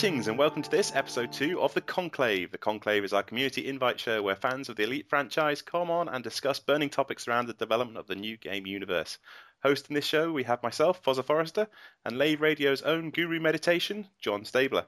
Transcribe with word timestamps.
Greetings 0.00 0.28
and 0.28 0.38
welcome 0.38 0.62
to 0.62 0.70
this 0.70 0.96
episode 0.96 1.30
2 1.30 1.60
of 1.60 1.74
The 1.74 1.82
Conclave. 1.82 2.50
The 2.50 2.56
Conclave 2.56 3.04
is 3.04 3.12
our 3.12 3.22
community 3.22 3.68
invite 3.68 4.00
show 4.00 4.22
where 4.22 4.34
fans 4.34 4.70
of 4.70 4.76
the 4.76 4.84
Elite 4.84 5.10
franchise 5.10 5.60
come 5.60 5.90
on 5.90 6.08
and 6.08 6.24
discuss 6.24 6.58
burning 6.58 6.88
topics 6.88 7.28
around 7.28 7.48
the 7.48 7.52
development 7.52 7.98
of 7.98 8.06
the 8.06 8.14
new 8.14 8.38
game 8.38 8.66
universe. 8.66 9.18
Hosting 9.62 9.94
this 9.94 10.06
show, 10.06 10.32
we 10.32 10.44
have 10.44 10.62
myself, 10.62 11.04
Fozza 11.04 11.22
Forrester, 11.22 11.68
and 12.06 12.16
Lave 12.16 12.40
Radio's 12.40 12.80
own 12.80 13.10
guru 13.10 13.40
meditation, 13.40 14.06
John 14.18 14.46
Stabler. 14.46 14.86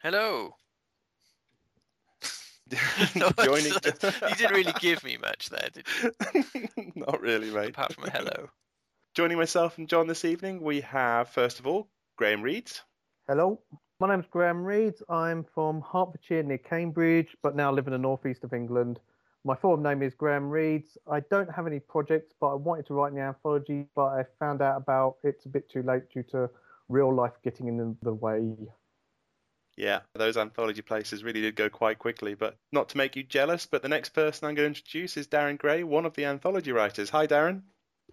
Hello. 0.00 0.54
Joining... 3.44 3.72
you 3.74 4.34
didn't 4.36 4.54
really 4.54 4.74
give 4.78 5.02
me 5.02 5.16
much 5.16 5.48
there, 5.48 5.70
did 5.72 5.86
you? 6.04 6.92
Not 6.94 7.20
really, 7.20 7.50
mate. 7.50 7.70
Apart 7.70 7.94
from 7.94 8.04
a 8.04 8.10
hello. 8.10 8.48
Joining 9.12 9.38
myself 9.38 9.76
and 9.76 9.88
John 9.88 10.06
this 10.06 10.24
evening, 10.24 10.60
we 10.62 10.82
have, 10.82 11.30
first 11.30 11.58
of 11.58 11.66
all, 11.66 11.88
Graham 12.16 12.42
Reeds. 12.42 12.80
Hello. 13.26 13.60
My 14.00 14.08
name's 14.08 14.24
Graham 14.30 14.64
Reeds. 14.64 15.02
I'm 15.10 15.44
from 15.54 15.82
Hertfordshire 15.82 16.42
near 16.42 16.56
Cambridge, 16.56 17.36
but 17.42 17.54
now 17.54 17.70
live 17.70 17.86
in 17.86 17.92
the 17.92 17.98
northeast 17.98 18.44
of 18.44 18.54
England. 18.54 18.98
My 19.44 19.54
forum 19.54 19.82
name 19.82 20.02
is 20.02 20.14
Graham 20.14 20.48
Reeds. 20.48 20.96
I 21.06 21.20
don't 21.20 21.52
have 21.52 21.66
any 21.66 21.80
projects, 21.80 22.32
but 22.40 22.46
I 22.46 22.54
wanted 22.54 22.86
to 22.86 22.94
write 22.94 23.12
an 23.12 23.18
anthology, 23.18 23.84
but 23.94 24.06
I 24.06 24.24
found 24.38 24.62
out 24.62 24.78
about 24.78 25.16
it's 25.22 25.44
a 25.44 25.50
bit 25.50 25.68
too 25.68 25.82
late 25.82 26.04
due 26.10 26.22
to 26.30 26.48
real 26.88 27.14
life 27.14 27.34
getting 27.44 27.68
in 27.68 27.94
the 28.00 28.14
way. 28.14 28.54
Yeah, 29.76 30.00
those 30.14 30.38
anthology 30.38 30.80
places 30.80 31.22
really 31.22 31.42
did 31.42 31.54
go 31.54 31.68
quite 31.68 31.98
quickly, 31.98 32.32
but 32.32 32.56
not 32.72 32.88
to 32.90 32.96
make 32.96 33.16
you 33.16 33.22
jealous, 33.22 33.66
but 33.66 33.82
the 33.82 33.88
next 33.88 34.14
person 34.14 34.48
I'm 34.48 34.54
going 34.54 34.72
to 34.72 34.78
introduce 34.78 35.18
is 35.18 35.28
Darren 35.28 35.58
Gray, 35.58 35.84
one 35.84 36.06
of 36.06 36.14
the 36.14 36.24
anthology 36.24 36.72
writers. 36.72 37.10
Hi, 37.10 37.26
Darren. 37.26 37.60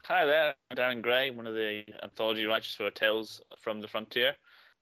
Hi 0.04 0.26
there, 0.26 0.54
I'm 0.70 0.76
Darren 0.78 1.02
Gray, 1.02 1.32
one 1.32 1.48
of 1.48 1.54
the 1.54 1.86
anthology 2.04 2.44
writers 2.44 2.76
for 2.76 2.92
Tales 2.92 3.40
from 3.62 3.80
the 3.80 3.88
Frontier. 3.88 4.36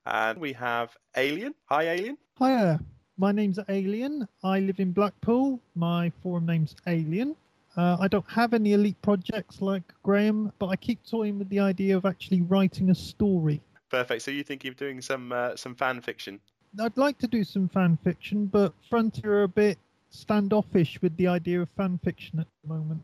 And 0.06 0.40
we 0.40 0.54
have 0.54 0.96
Alien. 1.18 1.56
Hi, 1.66 1.84
Alien. 1.84 2.18
Hiya, 2.38 2.80
my 3.18 3.32
name's 3.32 3.60
Alien. 3.70 4.28
I 4.44 4.60
live 4.60 4.80
in 4.80 4.92
Blackpool. 4.92 5.60
My 5.74 6.12
forum 6.22 6.46
name's 6.46 6.76
Alien. 6.86 7.36
Uh, 7.76 7.98
I 8.00 8.08
don't 8.08 8.30
have 8.30 8.54
any 8.54 8.74
elite 8.74 9.02
projects 9.02 9.62
like 9.62 9.84
Graham, 10.04 10.52
but 10.60 10.68
I 10.68 10.76
keep 10.76 11.00
toying 11.06 11.40
with 11.40 11.50
the 11.50 11.60
idea 11.60 11.98
of 11.98 12.06
actually 12.06 12.42
writing 12.42 12.90
a 12.90 12.96
story. 12.96 13.62
Perfect. 13.90 14.22
So 14.22 14.32
you 14.32 14.44
think 14.44 14.64
of 14.66 14.78
doing 14.78 15.02
some 15.02 15.32
uh, 15.32 15.56
some 15.56 15.76
fan 15.76 16.02
fiction? 16.02 16.40
I'd 16.80 16.98
like 16.98 17.18
to 17.20 17.28
do 17.28 17.44
some 17.44 17.68
fan 17.70 17.98
fiction, 18.04 18.46
but 18.46 18.74
Frontier 18.90 19.40
are 19.40 19.44
a 19.44 19.48
bit 19.48 19.78
standoffish 20.10 21.02
with 21.02 21.16
the 21.18 21.28
idea 21.28 21.62
of 21.62 21.70
fan 21.76 22.00
fiction 22.04 22.40
at 22.40 22.48
the 22.64 22.74
moment 22.74 23.04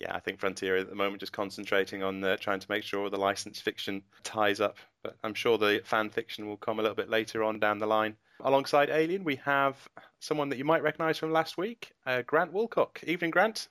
yeah, 0.00 0.14
I 0.14 0.18
think 0.18 0.40
Frontier 0.40 0.78
at 0.78 0.88
the 0.88 0.94
moment 0.94 1.20
just 1.20 1.32
concentrating 1.32 2.02
on 2.02 2.24
uh, 2.24 2.36
trying 2.38 2.58
to 2.58 2.66
make 2.70 2.82
sure 2.82 3.10
the 3.10 3.18
licensed 3.18 3.62
fiction 3.62 4.02
ties 4.24 4.58
up. 4.60 4.78
But 5.02 5.16
I'm 5.22 5.34
sure 5.34 5.58
the 5.58 5.82
fan 5.84 6.08
fiction 6.08 6.46
will 6.46 6.56
come 6.56 6.78
a 6.78 6.82
little 6.82 6.96
bit 6.96 7.10
later 7.10 7.44
on 7.44 7.60
down 7.60 7.78
the 7.78 7.86
line. 7.86 8.16
Alongside 8.42 8.88
Alien, 8.88 9.24
we 9.24 9.36
have 9.36 9.76
someone 10.18 10.48
that 10.48 10.56
you 10.56 10.64
might 10.64 10.82
recognise 10.82 11.18
from 11.18 11.32
last 11.32 11.58
week, 11.58 11.92
uh, 12.06 12.22
Grant 12.22 12.52
Wilcock. 12.52 13.04
Evening, 13.04 13.30
Grant. 13.30 13.68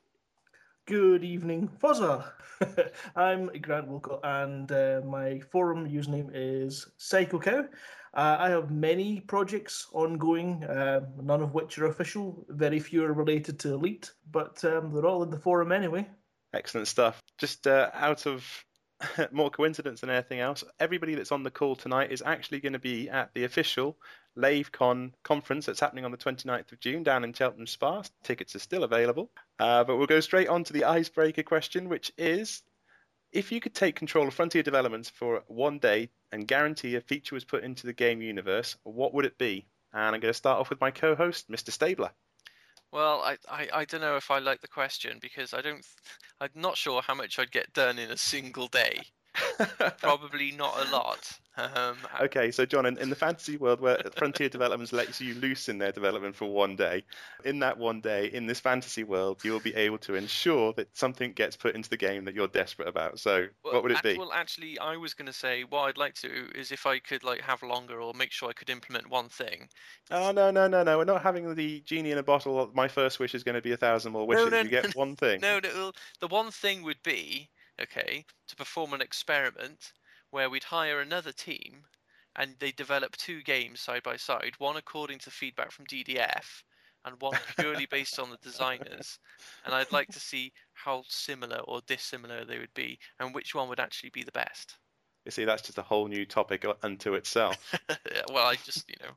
Good 0.86 1.23
evening, 1.23 1.69
Fozza. 1.81 2.31
I'm 3.16 3.47
Grant 3.61 3.88
Woolcock, 3.89 4.19
and 4.23 4.71
uh, 4.71 5.02
my 5.05 5.39
forum 5.39 5.88
username 5.88 6.30
is 6.33 6.88
Psycho 6.97 7.39
Cow. 7.39 7.66
Uh, 8.14 8.38
I 8.39 8.49
have 8.49 8.71
many 8.71 9.19
projects 9.19 9.88
ongoing, 9.93 10.64
uh, 10.64 11.02
none 11.21 11.41
of 11.41 11.53
which 11.53 11.77
are 11.77 11.86
official. 11.86 12.43
Very 12.49 12.80
few 12.80 13.03
are 13.03 13.14
related 13.14 13.59
to 13.59 13.73
Elite, 13.73 14.11
but 14.31 14.64
um, 14.65 14.92
they're 14.92 15.05
all 15.05 15.21
in 15.23 15.30
the 15.30 15.39
forum 15.39 15.71
anyway. 15.71 16.08
Excellent 16.54 16.87
stuff. 16.87 17.21
Just 17.37 17.67
uh, 17.67 17.89
out 17.93 18.26
of 18.26 18.65
more 19.32 19.49
coincidence 19.49 20.02
than 20.02 20.10
anything 20.10 20.39
else, 20.39 20.64
everybody 20.80 21.15
that's 21.15 21.32
on 21.32 21.43
the 21.43 21.52
call 21.52 21.76
tonight 21.76 22.11
is 22.11 22.23
actually 22.26 22.60
going 22.60 22.73
to 22.73 22.80
be 22.80 23.10
at 23.10 23.33
the 23.33 23.43
official 23.43 23.98
LaveCon 24.37 25.11
conference 25.23 25.65
that's 25.65 25.80
happening 25.80 26.05
on 26.05 26.11
the 26.11 26.17
29th 26.17 26.71
of 26.71 26.80
June 26.80 27.04
down 27.04 27.23
in 27.23 27.33
Cheltenham 27.33 27.67
Spa. 27.67 28.04
Tickets 28.23 28.55
are 28.55 28.60
still 28.60 28.83
available. 28.83 29.30
Uh, 29.60 29.83
but 29.83 29.98
we'll 29.98 30.08
go 30.08 30.20
straight 30.20 30.48
on 30.48 30.64
to 30.64 30.73
the 30.73 30.86
icebreaker 30.86 31.43
question, 31.43 31.89
which 31.89 32.11
is 32.17 32.64
if 33.31 33.52
you 33.52 33.60
could 33.60 33.76
take 33.76 33.95
control 33.95 34.27
of 34.27 34.33
Frontier 34.33 34.64
Developments 34.64 35.10
for 35.10 35.43
one 35.48 35.80
day 35.80 36.10
and 36.31 36.48
guarantee 36.48 36.95
a 36.95 37.02
feature 37.02 37.36
was 37.36 37.45
put 37.45 37.64
into 37.64 37.86
the 37.86 37.93
game 37.93 38.21
universe, 38.21 38.76
what 38.83 39.14
would 39.14 39.26
it 39.26 39.37
be? 39.37 39.67
And 39.93 40.16
I'm 40.16 40.21
going 40.21 40.31
to 40.31 40.33
start 40.33 40.60
off 40.60 40.70
with 40.70 40.81
my 40.81 40.92
co 40.92 41.16
host, 41.16 41.49
Mr. 41.49 41.71
Stabler. 41.71 42.11
Well, 42.92 43.22
I, 43.22 43.38
I, 43.50 43.70
I 43.73 43.86
don't 43.86 44.02
know 44.02 44.16
if 44.16 44.30
I 44.30 44.38
like 44.39 44.61
the 44.61 44.67
question 44.67 45.17
because 45.20 45.54
I 45.55 45.61
don't. 45.61 45.83
I'm 46.39 46.50
not 46.54 46.77
sure 46.77 47.02
how 47.02 47.16
much 47.16 47.39
I'd 47.39 47.52
get 47.52 47.73
done 47.73 47.98
in 47.98 48.11
a 48.11 48.17
single 48.17 48.67
day. 48.67 49.02
Probably 50.00 50.52
not 50.52 50.88
a 50.88 50.92
lot. 50.92 51.39
Um, 51.58 51.98
okay, 52.22 52.52
so 52.52 52.66
John, 52.66 52.86
in, 52.86 52.98
in, 52.98 53.10
the 53.10 53.16
fantasy 53.16 53.58
world 53.58 53.82
where 53.82 54.00
Frontier 54.16 54.48
Developments 54.48 54.94
lets 54.94 55.20
you 55.20 55.33
loose 55.36 55.67
in 55.67 55.77
their 55.77 55.92
development 55.92 56.36
for 56.36 56.45
one 56.45 56.76
day, 56.76 57.04
in 57.44 57.60
that 57.60 57.78
one 57.78 57.99
day, 57.99 58.28
in 58.28 58.48
this 58.48 58.60
fantasy 58.60 59.04
world, 59.04 59.44
you 59.44 59.52
will 59.52 59.60
be 59.60 59.76
able 59.76 59.98
to 59.99 60.16
ensure 60.16 60.72
that 60.73 60.95
something 60.95 61.33
gets 61.33 61.58
put 61.58 61.76
into 61.76 61.89
the 61.89 61.98
game 61.98 62.23
that 62.26 62.33
you're 62.33 62.48
desperate 62.48 62.88
about. 62.88 63.20
So, 63.20 63.48
well, 63.64 63.73
what 63.73 63.83
would 63.83 63.92
it 63.92 64.04
be? 64.04 64.17
Well, 64.17 64.32
actually, 64.33 64.80
I 64.80 64.95
was 64.95 65.14
going 65.14 65.26
to 65.26 65.33
say 65.33 65.64
what 65.64 65.82
I'd 65.82 65.98
like 65.98 66.14
to 66.16 66.49
is 66.55 66.72
if 66.72 66.86
I 66.86 66.99
could 66.99 67.23
like 67.23 67.42
have 67.42 67.61
longer 67.61 68.02
or 68.02 68.14
make 68.14 68.32
sure 68.32 68.49
I 68.49 68.54
could 68.54 68.70
implement 68.70 69.10
one 69.10 69.28
thing. 69.28 69.67
Oh 70.11 70.32
no, 70.32 70.52
no, 70.52 70.67
no, 70.67 70.83
no! 70.83 70.98
We're 70.98 71.05
not 71.05 71.22
having 71.22 71.55
the 71.55 71.82
genie 71.82 72.11
in 72.11 72.17
a 72.20 72.23
bottle. 72.23 72.72
My 72.73 72.88
first 72.88 73.20
wish 73.20 73.36
is 73.36 73.44
going 73.44 73.55
to 73.55 73.61
be 73.61 73.73
a 73.73 73.78
thousand 73.78 74.14
more 74.14 74.26
wishes. 74.26 74.45
No, 74.45 74.49
no, 74.49 74.61
you 74.61 74.70
get 74.70 74.95
one 74.95 75.16
thing. 75.16 75.42
No, 75.42 75.60
no. 75.60 75.92
The 76.20 76.28
one 76.28 76.52
thing 76.52 76.83
would 76.83 77.02
be 77.04 77.49
okay 77.82 78.26
to 78.48 78.56
perform 78.56 78.94
an 78.94 79.02
experiment 79.02 79.94
where 80.32 80.50
we'd 80.50 80.64
hire 80.64 81.00
another 81.00 81.32
team 81.32 81.84
and 82.36 82.56
they 82.60 82.72
develop 82.72 83.16
two 83.17 83.42
games 83.42 83.82
side 83.82 84.04
by 84.04 84.16
side, 84.16 84.54
one 84.60 84.78
according 84.78 85.20
to 85.20 85.32
feedback 85.32 85.72
from 85.72 85.86
DDF 85.86 86.64
and 87.06 87.20
one 87.20 87.38
purely 87.58 87.86
based 87.86 88.20
on 88.20 88.30
the 88.30 88.38
designers. 88.38 89.20
And 89.66 89.73
I'd 89.73 89.92
like 89.92 90.10
to 90.10 90.20
see 90.20 90.52
how 90.73 91.04
similar 91.08 91.58
or 91.60 91.82
dissimilar 91.88 92.45
they 92.45 92.60
would 92.60 92.73
be 92.73 93.00
and 93.20 93.34
which 93.34 93.56
one 93.56 93.70
would 93.70 93.80
actually 93.80 94.11
be 94.11 94.23
the 94.23 94.32
best. 94.32 94.76
You 95.26 95.32
see, 95.32 95.46
that's 95.46 95.61
just 95.61 95.78
a 95.78 95.84
whole 95.84 96.08
new 96.08 96.26
topic 96.26 96.66
unto 96.82 97.14
itself. 97.14 97.76
well, 98.32 98.48
I 98.48 98.56
just, 98.56 98.90
you 98.90 98.96
know, 99.02 99.11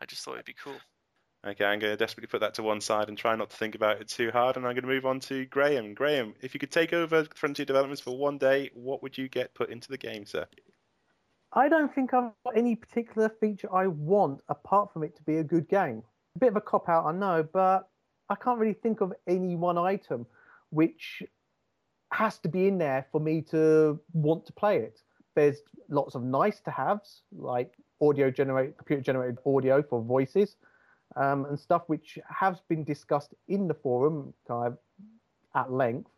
I 0.00 0.06
just 0.06 0.24
thought 0.24 0.34
it'd 0.34 0.44
be 0.44 0.54
cool. 0.54 0.78
Okay, 1.46 1.64
I'm 1.64 1.78
going 1.78 1.92
to 1.92 1.96
desperately 1.96 2.26
put 2.26 2.40
that 2.40 2.54
to 2.54 2.64
one 2.64 2.80
side 2.80 3.08
and 3.08 3.16
try 3.16 3.36
not 3.36 3.50
to 3.50 3.56
think 3.56 3.76
about 3.76 4.00
it 4.00 4.08
too 4.08 4.30
hard. 4.32 4.56
And 4.56 4.66
I'm 4.66 4.74
going 4.74 4.82
to 4.82 4.88
move 4.88 5.06
on 5.06 5.20
to 5.20 5.44
Graham. 5.46 5.94
Graham, 5.94 6.34
if 6.40 6.52
you 6.52 6.58
could 6.58 6.72
take 6.72 6.92
over 6.92 7.26
Frontier 7.34 7.64
Developments 7.64 8.00
for 8.00 8.18
one 8.18 8.38
day, 8.38 8.70
what 8.74 9.02
would 9.02 9.16
you 9.16 9.28
get 9.28 9.54
put 9.54 9.70
into 9.70 9.88
the 9.88 9.98
game, 9.98 10.26
sir? 10.26 10.46
I 11.52 11.68
don't 11.68 11.94
think 11.94 12.12
I've 12.12 12.32
got 12.44 12.56
any 12.56 12.74
particular 12.74 13.30
feature 13.40 13.72
I 13.72 13.86
want 13.86 14.40
apart 14.48 14.92
from 14.92 15.04
it 15.04 15.16
to 15.16 15.22
be 15.22 15.36
a 15.36 15.44
good 15.44 15.68
game. 15.68 16.02
A 16.34 16.38
bit 16.40 16.48
of 16.48 16.56
a 16.56 16.60
cop 16.60 16.88
out, 16.88 17.06
I 17.06 17.12
know, 17.12 17.46
but 17.52 17.88
I 18.28 18.34
can't 18.34 18.58
really 18.58 18.74
think 18.74 19.00
of 19.00 19.12
any 19.26 19.54
one 19.54 19.78
item 19.78 20.26
which 20.70 21.22
has 22.12 22.38
to 22.38 22.48
be 22.48 22.66
in 22.66 22.78
there 22.78 23.06
for 23.12 23.20
me 23.20 23.42
to 23.42 23.98
want 24.12 24.44
to 24.46 24.52
play 24.52 24.78
it. 24.78 25.00
There's 25.36 25.58
lots 25.88 26.16
of 26.16 26.22
nice 26.22 26.60
to 26.60 26.70
haves, 26.70 27.22
like 27.32 27.72
audio 28.02 28.30
generated, 28.30 28.76
computer 28.76 29.02
generated 29.02 29.38
audio 29.46 29.82
for 29.82 30.02
voices 30.02 30.56
um, 31.16 31.46
and 31.46 31.58
stuff 31.58 31.82
which 31.86 32.18
has 32.28 32.60
been 32.68 32.84
discussed 32.84 33.34
in 33.48 33.68
the 33.68 33.74
forum 33.74 34.34
kind 34.46 34.68
of 34.68 34.78
at 35.54 35.72
length, 35.72 36.10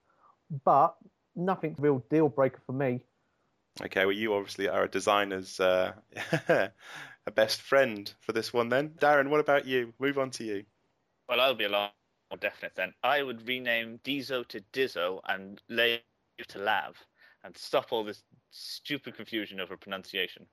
but 0.65 0.97
nothing's 1.37 1.79
a 1.79 1.83
real 1.83 2.05
deal 2.11 2.29
breaker 2.29 2.61
for 2.67 2.73
me. 2.73 3.01
Okay, 3.83 4.05
well, 4.05 4.15
you 4.15 4.35
obviously 4.35 4.69
are 4.69 4.85
a 4.85 4.89
designer's 4.89 5.61
uh, 5.61 5.93
a 6.49 7.31
best 7.35 7.63
friend 7.63 8.13
for 8.21 8.33
this 8.33 8.53
one 8.53 8.69
then. 8.69 8.91
Darren, 8.91 9.29
what 9.29 9.41
about 9.41 9.67
you? 9.67 9.95
Move 9.99 10.19
on 10.19 10.31
to 10.33 10.45
you. 10.45 10.65
Well, 11.29 11.41
I'll 11.41 11.55
be 11.55 11.65
a 11.65 11.69
lot 11.69 11.95
more 12.31 12.39
definite 12.39 12.73
then. 12.75 12.93
I 13.03 13.23
would 13.23 13.47
rename 13.47 14.01
Diso 14.05 14.47
to 14.49 14.61
Dizzo 14.73 15.21
and 15.29 15.63
Lave 15.69 16.01
to 16.49 16.59
Lav 16.59 16.97
and 17.45 17.57
stop 17.57 17.93
all 17.93 18.05
this 18.05 18.23
stupid 18.51 19.17
confusion 19.17 19.61
over 19.61 19.77
pronunciation. 19.77 20.47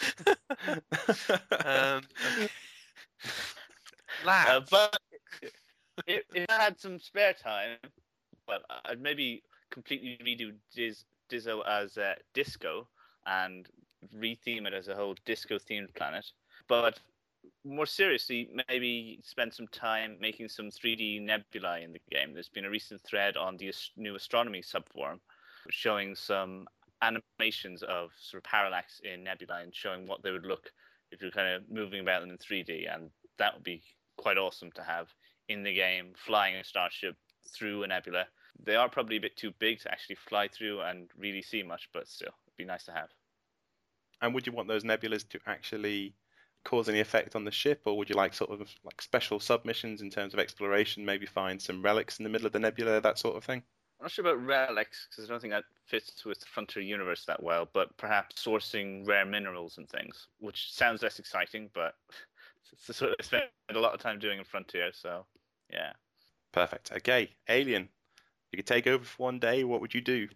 um, 1.64 2.02
uh, 4.26 4.60
but 4.70 4.96
if, 6.06 6.22
if, 6.34 6.46
I 6.48 6.54
had 6.54 6.78
some 6.78 6.98
spare 6.98 7.32
time, 7.32 7.76
well, 8.48 8.60
I'd 8.84 9.00
maybe 9.00 9.42
completely 9.70 10.18
redo 10.24 10.52
Diz, 10.74 11.04
Dizzo 11.30 11.66
as 11.66 11.96
uh, 11.96 12.14
disco 12.34 12.88
and 13.26 13.68
retheme 14.16 14.66
it 14.66 14.74
as 14.74 14.88
a 14.88 14.94
whole 14.94 15.14
disco 15.24 15.58
themed 15.58 15.94
planet. 15.94 16.26
But 16.68 16.98
more 17.64 17.86
seriously, 17.86 18.50
maybe 18.68 19.20
spend 19.22 19.52
some 19.52 19.68
time 19.68 20.16
making 20.20 20.48
some 20.48 20.70
3D 20.70 21.22
nebulae 21.22 21.84
in 21.84 21.92
the 21.92 22.00
game. 22.10 22.32
There's 22.32 22.48
been 22.48 22.64
a 22.64 22.70
recent 22.70 23.02
thread 23.02 23.36
on 23.36 23.56
the 23.56 23.72
new 23.96 24.14
astronomy 24.14 24.62
subforum 24.62 25.20
showing 25.70 26.14
some 26.14 26.66
animations 27.02 27.82
of 27.82 28.10
sort 28.18 28.44
of 28.44 28.50
parallax 28.50 29.00
in 29.04 29.24
nebulae 29.24 29.62
and 29.62 29.74
showing 29.74 30.06
what 30.06 30.22
they 30.22 30.30
would 30.30 30.46
look 30.46 30.70
if 31.12 31.20
you're 31.20 31.30
kind 31.30 31.54
of 31.54 31.62
moving 31.70 32.00
about 32.00 32.20
them 32.20 32.30
in 32.30 32.38
3D. 32.38 32.92
And 32.92 33.10
that 33.38 33.54
would 33.54 33.64
be 33.64 33.82
quite 34.20 34.38
awesome 34.38 34.70
to 34.72 34.82
have 34.82 35.08
in 35.48 35.62
the 35.62 35.74
game, 35.74 36.12
flying 36.14 36.56
a 36.56 36.64
starship 36.64 37.16
through 37.54 37.82
a 37.82 37.86
nebula. 37.86 38.26
They 38.62 38.76
are 38.76 38.88
probably 38.88 39.16
a 39.16 39.20
bit 39.20 39.36
too 39.36 39.52
big 39.58 39.80
to 39.80 39.90
actually 39.90 40.16
fly 40.16 40.48
through 40.48 40.82
and 40.82 41.10
really 41.16 41.42
see 41.42 41.62
much, 41.62 41.88
but 41.94 42.06
still, 42.06 42.34
it'd 42.46 42.56
be 42.56 42.64
nice 42.64 42.84
to 42.84 42.92
have. 42.92 43.08
And 44.20 44.34
would 44.34 44.46
you 44.46 44.52
want 44.52 44.68
those 44.68 44.84
nebulas 44.84 45.26
to 45.30 45.40
actually 45.46 46.14
cause 46.64 46.90
any 46.90 47.00
effect 47.00 47.34
on 47.34 47.44
the 47.44 47.50
ship, 47.50 47.82
or 47.86 47.96
would 47.96 48.10
you 48.10 48.16
like 48.16 48.34
sort 48.34 48.50
of 48.50 48.68
like 48.84 49.00
special 49.00 49.40
submissions 49.40 50.02
in 50.02 50.10
terms 50.10 50.34
of 50.34 50.40
exploration? 50.40 51.06
Maybe 51.06 51.24
find 51.24 51.60
some 51.60 51.82
relics 51.82 52.18
in 52.18 52.24
the 52.24 52.30
middle 52.30 52.46
of 52.46 52.52
the 52.52 52.58
nebula, 52.58 53.00
that 53.00 53.18
sort 53.18 53.36
of 53.36 53.44
thing. 53.44 53.62
I'm 53.98 54.04
not 54.04 54.12
sure 54.12 54.26
about 54.26 54.44
relics 54.44 55.08
because 55.08 55.28
I 55.28 55.32
don't 55.32 55.40
think 55.40 55.52
that 55.52 55.64
fits 55.86 56.24
with 56.24 56.40
the 56.40 56.46
Frontier 56.46 56.82
universe 56.82 57.24
that 57.26 57.42
well. 57.42 57.68
But 57.72 57.96
perhaps 57.96 58.44
sourcing 58.44 59.06
rare 59.06 59.26
minerals 59.26 59.78
and 59.78 59.88
things, 59.88 60.26
which 60.38 60.72
sounds 60.72 61.02
less 61.02 61.18
exciting, 61.18 61.70
but 61.74 61.94
it's 62.72 62.86
the 62.86 62.94
sort 62.94 63.14
of 63.18 63.24
spend 63.24 63.44
a 63.70 63.78
lot 63.78 63.94
of 63.94 64.00
time 64.00 64.18
doing 64.18 64.38
in 64.38 64.44
Frontier. 64.44 64.90
So 64.92 65.24
yeah. 65.72 65.92
Perfect. 66.52 66.92
Okay, 66.92 67.30
Alien. 67.48 67.82
if 67.82 68.52
You 68.52 68.56
could 68.58 68.66
take 68.66 68.86
over 68.86 69.04
for 69.04 69.22
one 69.22 69.38
day. 69.38 69.64
What 69.64 69.80
would 69.80 69.94
you 69.94 70.00
do? 70.00 70.28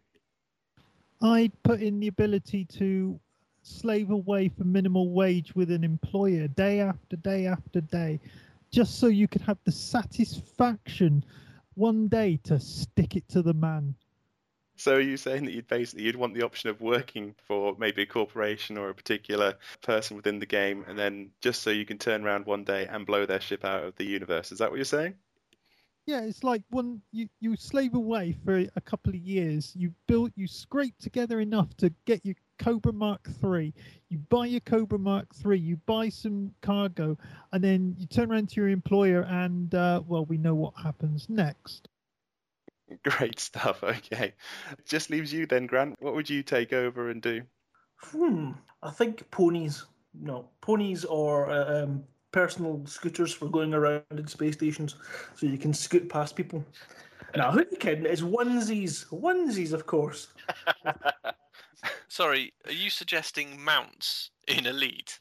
I'd 1.23 1.53
put 1.63 1.81
in 1.81 2.01
the 2.01 2.09
ability 2.09 2.67
to 2.77 3.19
slave 3.63 4.11
away 4.11 4.49
for 4.49 4.65
minimal 4.65 5.11
wage 5.11 5.55
with 5.55 5.71
an 5.71 5.85
employer 5.85 6.49
day 6.49 6.81
after 6.81 7.17
day 7.17 7.47
after 7.47 7.81
day, 7.81 8.21
just 8.71 8.99
so 9.01 9.07
you 9.07 9.27
could 9.27 9.41
have 9.43 9.59
the 9.65 9.73
satisfaction 9.73 11.25
one 11.75 12.09
day 12.09 12.39
to 12.45 12.61
stick 12.61 13.17
it 13.17 13.27
to 13.29 13.43
the 13.43 13.55
man. 13.55 13.95
So 14.77 14.97
are 14.97 15.01
you 15.01 15.17
saying 15.17 15.45
that 15.45 15.53
you'd 15.53 15.69
basically 15.69 16.05
you'd 16.05 16.17
want 16.17 16.35
the 16.35 16.43
option 16.43 16.69
of 16.71 16.81
working 16.81 17.35
for 17.47 17.77
maybe 17.79 18.03
a 18.03 18.07
corporation 18.07 18.77
or 18.77 18.89
a 18.89 18.95
particular 18.95 19.55
person 19.83 20.17
within 20.17 20.41
the 20.41 20.47
game, 20.47 20.85
and 20.89 20.99
then 20.99 21.31
just 21.41 21.63
so 21.63 21.71
you 21.71 21.87
can 21.87 21.99
turn 21.99 22.25
around 22.25 22.47
one 22.47 22.65
day 22.65 22.87
and 22.87 23.07
blow 23.07 23.25
their 23.25 23.41
ship 23.41 23.65
out 23.65 23.85
of 23.85 23.97
the 23.97 24.05
universe? 24.05 24.51
Is 24.51 24.59
that 24.59 24.71
what 24.71 24.77
you're 24.77 24.85
saying? 24.85 25.15
Yeah, 26.07 26.21
it's 26.21 26.45
like 26.45 26.63
one 26.69 27.01
you 27.13 27.29
you 27.41 27.57
slave 27.57 27.95
away 27.95 28.37
for 28.45 28.59
a 28.59 28.81
couple 28.81 29.15
of 29.15 29.21
years. 29.21 29.73
You 29.75 29.95
build, 30.07 30.33
you 30.37 30.47
scrape 30.47 30.99
together 30.99 31.41
enough 31.41 31.75
to 31.79 31.91
get 32.05 32.27
your 32.27 32.35
Cobra 32.59 32.93
Mark 32.93 33.27
Three. 33.41 33.73
You 34.11 34.19
buy 34.19 34.47
your 34.47 34.61
Cobra 34.61 34.99
Mark 34.99 35.35
Three. 35.35 35.59
You 35.59 35.77
buy 35.87 36.11
some 36.11 36.53
cargo, 36.61 37.17
and 37.53 37.65
then 37.65 37.95
you 37.97 38.07
turn 38.07 38.31
around 38.31 38.51
to 38.51 38.61
your 38.61 38.69
employer, 38.69 39.23
and 39.23 39.75
uh, 39.75 40.03
well, 40.07 40.27
we 40.27 40.37
know 40.37 40.55
what 40.55 40.75
happens 40.77 41.31
next. 41.31 41.89
Great 43.05 43.41
stuff. 43.41 43.83
Okay, 43.83 44.35
just 44.87 45.11
leaves 45.11 45.33
you 45.33 45.47
then, 45.47 45.67
Grant. 45.67 45.97
What 46.01 46.15
would 46.15 46.29
you 46.29 46.43
take 46.43 46.73
over 46.73 47.11
and 47.11 47.23
do? 47.23 47.43
Hmm. 47.99 48.53
I 48.83 48.91
think 48.91 49.31
ponies. 49.31 49.87
No, 50.21 50.49
ponies 50.61 51.05
or 51.05 51.51
uh, 51.51 51.85
um, 51.85 52.05
personal 52.31 52.83
scooters 52.87 53.33
for 53.33 53.47
going 53.49 53.75
around 53.75 54.05
in 54.11 54.27
space 54.29 54.55
stations, 54.55 54.97
so 55.35 55.47
you 55.47 55.59
can 55.59 55.73
scoot 55.73 56.09
past 56.09 56.37
people. 56.37 56.65
Now, 57.37 57.51
who 57.51 57.61
are 57.61 57.67
you 57.69 57.77
kidding? 57.77 58.07
It's 58.07 58.21
onesies, 58.21 59.07
onesies, 59.09 59.73
of 59.73 59.87
course. 59.87 60.29
Sorry, 62.09 62.53
are 62.67 62.73
you 62.73 62.91
suggesting 62.91 63.61
mounts 63.61 64.31
in 64.47 64.67
Elite? 64.67 65.19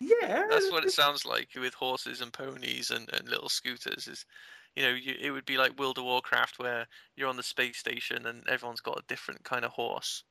Yeah, 0.00 0.46
That's 0.50 0.70
what 0.72 0.84
it 0.84 0.92
sounds 0.92 1.24
like 1.24 1.50
with 1.54 1.74
horses 1.74 2.20
and 2.20 2.32
ponies 2.32 2.90
and, 2.90 3.08
and 3.12 3.28
little 3.28 3.48
scooters. 3.48 4.08
Is 4.08 4.24
you 4.76 4.82
know, 4.82 4.90
you, 4.90 5.14
it 5.20 5.30
would 5.30 5.44
be 5.44 5.58
like 5.58 5.78
World 5.78 5.98
of 5.98 6.04
Warcraft 6.04 6.58
where 6.58 6.86
you're 7.16 7.28
on 7.28 7.36
the 7.36 7.42
space 7.42 7.78
station 7.78 8.26
and 8.26 8.46
everyone's 8.48 8.80
got 8.80 8.98
a 8.98 9.04
different 9.08 9.44
kind 9.44 9.64
of 9.64 9.72
horse. 9.72 10.24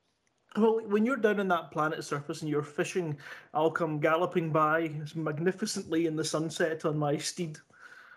Well, 0.57 0.81
when 0.85 1.05
you're 1.05 1.17
down 1.17 1.39
on 1.39 1.47
that 1.47 1.71
planet 1.71 2.03
surface 2.03 2.41
and 2.41 2.49
you're 2.49 2.63
fishing, 2.63 3.17
I'll 3.53 3.71
come 3.71 3.99
galloping 3.99 4.51
by 4.51 4.91
magnificently 5.15 6.07
in 6.07 6.15
the 6.15 6.25
sunset 6.25 6.83
on 6.83 6.97
my 6.97 7.17
steed 7.17 7.57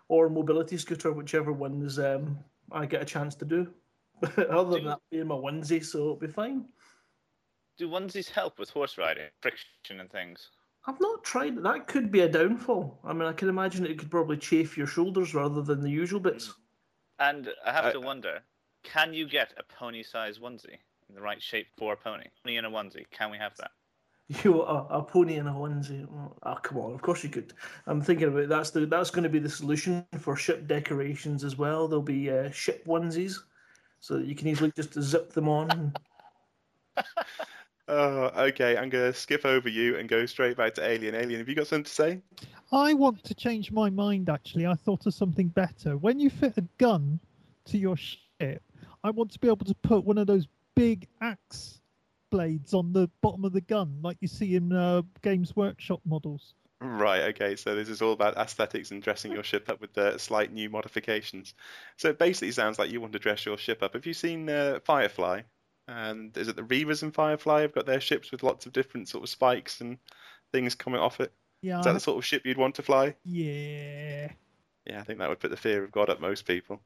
or 0.09 0.29
mobility 0.29 0.77
scooter, 0.77 1.13
whichever 1.13 1.53
one 1.53 1.83
is 1.83 1.99
um, 1.99 2.39
I 2.73 2.87
get 2.87 3.03
a 3.03 3.07
chance 3.07 3.35
to 3.37 3.45
do. 3.45 3.73
Other 4.23 4.73
than 4.73 4.83
Do- 4.83 4.89
that, 4.89 5.01
being 5.11 5.29
my 5.29 5.37
onesie, 5.37 5.85
so 5.85 5.99
it'll 5.99 6.17
be 6.17 6.27
fine. 6.27 6.67
Do 7.77 7.89
onesies 7.89 8.29
help 8.29 8.59
with 8.59 8.71
horse 8.71 8.99
riding, 8.99 9.29
friction 9.41 10.01
and 10.01 10.11
things? 10.11 10.51
I've 10.87 11.01
not 11.01 11.25
tried. 11.25 11.63
That 11.63 11.87
could 11.87 12.11
be 12.11 12.21
a 12.21 12.29
downfall. 12.29 12.99
I 13.05 13.13
mean, 13.13 13.27
I 13.27 13.33
can 13.33 13.49
imagine 13.49 13.87
it 13.87 13.99
could 13.99 14.11
probably 14.11 14.37
chafe 14.37 14.77
your 14.77 14.87
shoulders 14.87 15.35
rather 15.35 15.63
than 15.63 15.81
the 15.81 15.91
usual 15.91 16.21
bits. 16.21 16.53
And 17.19 17.49
I 17.65 17.73
have 17.73 17.87
I- 17.87 17.93
to 17.93 18.01
wonder, 18.01 18.41
can 18.83 19.15
you 19.15 19.27
get 19.29 19.55
a 19.57 19.63
pony-sized 19.63 20.41
onesie 20.41 20.79
in 21.09 21.15
the 21.15 21.23
right 21.23 21.43
shape 21.43 21.69
for 21.79 21.95
a 21.95 21.97
pony? 21.97 22.25
Pony 22.45 22.57
in 22.57 22.65
a 22.65 22.71
onesie, 22.71 23.07
can 23.11 23.31
we 23.31 23.39
have 23.39 23.57
that? 23.57 23.71
You 24.43 24.63
a, 24.63 24.87
a 24.87 25.03
pony 25.03 25.37
in 25.37 25.47
a 25.47 25.53
onesie. 25.53 26.09
Oh, 26.43 26.55
come 26.63 26.79
on, 26.79 26.95
of 26.95 27.03
course 27.03 27.23
you 27.23 27.29
could. 27.29 27.53
I'm 27.87 28.01
thinking 28.01 28.29
about 28.29 28.49
that's 28.49 28.71
the 28.71 28.87
that's 28.87 29.11
going 29.11 29.23
to 29.25 29.29
be 29.29 29.39
the 29.39 29.51
solution 29.51 30.07
for 30.19 30.35
ship 30.35 30.67
decorations 30.67 31.45
as 31.45 31.59
well. 31.59 31.87
There'll 31.89 32.03
be 32.03 32.31
uh, 32.31 32.51
ship 32.51 32.87
onesies, 32.87 33.37
so 34.01 34.17
that 34.17 34.27
you 34.27 34.35
can 34.35 34.49
easily 34.49 34.73
just 34.75 34.99
zip 34.99 35.35
them 35.35 35.47
on. 35.49 35.93
Oh, 37.87 38.31
okay. 38.47 38.77
I'm 38.77 38.89
gonna 38.89 39.13
skip 39.13 39.45
over 39.45 39.69
you 39.69 39.97
and 39.97 40.09
go 40.09 40.27
straight 40.27 40.57
back 40.57 40.75
to 40.75 40.87
Alien. 40.87 41.15
Alien, 41.15 41.41
have 41.41 41.49
you 41.49 41.55
got 41.55 41.67
something 41.67 41.85
to 41.85 41.91
say? 41.91 42.21
I 42.73 42.95
want 42.95 43.25
to 43.25 43.35
change 43.35 43.71
my 43.71 43.91
mind. 43.91 44.29
Actually, 44.29 44.67
I 44.67 44.75
thought 44.75 45.07
of 45.07 45.15
something 45.15 45.49
better. 45.49 45.97
When 45.97 46.19
you 46.19 46.31
fit 46.31 46.57
a 46.57 46.65
gun 46.79 47.21
to 47.67 47.79
your 47.79 47.97
ship, 47.97 48.63
I 49.03 49.11
want 49.11 49.33
to 49.33 49.39
be 49.39 49.49
able 49.49 49.67
to 49.67 49.75
put 49.75 50.05
one 50.05 50.19
of 50.19 50.27
those 50.27 50.49
big 50.75 51.07
axe 51.21 51.81
blades 52.31 52.75
on 52.75 52.93
the 52.93 53.09
bottom 53.21 53.45
of 53.45 53.53
the 53.53 53.61
gun, 53.61 53.99
like 54.03 54.17
you 54.21 54.29
see 54.29 54.57
in 54.57 54.73
uh, 54.73 55.03
Games 55.23 55.55
Workshop 55.55 56.01
models. 56.05 56.55
Right, 56.81 57.23
okay, 57.35 57.57
so 57.57 57.77
this 57.77 57.89
is 57.89 58.03
all 58.03 58.13
about 58.13 58.37
aesthetics 58.37 58.91
and 58.91 59.03
dressing 59.03 59.33
your 59.33 59.45
ship 59.45 59.69
up 59.71 59.81
with 59.81 59.97
uh, 59.97 60.19
slight 60.19 60.53
new 60.53 60.69
modifications. 60.69 61.55
So 61.97 62.09
it 62.09 62.19
basically 62.19 62.51
sounds 62.51 62.79
like 62.79 62.91
you 62.91 63.01
want 63.01 63.13
to 63.13 63.19
dress 63.19 63.47
your 63.47 63.57
ship 63.57 63.83
up. 63.83 63.95
Have 63.95 64.05
you 64.05 64.15
seen 64.15 64.51
uh, 64.51 64.81
Firefly? 64.85 65.43
And 65.87 66.37
is 66.37 66.49
it 66.49 66.57
the 66.57 66.63
Reavers 66.63 67.03
and 67.03 67.15
Firefly 67.15 67.61
have 67.63 67.75
got 67.75 67.87
their 67.87 68.01
ships 68.01 68.31
with 68.33 68.43
lots 68.43 68.67
of 68.67 68.73
different 68.73 69.09
sort 69.09 69.25
of 69.25 69.29
spikes 69.29 69.81
and 69.81 69.99
things 70.53 70.75
coming 70.75 71.01
off 71.01 71.21
it? 71.21 71.33
Yeah, 71.61 71.79
Is 71.79 71.85
that 71.85 71.93
the 71.93 72.01
sort 72.01 72.19
of 72.19 72.25
ship 72.25 72.43
you'd 72.45 72.59
want 72.59 72.75
to 72.77 72.83
fly? 72.83 73.15
yeah. 73.25 74.31
Yeah, 74.87 75.01
I 75.01 75.03
think 75.03 75.19
that 75.19 75.31
would 75.31 75.41
put 75.41 75.51
the 75.51 75.57
fear 75.57 75.83
of 75.83 75.93
God 75.93 76.11
at 76.11 76.21
most 76.21 76.47
people. 76.47 76.83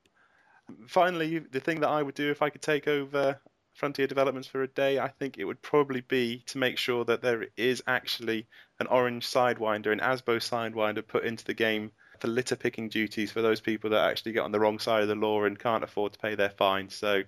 Finally, 0.87 1.41
the 1.41 1.59
thing 1.59 1.81
that 1.81 1.89
I 1.89 2.03
would 2.03 2.15
do 2.15 2.31
if 2.31 2.43
I 2.43 2.50
could 2.50 2.62
take 2.62 2.87
over 2.87 3.41
Frontier 3.75 4.06
Developments 4.06 4.47
for 4.47 4.62
a 4.62 4.69
day, 4.69 4.99
I 5.01 5.09
think 5.09 5.37
it 5.37 5.44
would 5.44 5.62
probably 5.62 6.03
be 6.03 6.43
to 6.47 6.59
make 6.59 6.79
sure 6.79 7.05
that 7.06 7.23
there 7.23 7.47
is 7.56 7.83
actually 7.89 8.47
an 8.79 8.87
orange 8.87 9.27
sidewinder, 9.27 9.93
an 9.93 10.01
ASBO 10.01 10.37
sidewinder 10.39 11.05
put 11.06 11.25
into 11.25 11.44
the 11.44 11.55
game 11.55 11.91
for 12.20 12.29
litter 12.29 12.56
picking 12.56 12.89
duties 12.89 13.32
for 13.32 13.43
those 13.43 13.61
people 13.61 13.91
that 13.91 14.08
actually 14.11 14.32
get 14.32 14.43
on 14.43 14.53
the 14.53 14.61
wrong 14.61 14.79
side 14.79 15.03
of 15.03 15.08
the 15.08 15.15
law 15.15 15.44
and 15.44 15.58
can't 15.58 15.84
afford 15.84 16.13
to 16.13 16.19
pay 16.19 16.34
their 16.34 16.51
fines. 16.51 16.94
So, 16.94 17.22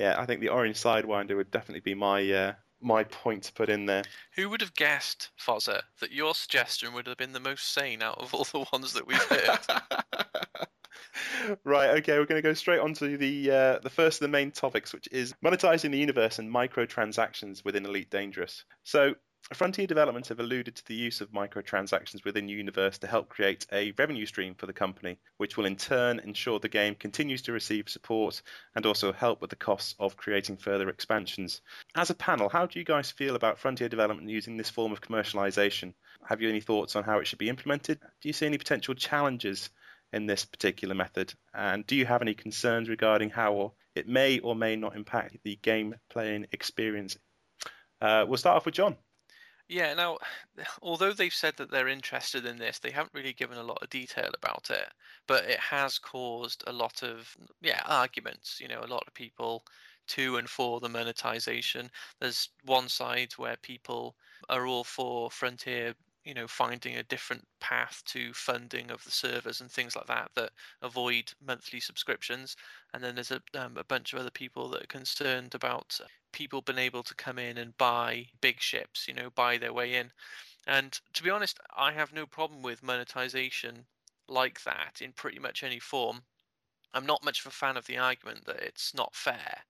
yeah, 0.00 0.14
I 0.18 0.24
think 0.24 0.40
the 0.40 0.48
orange 0.48 0.76
sidewinder 0.76 1.36
would 1.36 1.50
definitely 1.50 1.80
be 1.80 1.94
my 1.94 2.32
uh, 2.32 2.52
my 2.80 3.04
point 3.04 3.42
to 3.42 3.52
put 3.52 3.68
in 3.68 3.84
there. 3.84 4.02
Who 4.34 4.48
would 4.48 4.62
have 4.62 4.72
guessed, 4.72 5.28
Fozzer, 5.38 5.82
that 6.00 6.10
your 6.10 6.34
suggestion 6.34 6.94
would 6.94 7.06
have 7.06 7.18
been 7.18 7.32
the 7.32 7.40
most 7.40 7.74
sane 7.74 8.02
out 8.02 8.16
of 8.16 8.32
all 8.32 8.44
the 8.44 8.64
ones 8.72 8.94
that 8.94 9.06
we've 9.06 9.22
heard? 9.22 9.58
right, 11.64 11.90
okay, 11.98 12.18
we're 12.18 12.24
going 12.24 12.42
to 12.42 12.48
go 12.48 12.54
straight 12.54 12.80
on 12.80 12.94
to 12.94 13.18
the 13.18 13.50
uh, 13.50 13.78
the 13.80 13.90
first 13.90 14.22
of 14.22 14.24
the 14.24 14.32
main 14.32 14.50
topics, 14.50 14.94
which 14.94 15.06
is 15.12 15.34
monetizing 15.44 15.90
the 15.90 15.98
universe 15.98 16.38
and 16.38 16.50
microtransactions 16.50 17.62
within 17.62 17.84
Elite 17.84 18.10
Dangerous. 18.10 18.64
So, 18.84 19.14
Frontier 19.52 19.86
Development 19.88 20.28
have 20.28 20.38
alluded 20.38 20.76
to 20.76 20.86
the 20.86 20.94
use 20.94 21.20
of 21.20 21.32
microtransactions 21.32 22.24
within 22.24 22.48
Universe 22.48 22.98
to 22.98 23.08
help 23.08 23.28
create 23.28 23.66
a 23.72 23.90
revenue 23.98 24.24
stream 24.24 24.54
for 24.54 24.66
the 24.66 24.72
company, 24.72 25.18
which 25.38 25.56
will 25.56 25.64
in 25.64 25.74
turn 25.74 26.20
ensure 26.20 26.60
the 26.60 26.68
game 26.68 26.94
continues 26.94 27.42
to 27.42 27.52
receive 27.52 27.88
support 27.88 28.42
and 28.76 28.86
also 28.86 29.12
help 29.12 29.40
with 29.40 29.50
the 29.50 29.56
costs 29.56 29.96
of 29.98 30.16
creating 30.16 30.56
further 30.56 30.88
expansions. 30.88 31.62
As 31.96 32.10
a 32.10 32.14
panel, 32.14 32.48
how 32.48 32.66
do 32.66 32.78
you 32.78 32.84
guys 32.84 33.10
feel 33.10 33.34
about 33.34 33.58
Frontier 33.58 33.88
Development 33.88 34.28
using 34.28 34.56
this 34.56 34.70
form 34.70 34.92
of 34.92 35.00
commercialization? 35.00 35.94
Have 36.28 36.40
you 36.40 36.48
any 36.48 36.60
thoughts 36.60 36.94
on 36.94 37.02
how 37.02 37.18
it 37.18 37.26
should 37.26 37.38
be 37.40 37.48
implemented? 37.48 37.98
Do 38.20 38.28
you 38.28 38.32
see 38.32 38.46
any 38.46 38.58
potential 38.58 38.94
challenges 38.94 39.68
in 40.12 40.26
this 40.26 40.44
particular 40.44 40.94
method? 40.94 41.34
And 41.52 41.84
do 41.84 41.96
you 41.96 42.06
have 42.06 42.22
any 42.22 42.34
concerns 42.34 42.88
regarding 42.88 43.30
how 43.30 43.72
it 43.96 44.06
may 44.06 44.38
or 44.38 44.54
may 44.54 44.76
not 44.76 44.94
impact 44.94 45.38
the 45.42 45.56
game 45.56 45.96
playing 46.08 46.46
experience? 46.52 47.18
Uh, 48.00 48.24
we'll 48.28 48.38
start 48.38 48.56
off 48.56 48.64
with 48.64 48.74
John. 48.74 48.96
Yeah, 49.70 49.94
now, 49.94 50.18
although 50.82 51.12
they've 51.12 51.32
said 51.32 51.56
that 51.56 51.70
they're 51.70 51.88
interested 51.88 52.44
in 52.44 52.58
this, 52.58 52.78
they 52.80 52.90
haven't 52.90 53.14
really 53.14 53.32
given 53.32 53.56
a 53.56 53.62
lot 53.62 53.78
of 53.82 53.88
detail 53.88 54.30
about 54.36 54.68
it. 54.70 54.92
But 55.28 55.44
it 55.44 55.60
has 55.60 55.98
caused 55.98 56.64
a 56.66 56.72
lot 56.72 57.02
of, 57.02 57.36
yeah, 57.62 57.80
arguments. 57.86 58.60
You 58.60 58.68
know, 58.68 58.80
a 58.82 58.86
lot 58.92 59.04
of 59.06 59.14
people 59.14 59.64
to 60.08 60.36
and 60.38 60.50
for 60.50 60.80
the 60.80 60.88
monetization. 60.88 61.90
There's 62.20 62.50
one 62.64 62.88
side 62.88 63.32
where 63.36 63.56
people 63.56 64.16
are 64.48 64.66
all 64.66 64.82
for 64.84 65.30
Frontier, 65.30 65.94
you 66.24 66.34
know, 66.34 66.46
finding 66.46 66.96
a 66.96 67.02
different 67.02 67.46
path 67.60 68.02
to 68.06 68.32
funding 68.34 68.90
of 68.90 69.02
the 69.04 69.10
servers 69.10 69.60
and 69.60 69.70
things 69.70 69.96
like 69.96 70.06
that 70.06 70.30
that 70.34 70.50
avoid 70.82 71.32
monthly 71.44 71.80
subscriptions. 71.80 72.56
And 72.92 73.02
then 73.02 73.14
there's 73.14 73.30
a, 73.30 73.40
um, 73.54 73.76
a 73.76 73.84
bunch 73.84 74.12
of 74.12 74.18
other 74.18 74.30
people 74.30 74.68
that 74.70 74.82
are 74.82 74.86
concerned 74.86 75.54
about 75.54 75.98
people 76.32 76.60
being 76.60 76.78
able 76.78 77.02
to 77.04 77.14
come 77.14 77.38
in 77.38 77.56
and 77.58 77.76
buy 77.78 78.26
big 78.40 78.60
ships, 78.60 79.08
you 79.08 79.14
know, 79.14 79.30
buy 79.30 79.56
their 79.56 79.72
way 79.72 79.94
in. 79.94 80.10
And 80.66 80.98
to 81.14 81.22
be 81.22 81.30
honest, 81.30 81.58
I 81.76 81.92
have 81.92 82.12
no 82.12 82.26
problem 82.26 82.62
with 82.62 82.82
monetization 82.82 83.86
like 84.28 84.62
that 84.64 85.00
in 85.00 85.12
pretty 85.12 85.38
much 85.38 85.62
any 85.62 85.78
form. 85.80 86.22
I'm 86.92 87.06
not 87.06 87.24
much 87.24 87.40
of 87.40 87.46
a 87.46 87.50
fan 87.50 87.76
of 87.76 87.86
the 87.86 87.98
argument 87.98 88.44
that 88.46 88.62
it's 88.62 88.94
not 88.94 89.14
fair 89.14 89.64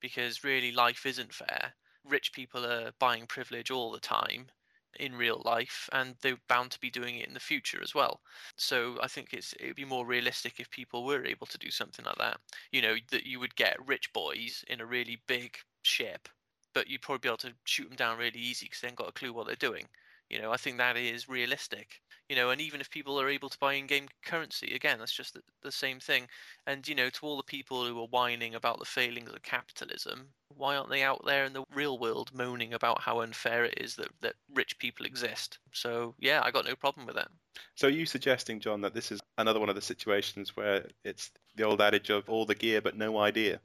because 0.00 0.44
really 0.44 0.72
life 0.72 1.04
isn't 1.04 1.34
fair. 1.34 1.74
rich 2.04 2.32
people 2.32 2.64
are 2.64 2.92
buying 2.98 3.26
privilege 3.26 3.70
all 3.70 3.92
the 3.92 4.00
time 4.00 4.50
in 4.98 5.14
real 5.14 5.40
life 5.44 5.88
and 5.92 6.16
they're 6.20 6.36
bound 6.48 6.70
to 6.72 6.80
be 6.80 6.90
doing 6.90 7.16
it 7.16 7.28
in 7.28 7.34
the 7.34 7.40
future 7.40 7.80
as 7.82 7.94
well. 7.94 8.20
So 8.56 8.98
i 9.02 9.06
think 9.08 9.32
it's 9.32 9.52
it 9.54 9.66
would 9.68 9.76
be 9.76 9.84
more 9.84 10.06
realistic 10.06 10.58
if 10.60 10.70
people 10.70 11.04
were 11.04 11.24
able 11.24 11.46
to 11.46 11.58
do 11.58 11.70
something 11.70 12.04
like 12.04 12.18
that 12.18 12.38
you 12.72 12.82
know 12.82 12.96
that 13.10 13.24
you 13.26 13.40
would 13.40 13.54
get 13.56 13.76
rich 13.86 14.12
boys 14.12 14.64
in 14.68 14.80
a 14.80 14.86
really 14.86 15.20
big 15.26 15.56
ship 15.82 16.28
but 16.74 16.88
you'd 16.88 17.02
probably 17.02 17.18
be 17.20 17.28
able 17.28 17.36
to 17.38 17.52
shoot 17.64 17.88
them 17.88 17.96
down 17.96 18.18
really 18.18 18.38
easy 18.38 18.66
because 18.66 18.80
they 18.80 18.86
haven't 18.88 18.98
got 18.98 19.08
a 19.08 19.12
clue 19.12 19.32
what 19.32 19.46
they're 19.46 19.56
doing 19.56 19.86
you 20.30 20.40
know 20.40 20.52
i 20.52 20.56
think 20.56 20.78
that 20.78 20.96
is 20.96 21.28
realistic 21.28 22.00
you 22.28 22.36
know 22.36 22.50
and 22.50 22.60
even 22.60 22.80
if 22.80 22.88
people 22.88 23.20
are 23.20 23.28
able 23.28 23.48
to 23.48 23.58
buy 23.58 23.74
in-game 23.74 24.06
currency 24.24 24.74
again 24.74 24.98
that's 24.98 25.12
just 25.12 25.34
the, 25.34 25.42
the 25.62 25.72
same 25.72 25.98
thing. 25.98 26.26
And 26.66 26.86
you 26.86 26.94
know 26.94 27.10
to 27.10 27.26
all 27.26 27.36
the 27.36 27.42
people 27.42 27.84
who 27.84 28.00
are 28.00 28.06
whining 28.06 28.54
about 28.54 28.78
the 28.78 28.84
failings 28.84 29.30
of 29.30 29.42
capitalism 29.42 30.28
why 30.56 30.76
aren't 30.76 30.90
they 30.90 31.02
out 31.02 31.22
there 31.26 31.44
in 31.44 31.52
the 31.52 31.64
real 31.74 31.98
world 31.98 32.30
moaning 32.32 32.74
about 32.74 33.00
how 33.00 33.20
unfair 33.20 33.64
it 33.64 33.74
is 33.78 33.96
that, 33.96 34.08
that 34.20 34.34
rich 34.54 34.78
people 34.78 35.04
exist? 35.04 35.58
So 35.72 36.14
yeah 36.18 36.40
i 36.44 36.50
got 36.50 36.64
no 36.64 36.76
problem 36.76 37.06
with 37.06 37.16
that. 37.16 37.28
So 37.74 37.88
are 37.88 37.90
you 37.90 38.06
suggesting, 38.06 38.60
John, 38.60 38.80
that 38.82 38.94
this 38.94 39.10
is 39.10 39.20
another 39.36 39.58
one 39.58 39.68
of 39.68 39.74
the 39.74 39.80
situations 39.80 40.56
where 40.56 40.86
it's 41.04 41.30
the 41.56 41.64
old 41.64 41.80
adage 41.80 42.10
of 42.10 42.28
all 42.28 42.46
the 42.46 42.54
gear 42.54 42.80
but 42.80 42.96
no 42.96 43.18
idea? 43.18 43.60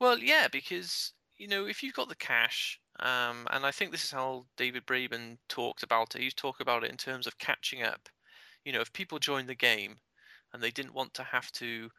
Well, 0.00 0.18
yeah, 0.18 0.48
because 0.50 1.12
you 1.38 1.48
know 1.48 1.66
if 1.66 1.82
you've 1.82 1.94
got 1.94 2.08
the 2.08 2.16
cash, 2.16 2.80
um, 3.02 3.48
and 3.50 3.66
I 3.66 3.72
think 3.72 3.90
this 3.90 4.04
is 4.04 4.12
how 4.12 4.46
David 4.56 4.86
Braben 4.86 5.38
talked 5.48 5.82
about 5.82 6.14
it. 6.14 6.22
He's 6.22 6.34
talked 6.34 6.60
about 6.60 6.84
it 6.84 6.90
in 6.90 6.96
terms 6.96 7.26
of 7.26 7.38
catching 7.38 7.82
up. 7.82 8.08
You 8.64 8.72
know, 8.72 8.80
if 8.80 8.92
people 8.92 9.18
joined 9.18 9.48
the 9.48 9.56
game 9.56 9.96
and 10.52 10.62
they 10.62 10.70
didn't 10.70 10.94
want 10.94 11.12
to 11.14 11.24
have 11.24 11.50
to 11.52 11.90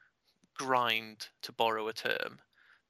grind 0.58 1.28
to 1.42 1.52
borrow 1.52 1.88
a 1.90 1.94
term, 1.94 2.40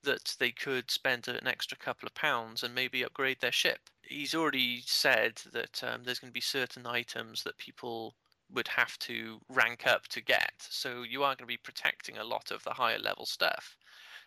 that 0.03 0.35
they 0.37 0.51
could 0.51 0.91
spend 0.91 1.27
an 1.27 1.47
extra 1.47 1.77
couple 1.77 2.05
of 2.05 2.13
pounds 2.13 2.61
and 2.61 2.75
maybe 2.75 3.03
upgrade 3.03 3.39
their 3.41 3.51
ship. 3.51 3.79
He's 4.03 4.35
already 4.35 4.83
said 4.85 5.41
that 5.51 5.83
um, 5.83 6.03
there's 6.03 6.19
going 6.19 6.29
to 6.29 6.33
be 6.33 6.41
certain 6.41 6.85
items 6.85 7.43
that 7.43 7.57
people 7.57 8.15
would 8.51 8.67
have 8.67 8.99
to 8.99 9.39
rank 9.49 9.87
up 9.87 10.07
to 10.09 10.21
get. 10.21 10.53
So 10.59 11.03
you 11.03 11.23
are 11.23 11.35
going 11.35 11.37
to 11.37 11.45
be 11.45 11.57
protecting 11.57 12.17
a 12.17 12.23
lot 12.23 12.51
of 12.51 12.63
the 12.63 12.73
higher 12.73 12.99
level 12.99 13.25
stuff. 13.25 13.75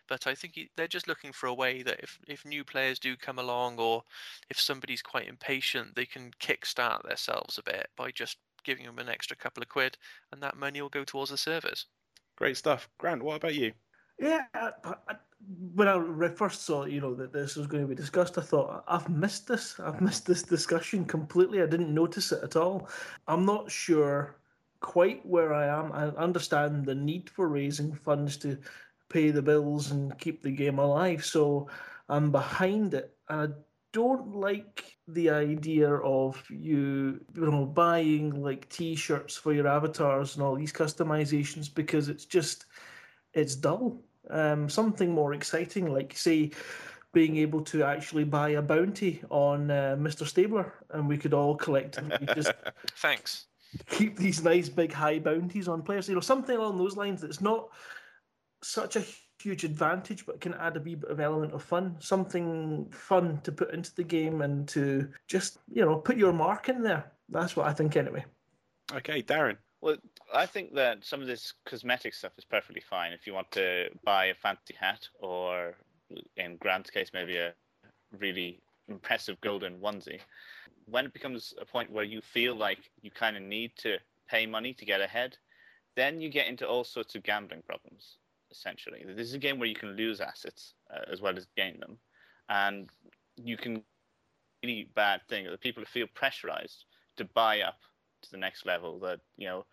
But 0.08 0.26
I 0.26 0.34
think 0.34 0.58
they're 0.76 0.88
just 0.88 1.08
looking 1.08 1.32
for 1.32 1.46
a 1.46 1.54
way 1.54 1.82
that 1.82 2.00
if, 2.00 2.18
if 2.28 2.44
new 2.44 2.64
players 2.64 2.98
do 2.98 3.16
come 3.16 3.38
along 3.38 3.78
or 3.78 4.02
if 4.50 4.60
somebody's 4.60 5.02
quite 5.02 5.28
impatient, 5.28 5.94
they 5.94 6.06
can 6.06 6.30
kickstart 6.40 7.02
themselves 7.02 7.58
a 7.58 7.62
bit 7.62 7.88
by 7.96 8.10
just 8.10 8.38
giving 8.64 8.86
them 8.86 8.98
an 8.98 9.08
extra 9.08 9.36
couple 9.36 9.62
of 9.62 9.68
quid 9.68 9.96
and 10.32 10.42
that 10.42 10.56
money 10.56 10.80
will 10.82 10.88
go 10.88 11.04
towards 11.04 11.30
the 11.30 11.36
servers. 11.36 11.86
Great 12.36 12.56
stuff. 12.56 12.88
Grant, 12.98 13.22
what 13.22 13.36
about 13.36 13.54
you? 13.54 13.72
Yeah, 14.18 14.42
I, 14.54 14.70
I, 14.84 15.14
when 15.74 15.88
I 15.88 16.28
first 16.28 16.64
saw 16.64 16.84
you 16.84 17.00
know 17.00 17.14
that 17.14 17.32
this 17.32 17.56
was 17.56 17.66
going 17.66 17.82
to 17.82 17.88
be 17.88 17.94
discussed, 17.94 18.38
I 18.38 18.42
thought 18.42 18.84
I've 18.88 19.08
missed 19.08 19.46
this. 19.46 19.78
I've 19.78 20.00
missed 20.00 20.26
this 20.26 20.42
discussion 20.42 21.04
completely. 21.04 21.62
I 21.62 21.66
didn't 21.66 21.94
notice 21.94 22.32
it 22.32 22.42
at 22.42 22.56
all. 22.56 22.88
I'm 23.28 23.44
not 23.44 23.70
sure 23.70 24.36
quite 24.80 25.24
where 25.24 25.52
I 25.52 25.66
am. 25.66 25.92
I 25.92 26.06
understand 26.20 26.86
the 26.86 26.94
need 26.94 27.30
for 27.30 27.48
raising 27.48 27.94
funds 27.94 28.36
to 28.38 28.58
pay 29.08 29.30
the 29.30 29.42
bills 29.42 29.90
and 29.90 30.18
keep 30.18 30.42
the 30.42 30.50
game 30.50 30.78
alive, 30.78 31.24
so 31.24 31.68
I'm 32.08 32.30
behind 32.30 32.94
it. 32.94 33.14
And 33.28 33.52
I 33.52 33.56
don't 33.92 34.36
like 34.36 34.96
the 35.08 35.30
idea 35.30 35.90
of 35.90 36.42
you, 36.50 37.20
you 37.34 37.50
know, 37.50 37.64
buying 37.64 38.42
like 38.42 38.68
T-shirts 38.68 39.36
for 39.36 39.52
your 39.52 39.66
avatars 39.66 40.34
and 40.34 40.44
all 40.44 40.54
these 40.54 40.72
customizations 40.72 41.72
because 41.72 42.08
it's 42.08 42.24
just 42.24 42.66
it's 43.32 43.54
dull. 43.54 44.02
Um, 44.28 44.68
something 44.68 45.12
more 45.12 45.34
exciting, 45.34 45.92
like 45.92 46.16
say, 46.16 46.50
being 47.12 47.36
able 47.36 47.62
to 47.62 47.84
actually 47.84 48.24
buy 48.24 48.50
a 48.50 48.62
bounty 48.62 49.22
on 49.30 49.70
uh, 49.70 49.96
Mr. 49.98 50.26
Stabler, 50.26 50.74
and 50.90 51.08
we 51.08 51.16
could 51.16 51.32
all 51.32 51.54
collectively 51.54 52.26
just 52.34 52.52
Thanks. 52.96 53.46
keep 53.88 54.18
these 54.18 54.42
nice 54.42 54.68
big 54.68 54.92
high 54.92 55.18
bounties 55.18 55.68
on 55.68 55.80
players. 55.80 56.08
You 56.08 56.16
know, 56.16 56.20
something 56.20 56.56
along 56.56 56.76
those 56.76 56.96
lines 56.98 57.22
that's 57.22 57.40
not 57.40 57.70
such 58.66 58.96
a 58.96 59.04
huge 59.40 59.64
advantage, 59.64 60.26
but 60.26 60.40
can 60.40 60.54
add 60.54 60.76
a 60.76 60.80
wee 60.80 60.94
bit 60.94 61.10
of 61.10 61.20
element 61.20 61.52
of 61.52 61.62
fun. 61.62 61.96
Something 62.00 62.90
fun 62.90 63.40
to 63.42 63.52
put 63.52 63.72
into 63.72 63.94
the 63.94 64.04
game 64.04 64.42
and 64.42 64.66
to 64.68 65.08
just 65.28 65.58
you 65.72 65.84
know 65.84 65.96
put 65.96 66.16
your 66.16 66.32
mark 66.32 66.68
in 66.68 66.82
there. 66.82 67.12
That's 67.28 67.56
what 67.56 67.66
I 67.66 67.72
think 67.72 67.96
anyway. 67.96 68.24
Okay, 68.94 69.22
Darren. 69.22 69.56
Well, 69.80 69.96
I 70.34 70.46
think 70.46 70.74
that 70.74 71.04
some 71.04 71.20
of 71.20 71.26
this 71.26 71.52
cosmetic 71.64 72.14
stuff 72.14 72.32
is 72.38 72.44
perfectly 72.44 72.80
fine 72.80 73.12
if 73.12 73.26
you 73.26 73.34
want 73.34 73.50
to 73.52 73.88
buy 74.04 74.26
a 74.26 74.34
fancy 74.34 74.74
hat 74.78 75.08
or, 75.20 75.74
in 76.36 76.56
Grant's 76.56 76.90
case, 76.90 77.10
maybe 77.12 77.36
a 77.36 77.52
really 78.18 78.60
impressive 78.88 79.40
golden 79.40 79.78
onesie. 79.78 80.20
When 80.86 81.04
it 81.04 81.12
becomes 81.12 81.52
a 81.60 81.64
point 81.64 81.90
where 81.90 82.04
you 82.04 82.20
feel 82.20 82.54
like 82.54 82.90
you 83.02 83.10
kind 83.10 83.36
of 83.36 83.42
need 83.42 83.72
to 83.78 83.98
pay 84.28 84.46
money 84.46 84.72
to 84.72 84.84
get 84.84 85.00
ahead, 85.00 85.36
then 85.94 86.20
you 86.20 86.30
get 86.30 86.46
into 86.46 86.66
all 86.66 86.84
sorts 86.84 87.14
of 87.14 87.22
gambling 87.22 87.62
problems. 87.66 88.16
Essentially, 88.50 89.04
this 89.06 89.28
is 89.28 89.34
a 89.34 89.38
game 89.38 89.58
where 89.58 89.68
you 89.68 89.74
can 89.74 89.96
lose 89.96 90.20
assets 90.20 90.74
uh, 90.92 91.00
as 91.10 91.20
well 91.20 91.36
as 91.36 91.46
gain 91.56 91.78
them, 91.80 91.98
and 92.48 92.88
you 93.36 93.56
can 93.56 93.82
really 94.62 94.90
bad 94.94 95.20
thing 95.28 95.46
The 95.50 95.58
people 95.58 95.84
feel 95.84 96.06
pressurized 96.14 96.84
to 97.16 97.24
buy 97.24 97.60
up 97.60 97.78
to 98.22 98.30
the 98.30 98.36
next 98.36 98.66
level. 98.66 98.98
That 99.00 99.20
you 99.36 99.46
know, 99.48 99.66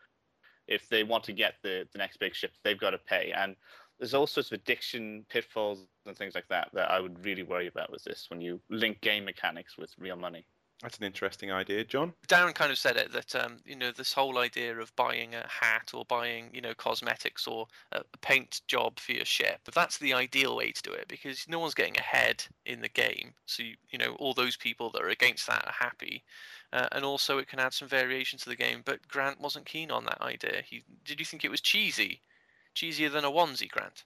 if 0.67 0.89
they 0.89 1.03
want 1.03 1.23
to 1.25 1.33
get 1.33 1.55
the 1.63 1.87
the 1.91 1.97
next 1.97 2.17
big 2.17 2.35
ship, 2.35 2.51
they've 2.63 2.79
got 2.79 2.91
to 2.91 2.97
pay. 2.97 3.31
And 3.35 3.55
there's 3.99 4.13
all 4.13 4.27
sorts 4.27 4.51
of 4.51 4.59
addiction 4.59 5.25
pitfalls 5.29 5.87
and 6.05 6.17
things 6.17 6.35
like 6.35 6.47
that 6.49 6.69
that 6.73 6.91
I 6.91 6.99
would 6.99 7.23
really 7.23 7.43
worry 7.43 7.67
about 7.67 7.91
with 7.91 8.03
this 8.03 8.25
when 8.29 8.41
you 8.41 8.59
link 8.69 9.01
game 9.01 9.25
mechanics 9.25 9.77
with 9.77 9.91
real 9.97 10.15
money. 10.15 10.45
That's 10.83 10.97
an 10.97 11.05
interesting 11.05 11.49
idea, 11.49 11.85
John. 11.85 12.13
Darren 12.27 12.53
kind 12.53 12.69
of 12.69 12.77
said 12.77 12.97
it 12.97 13.13
that 13.13 13.33
um, 13.35 13.57
you 13.65 13.75
know 13.77 13.91
this 13.91 14.11
whole 14.11 14.37
idea 14.37 14.77
of 14.77 14.93
buying 14.97 15.33
a 15.33 15.47
hat 15.47 15.91
or 15.93 16.03
buying 16.03 16.49
you 16.53 16.59
know 16.59 16.73
cosmetics 16.73 17.47
or 17.47 17.67
a 17.93 18.03
a 18.13 18.17
paint 18.17 18.61
job 18.67 18.99
for 18.99 19.13
your 19.13 19.25
ship. 19.25 19.61
But 19.63 19.73
that's 19.73 19.97
the 19.97 20.13
ideal 20.13 20.57
way 20.57 20.71
to 20.71 20.81
do 20.81 20.91
it 20.91 21.07
because 21.07 21.47
no 21.47 21.59
one's 21.59 21.73
getting 21.73 21.97
ahead 21.97 22.45
in 22.65 22.81
the 22.81 22.89
game. 22.89 23.33
So 23.45 23.63
you, 23.63 23.75
you 23.89 23.97
know 23.97 24.15
all 24.19 24.33
those 24.33 24.57
people 24.57 24.89
that 24.91 25.01
are 25.01 25.09
against 25.09 25.47
that 25.47 25.65
are 25.65 25.71
happy, 25.71 26.23
uh, 26.73 26.89
and 26.91 27.05
also 27.05 27.37
it 27.37 27.47
can 27.47 27.59
add 27.59 27.73
some 27.73 27.87
variation 27.87 28.37
to 28.39 28.49
the 28.49 28.55
game. 28.55 28.81
But 28.83 29.07
Grant 29.07 29.39
wasn't 29.39 29.65
keen 29.65 29.89
on 29.89 30.03
that 30.05 30.21
idea. 30.21 30.63
He 30.65 30.83
did 31.05 31.17
you 31.19 31.25
think 31.25 31.45
it 31.45 31.51
was 31.51 31.61
cheesy, 31.61 32.19
cheesier 32.75 33.11
than 33.11 33.23
a 33.23 33.31
onesie, 33.31 33.71
Grant? 33.71 34.03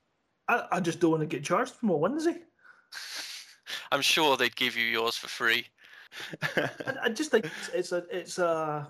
I, 0.48 0.66
I 0.74 0.80
just 0.80 1.00
don't 1.00 1.12
want 1.12 1.22
to 1.22 1.28
get 1.28 1.44
charged 1.44 1.74
for 1.74 1.88
my 1.88 1.94
onesie. 1.94 2.38
I'm 3.92 4.02
sure 4.02 4.38
they'd 4.38 4.56
give 4.56 4.78
you 4.78 4.86
yours 4.86 5.16
for 5.16 5.28
free. 5.28 5.66
I, 6.56 6.96
I 7.04 7.10
just 7.10 7.32
think 7.32 7.46
it's, 7.46 7.70
it's 7.74 7.92
a 7.92 8.04
it's 8.12 8.40
a 8.40 8.88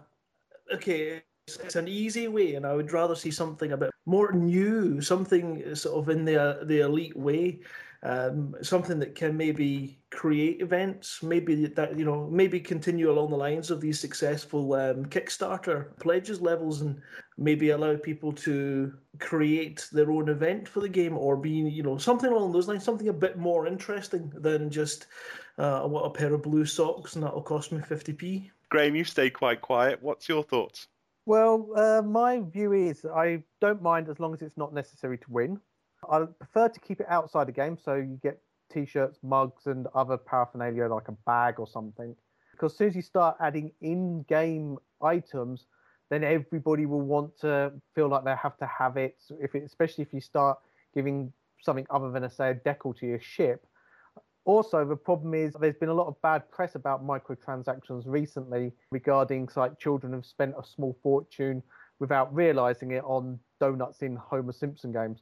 okay. 0.73 1.21
It's, 1.47 1.57
it's 1.57 1.75
an 1.77 1.87
easy 1.87 2.27
way, 2.27 2.55
and 2.55 2.65
I 2.65 2.73
would 2.73 2.91
rather 2.91 3.15
see 3.15 3.31
something 3.31 3.71
a 3.71 3.77
bit 3.77 3.91
more 4.05 4.33
new, 4.33 4.99
something 4.99 5.75
sort 5.75 5.97
of 5.97 6.09
in 6.09 6.25
the 6.25 6.59
the 6.63 6.81
elite 6.81 7.15
way, 7.15 7.61
um, 8.03 8.55
something 8.61 8.99
that 8.99 9.15
can 9.15 9.35
maybe 9.35 9.99
create 10.11 10.61
events, 10.61 11.23
maybe 11.23 11.65
that 11.65 11.97
you 11.97 12.05
know 12.05 12.27
maybe 12.31 12.59
continue 12.59 13.11
along 13.11 13.29
the 13.29 13.37
lines 13.37 13.71
of 13.71 13.81
these 13.81 13.99
successful 13.99 14.73
um, 14.73 15.05
Kickstarter 15.05 15.97
pledges 15.99 16.39
levels, 16.41 16.81
and 16.81 17.01
maybe 17.37 17.71
allow 17.71 17.95
people 17.95 18.31
to 18.33 18.93
create 19.19 19.87
their 19.91 20.11
own 20.11 20.29
event 20.29 20.67
for 20.69 20.79
the 20.79 20.89
game, 20.89 21.17
or 21.17 21.35
be 21.35 21.49
you 21.49 21.83
know 21.83 21.97
something 21.97 22.31
along 22.31 22.51
those 22.51 22.67
lines, 22.67 22.83
something 22.83 23.09
a 23.09 23.13
bit 23.13 23.37
more 23.37 23.67
interesting 23.67 24.31
than 24.35 24.69
just 24.69 25.07
uh, 25.57 25.83
I 25.83 25.85
want 25.85 26.05
a 26.05 26.09
pair 26.09 26.33
of 26.33 26.43
blue 26.43 26.65
socks 26.65 27.15
and 27.15 27.23
that'll 27.23 27.41
cost 27.41 27.71
me 27.71 27.79
50p. 27.79 28.49
Graham, 28.69 28.95
you 28.95 29.03
stay 29.03 29.29
quite 29.29 29.61
quiet. 29.61 30.01
What's 30.01 30.27
your 30.27 30.43
thoughts? 30.43 30.87
Well, 31.25 31.69
uh, 31.75 32.01
my 32.01 32.41
view 32.41 32.73
is 32.73 33.05
I 33.05 33.43
don't 33.59 33.81
mind 33.81 34.07
as 34.09 34.19
long 34.19 34.33
as 34.33 34.41
it's 34.41 34.57
not 34.57 34.73
necessary 34.73 35.17
to 35.17 35.25
win. 35.29 35.59
I 36.09 36.25
prefer 36.25 36.69
to 36.69 36.79
keep 36.79 37.01
it 37.01 37.07
outside 37.09 37.47
the 37.47 37.51
game, 37.51 37.77
so 37.77 37.95
you 37.95 38.19
get 38.23 38.39
t-shirts, 38.71 39.19
mugs, 39.23 39.65
and 39.65 39.87
other 39.93 40.17
paraphernalia 40.17 40.87
like 40.87 41.09
a 41.09 41.13
bag 41.25 41.59
or 41.59 41.67
something. 41.67 42.15
Because 42.51 42.71
as 42.73 42.77
soon 42.77 42.87
as 42.89 42.95
you 42.95 43.01
start 43.01 43.35
adding 43.41 43.71
in-game 43.81 44.77
items, 45.01 45.65
then 46.09 46.23
everybody 46.23 46.85
will 46.85 47.01
want 47.01 47.37
to 47.41 47.73
feel 47.93 48.07
like 48.07 48.23
they 48.23 48.35
have 48.41 48.57
to 48.57 48.65
have 48.65 48.95
it. 48.95 49.17
If 49.41 49.53
it, 49.53 49.63
especially 49.63 50.03
if 50.03 50.13
you 50.13 50.21
start 50.21 50.59
giving 50.93 51.33
something 51.61 51.85
other 51.89 52.09
than 52.09 52.23
a 52.23 52.29
say 52.29 52.51
a 52.51 52.55
decal 52.55 52.97
to 52.99 53.05
your 53.05 53.19
ship. 53.19 53.66
Also, 54.47 54.85
the 54.85 54.95
problem 54.95 55.33
is 55.33 55.53
there's 55.59 55.75
been 55.75 55.89
a 55.89 55.93
lot 55.93 56.07
of 56.07 56.19
bad 56.21 56.49
press 56.49 56.75
about 56.75 57.05
microtransactions 57.05 58.03
recently 58.05 58.71
regarding 58.91 59.49
like 59.57 59.77
children 59.77 60.13
have 60.13 60.25
spent 60.25 60.55
a 60.57 60.65
small 60.65 60.97
fortune 61.03 61.61
without 61.99 62.33
realizing 62.33 62.91
it 62.91 63.03
on 63.03 63.37
donuts 63.59 64.03
in 64.03 64.15
Homer 64.15 64.53
Simpson 64.53 64.93
games. 64.93 65.19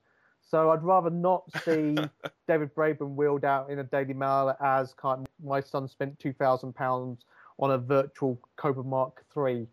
So 0.48 0.70
I'd 0.70 0.84
rather 0.84 1.10
not 1.10 1.44
see 1.63 1.98
David 2.48 2.75
Braben 2.75 3.15
wheeled 3.15 3.46
out 3.46 3.72
in 3.72 3.79
a 3.79 3.84
Daily 3.84 4.13
Mail 4.13 4.55
as 4.63 4.94
kind 4.94 5.22
of, 5.22 5.27
my 5.44 5.60
son 5.60 5.88
spent 5.88 6.20
two 6.20 6.34
thousand 6.34 6.75
pounds 6.75 7.25
on 7.58 7.72
a 7.72 7.79
virtual 7.79 8.39
Cobra 8.58 8.84
Mark 8.84 9.25
III 9.36 9.65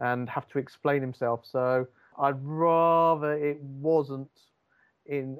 and 0.00 0.28
have 0.28 0.48
to 0.48 0.58
explain 0.58 1.00
himself. 1.00 1.44
So 1.44 1.86
I'd 2.18 2.42
rather 2.42 3.34
it 3.34 3.60
wasn't 3.60 4.30
in 5.06 5.38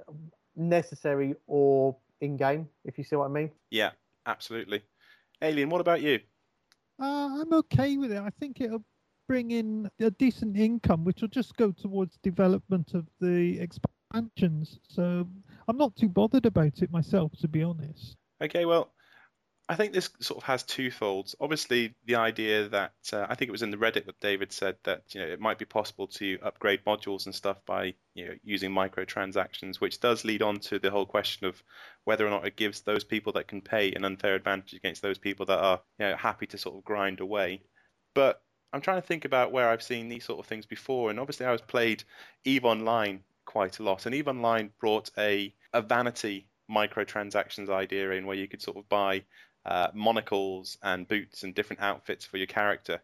necessary 0.54 1.34
or 1.48 1.96
in 2.20 2.36
game, 2.36 2.68
if 2.84 2.98
you 2.98 3.04
see 3.04 3.16
what 3.16 3.26
I 3.26 3.32
mean. 3.32 3.50
Yeah, 3.70 3.90
absolutely. 4.26 4.82
Alien, 5.42 5.68
what 5.68 5.80
about 5.80 6.02
you? 6.02 6.20
Uh, 7.00 7.40
I'm 7.40 7.52
okay 7.52 7.96
with 7.96 8.12
it. 8.12 8.18
I 8.18 8.30
think 8.40 8.60
it'll 8.60 8.84
bring 9.28 9.50
in 9.50 9.90
a 10.00 10.10
decent 10.10 10.56
income, 10.56 11.04
which 11.04 11.20
will 11.20 11.28
just 11.28 11.56
go 11.56 11.72
towards 11.72 12.16
development 12.22 12.94
of 12.94 13.06
the 13.20 13.58
expansions. 13.60 14.78
So 14.88 15.28
I'm 15.68 15.76
not 15.76 15.96
too 15.96 16.08
bothered 16.08 16.46
about 16.46 16.82
it 16.82 16.90
myself, 16.90 17.32
to 17.40 17.48
be 17.48 17.62
honest. 17.62 18.16
Okay, 18.42 18.64
well, 18.64 18.92
I 19.68 19.74
think 19.74 19.92
this 19.92 20.10
sort 20.20 20.38
of 20.38 20.44
has 20.44 20.62
two 20.62 20.92
folds. 20.92 21.34
Obviously, 21.40 21.92
the 22.04 22.14
idea 22.14 22.68
that 22.68 22.92
uh, 23.12 23.26
I 23.28 23.34
think 23.34 23.48
it 23.48 23.52
was 23.52 23.62
in 23.62 23.72
the 23.72 23.76
Reddit 23.76 24.06
that 24.06 24.20
David 24.20 24.52
said 24.52 24.76
that 24.84 25.02
you 25.12 25.20
know 25.20 25.26
it 25.26 25.40
might 25.40 25.58
be 25.58 25.64
possible 25.64 26.06
to 26.06 26.38
upgrade 26.40 26.84
modules 26.84 27.26
and 27.26 27.34
stuff 27.34 27.58
by 27.66 27.94
you 28.14 28.26
know 28.26 28.34
using 28.44 28.70
microtransactions, 28.70 29.80
which 29.80 29.98
does 29.98 30.24
lead 30.24 30.40
on 30.40 30.60
to 30.60 30.78
the 30.78 30.90
whole 30.90 31.06
question 31.06 31.48
of 31.48 31.60
whether 32.04 32.24
or 32.24 32.30
not 32.30 32.46
it 32.46 32.54
gives 32.54 32.82
those 32.82 33.02
people 33.02 33.32
that 33.32 33.48
can 33.48 33.60
pay 33.60 33.92
an 33.92 34.04
unfair 34.04 34.36
advantage 34.36 34.74
against 34.74 35.02
those 35.02 35.18
people 35.18 35.46
that 35.46 35.58
are 35.58 35.80
you 35.98 36.06
know 36.06 36.16
happy 36.16 36.46
to 36.46 36.58
sort 36.58 36.76
of 36.76 36.84
grind 36.84 37.18
away. 37.18 37.60
But 38.14 38.40
I'm 38.72 38.80
trying 38.80 39.00
to 39.00 39.06
think 39.06 39.24
about 39.24 39.50
where 39.50 39.68
I've 39.68 39.82
seen 39.82 40.08
these 40.08 40.24
sort 40.24 40.38
of 40.38 40.46
things 40.46 40.66
before, 40.66 41.10
and 41.10 41.18
obviously 41.18 41.46
I 41.46 41.52
was 41.52 41.62
played 41.62 42.04
Eve 42.44 42.64
Online 42.64 43.24
quite 43.46 43.80
a 43.80 43.82
lot, 43.82 44.06
and 44.06 44.14
Eve 44.14 44.28
Online 44.28 44.70
brought 44.78 45.10
a 45.18 45.52
a 45.72 45.82
vanity 45.82 46.46
microtransactions 46.70 47.68
idea 47.68 48.12
in 48.12 48.26
where 48.26 48.36
you 48.36 48.48
could 48.48 48.62
sort 48.62 48.76
of 48.76 48.88
buy 48.88 49.24
uh, 49.66 49.88
monocles 49.92 50.78
and 50.82 51.08
boots 51.08 51.42
and 51.42 51.54
different 51.54 51.82
outfits 51.82 52.24
for 52.24 52.36
your 52.36 52.46
character. 52.46 53.00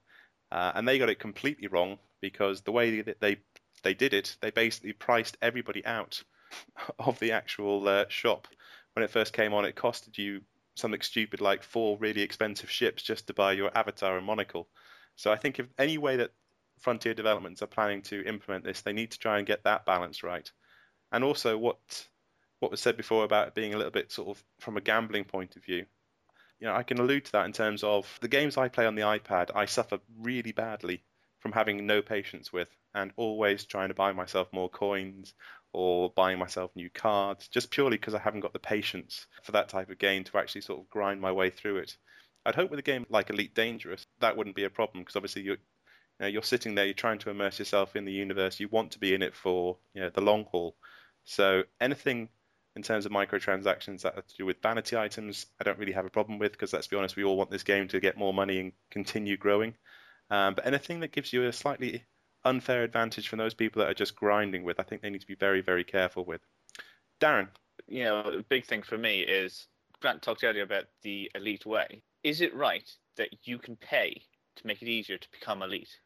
Uh, 0.53 0.73
and 0.75 0.87
they 0.87 0.99
got 0.99 1.11
it 1.11 1.19
completely 1.19 1.67
wrong 1.67 1.99
because 2.21 2.61
the 2.61 2.73
way 2.73 3.01
that 3.03 3.21
they 3.21 3.39
they 3.83 3.95
did 3.95 4.15
it, 4.15 4.37
they 4.41 4.51
basically 4.53 4.93
priced 4.93 5.37
everybody 5.43 5.85
out 5.85 6.23
of 7.01 7.19
the 7.19 7.33
actual 7.33 7.89
uh, 7.89 8.05
shop. 8.09 8.47
When 8.95 9.03
it 9.03 9.11
first 9.11 9.33
came 9.33 9.53
on, 9.53 9.65
it 9.65 9.75
costed 9.75 10.19
you 10.19 10.43
something 10.77 11.01
stupid 11.01 11.41
like 11.41 11.65
four 11.65 11.99
really 11.99 12.23
expensive 12.23 12.71
ships 12.71 13.03
just 13.03 13.27
to 13.27 13.35
buy 13.35 13.53
your 13.53 13.77
avatar 13.77 14.17
and 14.17 14.25
monocle. 14.25 14.69
So 15.17 15.33
I 15.33 15.37
think 15.37 15.59
if 15.59 15.67
any 15.79 15.99
way 15.99 16.17
that 16.17 16.31
Frontier 16.79 17.15
Developments 17.15 17.63
are 17.63 17.67
planning 17.67 18.03
to 18.03 18.25
implement 18.25 18.65
this, 18.65 18.83
they 18.83 18.93
need 18.93 19.11
to 19.11 19.19
try 19.19 19.39
and 19.39 19.47
get 19.47 19.65
that 19.65 19.85
balance 19.85 20.23
right. 20.23 20.51
And 21.11 21.25
also 21.25 21.59
what 21.59 22.07
what 22.61 22.71
was 22.71 22.81
said 22.81 22.97
before 22.97 23.25
about 23.25 23.57
being 23.57 23.75
a 23.75 23.77
little 23.77 23.91
bit 23.91 24.13
sort 24.13 24.29
of 24.29 24.45
from 24.61 24.77
a 24.77 24.81
gambling 24.81 25.25
point 25.25 25.57
of 25.57 25.65
view 25.65 25.85
you 26.63 26.69
know, 26.69 26.77
I 26.77 26.85
can 26.85 27.01
allude 27.01 27.25
to 27.25 27.33
that 27.33 27.47
in 27.47 27.53
terms 27.53 27.83
of 27.83 28.07
the 28.21 28.29
games 28.29 28.57
I 28.57 28.69
play 28.69 28.87
on 28.87 28.95
the 28.95 29.03
iPad, 29.03 29.51
I 29.53 29.67
suffer 29.67 29.99
really 30.21 30.53
badly 30.53 31.03
from 31.41 31.51
having 31.51 31.89
no 31.89 32.03
patience 32.03 32.53
with 32.53 32.69
and 32.95 33.11
always 33.17 33.65
trying 33.65 33.89
to 33.89 33.95
buy 33.95 34.13
myself 34.13 34.47
more 34.53 34.69
coins 34.69 35.35
or 35.73 36.11
buying 36.11 36.39
myself 36.39 36.71
new 36.77 36.89
cards 36.89 37.49
just 37.49 37.73
purely 37.73 37.97
because 37.97 38.15
I 38.15 38.21
haven't 38.21 38.43
got 38.43 38.53
the 38.53 38.61
patience 38.61 39.27
for 39.43 39.51
that 39.53 39.71
type 39.71 39.91
of 39.91 39.99
game 39.99 40.23
to 40.23 40.39
actually 40.39 40.61
sort 40.61 40.79
of 40.79 40.89
grind 40.89 41.21
my 41.21 41.33
way 41.33 41.51
through 41.51 41.79
it. 41.79 41.97
I'd 42.47 42.55
hope 42.55 42.71
with 42.71 42.79
a 42.79 42.83
game 42.83 43.07
like 43.09 43.31
Elite 43.31 43.57
Dangerous 43.57 44.07
that 44.21 44.37
wouldn't 44.37 44.55
be 44.55 44.63
a 44.63 44.71
problem 44.71 45.03
because 45.03 45.17
obviously 45.17 45.43
you're 45.43 45.57
you 45.57 46.27
know, 46.27 46.27
you're 46.29 46.45
sitting 46.45 46.77
there, 46.77 46.85
you're 46.85 46.95
trying 46.95 47.19
to 47.21 47.31
immerse 47.31 47.59
yourself 47.59 47.97
in 47.97 48.05
the 48.05 48.13
universe, 48.13 48.61
you 48.61 48.69
want 48.69 48.93
to 48.93 49.01
be 49.01 49.15
in 49.15 49.23
it 49.23 49.35
for 49.35 49.79
you 49.95 50.03
know 50.03 50.11
the 50.11 50.21
long 50.21 50.45
haul. 50.45 50.77
So 51.25 51.65
anything 51.81 52.29
in 52.75 52.83
terms 52.83 53.05
of 53.05 53.13
microtransactions 53.13 54.03
that 54.03 54.15
have 54.15 54.27
to 54.27 54.37
do 54.37 54.47
with 54.47 54.63
vanity 54.63 54.97
items, 54.97 55.47
I 55.61 55.65
don't 55.65 55.79
really 55.79 55.93
have 55.93 56.07
a 56.07 56.11
problem 56.11 56.39
with 56.39 56.53
because 56.53 56.73
let's 56.73 56.87
be 56.87 56.97
honest, 56.97 57.17
we 57.17 57.25
all 57.25 57.37
want 57.37 57.51
this 57.51 57.63
game 57.63 57.89
to 57.89 58.01
get 58.01 58.17
more 58.17 58.33
money 58.33 58.59
and 58.61 58.73
continue 58.91 59.37
growing. 59.37 59.75
Um, 60.31 60.55
but 60.55 60.67
anything 60.67 61.01
that 61.01 61.13
gives 61.13 61.33
you 61.33 61.45
a 61.45 61.53
slightly 61.53 62.05
unfair 62.45 62.83
advantage 62.83 63.29
from 63.29 63.39
those 63.39 63.55
people 63.55 63.81
that 63.81 63.91
are 63.91 63.95
just 63.95 64.17
grinding 64.17 64.65
with, 64.65 64.81
I 64.81 64.85
think 64.85 65.03
they 65.03 65.11
need 65.11 65.21
to 65.21 65.27
be 65.27 65.35
very, 65.35 65.61
very 65.61 65.85
careful 65.85 66.25
with. 66.25 66.41
Darren. 67.21 67.49
You 67.89 68.05
know, 68.05 68.37
the 68.37 68.45
big 68.49 68.65
thing 68.65 68.83
for 68.83 68.97
me 68.97 69.21
is 69.21 69.67
Grant 70.01 70.23
talked 70.23 70.45
earlier 70.45 70.63
about 70.63 70.85
the 71.03 71.31
elite 71.35 71.67
way. 71.67 72.03
Is 72.23 72.41
it 72.41 72.55
right 72.55 72.91
that 73.17 73.29
you 73.45 73.59
can 73.59 73.77
pay 73.77 74.23
to 74.57 74.67
make 74.67 74.81
it 74.81 74.89
easier 74.89 75.19
to 75.19 75.29
become 75.31 75.63
elite? 75.63 75.99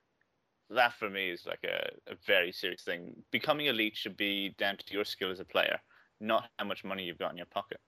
That 0.70 0.94
for 0.94 1.08
me 1.08 1.30
is 1.30 1.46
like 1.46 1.64
a, 1.64 1.90
a 2.10 2.16
very 2.26 2.50
serious 2.50 2.82
thing. 2.82 3.14
Becoming 3.30 3.66
elite 3.66 3.96
should 3.96 4.16
be 4.16 4.54
down 4.58 4.78
to 4.78 4.92
your 4.92 5.04
skill 5.04 5.30
as 5.30 5.38
a 5.38 5.44
player 5.44 5.78
not 6.20 6.48
how 6.58 6.64
much 6.64 6.84
money 6.84 7.04
you've 7.04 7.18
got 7.18 7.30
in 7.30 7.36
your 7.36 7.46
pocket. 7.46 7.80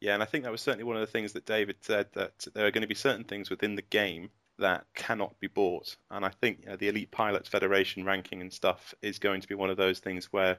Yeah, 0.00 0.14
and 0.14 0.22
I 0.22 0.26
think 0.26 0.44
that 0.44 0.52
was 0.52 0.60
certainly 0.60 0.84
one 0.84 0.96
of 0.96 1.00
the 1.00 1.12
things 1.12 1.32
that 1.32 1.46
David 1.46 1.76
said 1.80 2.06
that 2.14 2.46
there 2.54 2.66
are 2.66 2.70
going 2.70 2.82
to 2.82 2.88
be 2.88 2.94
certain 2.94 3.24
things 3.24 3.50
within 3.50 3.74
the 3.74 3.82
game 3.82 4.30
that 4.58 4.84
cannot 4.94 5.38
be 5.40 5.46
bought. 5.48 5.96
And 6.10 6.24
I 6.24 6.30
think 6.40 6.60
you 6.62 6.70
know, 6.70 6.76
the 6.76 6.88
Elite 6.88 7.10
Pilots 7.10 7.48
Federation 7.48 8.04
ranking 8.04 8.40
and 8.40 8.52
stuff 8.52 8.94
is 9.02 9.18
going 9.18 9.40
to 9.40 9.48
be 9.48 9.54
one 9.54 9.70
of 9.70 9.76
those 9.76 9.98
things 9.98 10.26
where 10.32 10.58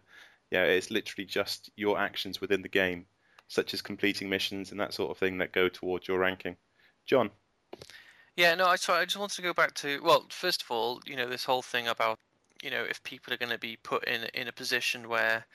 yeah, 0.52 0.64
it's 0.64 0.90
literally 0.90 1.26
just 1.26 1.70
your 1.76 2.00
actions 2.00 2.42
within 2.42 2.62
the 2.62 2.70
game, 2.70 3.06
such 3.48 3.74
as 3.74 3.82
completing 3.82 4.30
missions 4.30 4.72
and 4.72 4.80
that 4.80 4.94
sort 4.94 5.12
of 5.12 5.18
thing 5.18 5.38
that 5.38 5.52
go 5.52 5.70
towards 5.70 6.08
your 6.08 6.20
ranking. 6.20 6.56
John. 7.06 7.30
Yeah, 8.36 8.56
no, 8.56 8.66
I 8.66 8.76
sorry, 8.78 9.02
I 9.02 9.06
just 9.06 9.18
wanted 9.18 9.36
to 9.36 9.42
go 9.42 9.54
back 9.54 9.74
to 9.76 10.02
well, 10.02 10.26
first 10.30 10.64
of 10.64 10.72
all, 10.72 11.02
you 11.06 11.16
know, 11.16 11.28
this 11.28 11.44
whole 11.44 11.62
thing 11.62 11.88
about 11.88 12.20
you 12.64 12.70
know 12.70 12.84
if 12.84 13.02
people 13.04 13.34
are 13.34 13.38
going 13.38 13.52
to 13.52 13.58
be 13.58 13.78
put 13.84 14.06
in 14.06 14.24
in 14.34 14.48
a 14.48 14.52
position 14.52 15.08
where 15.08 15.46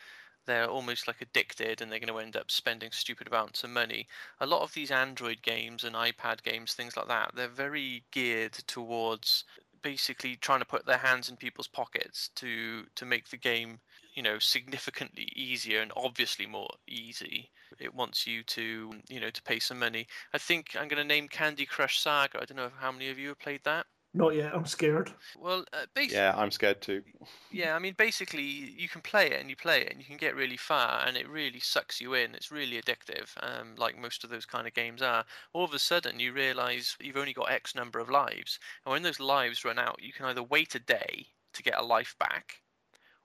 they're 0.46 0.68
almost 0.68 1.06
like 1.06 1.20
addicted 1.20 1.80
and 1.80 1.90
they're 1.90 1.98
going 1.98 2.12
to 2.12 2.18
end 2.18 2.36
up 2.36 2.50
spending 2.50 2.90
stupid 2.92 3.28
amounts 3.28 3.64
of 3.64 3.70
money. 3.70 4.06
A 4.40 4.46
lot 4.46 4.62
of 4.62 4.74
these 4.74 4.90
Android 4.90 5.42
games 5.42 5.84
and 5.84 5.94
iPad 5.94 6.42
games, 6.42 6.74
things 6.74 6.96
like 6.96 7.08
that, 7.08 7.32
they're 7.34 7.48
very 7.48 8.04
geared 8.10 8.52
towards 8.52 9.44
basically 9.82 10.34
trying 10.36 10.60
to 10.60 10.64
put 10.64 10.86
their 10.86 10.98
hands 10.98 11.28
in 11.28 11.36
people's 11.36 11.68
pockets 11.68 12.30
to 12.34 12.86
to 12.94 13.04
make 13.04 13.28
the 13.28 13.36
game 13.36 13.78
you 14.14 14.22
know 14.22 14.38
significantly 14.38 15.28
easier 15.36 15.82
and 15.82 15.92
obviously 15.94 16.46
more 16.46 16.70
easy. 16.88 17.50
It 17.78 17.94
wants 17.94 18.26
you 18.26 18.42
to 18.44 18.94
you 19.08 19.20
know 19.20 19.30
to 19.30 19.42
pay 19.42 19.58
some 19.58 19.78
money. 19.78 20.06
I 20.32 20.38
think 20.38 20.74
i'm 20.74 20.88
going 20.88 21.02
to 21.02 21.04
name 21.04 21.28
candy 21.28 21.66
crush 21.66 22.00
saga. 22.00 22.40
I 22.40 22.46
don't 22.46 22.56
know 22.56 22.70
how 22.80 22.92
many 22.92 23.10
of 23.10 23.18
you 23.18 23.28
have 23.28 23.38
played 23.40 23.64
that 23.64 23.86
not 24.14 24.34
yet. 24.34 24.54
I'm 24.54 24.64
scared. 24.64 25.12
Well, 25.36 25.64
uh, 25.72 25.86
basically, 25.94 26.16
yeah, 26.16 26.34
I'm 26.36 26.50
scared 26.50 26.80
too. 26.80 27.02
Yeah, 27.50 27.74
I 27.74 27.78
mean, 27.78 27.94
basically, 27.98 28.42
you 28.42 28.88
can 28.88 29.00
play 29.00 29.26
it 29.26 29.40
and 29.40 29.50
you 29.50 29.56
play 29.56 29.82
it 29.82 29.90
and 29.90 30.00
you 30.00 30.06
can 30.06 30.16
get 30.16 30.36
really 30.36 30.56
far, 30.56 31.04
and 31.06 31.16
it 31.16 31.28
really 31.28 31.60
sucks 31.60 32.00
you 32.00 32.14
in. 32.14 32.34
It's 32.34 32.50
really 32.50 32.80
addictive, 32.80 33.30
um, 33.42 33.74
like 33.76 33.98
most 33.98 34.24
of 34.24 34.30
those 34.30 34.46
kind 34.46 34.66
of 34.66 34.74
games 34.74 35.02
are. 35.02 35.24
All 35.52 35.64
of 35.64 35.74
a 35.74 35.78
sudden, 35.78 36.20
you 36.20 36.32
realize 36.32 36.96
you've 37.00 37.16
only 37.16 37.32
got 37.32 37.50
X 37.50 37.74
number 37.74 37.98
of 37.98 38.08
lives, 38.08 38.58
and 38.84 38.92
when 38.92 39.02
those 39.02 39.20
lives 39.20 39.64
run 39.64 39.78
out, 39.78 40.02
you 40.02 40.12
can 40.12 40.26
either 40.26 40.42
wait 40.42 40.74
a 40.74 40.80
day 40.80 41.26
to 41.52 41.62
get 41.62 41.78
a 41.78 41.84
life 41.84 42.14
back, 42.18 42.62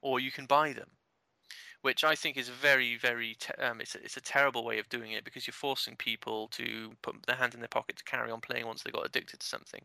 or 0.01 0.19
you 0.19 0.31
can 0.31 0.45
buy 0.45 0.73
them 0.73 0.91
which 1.81 2.03
I 2.03 2.15
think 2.15 2.37
is 2.37 2.49
a 2.49 2.53
very, 2.53 2.97
very 2.97 3.35
te- 3.35 3.53
um, 3.53 3.79
it's 3.79 3.95
a, 3.95 4.03
it's 4.03 4.17
a 4.17 4.21
terrible 4.21 4.65
way 4.65 4.79
of 4.79 4.89
doing 4.89 5.11
it 5.11 5.23
because 5.23 5.47
you're 5.47 5.53
forcing 5.53 5.95
people 5.95 6.47
to 6.49 6.91
put 7.01 7.25
their 7.25 7.37
hand 7.37 7.53
in 7.53 7.61
their 7.61 7.69
pocket 7.69 7.97
to 7.97 8.03
carry 8.03 8.31
on 8.31 8.41
playing 8.41 8.65
once 8.67 8.83
they 8.83 8.91
got 8.91 9.05
addicted 9.05 9.39
to 9.39 9.47
something. 9.47 9.83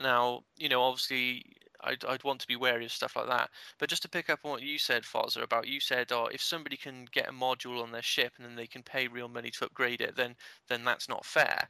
Now, 0.00 0.44
you 0.56 0.68
know, 0.68 0.82
obviously, 0.82 1.44
I'd, 1.82 2.04
I'd 2.04 2.24
want 2.24 2.40
to 2.40 2.46
be 2.46 2.56
wary 2.56 2.84
of 2.84 2.92
stuff 2.92 3.16
like 3.16 3.28
that. 3.28 3.50
But 3.78 3.88
just 3.88 4.02
to 4.02 4.08
pick 4.08 4.28
up 4.28 4.40
on 4.44 4.50
what 4.50 4.62
you 4.62 4.78
said, 4.78 5.04
Fozzer, 5.04 5.42
about 5.42 5.66
you 5.66 5.80
said, 5.80 6.12
oh, 6.12 6.26
if 6.26 6.42
somebody 6.42 6.76
can 6.76 7.06
get 7.06 7.28
a 7.28 7.32
module 7.32 7.82
on 7.82 7.90
their 7.90 8.02
ship 8.02 8.34
and 8.36 8.46
then 8.46 8.56
they 8.56 8.66
can 8.66 8.82
pay 8.82 9.08
real 9.08 9.28
money 9.28 9.50
to 9.50 9.64
upgrade 9.64 10.00
it, 10.00 10.16
then 10.16 10.36
then 10.68 10.84
that's 10.84 11.08
not 11.08 11.24
fair. 11.24 11.68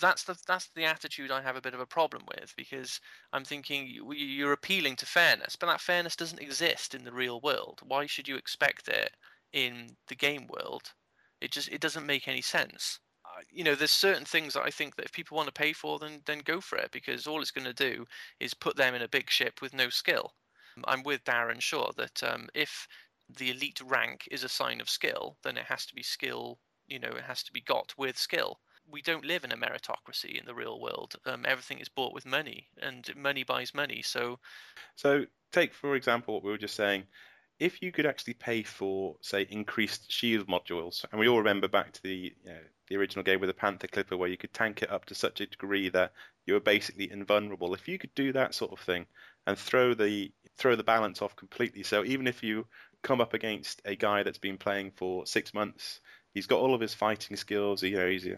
That's 0.00 0.24
the 0.24 0.38
that's 0.46 0.68
the 0.74 0.84
attitude 0.84 1.30
I 1.30 1.40
have 1.42 1.56
a 1.56 1.60
bit 1.60 1.74
of 1.74 1.80
a 1.80 1.86
problem 1.86 2.24
with 2.28 2.54
because 2.56 3.00
I'm 3.32 3.44
thinking 3.44 3.88
you're 3.88 4.52
appealing 4.52 4.96
to 4.96 5.06
fairness, 5.06 5.56
but 5.56 5.66
that 5.66 5.80
fairness 5.80 6.16
doesn't 6.16 6.42
exist 6.42 6.94
in 6.94 7.04
the 7.04 7.12
real 7.12 7.40
world. 7.40 7.80
Why 7.82 8.06
should 8.06 8.28
you 8.28 8.36
expect 8.36 8.88
it 8.88 9.12
in 9.52 9.96
the 10.08 10.14
game 10.14 10.46
world? 10.48 10.92
It 11.40 11.50
just 11.50 11.68
it 11.68 11.80
doesn't 11.80 12.06
make 12.06 12.28
any 12.28 12.42
sense 12.42 13.00
you 13.50 13.64
know, 13.64 13.74
there's 13.74 13.90
certain 13.90 14.24
things 14.24 14.54
that 14.54 14.62
I 14.62 14.70
think 14.70 14.96
that 14.96 15.04
if 15.04 15.12
people 15.12 15.36
want 15.36 15.48
to 15.48 15.52
pay 15.52 15.72
for, 15.72 15.98
then 15.98 16.20
then 16.26 16.40
go 16.44 16.60
for 16.60 16.78
it 16.78 16.90
because 16.90 17.26
all 17.26 17.40
it's 17.40 17.50
going 17.50 17.66
to 17.66 17.72
do 17.72 18.06
is 18.40 18.54
put 18.54 18.76
them 18.76 18.94
in 18.94 19.02
a 19.02 19.08
big 19.08 19.30
ship 19.30 19.60
with 19.60 19.74
no 19.74 19.88
skill. 19.88 20.34
I'm 20.84 21.02
with 21.02 21.24
Darren 21.24 21.60
Shaw 21.60 21.90
that 21.96 22.22
um, 22.22 22.48
if 22.54 22.86
the 23.28 23.50
elite 23.50 23.80
rank 23.84 24.28
is 24.30 24.44
a 24.44 24.48
sign 24.48 24.80
of 24.80 24.90
skill, 24.90 25.38
then 25.42 25.56
it 25.56 25.64
has 25.64 25.86
to 25.86 25.94
be 25.94 26.02
skill. 26.02 26.58
You 26.86 26.98
know, 26.98 27.08
it 27.08 27.24
has 27.24 27.42
to 27.44 27.52
be 27.52 27.62
got 27.62 27.94
with 27.96 28.18
skill. 28.18 28.60
We 28.88 29.02
don't 29.02 29.24
live 29.24 29.42
in 29.42 29.52
a 29.52 29.56
meritocracy 29.56 30.38
in 30.38 30.46
the 30.46 30.54
real 30.54 30.80
world. 30.80 31.16
Um, 31.24 31.44
everything 31.46 31.78
is 31.78 31.88
bought 31.88 32.14
with 32.14 32.26
money, 32.26 32.68
and 32.80 33.10
money 33.16 33.42
buys 33.42 33.74
money. 33.74 34.02
So, 34.02 34.38
so 34.94 35.24
take 35.50 35.74
for 35.74 35.96
example 35.96 36.34
what 36.34 36.44
we 36.44 36.50
were 36.50 36.58
just 36.58 36.76
saying 36.76 37.04
if 37.58 37.80
you 37.82 37.90
could 37.90 38.06
actually 38.06 38.34
pay 38.34 38.62
for, 38.62 39.16
say, 39.20 39.46
increased 39.50 40.10
shield 40.10 40.46
modules, 40.46 41.04
and 41.10 41.18
we 41.18 41.28
all 41.28 41.38
remember 41.38 41.68
back 41.68 41.92
to 41.92 42.02
the 42.02 42.34
you 42.44 42.50
know, 42.50 42.58
the 42.88 42.96
original 42.96 43.24
game 43.24 43.40
with 43.40 43.48
the 43.48 43.54
Panther 43.54 43.86
Clipper, 43.88 44.16
where 44.16 44.28
you 44.28 44.36
could 44.36 44.52
tank 44.52 44.82
it 44.82 44.90
up 44.90 45.06
to 45.06 45.14
such 45.14 45.40
a 45.40 45.46
degree 45.46 45.88
that 45.88 46.12
you 46.46 46.54
were 46.54 46.60
basically 46.60 47.10
invulnerable. 47.10 47.74
If 47.74 47.88
you 47.88 47.98
could 47.98 48.14
do 48.14 48.32
that 48.32 48.54
sort 48.54 48.72
of 48.72 48.80
thing 48.80 49.06
and 49.46 49.58
throw 49.58 49.94
the 49.94 50.30
throw 50.58 50.76
the 50.76 50.84
balance 50.84 51.22
off 51.22 51.36
completely, 51.36 51.82
so 51.82 52.04
even 52.04 52.26
if 52.26 52.42
you 52.42 52.66
come 53.02 53.20
up 53.20 53.34
against 53.34 53.80
a 53.84 53.94
guy 53.94 54.22
that's 54.22 54.38
been 54.38 54.58
playing 54.58 54.90
for 54.90 55.26
six 55.26 55.54
months, 55.54 56.00
he's 56.34 56.46
got 56.46 56.60
all 56.60 56.74
of 56.74 56.80
his 56.80 56.94
fighting 56.94 57.36
skills. 57.36 57.82
You 57.82 57.96
know, 57.96 58.08
he's 58.08 58.28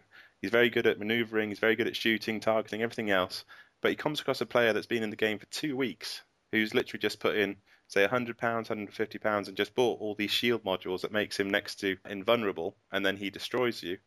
he's 0.40 0.50
very 0.50 0.70
good 0.70 0.86
at 0.86 0.98
maneuvering, 0.98 1.48
he's 1.48 1.58
very 1.58 1.76
good 1.76 1.88
at 1.88 1.96
shooting, 1.96 2.38
targeting, 2.40 2.82
everything 2.82 3.10
else. 3.10 3.44
But 3.80 3.90
he 3.90 3.96
comes 3.96 4.20
across 4.20 4.40
a 4.40 4.46
player 4.46 4.72
that's 4.72 4.86
been 4.86 5.02
in 5.02 5.10
the 5.10 5.16
game 5.16 5.38
for 5.38 5.46
two 5.46 5.76
weeks, 5.76 6.22
who's 6.52 6.74
literally 6.74 7.00
just 7.00 7.20
put 7.20 7.36
in 7.36 7.56
say 7.88 8.02
100 8.02 8.38
pounds 8.38 8.70
150 8.70 9.18
pounds 9.18 9.48
and 9.48 9.56
just 9.56 9.74
bought 9.74 10.00
all 10.00 10.14
these 10.14 10.30
shield 10.30 10.62
modules 10.64 11.00
that 11.02 11.12
makes 11.12 11.38
him 11.38 11.50
next 11.50 11.76
to 11.76 11.96
invulnerable 12.08 12.78
and 12.92 13.04
then 13.04 13.16
he 13.16 13.30
destroys 13.30 13.82
you 13.82 13.98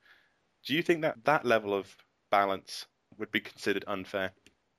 do 0.63 0.73
you 0.73 0.83
think 0.83 1.01
that 1.01 1.23
that 1.25 1.45
level 1.45 1.73
of 1.73 1.97
balance 2.29 2.87
would 3.17 3.31
be 3.31 3.41
considered 3.41 3.83
unfair? 3.87 4.33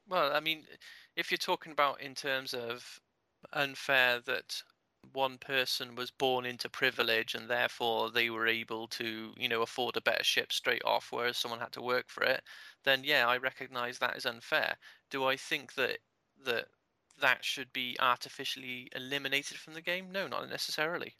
Well, 0.06 0.34
I 0.34 0.40
mean, 0.40 0.66
if 1.16 1.30
you're 1.30 1.38
talking 1.38 1.72
about 1.72 2.00
in 2.00 2.14
terms 2.14 2.54
of 2.54 3.00
unfair 3.52 4.20
that 4.20 4.62
one 5.12 5.38
person 5.38 5.96
was 5.96 6.10
born 6.12 6.46
into 6.46 6.68
privilege 6.70 7.34
and 7.34 7.48
therefore 7.50 8.10
they 8.10 8.30
were 8.30 8.46
able 8.46 8.86
to, 8.88 9.34
you 9.36 9.48
know, 9.48 9.62
afford 9.62 9.96
a 9.96 10.00
better 10.00 10.22
ship 10.24 10.52
straight 10.52 10.84
off, 10.84 11.10
whereas 11.10 11.36
someone 11.38 11.60
had 11.60 11.72
to 11.72 11.82
work 11.82 12.08
for 12.08 12.22
it, 12.22 12.44
then 12.84 13.02
yeah, 13.04 13.26
I 13.26 13.36
recognise 13.38 13.98
that 13.98 14.16
is 14.16 14.26
unfair. 14.26 14.78
Do 15.10 15.24
I 15.24 15.36
think 15.36 15.74
that 15.74 15.98
that 16.44 16.68
that 17.22 17.44
should 17.44 17.72
be 17.72 17.96
artificially 17.98 18.88
eliminated 18.94 19.56
from 19.56 19.74
the 19.74 19.80
game? 19.80 20.12
No, 20.12 20.28
not 20.28 20.48
necessarily. 20.50 21.14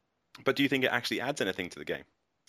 But 0.44 0.56
do 0.56 0.62
you 0.62 0.68
think 0.68 0.84
it 0.84 0.92
actually 0.92 1.20
adds 1.20 1.40
anything 1.40 1.70
to 1.70 1.78
the 1.78 1.84
game? 1.84 2.04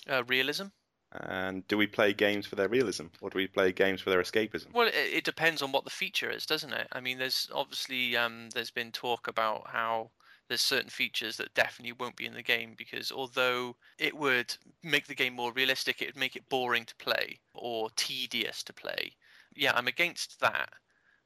Uh, 0.10 0.24
realism. 0.26 0.66
And 1.12 1.68
do 1.68 1.78
we 1.78 1.86
play 1.86 2.12
games 2.12 2.48
for 2.48 2.56
their 2.56 2.68
realism, 2.68 3.06
or 3.22 3.30
do 3.30 3.38
we 3.38 3.48
play 3.48 3.72
games 3.72 4.02
for 4.02 4.10
their 4.10 4.22
escapism? 4.22 4.74
Well, 4.74 4.88
it, 4.88 4.96
it 4.96 5.24
depends 5.24 5.62
on 5.62 5.72
what 5.72 5.84
the 5.84 5.92
feature 5.92 6.30
is, 6.30 6.46
doesn't 6.46 6.74
it? 6.74 6.88
I 6.92 7.02
mean, 7.02 7.20
there's 7.20 7.48
obviously 7.54 8.18
um, 8.18 8.50
there's 8.54 8.72
been 8.72 8.92
talk 8.92 9.28
about 9.28 9.68
how 9.68 10.10
there's 10.48 10.62
certain 10.62 10.90
features 10.90 11.38
that 11.38 11.54
definitely 11.54 11.94
won't 11.94 12.16
be 12.16 12.26
in 12.26 12.34
the 12.34 12.42
game 12.42 12.74
because 12.76 13.12
although 13.12 13.76
it 14.00 14.16
would 14.18 14.58
make 14.82 15.08
the 15.08 15.16
game 15.16 15.34
more 15.34 15.54
realistic, 15.54 16.02
it 16.02 16.08
would 16.08 16.18
make 16.18 16.36
it 16.36 16.50
boring 16.50 16.86
to 16.86 16.96
play 16.96 17.40
or 17.54 17.90
tedious 17.96 18.64
to 18.64 18.74
play. 18.74 19.16
Yeah, 19.56 19.74
I'm 19.76 19.88
against 19.88 20.40
that. 20.40 20.70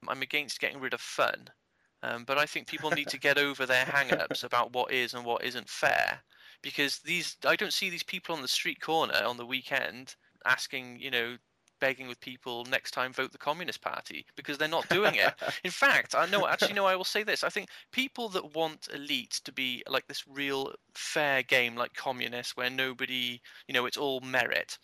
I'm 0.08 0.22
against 0.22 0.60
getting 0.60 0.82
rid 0.82 0.94
of 0.94 1.02
fun. 1.02 1.50
Um, 2.04 2.26
but 2.26 2.38
I 2.38 2.46
think 2.46 2.68
people 2.68 2.92
need 2.92 3.08
to 3.08 3.20
get 3.20 3.38
over 3.38 3.66
their 3.66 3.86
hang-ups 3.86 4.44
about 4.44 4.74
what 4.74 4.92
is 4.92 5.14
and 5.14 5.26
what 5.26 5.44
isn't 5.44 5.68
fair 5.70 6.22
because 6.62 7.00
these 7.00 7.38
I 7.46 7.56
don't 7.56 7.74
see 7.74 7.90
these 7.90 8.04
people 8.04 8.36
on 8.36 8.42
the 8.42 8.48
street 8.48 8.82
corner 8.82 9.22
on 9.26 9.38
the 9.38 9.46
weekend 9.46 10.16
asking, 10.46 11.00
you 11.00 11.12
know, 11.12 11.38
begging 11.80 12.08
with 12.08 12.20
people 12.20 12.66
next 12.66 12.92
time 12.92 13.14
vote 13.14 13.32
the 13.32 13.38
Communist 13.38 13.82
Party 13.82 14.26
because 14.36 14.58
they're 14.58 14.68
not 14.68 14.90
doing 14.90 15.16
it. 15.16 15.34
In 15.64 15.72
fact, 15.72 16.16
I 16.16 16.26
know 16.26 16.48
actually 16.48 16.74
no, 16.74 16.86
I 16.86 16.96
will 16.96 17.04
say 17.04 17.24
this. 17.24 17.44
I 17.44 17.50
think 17.50 17.70
people 17.92 18.30
that 18.30 18.56
want 18.56 18.88
elite 18.94 19.40
to 19.46 19.52
be 19.52 19.84
like 19.88 20.08
this 20.08 20.28
real 20.28 20.74
fair 20.96 21.44
game 21.44 21.76
like 21.76 21.94
communists 21.94 22.58
where 22.58 22.70
nobody, 22.70 23.40
you 23.68 23.74
know, 23.74 23.86
it's 23.86 23.98
all 23.98 24.20
merit. 24.22 24.78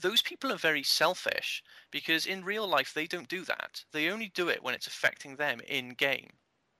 Those 0.00 0.22
people 0.22 0.52
are 0.52 0.58
very 0.58 0.84
selfish 0.84 1.62
because 1.90 2.24
in 2.24 2.44
real 2.44 2.68
life 2.68 2.94
they 2.94 3.06
don't 3.06 3.28
do 3.28 3.44
that. 3.44 3.84
They 3.92 4.10
only 4.10 4.30
do 4.32 4.48
it 4.48 4.62
when 4.62 4.74
it's 4.74 4.86
affecting 4.86 5.36
them 5.36 5.60
in 5.66 5.90
game. 5.90 6.30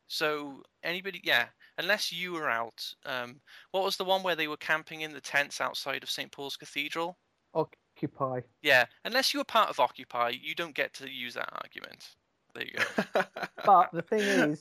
So 0.09 0.63
anybody, 0.83 1.21
yeah, 1.23 1.47
unless 1.79 2.11
you 2.13 2.33
were 2.33 2.49
out. 2.51 2.85
Um, 3.07 3.41
what 3.71 3.85
was 3.85 3.97
the 3.97 4.05
one 4.05 4.23
where 4.23 4.37
they 4.37 4.49
were 4.49 4.57
camping 4.57 5.03
in 5.03 5.13
the 5.13 5.21
tents 5.21 5.61
outside 5.61 6.03
of 6.03 6.11
St 6.11 6.33
Paul's 6.33 6.57
Cathedral? 6.57 7.19
Occupy. 7.55 8.41
Yeah, 8.63 8.87
unless 9.05 9.33
you 9.33 9.41
were 9.41 9.45
part 9.45 9.71
of 9.71 9.81
Occupy, 9.81 10.31
you 10.41 10.55
don't 10.55 10.75
get 10.75 10.95
to 10.95 11.11
use 11.11 11.35
that 11.35 11.53
argument. 11.63 12.09
There 12.55 12.65
you 12.65 12.73
go. 13.15 13.23
But 13.65 13.91
the 13.93 14.03
thing 14.03 14.21
is, 14.21 14.61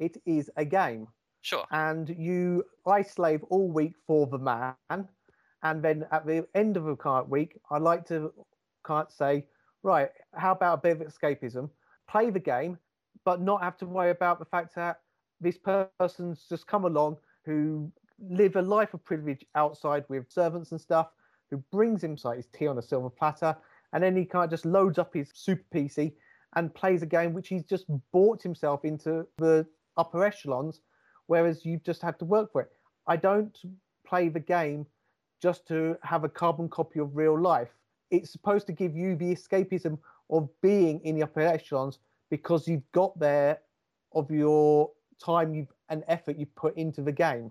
it 0.00 0.16
is 0.26 0.50
a 0.56 0.64
game, 0.64 1.06
Sure. 1.42 1.64
and 1.70 2.08
you 2.08 2.64
I 2.86 3.02
slave 3.02 3.42
all 3.44 3.70
week 3.70 3.94
for 4.06 4.26
the 4.26 4.38
man, 4.38 4.74
and 5.62 5.82
then 5.82 6.06
at 6.10 6.26
the 6.26 6.46
end 6.54 6.76
of 6.76 6.84
the 6.84 6.96
current 6.96 7.28
week, 7.28 7.58
I 7.70 7.78
like 7.78 8.04
to 8.06 8.32
can't 8.84 9.10
say, 9.12 9.46
right, 9.82 10.10
how 10.34 10.52
about 10.52 10.78
a 10.78 10.80
bit 10.82 11.00
of 11.00 11.06
escapism? 11.06 11.70
Play 12.10 12.30
the 12.30 12.40
game, 12.40 12.78
but 13.28 13.42
not 13.42 13.62
have 13.62 13.76
to 13.76 13.84
worry 13.84 14.08
about 14.08 14.38
the 14.38 14.44
fact 14.46 14.74
that 14.74 15.00
this 15.38 15.58
person's 15.58 16.46
just 16.48 16.66
come 16.66 16.86
along 16.86 17.14
who 17.44 17.92
live 18.30 18.56
a 18.56 18.62
life 18.62 18.94
of 18.94 19.04
privilege 19.04 19.44
outside 19.54 20.02
with 20.08 20.24
servants 20.32 20.72
and 20.72 20.80
stuff, 20.80 21.08
who 21.50 21.58
brings 21.70 22.00
himself 22.00 22.36
his 22.36 22.46
tea 22.46 22.66
on 22.66 22.78
a 22.78 22.82
silver 22.82 23.10
platter, 23.10 23.54
and 23.92 24.02
then 24.02 24.16
he 24.16 24.24
kind 24.24 24.44
of 24.44 24.50
just 24.50 24.64
loads 24.64 24.98
up 24.98 25.12
his 25.12 25.28
super 25.34 25.62
PC 25.74 26.14
and 26.56 26.74
plays 26.74 27.02
a 27.02 27.06
game 27.06 27.34
which 27.34 27.48
he's 27.48 27.64
just 27.64 27.84
bought 28.12 28.42
himself 28.42 28.82
into 28.86 29.26
the 29.36 29.66
upper 29.98 30.24
echelons, 30.24 30.80
whereas 31.26 31.66
you 31.66 31.78
just 31.84 32.00
had 32.00 32.18
to 32.18 32.24
work 32.24 32.50
for 32.50 32.62
it. 32.62 32.70
I 33.06 33.16
don't 33.16 33.54
play 34.06 34.30
the 34.30 34.40
game 34.40 34.86
just 35.42 35.68
to 35.68 35.98
have 36.02 36.24
a 36.24 36.30
carbon 36.30 36.70
copy 36.70 36.98
of 36.98 37.14
real 37.14 37.38
life. 37.38 37.74
It's 38.10 38.32
supposed 38.32 38.66
to 38.68 38.72
give 38.72 38.96
you 38.96 39.16
the 39.16 39.34
escapism 39.34 39.98
of 40.30 40.48
being 40.62 41.00
in 41.00 41.14
the 41.14 41.24
upper 41.24 41.40
echelons 41.40 41.98
because 42.30 42.68
you've 42.68 42.90
got 42.92 43.18
there 43.18 43.60
of 44.12 44.30
your 44.30 44.90
time 45.22 45.54
you've 45.54 45.72
and 45.88 46.04
effort 46.08 46.36
you 46.36 46.46
put 46.46 46.76
into 46.76 47.02
the 47.02 47.12
game. 47.12 47.50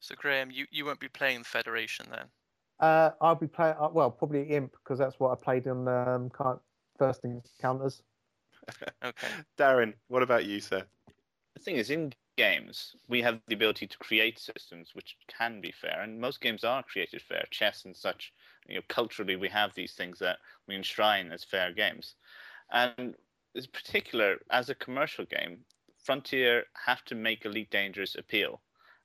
So 0.00 0.14
Graham, 0.16 0.50
you, 0.50 0.66
you 0.70 0.84
won't 0.84 1.00
be 1.00 1.08
playing 1.08 1.40
the 1.40 1.44
Federation 1.44 2.06
then. 2.10 2.26
Uh, 2.80 3.10
I'll 3.20 3.34
be 3.34 3.46
playing 3.46 3.76
uh, 3.78 3.88
well, 3.92 4.10
probably 4.10 4.42
Imp 4.44 4.72
because 4.72 4.98
that's 4.98 5.20
what 5.20 5.30
I 5.30 5.34
played 5.34 5.66
in 5.66 5.86
um, 5.86 6.30
first 6.98 7.24
encounters. 7.24 8.02
Okay. 9.02 9.26
Darren, 9.58 9.94
what 10.08 10.22
about 10.22 10.44
you, 10.44 10.60
sir? 10.60 10.84
The 11.56 11.62
thing 11.62 11.76
is, 11.76 11.90
in 11.90 12.12
games, 12.36 12.94
we 13.08 13.20
have 13.22 13.40
the 13.48 13.54
ability 13.54 13.86
to 13.86 13.98
create 13.98 14.38
systems 14.38 14.90
which 14.94 15.16
can 15.26 15.60
be 15.60 15.72
fair, 15.72 16.02
and 16.02 16.20
most 16.20 16.40
games 16.40 16.62
are 16.62 16.82
created 16.82 17.20
fair. 17.22 17.44
Chess 17.50 17.84
and 17.84 17.96
such, 17.96 18.32
you 18.68 18.76
know, 18.76 18.82
culturally, 18.88 19.36
we 19.36 19.48
have 19.48 19.74
these 19.74 19.94
things 19.94 20.18
that 20.20 20.38
we 20.68 20.76
enshrine 20.76 21.32
as 21.32 21.42
fair 21.42 21.72
games. 21.72 22.14
And 22.70 23.16
in 23.54 23.64
particular, 23.72 24.36
as 24.50 24.68
a 24.68 24.74
commercial 24.74 25.24
game, 25.24 25.64
Frontier 26.02 26.64
have 26.86 27.04
to 27.06 27.14
make 27.14 27.44
Elite 27.44 27.70
Dangerous 27.70 28.14
appeal. 28.14 28.60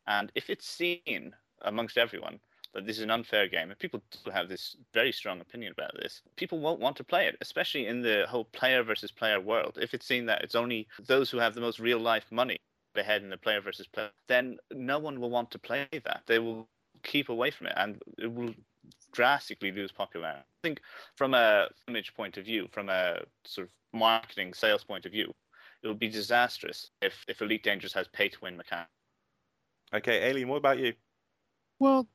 And 0.08 0.32
if 0.36 0.50
it's 0.50 0.68
seen 0.68 1.34
amongst 1.62 1.98
everyone 1.98 2.40
that 2.74 2.86
this 2.86 2.98
is 2.98 3.04
an 3.04 3.12
unfair 3.12 3.48
game, 3.48 3.70
and 3.70 3.80
people 3.80 4.02
do 4.24 4.32
have 4.32 4.50
this 4.50 4.76
very 4.94 5.12
strong 5.12 5.40
opinion 5.42 5.72
about 5.72 5.96
this, 5.96 6.22
people 6.36 6.60
won't 6.60 6.80
want 6.80 6.96
to 6.98 7.04
play 7.04 7.28
it, 7.28 7.38
especially 7.42 7.88
in 7.88 8.02
the 8.02 8.26
whole 8.28 8.46
player 8.46 8.84
versus 8.84 9.12
player 9.12 9.40
world. 9.40 9.78
If 9.82 9.94
it's 9.94 10.06
seen 10.06 10.26
that 10.28 10.42
it's 10.44 10.56
only 10.56 10.88
those 11.08 11.30
who 11.30 11.38
have 11.38 11.56
the 11.56 11.62
most 11.62 11.80
real 11.80 12.00
life 12.00 12.26
money 12.32 12.58
ahead 12.96 13.24
in 13.24 13.30
the 13.30 13.38
player 13.38 13.62
versus 13.62 13.88
player, 13.88 14.10
then 14.28 14.58
no 14.72 15.00
one 15.00 15.20
will 15.20 15.30
want 15.30 15.52
to 15.52 15.60
play 15.60 15.88
that. 15.92 16.22
They 16.28 16.40
will 16.40 16.68
keep 17.04 17.30
away 17.30 17.52
from 17.52 17.68
it, 17.68 17.74
and 17.78 18.02
it 18.18 18.32
will 18.32 18.54
drastically 19.12 19.72
lose 19.72 19.92
popularity. 19.92 20.44
I 20.66 20.68
think 20.68 20.82
from 21.16 21.36
a 21.36 21.68
image 21.88 22.16
point 22.16 22.38
of 22.38 22.46
view, 22.46 22.68
from 22.72 22.90
a 22.90 23.20
sort 23.44 23.68
of 23.68 23.72
marketing 23.94 24.52
sales 24.56 24.84
point 24.84 25.06
of 25.06 25.12
view, 25.12 25.32
it 25.84 25.88
would 25.88 26.00
be 26.00 26.10
disastrous 26.10 26.90
if, 27.04 27.24
if 27.28 27.40
Elite 27.40 27.62
Dangerous 27.62 27.94
has 27.94 28.08
pay 28.08 28.30
to 28.30 28.38
win 28.42 28.58
mechanics. 28.58 28.90
Okay, 29.94 30.24
Alien, 30.24 30.48
what 30.48 30.58
about 30.58 30.80
you? 30.80 30.94
Well, 31.78 32.08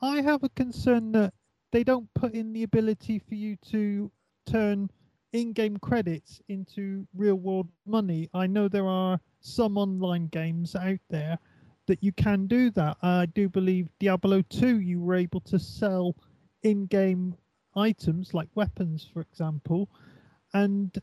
I 0.00 0.20
have 0.20 0.44
a 0.44 0.48
concern 0.50 1.10
that 1.12 1.34
they 1.72 1.82
don't 1.82 2.08
put 2.14 2.32
in 2.32 2.52
the 2.52 2.62
ability 2.62 3.18
for 3.18 3.34
you 3.34 3.56
to 3.72 4.12
turn 4.48 4.88
in-game 5.32 5.78
credits 5.78 6.40
into 6.46 7.08
real-world 7.12 7.66
money. 7.86 8.30
I 8.32 8.46
know 8.46 8.68
there 8.68 8.86
are 8.86 9.18
some 9.40 9.76
online 9.76 10.28
games 10.28 10.76
out 10.76 11.00
there 11.10 11.40
that 11.88 12.04
you 12.04 12.12
can 12.12 12.46
do 12.46 12.70
that. 12.70 12.98
I 13.02 13.26
do 13.26 13.48
believe 13.48 13.88
Diablo 13.98 14.42
2 14.42 14.78
you 14.78 15.00
were 15.00 15.16
able 15.16 15.40
to 15.40 15.58
sell 15.58 16.14
in-game 16.62 17.34
items 17.76 18.34
like 18.34 18.48
weapons, 18.54 19.08
for 19.12 19.20
example, 19.20 19.88
and 20.54 20.96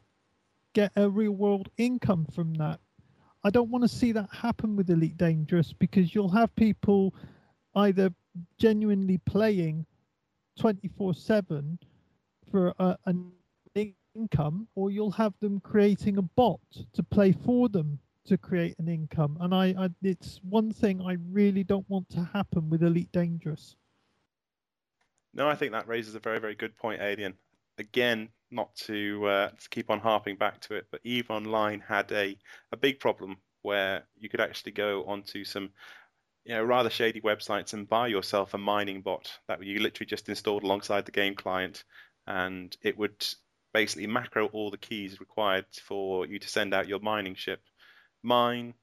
get 0.73 0.91
a 0.95 1.09
real-world 1.09 1.69
income 1.77 2.25
from 2.33 2.53
that. 2.55 2.79
I 3.43 3.49
don't 3.49 3.69
want 3.69 3.83
to 3.83 3.89
see 3.89 4.11
that 4.13 4.29
happen 4.31 4.75
with 4.75 4.89
Elite 4.89 5.17
Dangerous 5.17 5.73
because 5.73 6.15
you'll 6.15 6.29
have 6.29 6.55
people 6.55 7.13
either 7.75 8.11
genuinely 8.57 9.17
playing 9.19 9.85
24 10.59 11.13
7 11.13 11.79
for 12.49 12.73
a, 12.79 12.97
an 13.05 13.31
income 14.15 14.67
or 14.75 14.91
you'll 14.91 15.11
have 15.11 15.33
them 15.39 15.59
creating 15.59 16.17
a 16.17 16.21
bot 16.21 16.59
to 16.93 17.03
play 17.03 17.31
for 17.31 17.69
them 17.69 17.99
to 18.25 18.37
create 18.37 18.75
an 18.79 18.87
income 18.87 19.37
and 19.41 19.53
I, 19.53 19.75
I 19.77 19.89
it's 20.01 20.39
one 20.47 20.71
thing 20.71 21.01
i 21.01 21.17
really 21.31 21.63
don't 21.63 21.89
want 21.89 22.09
to 22.11 22.23
happen 22.31 22.69
with 22.69 22.83
elite 22.83 23.11
dangerous 23.11 23.75
No, 25.33 25.47
I 25.47 25.55
think 25.55 25.71
that 25.71 25.87
raises 25.87 26.15
a 26.15 26.19
very, 26.19 26.39
very 26.39 26.55
good 26.55 26.77
point, 26.77 27.01
Alien. 27.01 27.33
Again, 27.77 28.29
not 28.51 28.75
to, 28.75 29.25
uh, 29.25 29.49
to 29.49 29.69
keep 29.69 29.89
on 29.89 29.99
harping 29.99 30.35
back 30.37 30.59
to 30.61 30.75
it, 30.75 30.85
but 30.91 31.01
EVE 31.03 31.29
Online 31.31 31.79
had 31.79 32.11
a, 32.11 32.37
a 32.71 32.77
big 32.77 32.99
problem 32.99 33.37
where 33.63 34.03
you 34.19 34.29
could 34.29 34.41
actually 34.41 34.73
go 34.73 35.03
onto 35.05 35.43
some 35.43 35.71
you 36.45 36.53
know, 36.53 36.63
rather 36.63 36.89
shady 36.89 37.21
websites 37.21 37.73
and 37.73 37.87
buy 37.87 38.07
yourself 38.07 38.53
a 38.53 38.57
mining 38.57 39.01
bot 39.01 39.31
that 39.47 39.63
you 39.63 39.79
literally 39.79 40.05
just 40.05 40.27
installed 40.29 40.63
alongside 40.63 41.05
the 41.05 41.11
game 41.11 41.35
client, 41.35 41.83
and 42.27 42.75
it 42.81 42.97
would 42.97 43.25
basically 43.73 44.07
macro 44.07 44.47
all 44.47 44.69
the 44.69 44.77
keys 44.77 45.19
required 45.19 45.65
for 45.83 46.25
you 46.27 46.39
to 46.39 46.47
send 46.47 46.73
out 46.73 46.87
your 46.87 46.99
mining 46.99 47.35
ship. 47.35 47.61
Mine, 48.21 48.73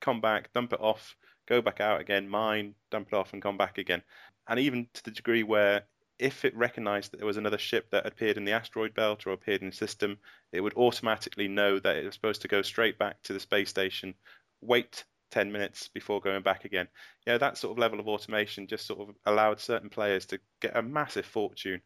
come 0.00 0.20
back, 0.20 0.52
dump 0.52 0.72
it 0.72 0.80
off, 0.80 1.16
go 1.48 1.60
back 1.60 1.80
out 1.80 2.00
again, 2.00 2.28
mine, 2.28 2.74
dump 2.90 3.08
it 3.12 3.16
off, 3.16 3.32
and 3.32 3.42
come 3.42 3.56
back 3.58 3.78
again. 3.78 4.02
And 4.48 4.58
even 4.60 4.88
to 4.94 5.04
the 5.04 5.10
degree 5.10 5.42
where 5.42 5.82
if 6.18 6.44
it 6.44 6.56
recognized 6.56 7.10
that 7.10 7.18
there 7.18 7.26
was 7.26 7.36
another 7.36 7.58
ship 7.58 7.90
that 7.90 8.06
appeared 8.06 8.36
in 8.36 8.44
the 8.44 8.52
asteroid 8.52 8.94
belt 8.94 9.26
or 9.26 9.32
appeared 9.32 9.62
in 9.62 9.70
the 9.70 9.76
system, 9.76 10.18
it 10.52 10.60
would 10.60 10.74
automatically 10.76 11.48
know 11.48 11.78
that 11.78 11.96
it 11.96 12.04
was 12.04 12.14
supposed 12.14 12.42
to 12.42 12.48
go 12.48 12.62
straight 12.62 12.98
back 12.98 13.20
to 13.22 13.32
the 13.32 13.40
space 13.40 13.70
station, 13.70 14.14
wait 14.60 15.04
10 15.32 15.50
minutes 15.50 15.88
before 15.88 16.20
going 16.20 16.42
back 16.42 16.64
again. 16.64 16.86
You 17.26 17.32
know, 17.32 17.38
that 17.38 17.58
sort 17.58 17.72
of 17.72 17.78
level 17.78 17.98
of 17.98 18.06
automation 18.06 18.66
just 18.66 18.86
sort 18.86 19.00
of 19.00 19.14
allowed 19.24 19.58
certain 19.58 19.90
players 19.90 20.26
to 20.26 20.38
get 20.60 20.76
a 20.76 20.82
massive 20.82 21.26
fortune. 21.26 21.80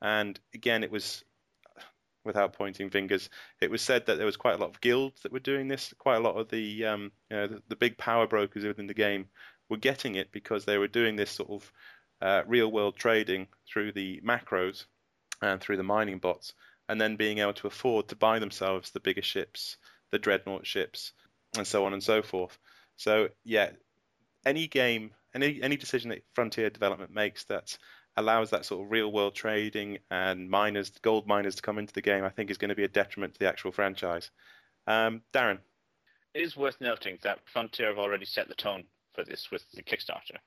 And 0.00 0.38
again, 0.54 0.84
it 0.84 0.90
was 0.90 1.24
without 2.24 2.52
pointing 2.52 2.90
fingers. 2.90 3.28
It 3.60 3.70
was 3.70 3.82
said 3.82 4.06
that 4.06 4.16
there 4.16 4.26
was 4.26 4.36
quite 4.36 4.54
a 4.54 4.58
lot 4.58 4.70
of 4.70 4.80
guilds 4.80 5.22
that 5.22 5.32
were 5.32 5.40
doing 5.40 5.68
this. 5.68 5.92
Quite 5.98 6.16
a 6.16 6.20
lot 6.20 6.36
of 6.36 6.48
the 6.48 6.84
um, 6.84 7.12
you 7.30 7.36
know, 7.36 7.46
the, 7.48 7.62
the, 7.68 7.76
big 7.76 7.98
power 7.98 8.26
brokers 8.26 8.64
within 8.64 8.86
the 8.86 8.94
game 8.94 9.26
were 9.68 9.76
getting 9.76 10.14
it 10.14 10.30
because 10.30 10.64
they 10.64 10.78
were 10.78 10.88
doing 10.88 11.16
this 11.16 11.30
sort 11.30 11.50
of 11.50 11.72
uh, 12.22 12.42
real 12.46 12.70
world 12.70 12.96
trading 12.96 13.48
through 13.70 13.92
the 13.92 14.20
macros 14.24 14.86
and 15.42 15.60
through 15.60 15.76
the 15.76 15.82
mining 15.82 16.18
bots, 16.18 16.54
and 16.88 17.00
then 17.00 17.16
being 17.16 17.38
able 17.38 17.52
to 17.52 17.66
afford 17.66 18.08
to 18.08 18.16
buy 18.16 18.38
themselves 18.38 18.90
the 18.90 19.00
bigger 19.00 19.22
ships, 19.22 19.76
the 20.12 20.18
dreadnought 20.18 20.66
ships, 20.66 21.12
and 21.56 21.66
so 21.66 21.84
on 21.84 21.92
and 21.92 22.02
so 22.02 22.22
forth. 22.22 22.56
So 22.96 23.28
yeah, 23.44 23.70
any 24.46 24.68
game, 24.68 25.10
any 25.34 25.60
any 25.62 25.76
decision 25.76 26.10
that 26.10 26.22
Frontier 26.34 26.70
Development 26.70 27.12
makes 27.12 27.44
that 27.44 27.76
allows 28.16 28.50
that 28.50 28.64
sort 28.64 28.84
of 28.84 28.90
real 28.90 29.10
world 29.10 29.34
trading 29.34 29.98
and 30.10 30.48
miners, 30.48 30.90
gold 31.02 31.26
miners 31.26 31.56
to 31.56 31.62
come 31.62 31.78
into 31.78 31.94
the 31.94 32.02
game, 32.02 32.24
I 32.24 32.28
think 32.28 32.50
is 32.50 32.58
going 32.58 32.68
to 32.68 32.74
be 32.74 32.84
a 32.84 32.88
detriment 32.88 33.34
to 33.34 33.40
the 33.40 33.48
actual 33.48 33.72
franchise. 33.72 34.30
Um, 34.86 35.22
Darren. 35.32 35.58
It 36.34 36.42
is 36.42 36.56
worth 36.56 36.80
noting 36.80 37.18
that 37.22 37.40
Frontier 37.52 37.88
have 37.88 37.98
already 37.98 38.24
set 38.26 38.48
the 38.48 38.54
tone 38.54 38.84
for 39.14 39.24
this 39.24 39.50
with 39.50 39.64
the 39.72 39.82
Kickstarter. 39.82 40.38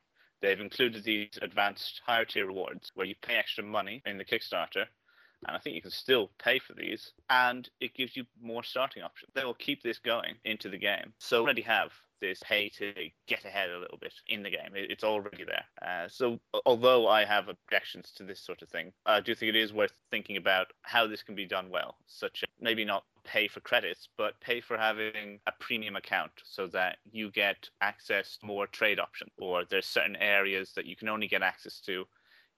They've 0.41 0.59
included 0.59 1.03
these 1.03 1.39
advanced 1.41 2.01
higher 2.05 2.25
tier 2.25 2.45
rewards 2.45 2.91
where 2.93 3.07
you 3.07 3.15
pay 3.21 3.35
extra 3.35 3.63
money 3.63 4.01
in 4.05 4.17
the 4.17 4.25
Kickstarter 4.25 4.87
and 5.47 5.55
I 5.55 5.59
think 5.59 5.75
you 5.75 5.81
can 5.81 5.91
still 5.91 6.31
pay 6.39 6.59
for 6.59 6.73
these, 6.73 7.13
and 7.29 7.69
it 7.79 7.93
gives 7.93 8.15
you 8.15 8.25
more 8.41 8.63
starting 8.63 9.03
options. 9.03 9.31
They 9.33 9.45
will 9.45 9.53
keep 9.53 9.83
this 9.83 9.99
going 9.99 10.35
into 10.43 10.69
the 10.69 10.77
game. 10.77 11.13
So 11.19 11.41
already 11.41 11.61
have 11.63 11.91
this 12.21 12.41
pay 12.43 12.69
to 12.69 12.93
get 13.27 13.45
ahead 13.45 13.69
a 13.69 13.79
little 13.79 13.97
bit 13.97 14.13
in 14.27 14.41
the 14.41 14.49
game. 14.49 14.71
It's 14.73 15.03
already 15.03 15.43
there. 15.43 15.65
Uh, 15.81 16.07
so 16.07 16.39
although 16.65 17.07
I 17.07 17.25
have 17.25 17.49
objections 17.49 18.11
to 18.15 18.23
this 18.23 18.39
sort 18.39 18.61
of 18.61 18.69
thing, 18.69 18.93
I 19.05 19.19
do 19.19 19.35
think 19.35 19.49
it 19.49 19.55
is 19.55 19.73
worth 19.73 19.91
thinking 20.11 20.37
about 20.37 20.67
how 20.81 21.07
this 21.07 21.23
can 21.23 21.35
be 21.35 21.45
done 21.45 21.69
well, 21.69 21.97
such 22.07 22.43
as 22.43 22.49
maybe 22.59 22.85
not 22.85 23.03
pay 23.25 23.47
for 23.47 23.59
credits, 23.59 24.07
but 24.17 24.39
pay 24.39 24.61
for 24.61 24.77
having 24.77 25.39
a 25.47 25.51
premium 25.59 25.95
account 25.95 26.31
so 26.43 26.67
that 26.67 26.97
you 27.11 27.31
get 27.31 27.69
access 27.81 28.37
to 28.37 28.45
more 28.45 28.67
trade 28.67 28.99
options, 28.99 29.31
or 29.39 29.65
there's 29.65 29.85
certain 29.85 30.15
areas 30.15 30.71
that 30.75 30.85
you 30.85 30.95
can 30.95 31.09
only 31.09 31.27
get 31.27 31.41
access 31.41 31.79
to 31.81 32.05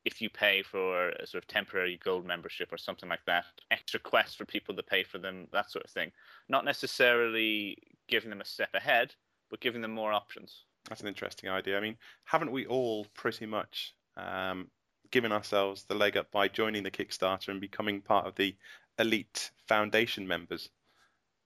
if 0.07 0.21
you 0.21 0.29
pay 0.29 0.63
for 0.63 1.09
a 1.09 1.27
sort 1.27 1.43
of 1.43 1.47
temporary 1.49 1.99
gold 2.01 2.25
membership 2.25 2.71
or 2.71 2.77
something 2.77 3.09
like 3.09 3.25
that, 3.27 3.43
extra 3.71 3.99
quests 3.99 4.35
for 4.35 4.45
people 4.45 4.73
to 4.73 4.81
pay 4.81 5.03
for 5.03 5.17
them, 5.17 5.47
that 5.51 5.69
sort 5.69 5.83
of 5.83 5.91
thing. 5.91 6.13
Not 6.47 6.63
necessarily 6.63 7.77
giving 8.07 8.29
them 8.29 8.39
a 8.39 8.45
step 8.45 8.69
ahead, 8.73 9.13
but 9.49 9.59
giving 9.59 9.81
them 9.81 9.91
more 9.91 10.13
options. 10.13 10.63
That's 10.87 11.01
an 11.01 11.09
interesting 11.09 11.49
idea. 11.49 11.77
I 11.77 11.81
mean, 11.81 11.97
haven't 12.23 12.53
we 12.53 12.65
all 12.65 13.05
pretty 13.15 13.45
much 13.45 13.95
um, 14.15 14.69
given 15.11 15.33
ourselves 15.33 15.83
the 15.83 15.95
leg 15.95 16.15
up 16.15 16.31
by 16.31 16.47
joining 16.47 16.83
the 16.83 16.91
Kickstarter 16.91 17.49
and 17.49 17.59
becoming 17.59 18.01
part 18.01 18.27
of 18.27 18.35
the 18.35 18.55
elite 18.97 19.51
foundation 19.67 20.25
members? 20.25 20.69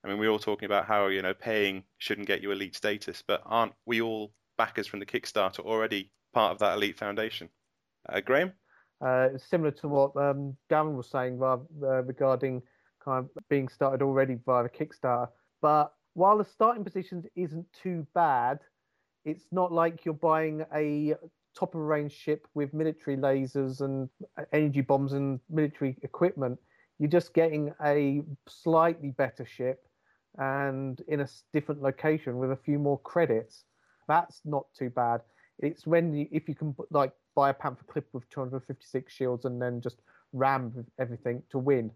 I 0.03 0.07
mean, 0.07 0.19
we're 0.19 0.29
all 0.29 0.37
talking 0.37 0.67
about 0.67 0.85
how 0.85 1.07
you 1.07 1.23
know 1.23 1.33
paying 1.33 1.83
shouldn't 1.97 2.27
get 2.27 2.43
you 2.43 2.51
elite 2.51 2.75
status, 2.75 3.23
but 3.25 3.41
aren't 3.43 3.73
we 3.87 4.01
all 4.01 4.33
backers 4.55 4.85
from 4.85 4.99
the 4.99 5.05
Kickstarter 5.07 5.61
already 5.61 6.11
part 6.31 6.51
of 6.51 6.59
that 6.59 6.77
elite 6.77 6.99
foundation? 6.99 7.49
Uh, 8.07 8.19
Graham? 8.19 8.53
Uh, 9.05 9.29
similar 9.37 9.71
to 9.71 9.87
what 9.87 10.15
um, 10.15 10.55
Gavin 10.69 10.95
was 10.95 11.09
saying 11.09 11.41
uh, 11.41 11.57
regarding 12.03 12.61
kind 13.03 13.25
of 13.25 13.29
being 13.49 13.67
started 13.67 14.03
already 14.03 14.37
via 14.45 14.63
the 14.63 14.69
Kickstarter. 14.69 15.27
But 15.61 15.93
while 16.13 16.37
the 16.37 16.45
starting 16.45 16.83
positions 16.83 17.25
isn't 17.35 17.65
too 17.73 18.05
bad, 18.13 18.59
it's 19.25 19.45
not 19.51 19.71
like 19.71 20.05
you're 20.05 20.13
buying 20.13 20.65
a 20.75 21.15
top 21.57 21.75
of 21.75 21.81
range 21.81 22.13
ship 22.13 22.47
with 22.53 22.73
military 22.73 23.17
lasers 23.17 23.81
and 23.81 24.09
energy 24.53 24.81
bombs 24.81 25.13
and 25.13 25.39
military 25.49 25.97
equipment. 26.03 26.59
You're 26.99 27.09
just 27.09 27.33
getting 27.33 27.73
a 27.83 28.21
slightly 28.47 29.11
better 29.11 29.45
ship 29.45 29.87
and 30.37 31.01
in 31.07 31.21
a 31.21 31.27
different 31.53 31.81
location 31.81 32.37
with 32.37 32.51
a 32.51 32.55
few 32.55 32.79
more 32.79 32.99
credits. 32.99 33.65
That's 34.07 34.41
not 34.45 34.65
too 34.77 34.89
bad. 34.89 35.21
It's 35.59 35.85
when 35.85 36.13
you, 36.13 36.27
if 36.31 36.47
you 36.47 36.55
can 36.55 36.75
like 36.89 37.11
buy 37.35 37.49
a 37.49 37.53
Panther 37.53 37.83
clip 37.87 38.07
with 38.13 38.29
256 38.29 39.11
shields 39.11 39.45
and 39.45 39.61
then 39.61 39.81
just 39.81 39.97
ram 40.33 40.85
everything 40.99 41.43
to 41.49 41.57
win, 41.57 41.91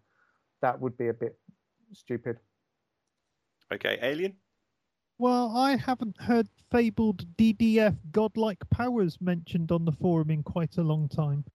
that 0.62 0.80
would 0.80 0.98
be 0.98 1.08
a 1.08 1.14
bit 1.14 1.38
stupid. 1.94 2.38
Okay, 3.74 3.98
Alien? 4.02 4.36
Well, 5.18 5.56
I 5.56 5.78
haven't 5.78 6.20
heard 6.20 6.50
fabled 6.72 7.26
DDF 7.38 7.96
godlike 8.12 8.70
powers 8.70 9.18
mentioned 9.22 9.72
on 9.72 9.86
the 9.86 9.94
forum 9.94 10.30
in 10.30 10.44
quite 10.44 10.78
a 10.78 10.84
long 10.84 11.08
time. 11.08 11.46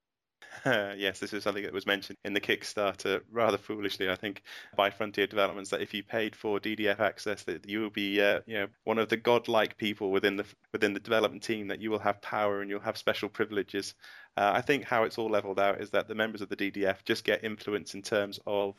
yes, 0.66 1.18
this 1.20 1.33
is 1.33 1.42
something 1.42 1.62
that 1.62 1.72
was 1.72 1.87
mentioned 1.87 2.18
in 2.24 2.33
the 2.33 2.40
Kickstarter 2.40 3.20
rather 3.31 3.59
foolishly, 3.59 4.11
I 4.11 4.16
think, 4.16 4.42
by 4.76 4.90
Frontier 4.90 5.26
Developments 5.26 5.70
that 5.70 5.81
if 5.81 5.94
you 5.94 6.03
paid 6.03 6.37
for 6.37 6.61
DDF 6.61 7.00
access, 7.00 7.44
that 7.44 7.68
you 7.68 7.81
will 7.81 7.90
be, 7.90 8.20
uh, 8.20 8.40
you 8.46 8.59
know, 8.59 8.66
one 8.85 8.98
of 8.98 9.09
the 9.09 9.16
godlike 9.16 9.76
people 9.76 10.11
within 10.11 10.37
the 10.37 10.44
within 10.72 10.92
the 10.92 11.00
development 11.00 11.42
team. 11.42 11.68
That 11.68 11.81
you 11.81 11.90
will 11.90 11.98
have 11.98 12.20
power 12.20 12.61
and 12.61 12.70
you'll 12.70 12.81
have 12.81 12.96
special 12.96 13.29
privileges. 13.29 13.94
Uh, 14.37 14.53
I 14.55 14.61
think 14.61 14.85
how 14.85 15.05
it's 15.05 15.18
all 15.18 15.31
leveled 15.31 15.61
out 15.61 15.81
is 15.81 15.90
that 15.90 16.09
the 16.09 16.14
members 16.14 16.42
of 16.42 16.48
the 16.48 16.57
DDF 16.57 17.05
just 17.05 17.24
get 17.24 17.44
influence 17.44 17.94
in 17.94 18.03
terms 18.03 18.38
of 18.46 18.74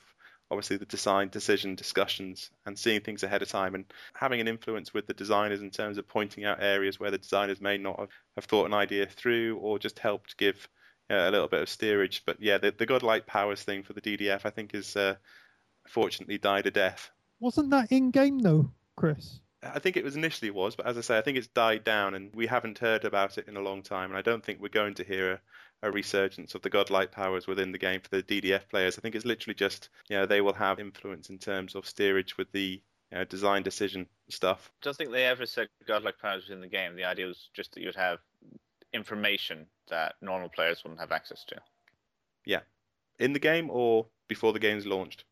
obviously 0.52 0.76
the 0.76 0.86
design 0.86 1.30
decision 1.30 1.76
discussions 1.76 2.52
and 2.65 2.78
seeing 2.78 3.00
things 3.00 3.24
ahead 3.24 3.41
of 3.41 3.47
time 3.47 3.74
and 3.74 3.86
having 4.13 4.41
an 4.41 4.50
influence 4.50 4.93
with 4.93 5.08
the 5.08 5.13
designers 5.13 5.62
in 5.62 5.69
terms 5.69 5.97
of 5.97 6.08
pointing 6.08 6.43
out 6.43 6.62
areas 6.62 7.00
where 7.00 7.10
the 7.10 7.17
designers 7.17 7.62
may 7.62 7.78
not 7.78 7.97
have, 7.97 8.10
have 8.36 8.45
thought 8.45 8.65
an 8.65 8.74
idea 8.74 9.06
through 9.06 9.58
or 9.62 9.80
just 9.80 9.97
helped 9.97 10.36
give 10.38 10.67
a 11.12 11.32
little 11.32 11.47
bit 11.47 11.62
of 11.62 11.69
steerage. 11.69 12.24
But 12.26 12.41
yeah, 12.41 12.58
the, 12.58 12.71
the 12.71 12.86
godlike 12.86 13.26
powers 13.26 13.63
thing 13.63 13.84
for 13.84 13.93
the 13.93 14.02
DDF, 14.02 14.41
I 14.45 14.50
think, 14.50 14.74
is 14.74 14.95
uh, 14.95 15.15
fortunately 15.88 16.38
died 16.38 16.67
a 16.67 16.71
death. 16.71 17.10
Wasn't 17.39 17.71
that 17.71 17.91
in 17.91 18.12
game 18.12 18.39
though, 18.39 18.71
Chris? 18.95 19.39
I 19.63 19.80
think 19.80 19.95
it 19.95 20.04
was 20.04 20.15
initially 20.15 20.50
was, 20.50 20.76
but 20.76 20.88
as 20.88 20.97
I 20.97 21.02
say, 21.02 21.17
I 21.17 21.21
think 21.21 21.38
it's 21.38 21.47
died 21.47 21.84
down, 21.84 22.15
and 22.15 22.34
we 22.34 22.47
haven't 22.47 22.80
heard 22.80 23.06
about 23.06 23.38
it 23.38 23.47
in 23.47 23.58
a 23.58 23.62
long 23.62 23.84
time. 23.84 24.10
And 24.10 24.17
I 24.17 24.24
don't 24.24 24.43
think 24.43 24.60
we're 24.60 24.69
going 24.69 24.95
to 24.95 25.04
hear 25.04 25.34
a, 25.34 25.88
a 25.89 25.91
resurgence 25.91 26.56
of 26.56 26.63
the 26.63 26.69
godlike 26.69 27.12
powers 27.12 27.45
within 27.45 27.71
the 27.71 27.78
game 27.78 28.02
for 28.02 28.10
the 28.10 28.24
DDF 28.24 28.67
players. 28.69 28.97
I 28.97 29.02
think 29.02 29.13
it's 29.13 29.26
literally 29.26 29.54
just, 29.54 29.89
you 30.10 30.17
know, 30.17 30.26
they 30.26 30.41
will 30.41 30.54
have 30.54 30.80
influence 30.80 31.30
in 31.30 31.38
terms 31.38 31.76
of 31.76 31.86
steerage 31.86 32.38
with 32.38 32.52
the 32.52 32.82
you 33.12 33.17
know, 33.17 33.24
design 33.26 33.62
decision 33.62 34.08
stuff. 34.30 34.71
I 34.82 34.86
don't 34.86 34.97
think 34.97 35.12
they 35.12 35.26
ever 35.26 35.45
said 35.45 35.67
godlike 35.88 36.17
powers 36.19 36.50
in 36.50 36.62
the 36.62 36.67
game. 36.67 36.95
The 36.95 37.04
idea 37.04 37.28
was 37.28 37.50
just 37.54 37.74
that 37.74 37.82
you'd 37.82 37.95
have 37.95 38.19
information 38.93 39.65
that 39.89 40.15
normal 40.21 40.49
players 40.49 40.84
wouldn't 40.84 40.99
have 40.99 41.12
access 41.12 41.43
to. 41.45 41.56
Yeah, 42.45 42.62
in 43.19 43.34
the 43.34 43.39
game 43.39 43.69
or 43.69 44.08
before 44.27 44.54
the 44.54 44.60
game's 44.60 44.86
launched. 44.86 45.25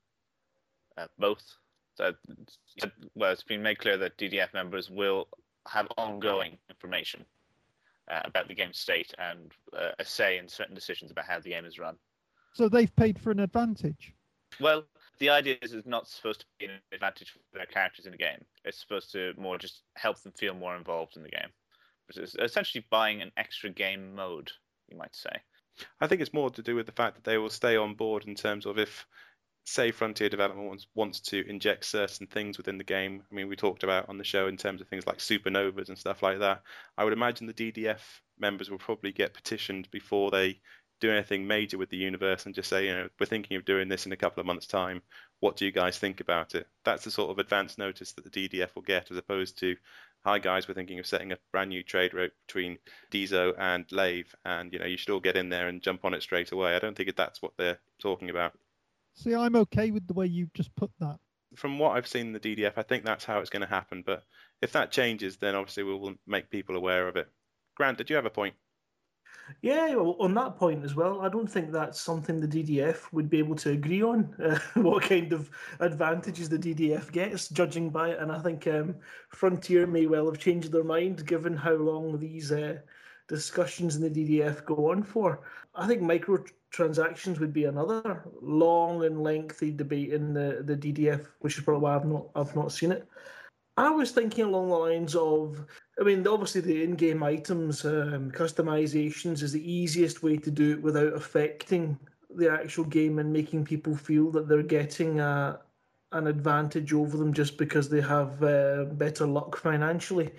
Uh, 0.97 1.07
both. 1.17 1.43
So, 1.95 2.13
well, 3.15 3.31
it's 3.31 3.43
been 3.43 3.61
made 3.61 3.79
clear 3.79 3.97
that 3.97 4.17
DDF 4.17 4.53
members 4.53 4.89
will 4.89 5.27
have 5.67 5.87
ongoing 5.97 6.57
information 6.69 7.25
uh, 8.09 8.21
about 8.25 8.47
the 8.47 8.55
game's 8.55 8.79
state 8.79 9.13
and 9.17 9.51
uh, 9.77 9.91
a 9.99 10.05
say 10.05 10.37
in 10.37 10.47
certain 10.47 10.75
decisions 10.75 11.11
about 11.11 11.25
how 11.25 11.39
the 11.39 11.49
game 11.49 11.65
is 11.65 11.77
run. 11.77 11.95
So 12.53 12.69
they've 12.69 12.93
paid 12.95 13.19
for 13.19 13.31
an 13.31 13.39
advantage. 13.39 14.13
Well, 14.59 14.83
the 15.19 15.29
idea 15.29 15.57
is 15.61 15.73
it's 15.73 15.87
not 15.87 16.07
supposed 16.07 16.41
to 16.41 16.45
be 16.59 16.65
an 16.65 16.71
advantage 16.91 17.31
for 17.31 17.39
their 17.53 17.65
characters 17.65 18.05
in 18.05 18.11
the 18.11 18.17
game. 18.17 18.43
It's 18.65 18.79
supposed 18.79 19.11
to 19.11 19.33
more 19.37 19.57
just 19.57 19.83
help 19.95 20.19
them 20.21 20.33
feel 20.33 20.53
more 20.53 20.75
involved 20.75 21.17
in 21.17 21.23
the 21.23 21.29
game. 21.29 21.49
Essentially 22.17 22.85
buying 22.89 23.21
an 23.21 23.31
extra 23.37 23.69
game 23.69 24.15
mode, 24.15 24.51
you 24.89 24.97
might 24.97 25.15
say. 25.15 25.31
I 26.01 26.07
think 26.07 26.21
it's 26.21 26.33
more 26.33 26.49
to 26.51 26.61
do 26.61 26.75
with 26.75 26.85
the 26.85 26.91
fact 26.91 27.15
that 27.15 27.23
they 27.23 27.37
will 27.37 27.49
stay 27.49 27.77
on 27.77 27.93
board 27.93 28.25
in 28.25 28.35
terms 28.35 28.65
of 28.65 28.77
if, 28.77 29.05
say, 29.65 29.91
Frontier 29.91 30.29
Development 30.29 30.67
wants, 30.67 30.87
wants 30.93 31.19
to 31.21 31.47
inject 31.47 31.85
certain 31.85 32.27
things 32.27 32.57
within 32.57 32.77
the 32.77 32.83
game. 32.83 33.23
I 33.31 33.35
mean, 33.35 33.47
we 33.47 33.55
talked 33.55 33.83
about 33.83 34.09
on 34.09 34.17
the 34.17 34.23
show 34.23 34.47
in 34.47 34.57
terms 34.57 34.81
of 34.81 34.87
things 34.87 35.07
like 35.07 35.19
supernovas 35.19 35.87
and 35.87 35.97
stuff 35.97 36.21
like 36.21 36.39
that. 36.39 36.63
I 36.97 37.03
would 37.03 37.13
imagine 37.13 37.47
the 37.47 37.53
DDF 37.53 38.01
members 38.37 38.69
will 38.69 38.77
probably 38.77 39.11
get 39.11 39.33
petitioned 39.33 39.89
before 39.91 40.31
they 40.31 40.59
do 40.99 41.11
anything 41.11 41.47
major 41.47 41.77
with 41.77 41.89
the 41.89 41.97
universe 41.97 42.45
and 42.45 42.53
just 42.53 42.69
say, 42.69 42.87
you 42.87 42.93
know, 42.93 43.07
we're 43.19 43.25
thinking 43.25 43.55
of 43.55 43.65
doing 43.65 43.87
this 43.87 44.05
in 44.05 44.11
a 44.11 44.17
couple 44.17 44.41
of 44.41 44.47
months' 44.47 44.67
time. 44.67 45.01
What 45.39 45.55
do 45.55 45.65
you 45.65 45.71
guys 45.71 45.97
think 45.97 46.19
about 46.19 46.55
it? 46.55 46.67
That's 46.83 47.05
the 47.05 47.11
sort 47.11 47.31
of 47.31 47.39
advance 47.39 47.77
notice 47.77 48.11
that 48.13 48.29
the 48.29 48.49
DDF 48.49 48.75
will 48.75 48.81
get, 48.81 49.09
as 49.09 49.17
opposed 49.17 49.57
to 49.59 49.77
hi 50.29 50.37
guys, 50.37 50.67
we're 50.67 50.75
thinking 50.75 50.99
of 50.99 51.07
setting 51.07 51.31
a 51.31 51.37
brand 51.51 51.71
new 51.71 51.81
trade 51.81 52.13
route 52.13 52.33
between 52.45 52.77
Diso 53.11 53.51
and 53.57 53.91
Lave, 53.91 54.35
and 54.45 54.71
you 54.71 54.77
know 54.77 54.85
you 54.85 54.95
should 54.95 55.09
all 55.09 55.19
get 55.19 55.35
in 55.35 55.49
there 55.49 55.67
and 55.67 55.81
jump 55.81 56.05
on 56.05 56.13
it 56.13 56.21
straight 56.21 56.51
away. 56.51 56.75
I 56.75 56.79
don't 56.79 56.95
think 56.95 57.15
that's 57.15 57.41
what 57.41 57.53
they're 57.57 57.79
talking 57.99 58.29
about. 58.29 58.53
See, 59.15 59.33
I'm 59.33 59.55
okay 59.55 59.89
with 59.89 60.05
the 60.05 60.13
way 60.13 60.27
you 60.27 60.47
just 60.53 60.75
put 60.75 60.91
that. 60.99 61.17
From 61.55 61.79
what 61.79 61.97
I've 61.97 62.05
seen 62.05 62.27
in 62.27 62.33
the 62.33 62.39
DDF, 62.39 62.73
I 62.77 62.83
think 62.83 63.03
that's 63.03 63.25
how 63.25 63.39
it's 63.39 63.49
going 63.49 63.63
to 63.63 63.67
happen. 63.67 64.03
But 64.05 64.23
if 64.61 64.71
that 64.73 64.91
changes, 64.91 65.37
then 65.37 65.55
obviously 65.55 65.81
we 65.81 65.95
will 65.95 66.13
make 66.27 66.51
people 66.51 66.75
aware 66.75 67.07
of 67.07 67.15
it. 67.15 67.27
Grant, 67.75 67.97
did 67.97 68.11
you 68.11 68.15
have 68.15 68.27
a 68.27 68.29
point? 68.29 68.53
Yeah, 69.61 69.95
well, 69.95 70.15
on 70.19 70.33
that 70.35 70.57
point 70.57 70.83
as 70.85 70.95
well, 70.95 71.21
I 71.21 71.29
don't 71.29 71.49
think 71.49 71.71
that's 71.71 71.99
something 71.99 72.39
the 72.39 72.47
DDF 72.47 73.11
would 73.11 73.29
be 73.29 73.39
able 73.39 73.55
to 73.57 73.71
agree 73.71 74.03
on. 74.03 74.35
Uh, 74.49 74.57
what 74.81 75.03
kind 75.03 75.33
of 75.33 75.49
advantages 75.79 76.49
the 76.49 76.57
DDF 76.57 77.11
gets, 77.11 77.49
judging 77.49 77.89
by 77.89 78.09
it, 78.09 78.19
and 78.19 78.31
I 78.31 78.39
think 78.39 78.65
um, 78.67 78.95
Frontier 79.29 79.85
may 79.85 80.05
well 80.05 80.25
have 80.25 80.39
changed 80.39 80.71
their 80.71 80.83
mind 80.83 81.25
given 81.27 81.55
how 81.55 81.73
long 81.73 82.17
these 82.19 82.51
uh, 82.51 82.77
discussions 83.27 83.95
in 83.95 84.01
the 84.01 84.09
DDF 84.09 84.65
go 84.65 84.91
on 84.91 85.03
for. 85.03 85.41
I 85.75 85.87
think 85.87 86.01
micro 86.01 86.43
transactions 86.71 87.39
would 87.39 87.53
be 87.53 87.65
another 87.65 88.23
long 88.41 89.03
and 89.05 89.21
lengthy 89.21 89.71
debate 89.71 90.13
in 90.13 90.33
the, 90.33 90.61
the 90.63 90.75
DDF, 90.75 91.27
which 91.39 91.57
is 91.57 91.63
probably 91.63 91.83
why 91.83 91.95
I've 91.95 92.05
not 92.05 92.27
I've 92.35 92.55
not 92.55 92.71
seen 92.71 92.91
it. 92.91 93.07
I 93.77 93.89
was 93.89 94.11
thinking 94.11 94.43
along 94.43 94.67
the 94.67 94.75
lines 94.75 95.15
of, 95.15 95.65
I 95.99 96.03
mean, 96.03 96.25
obviously 96.25 96.61
the 96.61 96.83
in-game 96.83 97.21
items 97.23 97.83
um, 97.83 98.31
customizations 98.31 99.43
is 99.43 99.51
the 99.51 99.71
easiest 99.71 100.23
way 100.23 100.37
to 100.37 100.49
do 100.49 100.71
it 100.71 100.81
without 100.81 101.13
affecting 101.13 101.99
the 102.35 102.49
actual 102.49 102.85
game 102.85 103.19
and 103.19 103.33
making 103.33 103.65
people 103.65 103.95
feel 103.95 104.31
that 104.31 104.47
they're 104.47 104.63
getting 104.63 105.19
a, 105.19 105.59
an 106.13 106.27
advantage 106.27 106.93
over 106.93 107.17
them 107.17 107.33
just 107.33 107.57
because 107.57 107.89
they 107.89 107.99
have 107.99 108.41
uh, 108.43 108.85
better 108.93 109.27
luck 109.27 109.57
financially. 109.57 110.29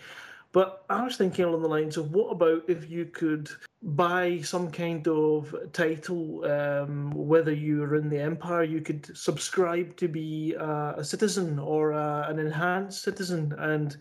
But 0.53 0.85
I 0.91 1.05
was 1.05 1.17
thinking 1.17 1.45
along 1.45 1.63
the 1.63 1.69
lines 1.69 1.97
of 1.97 2.11
what 2.11 2.31
about 2.31 2.65
if 2.67 2.91
you 2.91 3.05
could 3.05 3.51
buy 3.83 4.41
some 4.41 4.71
kind 4.71 5.07
of 5.07 5.55
title, 5.73 6.45
um, 6.51 7.13
whether 7.13 7.53
you're 7.53 7.95
in 7.97 8.09
the 8.09 8.19
Empire, 8.19 8.65
you 8.65 8.81
could 8.81 9.17
subscribe 9.17 9.97
to 9.99 10.09
be 10.09 10.57
uh, 10.59 10.95
a 10.97 11.05
citizen 11.05 11.59
or 11.59 11.93
uh, 11.93 12.29
an 12.29 12.41
enhanced 12.41 13.03
citizen, 13.03 13.55
and 13.59 13.99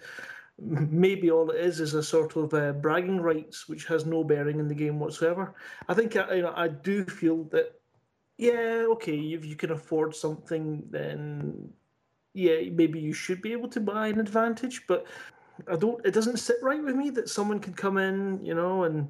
maybe 0.61 1.31
all 1.31 1.49
it 1.49 1.59
is 1.59 1.79
is 1.79 1.93
a 1.93 2.03
sort 2.03 2.35
of 2.35 2.53
uh, 2.53 2.73
bragging 2.73 3.21
rights, 3.21 3.67
which 3.67 3.85
has 3.85 4.05
no 4.05 4.23
bearing 4.23 4.59
in 4.59 4.67
the 4.67 4.75
game 4.75 4.99
whatsoever. 4.99 5.53
I 5.87 5.93
think 5.93 6.15
I, 6.15 6.35
you 6.35 6.41
know, 6.41 6.53
I 6.55 6.67
do 6.67 7.05
feel 7.05 7.45
that, 7.45 7.79
yeah, 8.37 8.85
okay, 8.91 9.17
if 9.17 9.45
you 9.45 9.55
can 9.55 9.71
afford 9.71 10.15
something, 10.15 10.83
then 10.89 11.69
yeah, 12.33 12.69
maybe 12.71 12.99
you 12.99 13.13
should 13.13 13.41
be 13.41 13.51
able 13.51 13.69
to 13.69 13.79
buy 13.79 14.07
an 14.07 14.19
advantage, 14.19 14.83
but 14.87 15.05
I 15.67 15.75
don't. 15.75 16.05
It 16.05 16.13
doesn't 16.13 16.37
sit 16.37 16.57
right 16.61 16.83
with 16.83 16.95
me 16.95 17.09
that 17.11 17.29
someone 17.29 17.59
can 17.59 17.73
come 17.73 17.97
in, 17.97 18.43
you 18.45 18.55
know, 18.55 18.83
and 18.83 19.07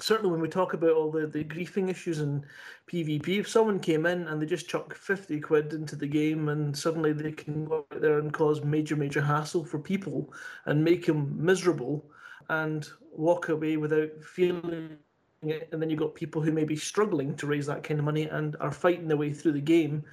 certainly 0.00 0.30
when 0.30 0.40
we 0.40 0.48
talk 0.48 0.72
about 0.72 0.92
all 0.92 1.10
the, 1.10 1.26
the 1.26 1.44
griefing 1.44 1.88
issues 1.88 2.20
and 2.20 2.44
PvP, 2.88 3.40
if 3.40 3.48
someone 3.48 3.78
came 3.78 4.06
in 4.06 4.26
and 4.28 4.40
they 4.40 4.46
just 4.46 4.68
chuck 4.68 4.94
50 4.94 5.40
quid 5.40 5.72
into 5.72 5.96
the 5.96 6.06
game 6.06 6.48
and 6.48 6.76
suddenly 6.76 7.12
they 7.12 7.32
can 7.32 7.64
go 7.64 7.86
out 7.90 8.00
there 8.00 8.18
and 8.18 8.32
cause 8.32 8.62
major, 8.62 8.96
major 8.96 9.22
hassle 9.22 9.64
for 9.64 9.78
people 9.78 10.32
and 10.66 10.82
make 10.82 11.06
them 11.06 11.34
miserable 11.38 12.04
and 12.48 12.88
walk 13.12 13.48
away 13.48 13.76
without 13.76 14.10
feeling 14.22 14.98
it, 15.42 15.68
and 15.72 15.80
then 15.80 15.90
you've 15.90 16.00
got 16.00 16.14
people 16.14 16.42
who 16.42 16.52
may 16.52 16.64
be 16.64 16.76
struggling 16.76 17.34
to 17.36 17.46
raise 17.46 17.66
that 17.66 17.82
kind 17.82 18.00
of 18.00 18.06
money 18.06 18.24
and 18.24 18.56
are 18.60 18.72
fighting 18.72 19.08
their 19.08 19.16
way 19.16 19.32
through 19.32 19.52
the 19.52 19.60
game. 19.60 20.04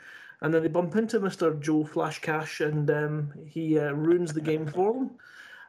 And 0.41 0.53
then 0.53 0.63
they 0.63 0.69
bump 0.69 0.95
into 0.95 1.19
Mr. 1.19 1.59
Joe 1.59 1.85
Flash 1.85 2.19
Cash 2.19 2.61
and 2.61 2.89
um, 2.89 3.33
he 3.45 3.77
uh, 3.77 3.91
ruins 3.91 4.33
the 4.33 4.41
game 4.41 4.65
for 4.65 4.93
them. 4.93 5.11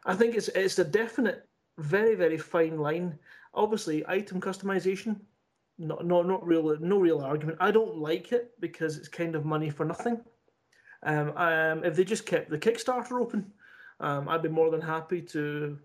I 0.04 0.14
think 0.14 0.34
it's 0.34 0.48
it's 0.48 0.78
a 0.78 0.84
definite, 0.84 1.46
very 1.78 2.14
very 2.14 2.38
fine 2.38 2.78
line. 2.78 3.18
Obviously, 3.54 4.04
item 4.08 4.40
customization, 4.40 5.20
not 5.78 6.06
not 6.06 6.26
not 6.26 6.46
real 6.46 6.76
no 6.80 6.98
real 6.98 7.20
argument. 7.20 7.58
I 7.60 7.70
don't 7.70 7.96
like 7.96 8.32
it 8.32 8.52
because 8.60 8.96
it's 8.96 9.08
kind 9.08 9.34
of 9.34 9.44
money 9.44 9.70
for 9.70 9.84
nothing. 9.84 10.20
Um, 11.04 11.36
um, 11.36 11.84
if 11.84 11.96
they 11.96 12.04
just 12.04 12.26
kept 12.26 12.50
the 12.50 12.58
Kickstarter 12.58 13.20
open, 13.20 13.52
um, 14.00 14.28
I'd 14.28 14.42
be 14.42 14.48
more 14.48 14.70
than 14.70 14.80
happy 14.80 15.20
to 15.22 15.78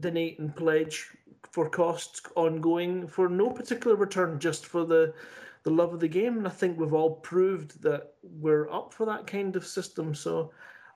donate 0.00 0.38
and 0.38 0.54
pledge 0.54 1.08
for 1.50 1.68
costs 1.68 2.20
ongoing 2.36 3.06
for 3.06 3.28
no 3.28 3.50
particular 3.50 3.96
return, 3.96 4.38
just 4.38 4.66
for 4.66 4.84
the 4.84 5.14
the 5.64 5.70
love 5.70 5.94
of 5.94 6.00
the 6.00 6.08
game. 6.08 6.38
And 6.38 6.46
I 6.46 6.50
think 6.50 6.78
we've 6.78 6.94
all 6.94 7.16
proved 7.16 7.82
that 7.82 8.14
we're 8.22 8.70
up 8.70 8.92
for 8.92 9.06
that 9.06 9.26
kind 9.26 9.56
of 9.56 9.66
system. 9.66 10.14
So 10.14 10.52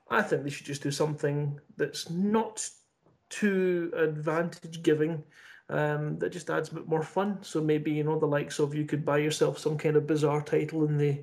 I 0.09 0.21
think 0.21 0.43
they 0.43 0.49
should 0.49 0.65
just 0.65 0.83
do 0.83 0.91
something 0.91 1.59
that's 1.77 2.09
not 2.09 2.69
too 3.29 3.91
advantage 3.95 4.83
giving. 4.83 5.23
Um, 5.69 6.17
that 6.19 6.31
just 6.31 6.49
adds 6.49 6.71
a 6.71 6.75
bit 6.75 6.87
more 6.87 7.03
fun. 7.03 7.39
So 7.41 7.61
maybe 7.61 7.91
you 7.91 8.03
know 8.03 8.17
the 8.17 8.25
likes 8.25 8.59
of 8.59 8.73
you 8.73 8.85
could 8.85 9.03
buy 9.03 9.17
yourself 9.17 9.57
some 9.57 9.77
kind 9.77 9.97
of 9.97 10.07
bizarre 10.07 10.41
title 10.41 10.85
in 10.85 10.97
the 10.97 11.19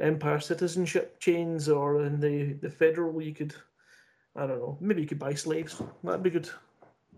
Empire 0.00 0.40
citizenship 0.40 1.20
chains 1.20 1.68
or 1.68 2.04
in 2.04 2.20
the 2.20 2.54
the 2.54 2.70
Federal. 2.70 3.22
You 3.22 3.32
could, 3.32 3.54
I 4.34 4.46
don't 4.46 4.58
know, 4.58 4.76
maybe 4.80 5.02
you 5.02 5.08
could 5.08 5.20
buy 5.20 5.34
slaves. 5.34 5.80
That'd 6.02 6.22
be 6.22 6.30
good. 6.30 6.50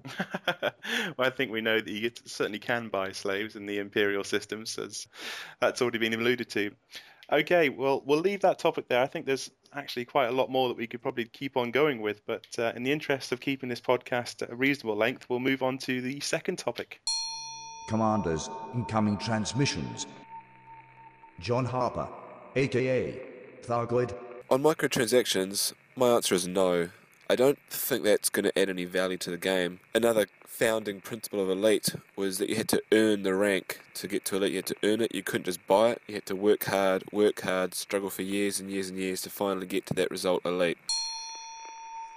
well, 0.63 0.73
I 1.19 1.31
think 1.31 1.51
we 1.51 1.61
know 1.61 1.81
that 1.81 1.91
you 1.91 2.11
certainly 2.25 2.59
can 2.59 2.89
buy 2.89 3.13
slaves 3.13 3.57
in 3.57 3.67
the 3.67 3.79
imperial 3.79 4.25
systems, 4.25 4.79
as 4.79 5.07
that's 5.61 5.83
already 5.83 5.99
been 5.99 6.15
alluded 6.15 6.49
to. 6.51 6.71
Okay, 7.31 7.69
well, 7.69 8.03
we'll 8.07 8.21
leave 8.21 8.41
that 8.41 8.59
topic 8.59 8.89
there. 8.89 9.03
I 9.03 9.07
think 9.07 9.27
there's 9.27 9.51
actually 9.75 10.05
quite 10.05 10.27
a 10.29 10.33
lot 10.33 10.51
more 10.51 10.69
that 10.69 10.77
we 10.77 10.87
could 10.87 11.03
probably 11.03 11.25
keep 11.25 11.57
on 11.57 11.71
going 11.71 12.01
with, 12.01 12.25
but 12.27 12.47
uh, 12.59 12.73
in 12.75 12.83
the 12.83 12.93
interest 12.93 13.33
of 13.33 13.41
keeping 13.41 13.69
this 13.69 13.81
podcast 13.81 14.43
at 14.43 14.51
a 14.51 14.55
reasonable 14.55 14.97
length, 14.97 15.27
we'll 15.29 15.41
move 15.41 15.63
on 15.63 15.79
to 15.79 16.01
the 16.01 16.21
second 16.21 16.57
topic. 16.59 17.01
Commanders, 17.89 18.51
incoming 18.75 19.17
transmissions. 19.17 20.07
John 21.41 21.65
Harper, 21.65 22.09
aka 22.57 23.21
Thargoid. 23.63 24.15
On 24.51 24.63
microtransactions, 24.63 25.73
my 25.97 26.09
answer 26.09 26.35
is 26.35 26.49
no. 26.49 26.91
I 27.31 27.37
don't 27.37 27.59
think 27.69 28.05
that's 28.05 28.31
going 28.31 28.45
to 28.45 28.59
add 28.59 28.71
any 28.71 28.87
value 28.87 29.19
to 29.19 29.31
the 29.31 29.37
game. 29.37 29.81
Another 29.95 30.29
founding 30.47 31.03
principle 31.03 31.43
of 31.43 31.51
Elite 31.51 31.95
was 32.17 32.39
that 32.39 32.49
you 32.49 32.57
had 32.57 32.69
to 32.69 32.83
earn 32.91 33.23
the 33.23 33.35
rank 33.35 33.81
to 33.95 34.09
get 34.09 34.25
to 34.27 34.37
Elite. 34.37 34.53
You 34.53 34.57
had 34.57 34.67
to 34.67 34.77
earn 34.83 35.03
it. 35.03 35.15
You 35.15 35.23
couldn't 35.23 35.45
just 35.45 35.67
buy 35.67 35.91
it. 35.91 36.03
You 36.09 36.15
had 36.15 36.25
to 36.27 36.35
work 36.35 36.65
hard, 36.65 37.05
work 37.13 37.43
hard, 37.43 37.75
struggle 37.75 38.09
for 38.09 38.23
years 38.23 38.61
and 38.61 38.71
years 38.71 38.89
and 38.89 38.99
years 38.99 39.21
to 39.23 39.31
finally 39.31 39.67
get 39.67 39.85
to 39.87 39.95
that 39.95 40.11
result 40.11 40.41
Elite. 40.47 40.79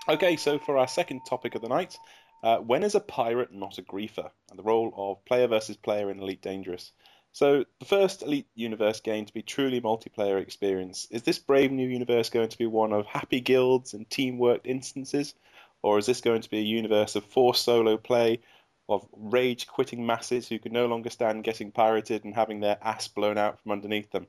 Okay, 0.08 0.38
so 0.38 0.58
for 0.58 0.78
our 0.78 0.88
second 0.88 1.22
topic 1.28 1.56
of 1.56 1.62
the 1.62 1.68
night, 1.68 1.98
uh, 2.42 2.58
when 2.60 2.82
is 2.82 2.96
a 2.96 3.02
pirate 3.02 3.54
not 3.54 3.78
a 3.80 3.82
griefer? 3.82 4.32
And 4.50 4.58
the 4.58 4.64
role 4.64 4.94
of 4.96 5.26
player 5.26 5.48
versus 5.48 5.76
player 5.76 6.10
in 6.10 6.22
Elite 6.22 6.42
Dangerous. 6.42 6.94
So, 7.34 7.64
the 7.80 7.86
first 7.86 8.24
Elite 8.24 8.50
Universe 8.56 9.00
game 9.00 9.26
to 9.26 9.34
be 9.34 9.42
truly 9.42 9.80
multiplayer 9.80 10.42
experience, 10.42 11.08
is 11.12 11.24
this 11.24 11.40
brave 11.40 11.72
new 11.72 11.88
universe 11.88 12.30
going 12.30 12.50
to 12.50 12.58
be 12.58 12.66
one 12.66 12.92
of 12.92 13.06
happy 13.06 13.40
guilds 13.40 13.94
and 13.94 14.10
teamwork 14.10 14.62
instances? 14.66 15.34
Or 15.82 15.98
is 15.98 16.06
this 16.06 16.22
going 16.22 16.42
to 16.42 16.50
be 16.50 16.60
a 16.60 16.62
universe 16.62 17.16
of 17.16 17.24
forced 17.24 17.64
solo 17.64 17.98
play, 17.98 18.42
of 18.90 19.08
rage 19.14 19.66
quitting 19.68 20.06
masses 20.06 20.48
who 20.50 20.60
can 20.60 20.74
no 20.74 20.88
longer 20.88 21.10
stand 21.10 21.46
getting 21.46 21.72
pirated 21.72 22.26
and 22.26 22.36
having 22.36 22.60
their 22.60 22.78
ass 22.82 23.08
blown 23.08 23.38
out 23.38 23.62
from 23.62 23.72
underneath 23.72 24.12
them? 24.12 24.28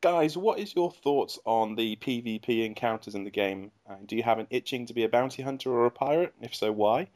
Guys, 0.00 0.36
what 0.36 0.58
is 0.58 0.74
your 0.74 0.90
thoughts 0.90 1.38
on 1.44 1.76
the 1.76 1.96
PvP 1.96 2.64
encounters 2.64 3.14
in 3.14 3.24
the 3.24 3.30
game? 3.30 3.70
Uh, 3.88 3.96
do 4.06 4.16
you 4.16 4.22
have 4.22 4.38
an 4.38 4.48
itching 4.50 4.86
to 4.86 4.94
be 4.94 5.04
a 5.04 5.08
bounty 5.08 5.42
hunter 5.42 5.70
or 5.70 5.86
a 5.86 5.90
pirate? 5.90 6.34
If 6.40 6.54
so, 6.54 6.72
why? 6.72 7.08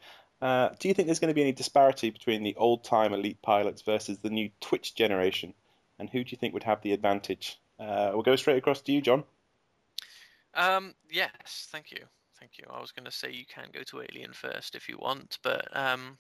Uh, 0.43 0.71
do 0.81 0.89
you 0.89 0.95
think 0.95 1.07
there's 1.07 1.21
going 1.21 1.29
to 1.29 1.35
be 1.35 1.41
any 1.41 1.53
disparity 1.53 2.11
between 2.11 2.43
the 2.43 2.57
old 2.57 2.83
time 2.83 3.15
elite 3.15 3.41
pilots 3.43 3.81
versus 3.83 4.19
the 4.19 4.29
new 4.29 4.51
Twitch 4.61 4.97
generation? 4.97 5.55
And 6.01 6.11
who 6.11 6.25
do 6.25 6.33
you 6.33 6.37
think 6.37 6.53
would 6.53 6.65
have 6.65 6.83
the 6.83 6.93
advantage? 6.93 7.61
Uh, 7.79 8.11
we'll 8.13 8.23
go 8.23 8.35
straight 8.35 8.59
across 8.59 8.81
to 8.81 8.93
you, 8.93 9.01
John. 9.01 9.23
Um, 10.55 10.95
yes, 11.09 11.69
thank 11.71 11.93
you. 11.93 12.05
Thank 12.41 12.59
you. 12.59 12.65
I 12.69 12.81
was 12.81 12.91
going 12.91 13.05
to 13.05 13.13
say 13.13 13.31
you 13.31 13.47
can 13.47 13.69
go 13.73 13.85
to 13.85 14.03
Alien 14.03 14.33
first 14.33 14.75
if 14.75 14.89
you 14.89 14.99
want, 14.99 15.39
but 15.45 15.69
um, 15.77 16.19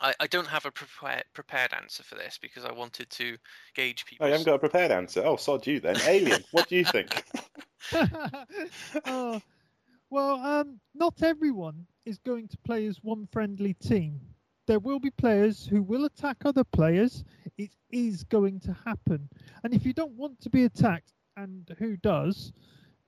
I, 0.00 0.14
I 0.18 0.26
don't 0.28 0.46
have 0.46 0.64
a 0.64 0.70
prepared, 0.70 1.24
prepared 1.34 1.74
answer 1.74 2.02
for 2.02 2.14
this 2.14 2.38
because 2.40 2.64
I 2.64 2.72
wanted 2.72 3.10
to 3.10 3.36
gauge 3.74 4.06
people. 4.06 4.24
Oh, 4.24 4.28
you 4.28 4.32
haven't 4.32 4.46
got 4.46 4.54
a 4.54 4.58
prepared 4.58 4.92
answer? 4.92 5.22
Oh, 5.22 5.36
sod 5.36 5.66
you 5.66 5.78
then. 5.78 5.98
Alien, 6.06 6.42
what 6.52 6.70
do 6.70 6.76
you 6.76 6.84
think? 6.90 7.22
oh, 9.04 9.42
well, 10.08 10.36
um, 10.36 10.80
not 10.94 11.22
everyone 11.22 11.86
is 12.06 12.18
going 12.18 12.48
to 12.48 12.56
play 12.58 12.86
as 12.86 13.02
one 13.02 13.26
friendly 13.32 13.74
team. 13.74 14.20
There 14.66 14.78
will 14.78 14.98
be 14.98 15.10
players 15.10 15.66
who 15.66 15.82
will 15.82 16.06
attack 16.06 16.38
other 16.44 16.64
players. 16.64 17.24
It 17.58 17.70
is 17.90 18.24
going 18.24 18.60
to 18.60 18.76
happen. 18.84 19.28
And 19.62 19.74
if 19.74 19.84
you 19.84 19.92
don't 19.92 20.16
want 20.16 20.40
to 20.40 20.50
be 20.50 20.64
attacked, 20.64 21.12
and 21.36 21.70
who 21.78 21.96
does, 21.98 22.52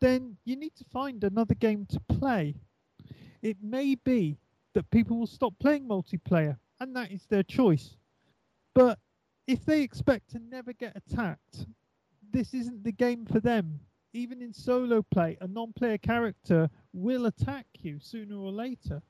then 0.00 0.36
you 0.44 0.56
need 0.56 0.74
to 0.76 0.84
find 0.92 1.24
another 1.24 1.54
game 1.54 1.86
to 1.86 2.00
play. 2.08 2.54
It 3.42 3.56
may 3.62 3.94
be 3.94 4.38
that 4.74 4.90
people 4.90 5.18
will 5.18 5.26
stop 5.26 5.54
playing 5.58 5.88
multiplayer, 5.88 6.58
and 6.80 6.94
that 6.94 7.10
is 7.10 7.26
their 7.26 7.42
choice. 7.42 7.96
But 8.74 8.98
if 9.46 9.64
they 9.64 9.82
expect 9.82 10.30
to 10.30 10.38
never 10.38 10.72
get 10.72 10.96
attacked, 10.96 11.66
this 12.30 12.52
isn't 12.52 12.84
the 12.84 12.92
game 12.92 13.24
for 13.24 13.40
them 13.40 13.80
even 14.12 14.42
in 14.42 14.52
solo 14.52 15.02
play, 15.02 15.36
a 15.40 15.46
non-player 15.46 15.98
character 15.98 16.70
will 16.92 17.26
attack 17.26 17.66
you 17.80 17.98
sooner 18.00 18.36
or 18.36 18.50
later. 18.50 19.02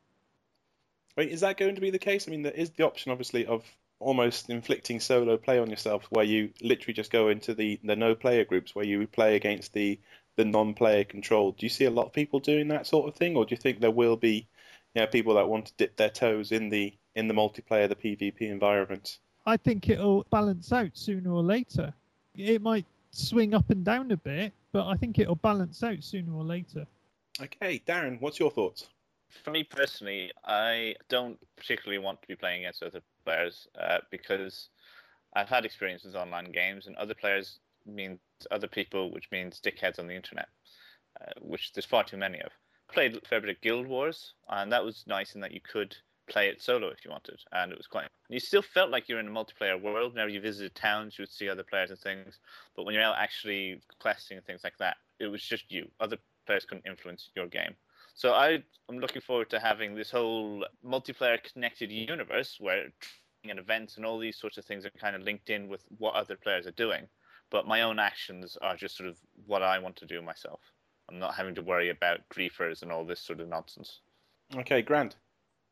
Wait, 1.16 1.30
is 1.30 1.40
that 1.40 1.56
going 1.56 1.74
to 1.74 1.80
be 1.80 1.90
the 1.90 1.98
case? 1.98 2.28
I 2.28 2.30
mean, 2.30 2.42
there 2.42 2.52
is 2.52 2.70
the 2.70 2.84
option, 2.84 3.10
obviously, 3.10 3.46
of 3.46 3.64
almost 4.00 4.50
inflicting 4.50 5.00
solo 5.00 5.36
play 5.36 5.58
on 5.58 5.70
yourself, 5.70 6.06
where 6.10 6.24
you 6.24 6.50
literally 6.62 6.94
just 6.94 7.10
go 7.10 7.28
into 7.28 7.54
the 7.54 7.80
the 7.82 7.96
no 7.96 8.14
player 8.14 8.44
groups, 8.44 8.74
where 8.74 8.84
you 8.84 9.06
play 9.06 9.36
against 9.36 9.72
the 9.72 9.98
the 10.36 10.44
non-player 10.44 11.04
control. 11.04 11.52
Do 11.52 11.66
you 11.66 11.70
see 11.70 11.84
a 11.84 11.90
lot 11.90 12.06
of 12.06 12.12
people 12.12 12.38
doing 12.38 12.68
that 12.68 12.86
sort 12.86 13.08
of 13.08 13.16
thing, 13.16 13.36
or 13.36 13.44
do 13.44 13.52
you 13.52 13.60
think 13.60 13.80
there 13.80 13.90
will 13.90 14.16
be, 14.16 14.46
you 14.94 15.00
know, 15.00 15.06
people 15.08 15.34
that 15.34 15.48
want 15.48 15.66
to 15.66 15.72
dip 15.76 15.96
their 15.96 16.10
toes 16.10 16.52
in 16.52 16.68
the 16.68 16.94
in 17.16 17.26
the 17.26 17.34
multiplayer, 17.34 17.88
the 17.88 17.96
PvP 17.96 18.42
environment? 18.42 19.18
I 19.46 19.56
think 19.56 19.88
it'll 19.88 20.24
balance 20.30 20.72
out 20.72 20.90
sooner 20.92 21.32
or 21.32 21.42
later. 21.42 21.92
It 22.36 22.62
might 22.62 22.86
swing 23.10 23.54
up 23.54 23.70
and 23.70 23.84
down 23.84 24.12
a 24.12 24.16
bit, 24.16 24.52
but 24.72 24.86
I 24.86 24.94
think 24.94 25.18
it'll 25.18 25.36
balance 25.36 25.82
out 25.82 26.02
sooner 26.02 26.32
or 26.32 26.44
later. 26.44 26.86
Okay, 27.40 27.82
Darren, 27.86 28.20
what's 28.20 28.38
your 28.38 28.50
thoughts? 28.50 28.88
For 29.44 29.50
me 29.50 29.62
personally, 29.62 30.32
I 30.44 30.96
don't 31.08 31.38
particularly 31.56 31.98
want 31.98 32.22
to 32.22 32.28
be 32.28 32.36
playing 32.36 32.64
against 32.64 32.82
other 32.82 33.02
players 33.24 33.68
uh, 33.78 33.98
because 34.10 34.68
I've 35.34 35.48
had 35.48 35.64
experience 35.64 36.04
with 36.04 36.16
online 36.16 36.50
games, 36.50 36.86
and 36.86 36.96
other 36.96 37.14
players 37.14 37.60
means 37.86 38.18
other 38.50 38.66
people, 38.66 39.12
which 39.12 39.30
means 39.30 39.60
dickheads 39.60 39.98
on 39.98 40.06
the 40.06 40.16
internet, 40.16 40.48
uh, 41.20 41.32
which 41.40 41.72
there's 41.72 41.84
far 41.84 42.04
too 42.04 42.16
many 42.16 42.40
of. 42.40 42.50
Played 42.90 43.16
a 43.16 43.20
fair 43.28 43.40
bit 43.40 43.50
of 43.50 43.60
Guild 43.60 43.86
Wars, 43.86 44.34
and 44.48 44.72
that 44.72 44.84
was 44.84 45.04
nice 45.06 45.34
in 45.34 45.40
that 45.42 45.52
you 45.52 45.60
could 45.60 45.94
play 46.28 46.48
it 46.48 46.62
solo 46.62 46.88
if 46.88 47.04
you 47.04 47.10
wanted, 47.10 47.40
and 47.52 47.72
it 47.72 47.78
was 47.78 47.86
quite. 47.86 48.08
You 48.28 48.40
still 48.40 48.62
felt 48.62 48.90
like 48.90 49.08
you're 49.08 49.20
in 49.20 49.28
a 49.28 49.30
multiplayer 49.30 49.80
world. 49.80 50.12
Whenever 50.12 50.30
you 50.30 50.40
visited 50.40 50.74
towns, 50.74 51.18
you 51.18 51.22
would 51.22 51.32
see 51.32 51.48
other 51.48 51.62
players 51.62 51.90
and 51.90 51.98
things. 51.98 52.38
But 52.76 52.84
when 52.84 52.94
you're 52.94 53.02
out 53.02 53.16
actually 53.18 53.80
questing 54.00 54.36
and 54.36 54.46
things 54.46 54.62
like 54.64 54.78
that, 54.78 54.96
it 55.18 55.26
was 55.26 55.42
just 55.42 55.70
you. 55.70 55.88
Other 56.00 56.18
players 56.46 56.64
couldn't 56.64 56.86
influence 56.86 57.30
your 57.34 57.46
game. 57.46 57.74
So 58.14 58.32
I 58.32 58.62
am 58.90 58.98
looking 58.98 59.22
forward 59.22 59.50
to 59.50 59.60
having 59.60 59.94
this 59.94 60.10
whole 60.10 60.64
multiplayer 60.84 61.38
connected 61.52 61.90
universe 61.90 62.56
where 62.58 62.88
and 63.48 63.58
events 63.58 63.96
and 63.96 64.04
all 64.04 64.18
these 64.18 64.36
sorts 64.36 64.58
of 64.58 64.64
things 64.64 64.84
are 64.84 64.90
kind 64.90 65.14
of 65.14 65.22
linked 65.22 65.50
in 65.50 65.68
with 65.68 65.84
what 65.98 66.14
other 66.14 66.36
players 66.36 66.66
are 66.66 66.72
doing. 66.72 67.06
But 67.50 67.66
my 67.66 67.82
own 67.82 67.98
actions 67.98 68.58
are 68.60 68.76
just 68.76 68.96
sort 68.96 69.08
of 69.08 69.16
what 69.46 69.62
I 69.62 69.78
want 69.78 69.96
to 69.96 70.06
do 70.06 70.20
myself. 70.20 70.60
I'm 71.08 71.18
not 71.18 71.34
having 71.34 71.54
to 71.54 71.62
worry 71.62 71.88
about 71.88 72.28
griefers 72.28 72.82
and 72.82 72.92
all 72.92 73.04
this 73.04 73.20
sort 73.20 73.40
of 73.40 73.48
nonsense. 73.48 74.00
Okay, 74.56 74.82
Grant. 74.82 75.16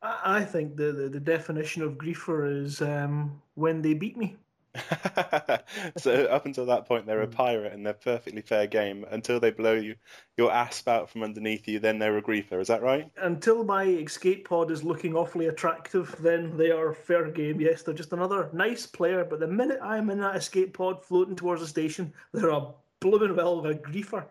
I 0.01 0.43
think 0.43 0.75
the, 0.75 0.91
the, 0.91 1.09
the 1.09 1.19
definition 1.19 1.81
of 1.81 1.97
griefer 1.97 2.63
is 2.63 2.81
um, 2.81 3.41
when 3.55 3.81
they 3.81 3.93
beat 3.93 4.17
me. 4.17 4.35
so 5.97 6.25
up 6.25 6.45
until 6.45 6.65
that 6.67 6.85
point, 6.85 7.05
they're 7.05 7.21
a 7.21 7.27
pirate 7.27 7.73
and 7.73 7.85
they're 7.85 7.93
perfectly 7.93 8.41
fair 8.41 8.67
game. 8.67 9.05
Until 9.09 9.39
they 9.39 9.51
blow 9.51 9.73
you 9.73 9.95
your 10.37 10.51
ass 10.51 10.85
out 10.87 11.09
from 11.09 11.23
underneath 11.23 11.67
you, 11.67 11.79
then 11.79 11.99
they're 11.99 12.17
a 12.17 12.21
griefer. 12.21 12.61
Is 12.61 12.67
that 12.67 12.81
right? 12.81 13.09
Until 13.17 13.63
my 13.63 13.85
escape 13.85 14.47
pod 14.47 14.71
is 14.71 14.83
looking 14.83 15.15
awfully 15.15 15.47
attractive, 15.47 16.15
then 16.19 16.55
they 16.57 16.71
are 16.71 16.93
fair 16.93 17.29
game. 17.31 17.59
Yes, 17.59 17.81
they're 17.81 17.93
just 17.93 18.13
another 18.13 18.49
nice 18.53 18.85
player. 18.85 19.25
But 19.25 19.39
the 19.39 19.47
minute 19.47 19.79
I'm 19.81 20.09
in 20.09 20.19
that 20.19 20.35
escape 20.35 20.77
pod 20.77 21.03
floating 21.03 21.35
towards 21.35 21.61
the 21.61 21.67
station, 21.67 22.13
they're 22.33 22.49
a 22.49 22.67
blooming 22.99 23.35
well 23.35 23.59
of 23.59 23.65
a 23.65 23.73
griefer. 23.73 24.25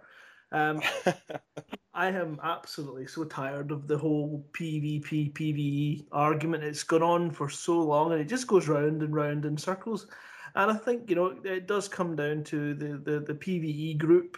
Um, 0.52 0.80
I 1.96 2.08
am 2.08 2.38
absolutely 2.42 3.06
so 3.06 3.24
tired 3.24 3.70
of 3.70 3.88
the 3.88 3.96
whole 3.96 4.44
PvP 4.52 5.32
PvE 5.32 6.04
argument. 6.12 6.62
It's 6.62 6.82
gone 6.82 7.02
on 7.02 7.30
for 7.30 7.48
so 7.48 7.78
long, 7.78 8.12
and 8.12 8.20
it 8.20 8.28
just 8.28 8.46
goes 8.46 8.68
round 8.68 9.02
and 9.02 9.14
round 9.14 9.46
in 9.46 9.56
circles. 9.56 10.06
And 10.54 10.70
I 10.70 10.74
think 10.74 11.08
you 11.08 11.16
know 11.16 11.34
it 11.42 11.66
does 11.66 11.88
come 11.88 12.14
down 12.14 12.44
to 12.44 12.74
the 12.74 12.98
the, 12.98 13.20
the 13.20 13.34
PVE 13.34 13.96
group 13.96 14.36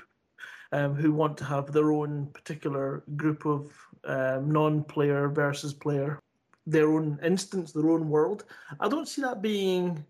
um, 0.71 0.95
who 0.95 1.13
want 1.13 1.37
to 1.39 1.45
have 1.45 1.73
their 1.73 1.91
own 1.91 2.29
particular 2.33 3.03
group 3.17 3.45
of 3.45 3.73
um, 4.05 4.53
non-player 4.53 5.29
versus 5.29 5.75
player, 5.75 6.21
their 6.65 6.93
own 6.93 7.19
instance, 7.25 7.73
their 7.73 7.91
own 7.91 8.09
world. 8.09 8.45
I 8.79 8.89
don't 8.89 9.09
see 9.09 9.23
that 9.23 9.43
being 9.43 10.05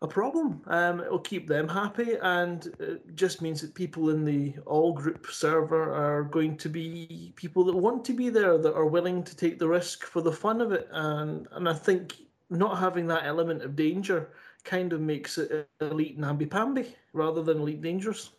a 0.00 0.06
problem. 0.06 0.62
Um, 0.66 1.00
it'll 1.00 1.18
keep 1.18 1.48
them 1.48 1.68
happy, 1.68 2.16
and 2.22 2.66
it 2.78 3.16
just 3.16 3.42
means 3.42 3.60
that 3.60 3.74
people 3.74 4.10
in 4.10 4.24
the 4.24 4.54
all 4.64 4.92
group 4.92 5.26
server 5.30 5.92
are 5.92 6.22
going 6.22 6.56
to 6.58 6.68
be 6.68 7.32
people 7.34 7.64
that 7.64 7.76
want 7.76 8.04
to 8.04 8.12
be 8.12 8.28
there, 8.28 8.58
that 8.58 8.74
are 8.74 8.86
willing 8.86 9.24
to 9.24 9.36
take 9.36 9.58
the 9.58 9.68
risk 9.68 10.04
for 10.04 10.20
the 10.20 10.32
fun 10.32 10.60
of 10.60 10.72
it. 10.72 10.88
And 10.92 11.48
and 11.52 11.68
I 11.68 11.74
think 11.74 12.14
not 12.50 12.78
having 12.78 13.06
that 13.08 13.24
element 13.24 13.62
of 13.62 13.74
danger 13.74 14.30
kind 14.64 14.92
of 14.92 15.00
makes 15.00 15.38
it 15.38 15.68
elite 15.80 16.18
namby 16.18 16.46
pamby 16.46 16.94
rather 17.12 17.42
than 17.42 17.60
elite 17.60 17.82
dangerous. 17.82 18.30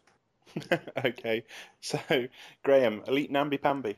okay, 1.05 1.43
so 1.81 1.99
Graham, 2.63 3.03
elite 3.07 3.31
namby 3.31 3.57
pamby. 3.57 3.95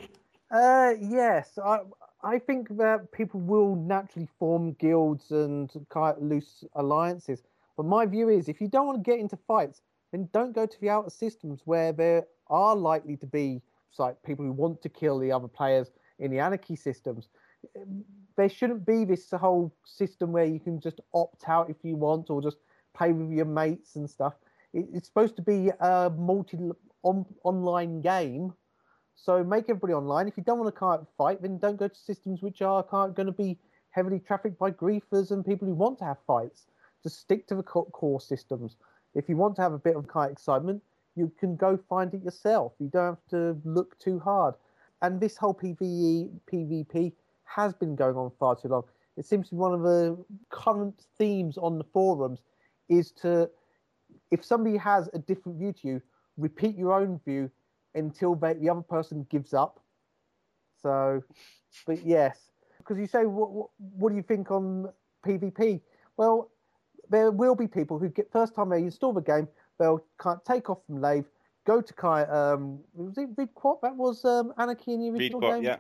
Uh, 0.49 0.93
yes, 0.99 1.59
I 1.63 1.79
I 2.23 2.39
think 2.39 2.75
that 2.77 3.11
people 3.11 3.39
will 3.39 3.75
naturally 3.75 4.27
form 4.37 4.73
guilds 4.73 5.31
and 5.31 5.69
kind 5.89 6.17
of 6.17 6.23
loose 6.23 6.63
alliances. 6.75 7.41
But 7.81 7.87
my 7.87 8.05
view 8.05 8.29
is, 8.29 8.47
if 8.47 8.61
you 8.61 8.67
don't 8.67 8.85
want 8.85 9.03
to 9.03 9.11
get 9.11 9.19
into 9.19 9.35
fights, 9.35 9.81
then 10.11 10.29
don't 10.33 10.53
go 10.53 10.67
to 10.67 10.81
the 10.81 10.89
outer 10.91 11.09
systems 11.09 11.61
where 11.65 11.91
there 11.91 12.27
are 12.45 12.75
likely 12.75 13.17
to 13.17 13.25
be 13.25 13.59
like 13.97 14.21
people 14.21 14.45
who 14.45 14.51
want 14.51 14.83
to 14.83 14.89
kill 14.89 15.17
the 15.17 15.31
other 15.31 15.47
players 15.47 15.89
in 16.19 16.29
the 16.29 16.37
anarchy 16.37 16.75
systems. 16.75 17.29
There 18.37 18.49
shouldn't 18.49 18.85
be 18.85 19.03
this 19.03 19.31
whole 19.31 19.73
system 19.83 20.31
where 20.31 20.45
you 20.45 20.59
can 20.59 20.79
just 20.79 21.01
opt 21.15 21.49
out 21.49 21.71
if 21.71 21.77
you 21.81 21.95
want, 21.95 22.29
or 22.29 22.39
just 22.39 22.57
play 22.93 23.13
with 23.13 23.31
your 23.31 23.45
mates 23.45 23.95
and 23.95 24.07
stuff. 24.07 24.35
It's 24.75 25.07
supposed 25.07 25.35
to 25.37 25.41
be 25.41 25.71
a 25.79 26.11
multi 26.15 26.59
on, 27.01 27.25
online 27.43 28.01
game 28.01 28.53
so 29.15 29.43
make 29.43 29.65
everybody 29.69 29.93
online. 29.93 30.27
If 30.27 30.37
you 30.37 30.43
don't 30.43 30.59
want 30.59 30.75
to 30.75 31.07
fight, 31.17 31.41
then 31.41 31.57
don't 31.57 31.77
go 31.77 31.87
to 31.87 31.95
systems 31.95 32.43
which 32.43 32.61
are 32.61 32.83
going 32.83 33.25
to 33.25 33.31
be 33.31 33.57
heavily 33.89 34.19
trafficked 34.19 34.59
by 34.59 34.69
griefers 34.69 35.31
and 35.31 35.43
people 35.43 35.67
who 35.67 35.73
want 35.73 35.97
to 35.99 36.05
have 36.05 36.17
fights. 36.27 36.67
Just 37.03 37.19
stick 37.19 37.47
to 37.47 37.55
the 37.55 37.63
core 37.63 38.21
systems. 38.21 38.77
If 39.15 39.27
you 39.27 39.37
want 39.37 39.55
to 39.57 39.61
have 39.61 39.73
a 39.73 39.79
bit 39.79 39.95
of 39.95 40.07
of 40.07 40.31
excitement, 40.31 40.81
you 41.15 41.31
can 41.39 41.55
go 41.55 41.77
find 41.89 42.13
it 42.13 42.23
yourself. 42.23 42.73
You 42.79 42.87
don't 42.87 43.17
have 43.17 43.27
to 43.31 43.57
look 43.65 43.97
too 43.99 44.19
hard. 44.19 44.55
And 45.01 45.19
this 45.19 45.35
whole 45.35 45.53
PVE, 45.53 46.29
PvP 46.51 47.13
has 47.43 47.73
been 47.73 47.95
going 47.95 48.15
on 48.15 48.31
far 48.39 48.55
too 48.55 48.69
long. 48.69 48.83
It 49.17 49.25
seems 49.25 49.49
to 49.49 49.55
be 49.55 49.59
one 49.59 49.73
of 49.73 49.81
the 49.81 50.17
current 50.49 51.03
themes 51.17 51.57
on 51.57 51.77
the 51.77 51.83
forums 51.83 52.39
is 52.87 53.11
to, 53.23 53.49
if 54.31 54.45
somebody 54.45 54.77
has 54.77 55.09
a 55.13 55.19
different 55.19 55.57
view 55.57 55.73
to 55.73 55.87
you, 55.87 56.01
repeat 56.37 56.77
your 56.77 56.93
own 56.93 57.19
view 57.25 57.51
until 57.95 58.35
they, 58.35 58.53
the 58.53 58.69
other 58.69 58.81
person 58.81 59.25
gives 59.29 59.53
up. 59.53 59.79
So, 60.81 61.23
but 61.85 62.05
yes, 62.05 62.51
because 62.77 62.97
you 62.97 63.07
say, 63.07 63.25
what, 63.25 63.51
what, 63.51 63.69
what 63.77 64.09
do 64.09 64.15
you 64.15 64.23
think 64.23 64.49
on 64.49 64.89
PvP? 65.25 65.81
Well, 66.17 66.50
there 67.11 67.29
will 67.29 67.55
be 67.55 67.67
people 67.67 67.99
who 67.99 68.09
get 68.09 68.31
first 68.31 68.55
time 68.55 68.69
they 68.69 68.79
install 68.79 69.13
the 69.13 69.21
game, 69.21 69.47
they'll 69.77 70.03
take 70.47 70.69
off 70.69 70.79
from 70.87 71.01
Lave, 71.01 71.25
go 71.67 71.81
to 71.81 71.93
of, 72.07 72.29
um, 72.29 72.79
was 72.93 73.17
it 73.17 73.35
Vidquat? 73.35 73.81
That 73.81 73.95
was 73.95 74.23
um, 74.25 74.53
Anarchy 74.57 74.93
in 74.93 75.01
the 75.01 75.09
original 75.09 75.41
Vidquat, 75.41 75.55
game. 75.55 75.63
yeah. 75.63 75.77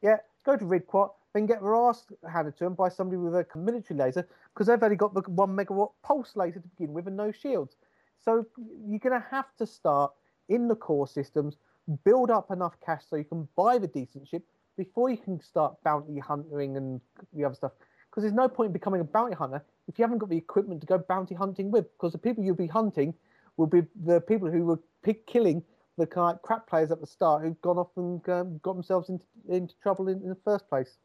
Yeah, 0.00 0.16
go 0.46 0.56
to 0.56 0.64
Vidquat, 0.64 1.10
then 1.34 1.46
get 1.46 1.60
their 1.60 1.74
ass 1.74 2.06
handed 2.32 2.56
to 2.58 2.64
them 2.64 2.74
by 2.74 2.88
somebody 2.88 3.18
with 3.18 3.34
a 3.34 3.58
military 3.58 3.98
laser 3.98 4.26
because 4.54 4.68
they've 4.68 4.82
only 4.82 4.96
got 4.96 5.12
the 5.12 5.20
one 5.22 5.50
megawatt 5.50 5.90
pulse 6.02 6.36
laser 6.36 6.60
to 6.60 6.68
begin 6.68 6.94
with 6.94 7.08
and 7.08 7.16
no 7.16 7.32
shields. 7.32 7.76
So 8.24 8.46
you're 8.86 9.00
going 9.00 9.20
to 9.20 9.26
have 9.30 9.54
to 9.58 9.66
start 9.66 10.12
in 10.48 10.68
the 10.68 10.76
core 10.76 11.08
systems, 11.08 11.56
build 12.04 12.30
up 12.30 12.50
enough 12.50 12.76
cash 12.84 13.02
so 13.08 13.16
you 13.16 13.24
can 13.24 13.48
buy 13.56 13.78
the 13.78 13.88
decent 13.88 14.28
ship 14.28 14.44
before 14.76 15.10
you 15.10 15.16
can 15.16 15.40
start 15.40 15.74
bounty 15.82 16.18
hunting 16.18 16.76
and 16.76 17.00
the 17.32 17.44
other 17.44 17.54
stuff. 17.54 17.72
Because 18.08 18.22
there's 18.22 18.34
no 18.34 18.48
point 18.48 18.68
in 18.68 18.72
becoming 18.72 19.00
a 19.00 19.04
bounty 19.04 19.34
hunter 19.34 19.62
if 19.88 19.98
you 19.98 20.04
haven't 20.04 20.18
got 20.18 20.28
the 20.28 20.36
equipment 20.36 20.80
to 20.82 20.86
go 20.86 20.98
bounty 20.98 21.34
hunting 21.34 21.70
with. 21.70 21.90
Because 21.92 22.12
the 22.12 22.18
people 22.18 22.44
you'll 22.44 22.54
be 22.54 22.66
hunting 22.66 23.14
will 23.56 23.66
be 23.66 23.82
the 24.04 24.20
people 24.20 24.50
who 24.50 24.64
were 24.64 24.78
killing 25.26 25.64
the 25.96 26.06
kind 26.06 26.36
of 26.36 26.42
crap 26.42 26.68
players 26.68 26.90
at 26.90 27.00
the 27.00 27.06
start 27.06 27.42
who've 27.42 27.60
gone 27.60 27.78
off 27.78 27.90
and 27.96 28.26
um, 28.28 28.60
got 28.62 28.74
themselves 28.74 29.08
into, 29.08 29.24
into 29.48 29.74
trouble 29.82 30.08
in, 30.08 30.22
in 30.22 30.28
the 30.28 30.38
first 30.44 30.68
place. 30.68 30.96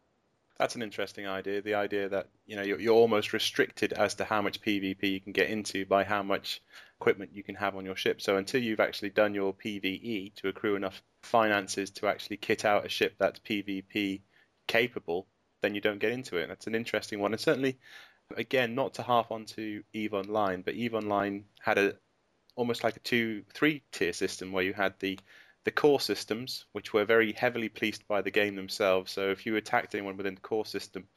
That's 0.59 0.75
an 0.75 0.84
interesting 0.84 1.27
idea. 1.27 1.61
The 1.61 1.73
idea 1.73 2.09
that 2.09 2.29
you 2.45 2.55
know 2.55 2.61
you're, 2.61 2.79
you're 2.79 2.95
almost 2.95 3.34
restricted 3.34 3.91
as 3.93 4.13
to 4.15 4.23
how 4.23 4.41
much 4.41 4.61
PvP 4.61 5.03
you 5.11 5.19
can 5.19 5.34
get 5.34 5.49
into 5.49 5.86
by 5.86 6.03
how 6.03 6.21
much 6.21 6.61
equipment 7.01 7.31
you 7.34 7.43
can 7.43 7.55
have 7.55 7.75
on 7.75 7.86
your 7.86 7.95
ship. 7.95 8.21
So 8.21 8.38
until 8.38 8.61
you've 8.61 8.79
actually 8.79 9.09
done 9.09 9.34
your 9.34 9.53
PvE 9.53 10.36
to 10.36 10.49
accrue 10.49 10.75
enough 10.75 11.01
finances 11.23 11.89
to 11.91 12.07
actually 12.07 12.38
kit 12.38 12.65
out 12.65 12.86
a 12.86 12.89
ship 12.89 13.15
that's 13.17 13.39
PvP 13.39 14.21
capable, 14.67 15.27
then 15.61 15.73
you 15.73 15.81
don't 15.81 15.99
get 15.99 16.11
into 16.11 16.38
it. 16.38 16.47
That's 16.47 16.67
an 16.67 16.75
interesting 16.75 17.19
one. 17.19 17.34
And 17.34 17.41
certainly, 17.41 17.79
again, 18.38 18.75
not 18.75 18.95
to 18.95 19.03
harp 19.03 19.31
onto 19.31 19.84
Eve 19.93 20.13
Online, 20.13 20.61
but 20.61 20.73
Eve 20.75 20.95
Online 20.95 21.45
had 21.59 21.77
a 21.77 21.95
almost 22.55 22.84
like 22.84 22.95
a 22.95 22.99
two, 22.99 23.43
three 23.53 23.81
tier 23.91 24.13
system 24.13 24.51
where 24.51 24.63
you 24.63 24.73
had 24.73 24.93
the 24.99 25.19
the 25.63 25.71
core 25.71 25.99
systems, 25.99 26.65
which 26.73 26.93
were 26.93 27.05
very 27.05 27.31
heavily 27.31 27.69
policed 27.69 28.05
by 28.07 28.21
the 28.21 28.31
game 28.31 28.55
themselves. 28.55 29.11
So 29.11 29.29
if 29.29 29.45
you 29.45 29.55
attacked 29.55 29.95
anyone 29.95 30.17
within 30.17 30.36
the 30.36 30.41
core 30.41 30.65
system, 30.65 31.07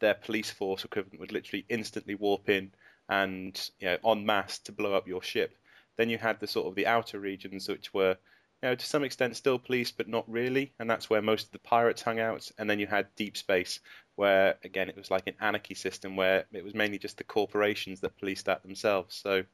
their 0.00 0.14
police 0.14 0.50
force 0.50 0.84
equivalent 0.84 1.20
would 1.20 1.32
literally 1.32 1.66
instantly 1.68 2.14
warp 2.14 2.48
in 2.48 2.72
and 3.08 3.70
you 3.80 3.88
know, 3.88 3.98
en 4.10 4.24
masse 4.24 4.58
to 4.60 4.72
blow 4.72 4.94
up 4.94 5.06
your 5.06 5.22
ship. 5.22 5.56
Then 5.96 6.08
you 6.08 6.18
had 6.18 6.40
the 6.40 6.46
sort 6.46 6.66
of 6.66 6.74
the 6.74 6.86
outer 6.86 7.20
regions, 7.20 7.68
which 7.68 7.92
were 7.92 8.16
you 8.64 8.70
know, 8.70 8.74
to 8.74 8.86
some 8.86 9.04
extent 9.04 9.36
still 9.36 9.58
policed, 9.58 9.98
but 9.98 10.08
not 10.08 10.24
really, 10.26 10.72
and 10.78 10.88
that's 10.88 11.10
where 11.10 11.20
most 11.20 11.44
of 11.44 11.52
the 11.52 11.58
pirates 11.58 12.00
hung 12.00 12.18
out. 12.18 12.50
And 12.56 12.68
then 12.68 12.78
you 12.78 12.86
had 12.86 13.14
deep 13.14 13.36
space, 13.36 13.78
where 14.16 14.54
again 14.64 14.88
it 14.88 14.96
was 14.96 15.10
like 15.10 15.26
an 15.26 15.34
anarchy 15.38 15.74
system, 15.74 16.16
where 16.16 16.46
it 16.50 16.64
was 16.64 16.72
mainly 16.72 16.96
just 16.96 17.18
the 17.18 17.24
corporations 17.24 18.00
that 18.00 18.16
policed 18.18 18.46
that 18.46 18.62
themselves. 18.62 19.16
So 19.16 19.44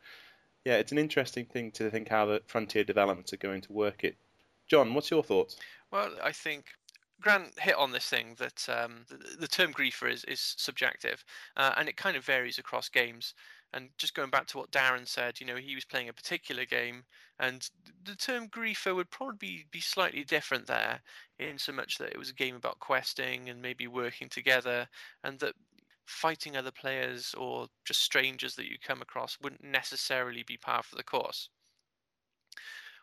yeah, 0.65 0.77
it's 0.77 0.93
an 0.93 0.99
interesting 0.99 1.45
thing 1.47 1.73
to 1.73 1.91
think 1.91 2.09
how 2.09 2.27
the 2.27 2.41
frontier 2.47 2.85
developments 2.85 3.33
are 3.33 3.39
going 3.39 3.63
to 3.63 3.73
work 3.73 4.05
it. 4.05 4.17
John, 4.69 4.95
what's 4.95 5.11
your 5.11 5.25
thoughts? 5.25 5.57
Well, 5.91 6.13
I 6.23 6.31
think 6.31 6.67
Grant 7.21 7.59
hit 7.59 7.75
on 7.75 7.91
this 7.91 8.07
thing 8.07 8.37
that 8.39 8.69
um, 8.69 9.07
the, 9.09 9.39
the, 9.41 9.49
term 9.49 9.73
griefer 9.73 10.09
is, 10.09 10.23
is 10.25 10.55
subjective 10.57 11.25
uh, 11.57 11.73
and 11.77 11.89
it 11.89 11.97
kind 11.97 12.17
of 12.17 12.25
varies 12.25 12.59
across 12.59 12.89
games. 12.89 13.35
And 13.73 13.91
just 13.99 14.15
going 14.15 14.31
back 14.31 14.47
to 14.49 14.59
what 14.59 14.73
Darren 14.73 15.07
said, 15.07 15.41
you 15.41 15.47
know, 15.47 15.57
he 15.57 15.75
was 15.75 15.85
playing 15.85 16.09
a 16.09 16.13
particular 16.13 16.65
game, 16.65 17.05
and 17.39 17.69
the 18.05 18.17
term 18.17 18.49
griefer 18.49 18.95
would 18.95 19.11
probably 19.11 19.67
be, 19.71 19.81
slightly 19.81 20.25
different 20.25 20.67
there, 20.67 21.03
in 21.39 21.59
so 21.59 21.73
much 21.73 21.99
that 21.99 22.11
it 22.11 22.19
was 22.19 22.31
a 22.31 22.35
game 22.35 22.57
about 22.57 22.81
questing 22.81 23.49
and 23.49 23.63
maybe 23.63 23.87
working 23.87 24.29
together, 24.29 24.89
and 25.25 25.39
that 25.41 25.55
fighting 26.07 26.57
other 26.57 26.73
players 26.73 27.35
or 27.35 27.69
just 27.85 28.03
strangers 28.03 28.57
that 28.57 28.67
you 28.67 28.77
come 28.83 29.01
across 29.03 29.39
wouldn't 29.41 29.63
necessarily 29.65 30.43
be 30.43 30.57
par 30.57 30.83
for 30.83 30.97
the 30.97 31.05
course. 31.05 31.49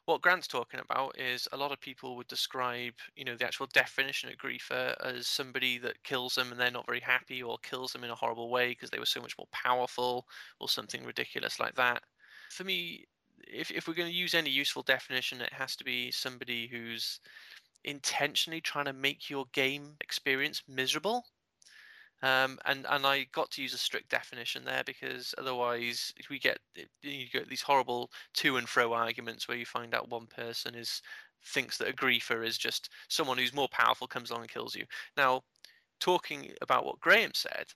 What 0.07 0.21
Grant's 0.21 0.47
talking 0.47 0.79
about 0.79 1.19
is 1.19 1.47
a 1.51 1.57
lot 1.57 1.73
of 1.73 1.81
people 1.81 2.15
would 2.15 2.27
describe, 2.27 2.93
you 3.15 3.25
know, 3.25 3.35
the 3.35 3.45
actual 3.45 3.67
definition 3.67 4.29
of 4.29 4.37
griefer 4.37 4.95
uh, 5.01 5.07
as 5.07 5.27
somebody 5.27 5.77
that 5.79 6.03
kills 6.03 6.33
them 6.35 6.49
and 6.51 6.59
they're 6.59 6.71
not 6.71 6.87
very 6.87 7.01
happy, 7.01 7.43
or 7.43 7.59
kills 7.59 7.91
them 7.93 8.03
in 8.05 8.09
a 8.09 8.15
horrible 8.15 8.49
way 8.49 8.69
because 8.69 8.89
they 8.89 8.99
were 8.99 9.05
so 9.05 9.21
much 9.21 9.37
more 9.37 9.47
powerful, 9.51 10.27
or 10.59 10.69
something 10.69 11.03
ridiculous 11.03 11.59
like 11.59 11.75
that. 11.75 12.03
For 12.49 12.63
me, 12.63 13.05
if 13.45 13.69
if 13.69 13.87
we're 13.87 13.93
going 13.95 14.09
to 14.09 14.15
use 14.17 14.33
any 14.33 14.49
useful 14.49 14.81
definition, 14.81 15.41
it 15.41 15.53
has 15.53 15.75
to 15.75 15.83
be 15.83 16.09
somebody 16.11 16.67
who's 16.67 17.19
intentionally 17.83 18.61
trying 18.61 18.85
to 18.85 18.93
make 18.93 19.29
your 19.29 19.45
game 19.53 19.97
experience 20.01 20.63
miserable. 20.67 21.25
Um, 22.23 22.57
and 22.65 22.87
and 22.89 23.05
I 23.05 23.25
got 23.31 23.51
to 23.51 23.61
use 23.61 23.73
a 23.73 23.77
strict 23.77 24.09
definition 24.09 24.65
there 24.65 24.83
because 24.83 25.35
otherwise 25.37 26.13
we 26.31 26.39
get 26.39 26.59
you 27.03 27.29
get 27.31 27.47
these 27.47 27.61
horrible 27.61 28.11
to 28.35 28.57
and 28.57 28.67
fro 28.67 28.93
arguments 28.93 29.47
where 29.47 29.57
you 29.57 29.67
find 29.67 29.93
out 29.93 30.09
one 30.09 30.25
person 30.25 30.73
is 30.73 31.01
thinks 31.45 31.77
that 31.77 31.89
a 31.89 31.93
griefer 31.93 32.43
is 32.43 32.57
just 32.57 32.89
someone 33.07 33.37
who's 33.37 33.53
more 33.53 33.69
powerful 33.69 34.07
comes 34.07 34.31
along 34.31 34.41
and 34.41 34.49
kills 34.49 34.75
you. 34.75 34.85
Now, 35.15 35.43
talking 35.99 36.51
about 36.61 36.85
what 36.85 36.99
Graham 36.99 37.33
said, 37.35 37.67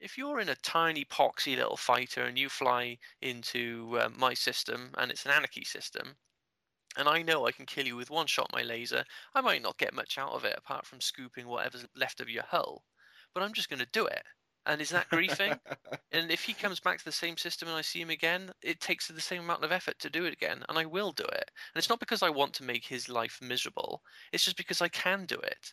if 0.00 0.18
you're 0.18 0.40
in 0.40 0.50
a 0.50 0.56
tiny 0.56 1.04
poxy 1.06 1.56
little 1.56 1.76
fighter 1.76 2.24
and 2.24 2.38
you 2.38 2.48
fly 2.50 2.98
into 3.22 3.98
uh, 4.00 4.10
my 4.16 4.34
system 4.34 4.90
and 4.98 5.10
it's 5.10 5.24
an 5.24 5.32
anarchy 5.32 5.64
system, 5.64 6.16
and 6.96 7.08
I 7.08 7.22
know 7.22 7.46
I 7.46 7.52
can 7.52 7.66
kill 7.66 7.86
you 7.86 7.96
with 7.96 8.10
one 8.10 8.26
shot 8.26 8.52
my 8.52 8.62
laser, 8.62 9.04
I 9.34 9.40
might 9.40 9.62
not 9.62 9.78
get 9.78 9.94
much 9.94 10.18
out 10.18 10.32
of 10.32 10.44
it 10.44 10.54
apart 10.58 10.86
from 10.86 11.00
scooping 11.00 11.46
whatever's 11.46 11.86
left 11.96 12.20
of 12.20 12.28
your 12.28 12.44
hull 12.44 12.84
but 13.34 13.42
I'm 13.42 13.52
just 13.52 13.68
going 13.68 13.80
to 13.80 13.88
do 13.92 14.06
it. 14.06 14.22
And 14.66 14.80
is 14.80 14.90
that 14.90 15.08
griefing? 15.10 15.58
and 16.12 16.30
if 16.30 16.44
he 16.44 16.52
comes 16.52 16.80
back 16.80 16.98
to 16.98 17.04
the 17.04 17.12
same 17.12 17.36
system 17.36 17.68
and 17.68 17.76
I 17.76 17.80
see 17.80 18.00
him 18.00 18.10
again, 18.10 18.52
it 18.62 18.80
takes 18.80 19.08
the 19.08 19.20
same 19.20 19.42
amount 19.42 19.64
of 19.64 19.72
effort 19.72 19.98
to 20.00 20.10
do 20.10 20.24
it 20.24 20.32
again, 20.32 20.62
and 20.68 20.78
I 20.78 20.84
will 20.84 21.12
do 21.12 21.24
it. 21.24 21.50
And 21.74 21.76
it's 21.76 21.88
not 21.88 22.00
because 22.00 22.22
I 22.22 22.30
want 22.30 22.52
to 22.54 22.64
make 22.64 22.84
his 22.84 23.08
life 23.08 23.38
miserable, 23.42 24.02
it's 24.32 24.44
just 24.44 24.56
because 24.56 24.82
I 24.82 24.88
can 24.88 25.24
do 25.24 25.36
it. 25.36 25.72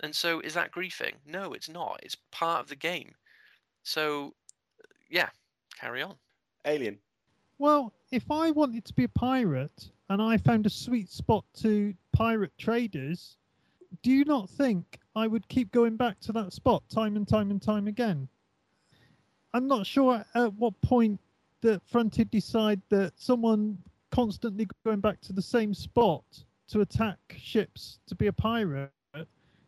And 0.00 0.14
so, 0.14 0.40
is 0.40 0.52
that 0.54 0.72
griefing? 0.72 1.14
No, 1.26 1.54
it's 1.54 1.70
not. 1.70 2.00
It's 2.02 2.16
part 2.30 2.60
of 2.60 2.68
the 2.68 2.76
game. 2.76 3.14
So, 3.82 4.34
yeah, 5.08 5.30
carry 5.80 6.02
on. 6.02 6.16
Alien. 6.66 6.98
Well, 7.58 7.94
if 8.12 8.30
I 8.30 8.50
wanted 8.50 8.84
to 8.84 8.92
be 8.92 9.04
a 9.04 9.08
pirate 9.08 9.90
and 10.10 10.20
I 10.20 10.36
found 10.36 10.66
a 10.66 10.70
sweet 10.70 11.10
spot 11.10 11.44
to 11.60 11.94
pirate 12.12 12.52
traders, 12.58 13.38
do 14.06 14.12
you 14.12 14.24
not 14.24 14.48
think 14.48 15.00
I 15.16 15.26
would 15.26 15.48
keep 15.48 15.72
going 15.72 15.96
back 15.96 16.20
to 16.20 16.32
that 16.34 16.52
spot 16.52 16.84
time 16.88 17.16
and 17.16 17.26
time 17.26 17.50
and 17.50 17.60
time 17.60 17.88
again? 17.88 18.28
I'm 19.52 19.66
not 19.66 19.84
sure 19.84 20.24
at 20.32 20.54
what 20.54 20.80
point 20.80 21.18
that 21.62 21.82
Frontier 21.88 22.24
decide 22.26 22.80
that 22.90 23.14
someone 23.16 23.78
constantly 24.12 24.68
going 24.84 25.00
back 25.00 25.20
to 25.22 25.32
the 25.32 25.42
same 25.42 25.74
spot 25.74 26.22
to 26.68 26.82
attack 26.82 27.18
ships 27.36 27.98
to 28.06 28.14
be 28.14 28.28
a 28.28 28.32
pirate 28.32 28.92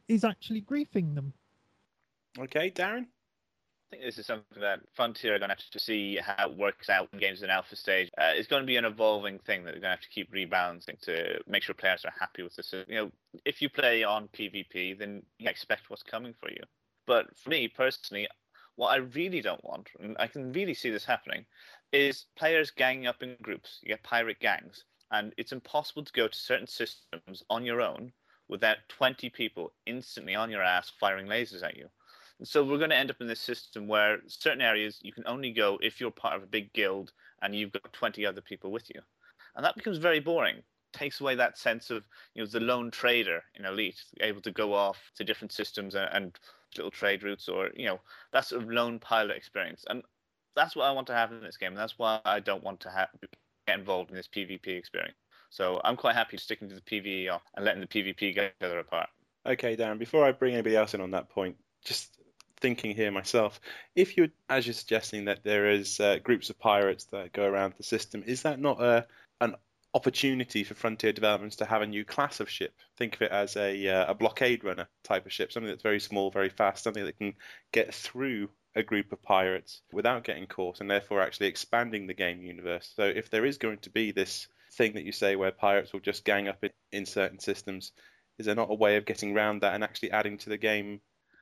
is 0.06 0.22
actually 0.22 0.62
griefing 0.62 1.16
them. 1.16 1.32
Okay, 2.38 2.70
Darren? 2.70 3.06
I 3.88 3.96
think 3.96 4.04
this 4.04 4.18
is 4.18 4.26
something 4.26 4.60
that 4.60 4.80
Frontier 4.94 5.34
are 5.34 5.38
going 5.38 5.48
to 5.48 5.54
have 5.54 5.70
to 5.70 5.78
see 5.78 6.16
how 6.16 6.50
it 6.50 6.58
works 6.58 6.90
out 6.90 7.08
in 7.14 7.18
games 7.18 7.42
in 7.42 7.48
alpha 7.48 7.74
stage. 7.74 8.10
Uh, 8.18 8.32
it's 8.34 8.46
going 8.46 8.62
to 8.62 8.66
be 8.66 8.76
an 8.76 8.84
evolving 8.84 9.38
thing 9.38 9.64
that 9.64 9.72
they're 9.72 9.80
going 9.80 9.96
to 9.96 9.96
have 9.96 10.02
to 10.02 10.10
keep 10.10 10.30
rebalancing 10.30 11.00
to 11.00 11.40
make 11.46 11.62
sure 11.62 11.74
players 11.74 12.04
are 12.04 12.12
happy 12.18 12.42
with 12.42 12.54
this. 12.54 12.74
You 12.86 12.94
know, 12.94 13.10
if 13.46 13.62
you 13.62 13.70
play 13.70 14.04
on 14.04 14.28
PvP, 14.28 14.98
then 14.98 15.22
you 15.38 15.48
expect 15.48 15.88
what's 15.88 16.02
coming 16.02 16.34
for 16.38 16.50
you. 16.50 16.60
But 17.06 17.34
for 17.38 17.48
me 17.48 17.66
personally, 17.66 18.28
what 18.76 18.88
I 18.88 18.96
really 18.96 19.40
don't 19.40 19.64
want, 19.64 19.88
and 20.00 20.16
I 20.18 20.26
can 20.26 20.52
really 20.52 20.74
see 20.74 20.90
this 20.90 21.06
happening, 21.06 21.46
is 21.90 22.26
players 22.36 22.70
ganging 22.70 23.06
up 23.06 23.22
in 23.22 23.36
groups. 23.40 23.78
You 23.82 23.88
get 23.88 24.02
pirate 24.02 24.38
gangs, 24.38 24.84
and 25.10 25.32
it's 25.38 25.52
impossible 25.52 26.04
to 26.04 26.12
go 26.12 26.28
to 26.28 26.38
certain 26.38 26.66
systems 26.66 27.42
on 27.48 27.64
your 27.64 27.80
own 27.80 28.12
without 28.48 28.76
20 28.88 29.30
people 29.30 29.72
instantly 29.86 30.34
on 30.34 30.50
your 30.50 30.62
ass 30.62 30.92
firing 31.00 31.26
lasers 31.26 31.62
at 31.62 31.76
you. 31.76 31.88
So 32.44 32.62
we're 32.62 32.78
going 32.78 32.90
to 32.90 32.96
end 32.96 33.10
up 33.10 33.20
in 33.20 33.26
this 33.26 33.40
system 33.40 33.88
where 33.88 34.18
certain 34.28 34.60
areas 34.60 34.98
you 35.02 35.12
can 35.12 35.24
only 35.26 35.50
go 35.50 35.78
if 35.82 36.00
you're 36.00 36.10
part 36.10 36.36
of 36.36 36.42
a 36.42 36.46
big 36.46 36.72
guild 36.72 37.12
and 37.42 37.54
you've 37.54 37.72
got 37.72 37.92
20 37.92 38.24
other 38.24 38.40
people 38.40 38.70
with 38.70 38.88
you. 38.94 39.00
And 39.56 39.64
that 39.64 39.74
becomes 39.74 39.98
very 39.98 40.20
boring. 40.20 40.62
Takes 40.92 41.20
away 41.20 41.34
that 41.34 41.58
sense 41.58 41.90
of 41.90 42.04
you 42.34 42.42
know 42.42 42.46
the 42.46 42.60
lone 42.60 42.90
trader 42.90 43.42
in 43.54 43.66
Elite, 43.66 44.02
able 44.20 44.40
to 44.42 44.50
go 44.50 44.72
off 44.72 45.10
to 45.16 45.24
different 45.24 45.52
systems 45.52 45.94
and, 45.94 46.08
and 46.12 46.38
little 46.76 46.90
trade 46.90 47.22
routes, 47.22 47.48
or 47.48 47.70
you 47.74 47.86
know 47.86 48.00
that 48.32 48.46
sort 48.46 48.62
of 48.62 48.70
lone 48.70 48.98
pilot 48.98 49.36
experience. 49.36 49.84
And 49.90 50.02
that's 50.56 50.74
what 50.74 50.84
I 50.84 50.92
want 50.92 51.06
to 51.08 51.14
have 51.14 51.30
in 51.32 51.42
this 51.42 51.56
game. 51.56 51.72
And 51.72 51.78
that's 51.78 51.98
why 51.98 52.20
I 52.24 52.40
don't 52.40 52.64
want 52.64 52.80
to 52.80 52.90
have, 52.90 53.08
get 53.66 53.78
involved 53.78 54.10
in 54.10 54.16
this 54.16 54.28
PvP 54.28 54.66
experience. 54.68 55.16
So 55.50 55.80
I'm 55.84 55.96
quite 55.96 56.14
happy 56.14 56.36
sticking 56.36 56.68
to 56.68 56.74
the 56.74 56.80
PvE 56.80 57.38
and 57.56 57.64
letting 57.64 57.80
the 57.80 57.86
PvP 57.86 58.34
get 58.34 58.54
each 58.58 58.64
other 58.64 58.78
apart. 58.78 59.08
Okay, 59.46 59.76
Darren. 59.76 59.98
Before 59.98 60.24
I 60.24 60.32
bring 60.32 60.54
anybody 60.54 60.76
else 60.76 60.94
in 60.94 61.00
on 61.00 61.10
that 61.12 61.28
point, 61.28 61.56
just 61.84 62.18
thinking 62.60 62.94
here 62.94 63.10
myself. 63.10 63.60
If 63.94 64.16
you, 64.16 64.30
as 64.48 64.66
you're 64.66 64.74
suggesting, 64.74 65.26
that 65.26 65.44
there 65.44 65.70
is 65.70 66.00
uh, 66.00 66.18
groups 66.22 66.50
of 66.50 66.58
pirates 66.58 67.04
that 67.06 67.32
go 67.32 67.44
around 67.44 67.74
the 67.76 67.82
system, 67.82 68.22
is 68.26 68.42
that 68.42 68.60
not 68.60 68.80
a 68.82 69.06
an 69.40 69.54
opportunity 69.94 70.64
for 70.64 70.74
Frontier 70.74 71.12
developments 71.12 71.56
to 71.56 71.64
have 71.64 71.82
a 71.82 71.86
new 71.86 72.04
class 72.04 72.40
of 72.40 72.50
ship? 72.50 72.74
Think 72.96 73.16
of 73.16 73.22
it 73.22 73.30
as 73.30 73.56
a 73.56 73.88
uh, 73.88 74.10
a 74.10 74.14
blockade 74.14 74.64
runner 74.64 74.88
type 75.04 75.26
of 75.26 75.32
ship, 75.32 75.52
something 75.52 75.70
that's 75.70 75.82
very 75.82 76.00
small, 76.00 76.30
very 76.30 76.50
fast, 76.50 76.84
something 76.84 77.04
that 77.04 77.18
can 77.18 77.34
get 77.72 77.94
through 77.94 78.50
a 78.74 78.82
group 78.82 79.12
of 79.12 79.22
pirates 79.22 79.80
without 79.92 80.24
getting 80.24 80.46
caught, 80.46 80.80
and 80.80 80.90
therefore 80.90 81.20
actually 81.20 81.48
expanding 81.48 82.06
the 82.06 82.14
game 82.14 82.42
universe. 82.42 82.92
So 82.96 83.04
if 83.04 83.30
there 83.30 83.46
is 83.46 83.58
going 83.58 83.78
to 83.78 83.90
be 83.90 84.12
this 84.12 84.46
thing 84.72 84.94
that 84.94 85.04
you 85.04 85.12
say 85.12 85.34
where 85.36 85.50
pirates 85.50 85.92
will 85.92 86.00
just 86.00 86.24
gang 86.24 86.46
up 86.48 86.62
in, 86.62 86.70
in 86.92 87.06
certain 87.06 87.38
systems, 87.38 87.92
is 88.38 88.46
there 88.46 88.54
not 88.54 88.70
a 88.70 88.74
way 88.74 88.96
of 88.96 89.06
getting 89.06 89.34
around 89.34 89.62
that 89.62 89.74
and 89.74 89.82
actually 89.82 90.12
adding 90.12 90.38
to 90.38 90.50
the 90.50 90.58
game 90.58 91.00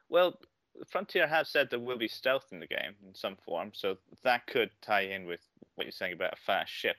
well, 0.08 0.38
Frontier 0.86 1.26
have 1.26 1.46
said 1.46 1.68
there 1.70 1.78
will 1.78 1.98
be 1.98 2.08
stealth 2.08 2.46
in 2.52 2.60
the 2.60 2.66
game 2.66 2.94
in 3.06 3.14
some 3.14 3.36
form, 3.36 3.70
so 3.74 3.96
that 4.22 4.46
could 4.46 4.70
tie 4.82 5.02
in 5.02 5.26
with 5.26 5.40
what 5.74 5.84
you're 5.84 5.92
saying 5.92 6.12
about 6.12 6.32
a 6.32 6.36
fast 6.36 6.72
ship. 6.72 6.96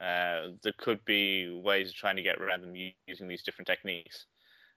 Uh, 0.00 0.52
there 0.62 0.74
could 0.78 1.04
be 1.04 1.60
ways 1.64 1.88
of 1.88 1.94
trying 1.94 2.16
to 2.16 2.22
get 2.22 2.40
around 2.40 2.62
them 2.62 2.74
using 3.06 3.28
these 3.28 3.42
different 3.42 3.66
techniques. 3.66 4.26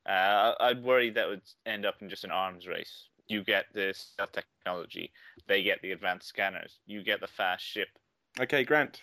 Uh, 0.08 0.54
I'd 0.60 0.84
worry 0.84 1.12
that 1.12 1.28
would 1.28 1.42
end 1.66 1.86
up 1.86 1.96
in 2.02 2.10
just 2.10 2.24
an 2.24 2.32
arms 2.32 2.68
race. 2.68 3.08
You 3.28 3.44
get 3.44 3.66
the 3.74 3.94
stealth 3.96 4.32
technology, 4.32 5.12
they 5.48 5.64
get 5.64 5.82
the 5.82 5.92
advanced 5.92 6.28
scanners, 6.28 6.80
you 6.86 7.04
get 7.04 7.22
the 7.22 7.28
fast 7.28 7.64
ship. 7.64 7.88
Okay, 8.40 8.64
Grant. 8.64 9.02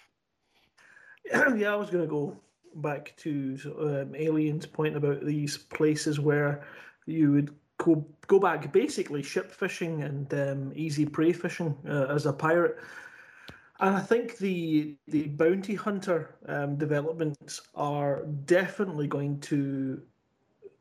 yeah, 1.33 1.73
I 1.73 1.77
was 1.77 1.91
going 1.91 2.05
to 2.05 2.11
go 2.11 2.37
back 2.75 3.15
to 3.19 3.59
um, 3.81 4.15
Alien's 4.15 4.67
point 4.67 4.97
about 4.97 5.25
these 5.25 5.57
places 5.57 6.21
where 6.21 6.65
you 7.07 7.33
would 7.33 7.55
go 7.79 8.07
go 8.27 8.39
back 8.39 8.71
basically 8.73 9.23
ship 9.23 9.51
fishing 9.51 10.03
and 10.03 10.35
um, 10.35 10.73
easy 10.75 11.07
prey 11.07 11.33
fishing 11.33 11.77
uh, 11.89 12.07
as 12.11 12.27
a 12.27 12.33
pirate. 12.33 12.77
And 13.81 13.97
I 13.97 14.01
think 14.01 14.39
the 14.39 14.97
the 15.07 15.29
bounty 15.29 15.75
hunter 15.75 16.35
um, 16.47 16.77
developments 16.77 17.63
are 17.75 18.25
definitely 18.45 19.07
going 19.07 19.41
to 19.41 20.03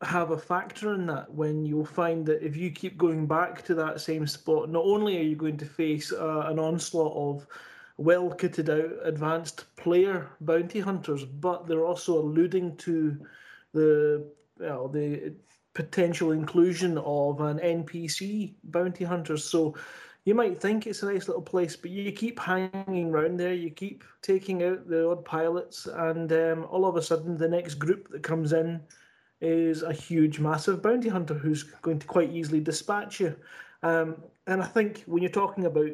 have 0.02 0.32
a 0.32 0.38
factor 0.38 0.93
in 0.93 1.06
that. 1.08 1.32
When 1.32 1.66
you'll 1.66 1.86
find 1.86 2.26
that 2.26 2.43
if 2.43 2.56
you 2.56 2.72
keep 2.72 2.98
going 2.98 3.28
back 3.28 3.64
to 3.66 3.76
that 3.76 4.02
same 4.02 4.28
spot, 4.28 4.70
not 4.70 4.84
only 4.84 5.18
are 5.20 5.24
you 5.24 5.36
going 5.36 5.58
to 5.58 5.66
face 5.66 6.12
uh, 6.12 6.45
an 6.48 6.60
onslaught 6.60 7.16
of 7.16 7.48
well 7.98 8.30
kitted 8.30 8.70
out 8.70 9.08
advanced 9.08 9.76
player 9.76 10.30
bounty 10.41 10.80
hunters, 10.80 11.24
but 11.24 11.68
they're 11.68 11.86
also 11.86 12.18
alluding 12.20 12.78
to 12.78 13.18
the 13.74 14.28
well 14.60 14.88
the 14.88 15.34
potential 15.78 16.32
inclusion 16.32 16.97
of 16.97 17.39
an 17.39 17.59
NPC 17.59 18.55
bounty 18.63 19.05
hunter. 19.05 19.38
So 19.38 19.75
you 20.25 20.34
might 20.34 20.59
think 20.59 20.88
it's 20.88 21.03
a 21.03 21.13
nice 21.13 21.28
little 21.28 21.43
place, 21.43 21.75
but 21.75 21.91
you 21.91 22.11
keep 22.11 22.39
hanging 22.39 23.11
around 23.11 23.39
there, 23.39 23.53
you 23.53 23.69
keep 23.69 24.03
taking 24.23 24.63
out 24.63 24.89
the 24.89 25.07
odd 25.07 25.23
pilots, 25.23 25.86
and 25.86 26.34
um, 26.34 26.65
all 26.71 26.88
of 26.88 26.95
a 26.95 27.01
sudden 27.01 27.38
the 27.38 27.47
next 27.47 27.75
group 27.75 28.09
that 28.09 28.23
comes 28.23 28.53
in 28.53 28.82
is 29.39 29.84
a 29.84 29.93
huge, 29.93 30.39
massive 30.39 30.82
bounty 30.82 31.09
hunter 31.09 31.36
who's 31.36 31.61
going 31.61 31.99
to 31.99 32.07
quite 32.07 32.32
easily 32.32 32.59
dispatch 32.59 33.19
you. 33.19 33.36
Um, 33.84 34.17
and 34.47 34.63
I 34.63 34.65
think 34.65 35.03
when 35.05 35.21
you're 35.21 35.32
talking 35.32 35.67
about 35.67 35.91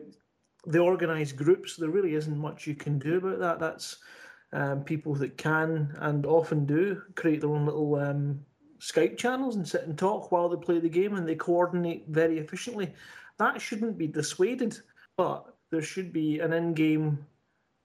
the 0.65 0.79
organised 0.79 1.35
groups, 1.35 1.75
there 1.75 1.89
really 1.89 2.15
isn't 2.15 2.37
much 2.37 2.65
you 2.65 2.75
can 2.75 2.97
do 2.99 3.17
about 3.17 3.39
that. 3.39 3.59
That's 3.59 3.97
um, 4.53 4.85
people 4.85 5.13
that 5.15 5.37
can 5.37 5.93
and 5.99 6.25
often 6.25 6.65
do 6.65 7.01
create 7.15 7.41
their 7.41 7.49
own 7.49 7.65
little 7.65 7.95
um, 7.95 8.45
Skype 8.83 9.17
channels 9.17 9.55
and 9.55 9.65
sit 9.65 9.83
and 9.83 9.97
talk 9.97 10.29
while 10.29 10.49
they 10.49 10.57
play 10.57 10.77
the 10.77 10.89
game 10.89 11.15
and 11.15 11.25
they 11.25 11.35
coordinate 11.35 12.05
very 12.09 12.37
efficiently. 12.37 12.93
That 13.37 13.61
shouldn't 13.61 13.97
be 13.97 14.07
dissuaded, 14.07 14.77
but 15.15 15.55
there 15.71 15.81
should 15.81 16.11
be 16.11 16.41
an 16.41 16.51
in 16.51 16.73
game 16.73 17.25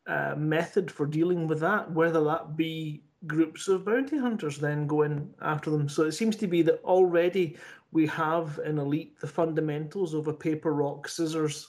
uh, 0.09 0.35
method 0.37 0.91
for 0.91 1.07
dealing 1.07 1.47
with 1.47 1.61
that, 1.61 1.89
whether 1.93 2.25
that 2.25 2.57
be 2.57 3.05
groups 3.29 3.69
of 3.69 3.85
bounty 3.85 4.19
hunters 4.19 4.59
then 4.59 4.89
going 4.89 5.33
after 5.41 5.71
them. 5.71 5.89
So 5.89 6.03
it 6.03 6.13
seems 6.13 6.35
to 6.37 6.49
be 6.49 6.63
that 6.63 6.83
already 6.83 7.57
we 7.93 8.07
have 8.09 8.59
in 8.65 8.79
Elite 8.79 9.21
the 9.21 9.29
fundamentals 9.29 10.15
of 10.15 10.27
a 10.27 10.33
paper, 10.33 10.73
rock, 10.75 11.07
scissors, 11.07 11.69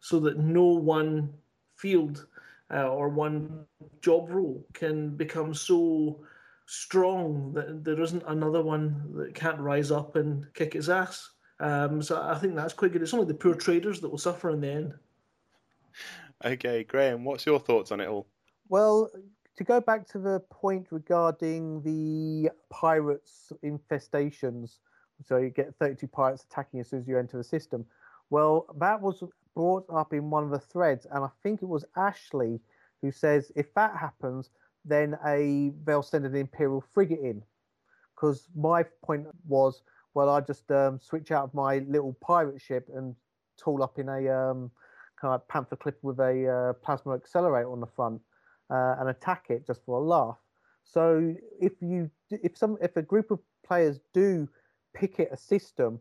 so 0.00 0.18
that 0.20 0.38
no 0.38 0.64
one 0.64 1.32
field 1.76 2.26
uh, 2.72 2.88
or 2.88 3.08
one 3.08 3.66
job 4.02 4.30
role 4.30 4.66
can 4.72 5.10
become 5.16 5.54
so 5.54 6.24
strong 6.66 7.52
that 7.52 7.84
there 7.84 8.00
isn't 8.00 8.22
another 8.26 8.62
one 8.62 9.12
that 9.16 9.34
can't 9.34 9.58
rise 9.58 9.90
up 9.90 10.16
and 10.16 10.46
kick 10.54 10.74
its 10.74 10.88
ass. 10.88 11.30
Um, 11.60 12.02
so 12.02 12.20
I 12.20 12.38
think 12.38 12.54
that's 12.56 12.72
quite 12.72 12.92
good. 12.92 13.02
It's 13.02 13.14
only 13.14 13.26
the 13.26 13.34
poor 13.34 13.54
traders 13.54 14.00
that 14.00 14.08
will 14.08 14.18
suffer 14.18 14.50
in 14.50 14.60
the 14.60 14.70
end. 14.70 14.94
Okay, 16.44 16.84
Graham, 16.84 17.24
what's 17.24 17.46
your 17.46 17.60
thoughts 17.60 17.92
on 17.92 18.00
it 18.00 18.08
all? 18.08 18.26
Well, 18.68 19.10
to 19.56 19.64
go 19.64 19.80
back 19.80 20.06
to 20.08 20.18
the 20.18 20.40
point 20.50 20.88
regarding 20.90 21.82
the 21.82 22.50
pirates 22.70 23.52
infestations, 23.64 24.78
so 25.24 25.36
you 25.36 25.50
get 25.50 25.74
32 25.78 26.08
pirates 26.08 26.44
attacking 26.44 26.80
as 26.80 26.88
soon 26.88 27.00
as 27.00 27.08
you 27.08 27.18
enter 27.18 27.36
the 27.36 27.44
system. 27.44 27.86
Well, 28.30 28.66
that 28.78 29.00
was 29.00 29.22
brought 29.54 29.86
up 29.94 30.12
in 30.12 30.28
one 30.28 30.42
of 30.42 30.50
the 30.50 30.58
threads, 30.58 31.06
and 31.10 31.24
I 31.24 31.28
think 31.42 31.62
it 31.62 31.68
was 31.68 31.84
Ashley 31.96 32.60
who 33.04 33.12
says 33.12 33.52
if 33.54 33.72
that 33.74 33.96
happens, 33.96 34.50
then 34.84 35.16
a 35.26 35.72
they'll 35.84 36.02
send 36.02 36.26
an 36.26 36.34
imperial 36.34 36.84
frigate 36.92 37.20
in. 37.20 37.42
Because 38.14 38.48
my 38.54 38.84
point 39.04 39.26
was, 39.46 39.82
well, 40.14 40.28
I 40.28 40.40
just 40.40 40.70
um, 40.70 41.00
switch 41.00 41.32
out 41.32 41.44
of 41.44 41.54
my 41.54 41.78
little 41.78 42.16
pirate 42.20 42.60
ship 42.60 42.88
and 42.94 43.14
tool 43.62 43.82
up 43.82 43.98
in 43.98 44.08
a 44.08 44.28
um, 44.28 44.70
kind 45.20 45.34
of 45.34 45.46
Panther 45.48 45.76
Clipper 45.76 45.98
with 46.02 46.20
a 46.20 46.48
uh, 46.48 46.72
plasma 46.84 47.14
accelerator 47.14 47.70
on 47.70 47.80
the 47.80 47.86
front 47.86 48.20
uh, 48.70 48.96
and 48.98 49.08
attack 49.08 49.46
it 49.48 49.66
just 49.66 49.84
for 49.84 49.98
a 49.98 50.02
laugh. 50.02 50.38
So 50.84 51.34
if 51.60 51.72
you 51.80 52.10
if 52.30 52.56
some 52.56 52.76
if 52.80 52.96
a 52.96 53.02
group 53.02 53.30
of 53.30 53.40
players 53.66 54.00
do 54.12 54.48
pick 54.92 55.18
it 55.18 55.28
a 55.32 55.36
system, 55.36 55.98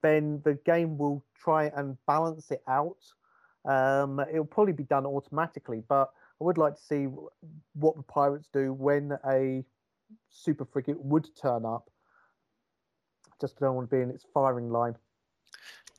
then 0.00 0.40
the 0.44 0.54
game 0.64 0.96
will 0.96 1.24
try 1.36 1.72
and 1.76 1.96
balance 2.06 2.50
it 2.50 2.62
out. 2.68 2.98
Um, 3.64 4.20
it'll 4.30 4.44
probably 4.44 4.72
be 4.72 4.84
done 4.84 5.06
automatically, 5.06 5.82
but 5.88 6.12
I 6.42 6.44
would 6.44 6.58
like 6.58 6.74
to 6.74 6.82
see 6.82 7.06
what 7.74 7.96
the 7.96 8.02
pirates 8.02 8.48
do 8.52 8.72
when 8.72 9.16
a 9.30 9.62
super 10.28 10.64
frigate 10.64 10.98
would 10.98 11.28
turn 11.40 11.64
up. 11.64 11.88
Just 13.40 13.60
don't 13.60 13.76
want 13.76 13.88
to 13.88 13.96
be 13.96 14.02
in 14.02 14.10
its 14.10 14.26
firing 14.34 14.68
line. 14.68 14.96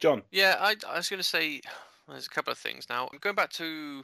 John. 0.02 0.22
Yeah, 0.32 0.58
I, 0.60 0.76
I 0.89 0.98
was 0.98 1.08
going 1.08 1.22
to 1.22 1.28
say 1.28 1.62
there's 2.10 2.26
a 2.26 2.30
couple 2.30 2.52
of 2.52 2.58
things 2.58 2.88
now. 2.89 3.10
I'm 3.12 3.20
going 3.20 3.38
back 3.38 3.52
to 3.52 4.04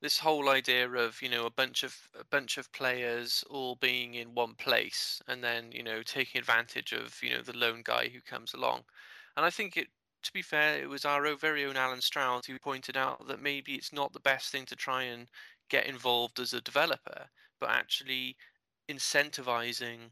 this 0.00 0.18
whole 0.18 0.48
idea 0.48 0.88
of 0.88 1.20
you 1.20 1.28
know 1.28 1.44
a 1.44 1.50
bunch 1.50 1.82
of 1.82 1.94
a 2.18 2.24
bunch 2.24 2.56
of 2.56 2.72
players 2.72 3.44
all 3.50 3.76
being 3.76 4.14
in 4.14 4.34
one 4.34 4.54
place 4.54 5.20
and 5.28 5.44
then 5.44 5.70
you 5.70 5.82
know 5.82 6.02
taking 6.02 6.38
advantage 6.38 6.92
of 6.92 7.18
you 7.22 7.30
know 7.30 7.42
the 7.42 7.56
lone 7.56 7.80
guy 7.82 8.08
who 8.12 8.20
comes 8.20 8.52
along 8.52 8.82
and 9.36 9.46
i 9.46 9.50
think 9.50 9.78
it 9.78 9.86
to 10.22 10.32
be 10.32 10.42
fair 10.42 10.76
it 10.78 10.90
was 10.90 11.06
our 11.06 11.34
very 11.36 11.64
own 11.64 11.76
alan 11.76 12.02
stroud 12.02 12.44
who 12.44 12.58
pointed 12.58 12.98
out 12.98 13.26
that 13.28 13.40
maybe 13.40 13.74
it's 13.74 13.94
not 13.94 14.12
the 14.12 14.20
best 14.20 14.50
thing 14.50 14.66
to 14.66 14.76
try 14.76 15.04
and 15.04 15.26
get 15.70 15.86
involved 15.86 16.38
as 16.40 16.52
a 16.52 16.60
developer 16.60 17.26
but 17.60 17.70
actually 17.70 18.36
incentivizing 18.90 20.10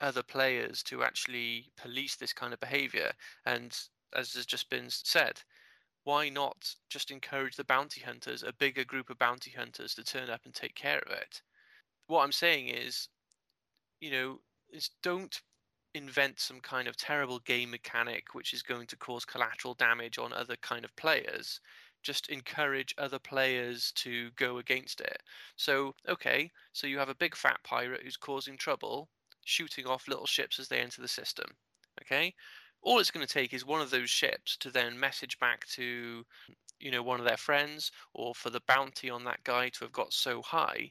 other 0.00 0.22
players 0.22 0.82
to 0.82 1.02
actually 1.02 1.70
police 1.76 2.16
this 2.16 2.32
kind 2.32 2.52
of 2.52 2.60
behavior 2.60 3.12
and 3.46 3.78
as 4.14 4.32
has 4.32 4.46
just 4.46 4.68
been 4.70 4.86
said 4.88 5.40
why 6.04 6.28
not 6.28 6.74
just 6.88 7.10
encourage 7.10 7.56
the 7.56 7.64
bounty 7.64 8.00
hunters, 8.00 8.42
a 8.42 8.52
bigger 8.52 8.84
group 8.84 9.10
of 9.10 9.18
bounty 9.18 9.50
hunters, 9.50 9.94
to 9.94 10.02
turn 10.02 10.30
up 10.30 10.40
and 10.44 10.54
take 10.54 10.74
care 10.74 11.00
of 11.06 11.12
it? 11.12 11.42
What 12.06 12.22
I'm 12.24 12.32
saying 12.32 12.68
is, 12.68 13.08
you 14.00 14.10
know, 14.10 14.38
is 14.72 14.90
don't 15.02 15.40
invent 15.94 16.40
some 16.40 16.60
kind 16.60 16.86
of 16.88 16.96
terrible 16.96 17.40
game 17.40 17.70
mechanic 17.70 18.32
which 18.32 18.52
is 18.54 18.62
going 18.62 18.86
to 18.86 18.96
cause 18.96 19.24
collateral 19.24 19.74
damage 19.74 20.18
on 20.18 20.32
other 20.32 20.56
kind 20.56 20.84
of 20.84 20.94
players. 20.96 21.60
Just 22.02 22.28
encourage 22.28 22.94
other 22.98 23.18
players 23.18 23.92
to 23.96 24.30
go 24.36 24.58
against 24.58 25.00
it. 25.00 25.22
So, 25.56 25.94
okay, 26.08 26.50
so 26.72 26.86
you 26.86 26.98
have 26.98 27.08
a 27.08 27.14
big 27.14 27.36
fat 27.36 27.58
pirate 27.62 28.02
who's 28.02 28.16
causing 28.16 28.56
trouble, 28.56 29.08
shooting 29.44 29.86
off 29.86 30.08
little 30.08 30.26
ships 30.26 30.58
as 30.58 30.68
they 30.68 30.80
enter 30.80 31.02
the 31.02 31.08
system. 31.08 31.46
Okay, 32.02 32.34
all 32.82 32.98
it's 32.98 33.10
going 33.10 33.26
to 33.26 33.32
take 33.32 33.52
is 33.52 33.66
one 33.66 33.80
of 33.80 33.90
those 33.90 34.10
ships 34.10 34.56
to 34.58 34.70
then 34.70 34.98
message 34.98 35.38
back 35.38 35.66
to 35.66 36.24
you 36.78 36.90
know 36.90 37.02
one 37.02 37.20
of 37.20 37.26
their 37.26 37.36
friends 37.36 37.92
or 38.14 38.34
for 38.34 38.50
the 38.50 38.62
bounty 38.66 39.10
on 39.10 39.24
that 39.24 39.44
guy 39.44 39.68
to 39.68 39.84
have 39.84 39.92
got 39.92 40.12
so 40.12 40.40
high 40.42 40.90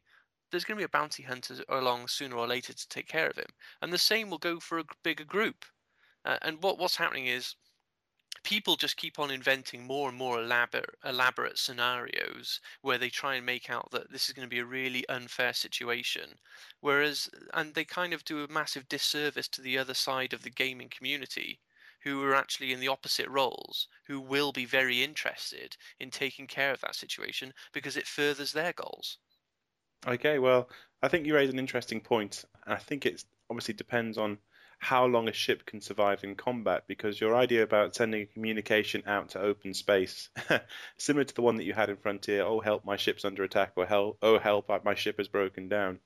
there's 0.51 0.64
going 0.64 0.76
to 0.76 0.82
be 0.82 0.86
a 0.86 0.89
bounty 0.89 1.24
hunter 1.24 1.55
along 1.70 2.07
sooner 2.07 2.36
or 2.36 2.47
later 2.47 2.74
to 2.74 2.89
take 2.89 3.07
care 3.07 3.28
of 3.28 3.38
him 3.38 3.49
and 3.82 3.91
the 3.91 3.97
same 3.97 4.30
will 4.30 4.38
go 4.38 4.60
for 4.60 4.80
a 4.80 4.84
bigger 5.03 5.24
group 5.24 5.66
uh, 6.26 6.38
and 6.43 6.62
what 6.62 6.78
what's 6.78 6.95
happening 6.95 7.26
is 7.26 7.55
people 8.43 8.75
just 8.75 8.97
keep 8.97 9.19
on 9.19 9.31
inventing 9.31 9.85
more 9.85 10.09
and 10.09 10.17
more 10.17 10.39
elaborate, 10.39 10.95
elaborate 11.03 11.57
scenarios 11.57 12.59
where 12.81 12.97
they 12.97 13.09
try 13.09 13.35
and 13.35 13.45
make 13.45 13.69
out 13.69 13.89
that 13.91 14.11
this 14.11 14.27
is 14.27 14.33
going 14.33 14.45
to 14.45 14.49
be 14.49 14.59
a 14.59 14.65
really 14.65 15.07
unfair 15.09 15.53
situation 15.53 16.39
whereas 16.81 17.29
and 17.53 17.73
they 17.73 17.85
kind 17.85 18.13
of 18.13 18.23
do 18.23 18.43
a 18.43 18.51
massive 18.51 18.87
disservice 18.87 19.47
to 19.47 19.61
the 19.61 19.77
other 19.77 19.93
side 19.93 20.33
of 20.33 20.43
the 20.43 20.49
gaming 20.49 20.89
community 20.89 21.59
who 22.01 22.23
are 22.23 22.35
actually 22.35 22.71
in 22.71 22.79
the 22.79 22.87
opposite 22.87 23.27
roles, 23.29 23.87
who 24.05 24.21
will 24.21 24.51
be 24.51 24.65
very 24.65 25.03
interested 25.03 25.75
in 25.99 26.09
taking 26.09 26.47
care 26.47 26.71
of 26.71 26.79
that 26.81 26.95
situation 26.95 27.53
because 27.73 27.97
it 27.97 28.07
furthers 28.07 28.53
their 28.53 28.73
goals. 28.73 29.17
Okay, 30.07 30.39
well, 30.39 30.69
I 31.01 31.09
think 31.09 31.25
you 31.25 31.35
raise 31.35 31.49
an 31.49 31.59
interesting 31.59 31.99
point. 31.99 32.45
I 32.65 32.77
think 32.77 33.05
it 33.05 33.25
obviously 33.49 33.73
depends 33.73 34.17
on 34.17 34.37
how 34.80 35.05
long 35.05 35.27
a 35.27 35.34
ship 35.34 35.65
can 35.65 35.82
survive 35.82 36.23
in 36.23 36.36
combat 36.36 36.84
because 36.88 37.19
your 37.19 37.36
idea 37.36 37.63
about 37.63 37.93
sending 37.93 38.21
a 38.21 38.25
communication 38.25 39.03
out 39.05 39.30
to 39.30 39.39
open 39.39 39.73
space 39.73 40.30
similar 40.97 41.25
to 41.25 41.36
the 41.36 41.41
one 41.41 41.57
that 41.57 41.65
you 41.65 41.73
had 41.73 41.89
in 41.89 41.97
frontier 41.97 42.43
oh 42.43 42.59
help 42.59 42.86
my 42.86 42.95
ship's 42.95 43.25
under 43.25 43.43
attack 43.43 43.73
or 43.75 43.86
hell 43.86 44.17
oh 44.21 44.39
help 44.39 44.69
uh, 44.69 44.80
my 44.84 44.95
ship 44.95 45.17
has 45.17 45.27
broken 45.27 45.67
down 45.67 45.99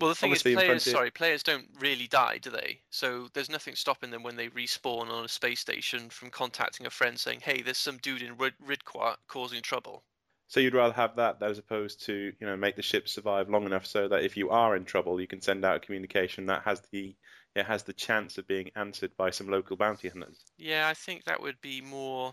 well, 0.00 0.08
the 0.08 0.14
thing 0.14 0.30
Obviously 0.30 0.52
is, 0.52 0.56
players 0.56 0.82
sorry, 0.82 1.10
players 1.10 1.42
don't 1.42 1.68
really 1.78 2.06
die, 2.06 2.38
do 2.38 2.50
they? 2.50 2.80
So 2.90 3.28
there's 3.32 3.50
nothing 3.50 3.76
stopping 3.76 4.10
them 4.10 4.22
when 4.22 4.36
they 4.36 4.48
respawn 4.48 5.08
on 5.08 5.24
a 5.24 5.28
space 5.28 5.60
station 5.60 6.10
from 6.10 6.30
contacting 6.30 6.86
a 6.86 6.90
friend 6.90 7.18
saying, 7.18 7.40
"Hey, 7.40 7.62
there's 7.62 7.78
some 7.78 7.98
dude 7.98 8.22
in 8.22 8.36
Rid- 8.36 8.58
Riedquat 8.58 9.16
causing 9.28 9.62
trouble." 9.62 10.04
So 10.48 10.60
you'd 10.60 10.74
rather 10.74 10.94
have 10.94 11.16
that 11.16 11.42
as 11.42 11.58
opposed 11.58 12.04
to 12.06 12.32
you 12.38 12.46
know 12.46 12.56
make 12.56 12.76
the 12.76 12.82
ship 12.82 13.08
survive 13.08 13.48
long 13.48 13.66
enough 13.66 13.86
so 13.86 14.08
that 14.08 14.24
if 14.24 14.36
you 14.36 14.50
are 14.50 14.76
in 14.76 14.84
trouble, 14.84 15.20
you 15.20 15.26
can 15.26 15.40
send 15.40 15.64
out 15.64 15.76
a 15.76 15.80
communication 15.80 16.46
that 16.46 16.62
has 16.62 16.80
the 16.92 17.14
it 17.54 17.66
has 17.66 17.82
the 17.82 17.92
chance 17.92 18.38
of 18.38 18.46
being 18.46 18.70
answered 18.76 19.16
by 19.16 19.30
some 19.30 19.48
local 19.48 19.76
bounty 19.76 20.08
hunters. 20.08 20.44
Yeah, 20.58 20.88
I 20.88 20.94
think 20.94 21.24
that 21.24 21.40
would 21.40 21.60
be 21.60 21.80
more. 21.80 22.32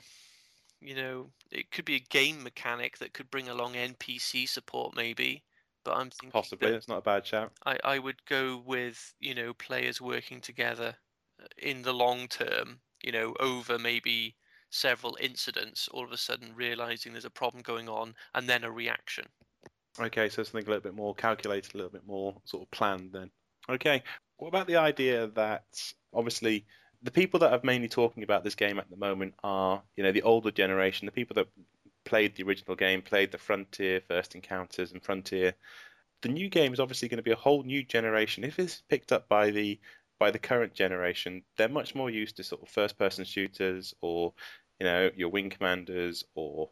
You 0.80 0.96
know, 0.96 1.30
it 1.52 1.70
could 1.70 1.86
be 1.86 1.96
a 1.96 2.08
game 2.10 2.42
mechanic 2.42 2.98
that 2.98 3.14
could 3.14 3.30
bring 3.30 3.50
along 3.50 3.74
NPC 3.74 4.50
support, 4.50 4.96
maybe 4.96 5.44
but 5.84 5.98
I'm 5.98 6.10
thinking 6.10 6.32
possibly 6.32 6.72
it's 6.72 6.88
not 6.88 7.00
a 7.00 7.02
bad 7.02 7.26
shout. 7.26 7.52
I, 7.66 7.78
I 7.84 8.00
would 8.00 8.24
go 8.26 8.62
with 8.66 9.14
you 9.20 9.36
know 9.36 9.54
players 9.54 10.02
working 10.02 10.42
together 10.42 10.96
uh, 11.42 11.48
in 11.58 11.82
the 11.82 11.94
long 11.94 12.28
term. 12.28 12.80
You 13.04 13.12
know, 13.12 13.34
over 13.40 13.80
maybe 13.80 14.36
several 14.70 15.18
incidents, 15.20 15.90
all 15.92 16.04
of 16.04 16.12
a 16.12 16.18
sudden 16.18 16.54
realizing 16.56 17.12
there's 17.12 17.26
a 17.26 17.32
problem 17.32 17.64
going 17.64 17.90
on, 17.90 18.14
and 18.36 18.48
then 18.48 18.64
a 18.64 18.72
reaction. 18.72 19.26
Okay, 20.00 20.30
so 20.30 20.44
something 20.44 20.66
a 20.66 20.70
little 20.70 20.84
bit 20.84 20.96
more 20.96 21.16
calculated, 21.16 21.74
a 21.74 21.78
little 21.78 21.92
bit 21.92 22.06
more 22.06 22.36
sort 22.46 22.64
of 22.64 22.72
planned 22.72 23.12
then. 23.12 23.32
Okay, 23.70 24.04
what 24.42 24.48
about 24.48 24.66
the 24.66 24.78
idea 24.78 25.28
that 25.28 25.94
obviously 26.12 26.66
the 27.04 27.12
people 27.12 27.40
that 27.40 27.54
are 27.54 27.60
mainly 27.62 27.88
talking 27.88 28.24
about 28.24 28.44
this 28.44 28.56
game 28.56 28.80
at 28.80 28.90
the 28.90 28.98
moment 28.98 29.36
are, 29.44 29.84
you 29.96 30.04
know, 30.04 30.12
the 30.12 30.24
older 30.24 30.50
generation, 30.50 31.06
the 31.06 31.12
people 31.12 31.36
that 31.36 31.48
played 32.06 32.36
the 32.36 32.44
original 32.44 32.76
game, 32.76 33.04
played 33.04 33.32
the 33.32 33.38
Frontier 33.38 34.02
First 34.02 34.34
Encounters 34.34 34.94
and 34.94 35.04
Frontier. 35.04 35.54
The 36.24 36.30
new 36.30 36.50
game 36.50 36.74
is 36.74 36.80
obviously 36.80 37.08
going 37.08 37.18
to 37.18 37.24
be 37.24 37.32
a 37.32 37.36
whole 37.36 37.62
new 37.62 37.84
generation. 37.84 38.44
If 38.44 38.58
it's 38.58 38.82
picked 38.90 39.12
up 39.12 39.30
by 39.30 39.52
the 39.52 39.80
by 40.18 40.32
the 40.32 40.40
current 40.40 40.74
generation, 40.74 41.44
they're 41.58 41.70
much 41.70 41.94
more 41.94 42.10
used 42.10 42.38
to 42.38 42.44
sort 42.44 42.64
of 42.64 42.70
first 42.70 42.98
person 42.98 43.26
shooters 43.26 43.94
or 44.02 44.34
you 44.80 44.88
know 44.88 45.12
your 45.16 45.30
wing 45.30 45.52
commanders 45.52 46.24
or 46.34 46.72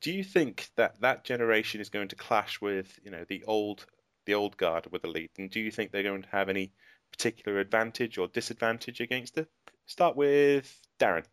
do 0.00 0.12
you 0.12 0.22
think 0.22 0.70
that 0.76 1.00
that 1.00 1.24
generation 1.24 1.80
is 1.80 1.90
going 1.90 2.06
to 2.08 2.16
clash 2.16 2.60
with 2.60 2.96
you 3.02 3.10
know 3.10 3.24
the 3.28 3.42
old 3.42 3.86
the 4.26 4.34
old 4.34 4.56
guard 4.56 4.86
with 4.92 5.04
elite 5.04 5.32
and 5.38 5.50
do 5.50 5.58
you 5.58 5.72
think 5.72 5.90
they're 5.90 6.04
going 6.04 6.22
to 6.22 6.28
have 6.28 6.48
any 6.48 6.70
particular 7.12 7.58
advantage 7.58 8.18
or 8.18 8.28
disadvantage 8.28 9.00
against 9.00 9.38
it 9.38 9.48
start 9.86 10.16
with 10.16 10.80
darren 10.98 11.24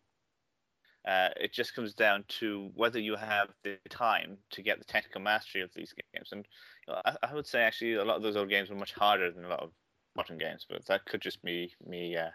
uh, 1.06 1.28
it 1.40 1.52
just 1.52 1.74
comes 1.74 1.94
down 1.94 2.24
to 2.26 2.70
whether 2.74 2.98
you 2.98 3.14
have 3.14 3.48
the 3.62 3.78
time 3.88 4.36
to 4.50 4.60
get 4.60 4.78
the 4.78 4.84
technical 4.84 5.20
mastery 5.20 5.62
of 5.62 5.70
these 5.72 5.94
games. 6.12 6.30
And 6.32 6.44
you 6.86 6.92
know, 6.92 7.00
I, 7.04 7.16
I, 7.22 7.32
would 7.34 7.46
say 7.46 7.62
actually 7.62 7.94
a 7.94 8.04
lot 8.04 8.16
of 8.16 8.24
those 8.24 8.34
old 8.34 8.48
games 8.48 8.70
were 8.70 8.76
much 8.76 8.92
harder 8.92 9.30
than 9.30 9.44
a 9.44 9.48
lot 9.48 9.62
of 9.62 9.70
modern 10.16 10.36
games, 10.36 10.66
but 10.68 10.84
that 10.86 11.04
could 11.04 11.22
just 11.22 11.40
be 11.44 11.72
me, 11.86 12.16
uh, 12.16 12.30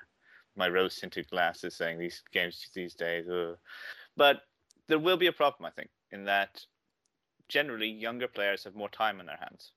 my 0.55 0.69
rose 0.69 0.95
tinted 0.95 1.29
glasses 1.29 1.75
saying 1.75 1.99
these 1.99 2.23
games 2.31 2.69
these 2.73 2.95
days. 2.95 3.27
Uh. 3.27 3.55
But 4.15 4.41
there 4.87 4.99
will 4.99 5.17
be 5.17 5.27
a 5.27 5.33
problem, 5.33 5.65
I 5.65 5.71
think, 5.71 5.89
in 6.11 6.23
that 6.25 6.61
generally 7.49 7.89
younger 7.89 8.29
players 8.29 8.63
have 8.63 8.75
more 8.75 8.89
time 8.89 9.19
in 9.19 9.25
their 9.25 9.37
hands. 9.37 9.73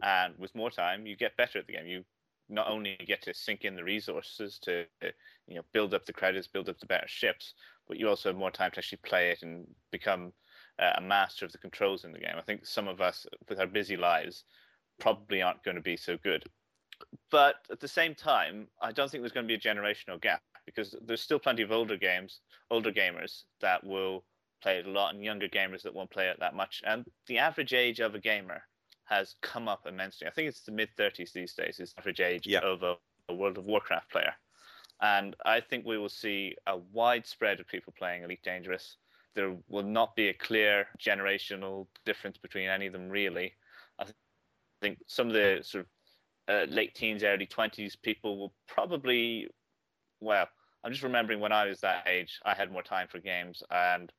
And 0.00 0.34
with 0.38 0.54
more 0.54 0.70
time, 0.70 1.06
you 1.06 1.16
get 1.16 1.36
better 1.36 1.58
at 1.58 1.66
the 1.66 1.72
game. 1.72 1.86
You 1.86 2.04
not 2.48 2.68
only 2.68 2.96
get 3.06 3.22
to 3.22 3.34
sink 3.34 3.64
in 3.64 3.76
the 3.76 3.84
resources 3.84 4.58
to 4.60 4.84
you 5.46 5.54
know 5.54 5.62
build 5.72 5.94
up 5.94 6.06
the 6.06 6.12
credits, 6.12 6.46
build 6.46 6.68
up 6.68 6.78
the 6.78 6.86
better 6.86 7.08
ships, 7.08 7.54
but 7.86 7.98
you 7.98 8.08
also 8.08 8.28
have 8.30 8.36
more 8.36 8.50
time 8.50 8.70
to 8.72 8.78
actually 8.78 9.00
play 9.04 9.30
it 9.30 9.42
and 9.42 9.66
become 9.90 10.32
uh, 10.78 10.92
a 10.96 11.00
master 11.00 11.44
of 11.44 11.52
the 11.52 11.58
controls 11.58 12.04
in 12.04 12.12
the 12.12 12.18
game. 12.18 12.34
I 12.36 12.42
think 12.42 12.66
some 12.66 12.88
of 12.88 13.00
us, 13.00 13.26
with 13.48 13.58
our 13.58 13.66
busy 13.66 13.96
lives, 13.96 14.44
probably 15.00 15.42
aren't 15.42 15.64
going 15.64 15.76
to 15.76 15.82
be 15.82 15.96
so 15.96 16.16
good. 16.22 16.44
But 17.30 17.56
at 17.70 17.80
the 17.80 17.88
same 17.88 18.14
time, 18.14 18.68
I 18.82 18.92
don't 18.92 19.10
think 19.10 19.22
there's 19.22 19.32
going 19.32 19.46
to 19.46 19.48
be 19.48 19.54
a 19.54 19.74
generational 19.74 20.20
gap 20.20 20.42
because 20.66 20.94
there's 21.06 21.22
still 21.22 21.38
plenty 21.38 21.62
of 21.62 21.72
older 21.72 21.96
games, 21.96 22.40
older 22.70 22.92
gamers 22.92 23.44
that 23.60 23.84
will 23.84 24.24
play 24.60 24.78
it 24.78 24.86
a 24.86 24.90
lot, 24.90 25.14
and 25.14 25.24
younger 25.24 25.48
gamers 25.48 25.82
that 25.82 25.94
won't 25.94 26.10
play 26.10 26.28
it 26.28 26.38
that 26.40 26.54
much. 26.54 26.82
And 26.86 27.06
the 27.26 27.38
average 27.38 27.72
age 27.72 28.00
of 28.00 28.14
a 28.14 28.18
gamer 28.18 28.62
has 29.08 29.36
come 29.42 29.68
up 29.68 29.86
immensely. 29.86 30.26
I 30.26 30.30
think 30.30 30.48
it's 30.48 30.62
the 30.62 30.72
mid 30.72 30.90
30s 30.96 31.32
these 31.32 31.54
days 31.54 31.80
is 31.80 31.92
the 31.94 32.00
average 32.00 32.20
age 32.20 32.46
Yeah. 32.46 32.60
of 32.60 32.82
a, 32.82 32.96
a 33.28 33.34
World 33.34 33.58
of 33.58 33.64
Warcraft 33.64 34.10
player. 34.10 34.34
And 35.00 35.36
I 35.44 35.60
think 35.60 35.86
we 35.86 35.98
will 35.98 36.08
see 36.08 36.56
a 36.66 36.76
widespread 36.76 37.60
of 37.60 37.68
people 37.68 37.92
playing 37.96 38.22
Elite 38.22 38.42
Dangerous. 38.42 38.96
There 39.34 39.56
will 39.68 39.84
not 39.84 40.16
be 40.16 40.28
a 40.28 40.34
clear 40.34 40.88
generational 40.98 41.88
difference 42.04 42.38
between 42.38 42.68
any 42.68 42.86
of 42.86 42.92
them, 42.92 43.08
really. 43.08 43.54
I 43.98 44.04
th- 44.04 44.16
think 44.82 44.98
some 45.06 45.28
of 45.28 45.34
the 45.34 45.60
sort 45.62 45.86
of 45.86 45.90
uh, 46.48 46.72
late 46.72 46.94
teens, 46.94 47.22
early 47.22 47.46
20s 47.46 47.96
people 48.02 48.38
will 48.38 48.54
probably, 48.66 49.48
well, 50.20 50.48
I'm 50.82 50.92
just 50.92 51.04
remembering 51.04 51.40
when 51.40 51.52
I 51.52 51.66
was 51.66 51.80
that 51.80 52.08
age, 52.08 52.40
I 52.44 52.54
had 52.54 52.72
more 52.72 52.82
time 52.82 53.08
for 53.08 53.20
games 53.20 53.62
and 53.70 54.12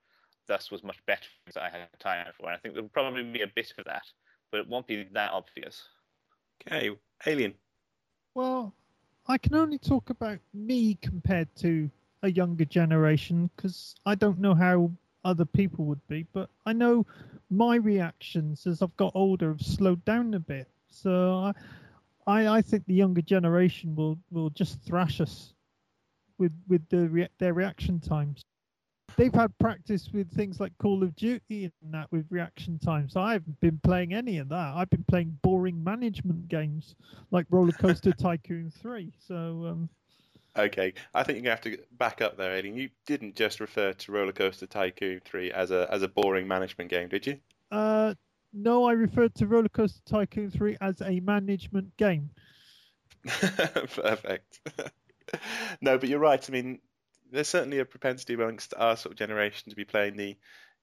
thus 0.48 0.72
was 0.72 0.84
much 0.84 1.00
better 1.06 1.28
that 1.54 1.64
I 1.64 1.70
had 1.70 1.90
time 2.00 2.32
for. 2.38 2.48
And 2.48 2.56
I 2.56 2.60
think 2.60 2.74
there 2.74 2.84
will 2.84 2.90
probably 2.90 3.24
be 3.24 3.42
a 3.42 3.48
bit 3.48 3.74
of 3.78 3.86
that, 3.86 4.04
but 4.52 4.62
it 4.62 4.68
won't 4.68 4.88
be 4.88 5.04
that 5.14 5.32
obvious. 5.32 5.84
Okay, 6.68 6.90
Alien. 7.26 7.54
Well, 8.34 8.74
I 9.28 9.38
can 9.38 9.56
only 9.56 9.78
talk 9.78 10.10
about 10.10 10.40
me 10.54 10.96
compared 11.02 11.54
to 11.58 11.90
a 12.22 12.32
younger 12.32 12.66
generation 12.66 13.50
because 13.56 13.96
I 14.06 14.16
don't 14.16 14.40
know 14.40 14.54
how 14.56 14.92
other 15.24 15.46
people 15.46 15.86
would 15.86 16.06
be, 16.08 16.26
but 16.34 16.50
I 16.66 16.74
know 16.74 17.06
my 17.50 17.76
reactions 17.76 18.66
as 18.68 18.82
I've 18.82 18.96
got 18.98 19.12
older 19.16 19.50
have 19.50 19.62
slowed 19.62 20.04
down 20.06 20.34
a 20.34 20.40
bit. 20.40 20.68
So 20.90 21.36
I, 21.36 21.54
I, 22.28 22.58
I 22.58 22.62
think 22.62 22.86
the 22.86 22.94
younger 22.94 23.22
generation 23.22 23.96
will, 23.96 24.18
will 24.32 24.50
just 24.50 24.82
thrash 24.82 25.20
us 25.22 25.54
with 26.38 26.54
with 26.68 26.88
the 26.90 27.10
rea- 27.10 27.30
their 27.38 27.54
reaction 27.54 28.00
times. 28.00 28.44
They've 29.20 29.34
had 29.34 29.58
practice 29.58 30.08
with 30.14 30.32
things 30.32 30.62
like 30.62 30.72
Call 30.78 31.04
of 31.04 31.14
Duty 31.14 31.66
and 31.66 31.94
that 31.94 32.10
with 32.10 32.26
reaction 32.30 32.80
time. 32.80 33.10
So 33.10 33.20
I 33.20 33.34
haven't 33.34 33.60
been 33.60 33.78
playing 33.84 34.14
any 34.14 34.38
of 34.38 34.48
that. 34.48 34.74
I've 34.74 34.90
been 34.90 35.04
playing 35.10 35.38
boring 35.42 35.84
management 35.84 36.48
games 36.48 36.96
like 37.30 37.46
Roller 37.50 37.74
Coaster 37.74 38.14
Tycoon 38.18 38.72
3. 38.72 39.12
So 39.20 39.36
um, 39.68 39.90
Okay, 40.58 40.94
I 41.14 41.24
think 41.24 41.36
you're 41.36 41.44
gonna 41.44 41.50
have 41.50 41.62
to 41.62 41.78
back 41.98 42.22
up 42.22 42.38
there, 42.38 42.56
Alien. 42.56 42.76
You 42.76 42.90
didn't 43.06 43.36
just 43.36 43.60
refer 43.60 43.92
to 43.92 44.12
Roller 44.14 44.32
Coaster 44.32 44.68
Tycoon 44.68 45.20
3 45.26 45.52
as 45.52 45.72
a 45.72 45.86
as 45.92 46.02
a 46.02 46.08
boring 46.08 46.48
management 46.48 46.90
game, 46.90 47.10
did 47.10 47.28
you? 47.28 47.40
uh, 47.72 48.14
no, 48.54 48.86
I 48.86 48.94
referred 48.94 49.36
to 49.36 49.48
Roller 49.48 49.68
Coaster 49.68 50.02
Tycoon 50.06 50.50
3 50.50 50.78
as 50.80 51.02
a 51.02 51.20
management 51.20 51.98
game. 51.98 52.30
Perfect. 53.28 54.62
no, 55.82 55.98
but 55.98 56.08
you're 56.08 56.20
right. 56.20 56.44
I 56.48 56.52
mean, 56.54 56.80
there's 57.32 57.48
certainly 57.48 57.80
a 57.80 57.86
propensity 57.86 58.34
amongst 58.34 58.74
our 58.78 58.96
sort 58.96 59.14
of 59.14 59.20
generation 59.20 59.70
to 59.70 59.76
be 59.76 59.86
playing 59.86 60.18
the, 60.18 60.38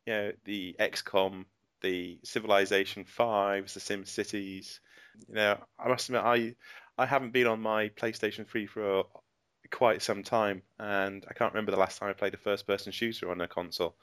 you 0.06 0.12
know, 0.12 0.32
the 0.44 0.76
XCOM, 0.78 1.44
the 1.82 2.18
Civilization 2.24 3.04
Fives, 3.04 3.74
the 3.74 3.80
Sim 3.80 4.04
Cities. 4.04 4.80
You 5.28 5.34
know, 5.34 5.58
I 5.78 5.88
must 5.88 6.08
admit, 6.08 6.22
I 6.22 6.54
I 6.98 7.06
haven't 7.06 7.32
been 7.32 7.46
on 7.46 7.60
my 7.60 7.90
PlayStation 7.90 8.46
3 8.46 8.66
for 8.66 9.04
quite 9.70 10.02
some 10.02 10.22
time, 10.22 10.62
and 10.78 11.24
I 11.28 11.34
can't 11.34 11.52
remember 11.52 11.72
the 11.72 11.78
last 11.78 11.98
time 11.98 12.08
I 12.08 12.14
played 12.14 12.34
a 12.34 12.38
first-person 12.38 12.92
shooter 12.92 13.30
on 13.30 13.40
a 13.40 13.48
console. 13.48 13.96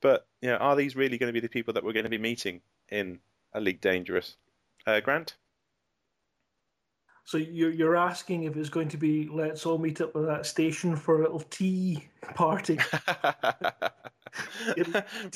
But 0.00 0.26
you 0.42 0.50
know, 0.50 0.56
are 0.56 0.76
these 0.76 0.96
really 0.96 1.18
going 1.18 1.28
to 1.28 1.32
be 1.32 1.40
the 1.40 1.48
people 1.48 1.74
that 1.74 1.84
we're 1.84 1.92
going 1.92 2.04
to 2.04 2.10
be 2.10 2.18
meeting 2.18 2.60
in 2.90 3.20
Elite 3.54 3.80
Dangerous? 3.80 4.36
Uh, 4.86 5.00
Grant? 5.00 5.36
So 7.24 7.38
you're 7.38 7.72
you're 7.72 7.96
asking 7.96 8.44
if 8.44 8.56
it's 8.56 8.68
going 8.68 8.88
to 8.88 8.98
be 8.98 9.28
let's 9.32 9.64
all 9.64 9.78
meet 9.78 10.00
up 10.00 10.14
at 10.14 10.26
that 10.26 10.46
station 10.46 10.94
for 10.94 11.18
a 11.18 11.22
little 11.22 11.40
tea 11.40 12.06
party. 12.34 12.78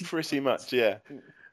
Pretty 0.04 0.40
much, 0.40 0.72
yeah. 0.72 0.98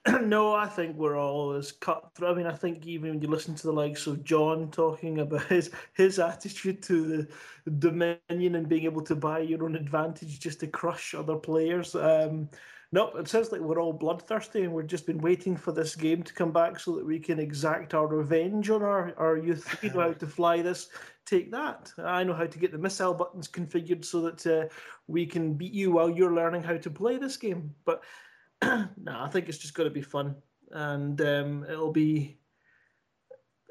no, 0.22 0.54
I 0.54 0.68
think 0.68 0.96
we're 0.98 1.18
all 1.18 1.54
as 1.54 1.72
cut 1.72 2.12
through. 2.14 2.28
I 2.28 2.34
mean, 2.36 2.46
I 2.46 2.54
think 2.54 2.86
even 2.86 3.10
when 3.10 3.22
you 3.22 3.28
listen 3.28 3.56
to 3.56 3.68
the 3.68 3.74
likes 3.74 4.06
of 4.06 4.24
John 4.24 4.70
talking 4.72 5.20
about 5.20 5.46
his 5.46 5.72
his 5.94 6.20
attitude 6.20 6.84
to 6.84 7.28
the 7.66 7.72
Dominion 7.72 8.56
and 8.56 8.70
being 8.70 8.84
able 8.84 9.02
to 9.04 9.16
buy 9.16 9.40
your 9.40 9.64
own 9.64 9.76
advantage 9.76 10.40
just 10.40 10.60
to 10.60 10.68
crush 10.68 11.16
other 11.16 11.36
players. 11.36 11.96
Um, 11.96 12.50
no, 12.92 13.10
it 13.16 13.28
sounds 13.28 13.52
like 13.52 13.62
we're 13.62 13.82
all 13.82 13.94
bloodthirsty 13.94 14.64
and 14.64 14.74
we've 14.74 14.88
just 14.88 15.06
been 15.06 15.18
waiting 15.18 15.58
for 15.58 15.72
this 15.72 15.96
game 15.96 16.24
to 16.24 16.34
come 16.34 16.52
back 16.52 16.80
so 16.80 16.96
that 16.96 17.06
we 17.06 17.20
can 17.20 17.40
exact 17.40 17.94
our 17.94 18.08
revenge 18.08 18.70
on 18.70 18.84
our, 18.84 19.14
our 19.18 19.38
youth. 19.38 19.78
You 19.84 19.92
know 19.92 20.02
how 20.02 20.14
to 20.14 20.28
fly 20.28 20.62
this, 20.62 20.90
take 21.26 21.52
that. 21.52 21.92
I 21.98 22.24
know 22.24 22.34
how 22.34 22.46
to 22.46 22.60
get 22.60 22.72
the 22.72 22.78
missile 22.78 23.14
buttons 23.14 23.48
configured 23.48 24.06
so 24.06 24.22
that 24.22 24.48
uh, 24.48 24.74
we 25.08 25.26
can 25.26 25.54
beat 25.54 25.74
you 25.74 25.92
while 25.92 26.10
you're 26.10 26.34
learning 26.34 26.64
how 26.64 26.78
to 26.78 26.90
play 26.90 27.18
this 27.18 27.38
game. 27.38 27.74
But 27.86 28.04
no, 28.64 28.88
I 29.08 29.28
think 29.30 29.50
it's 29.50 29.58
just 29.58 29.74
going 29.74 29.90
to 29.90 29.94
be 29.94 30.02
fun, 30.02 30.36
and 30.72 31.20
um, 31.22 31.66
it'll 31.70 31.92
be 31.92 32.38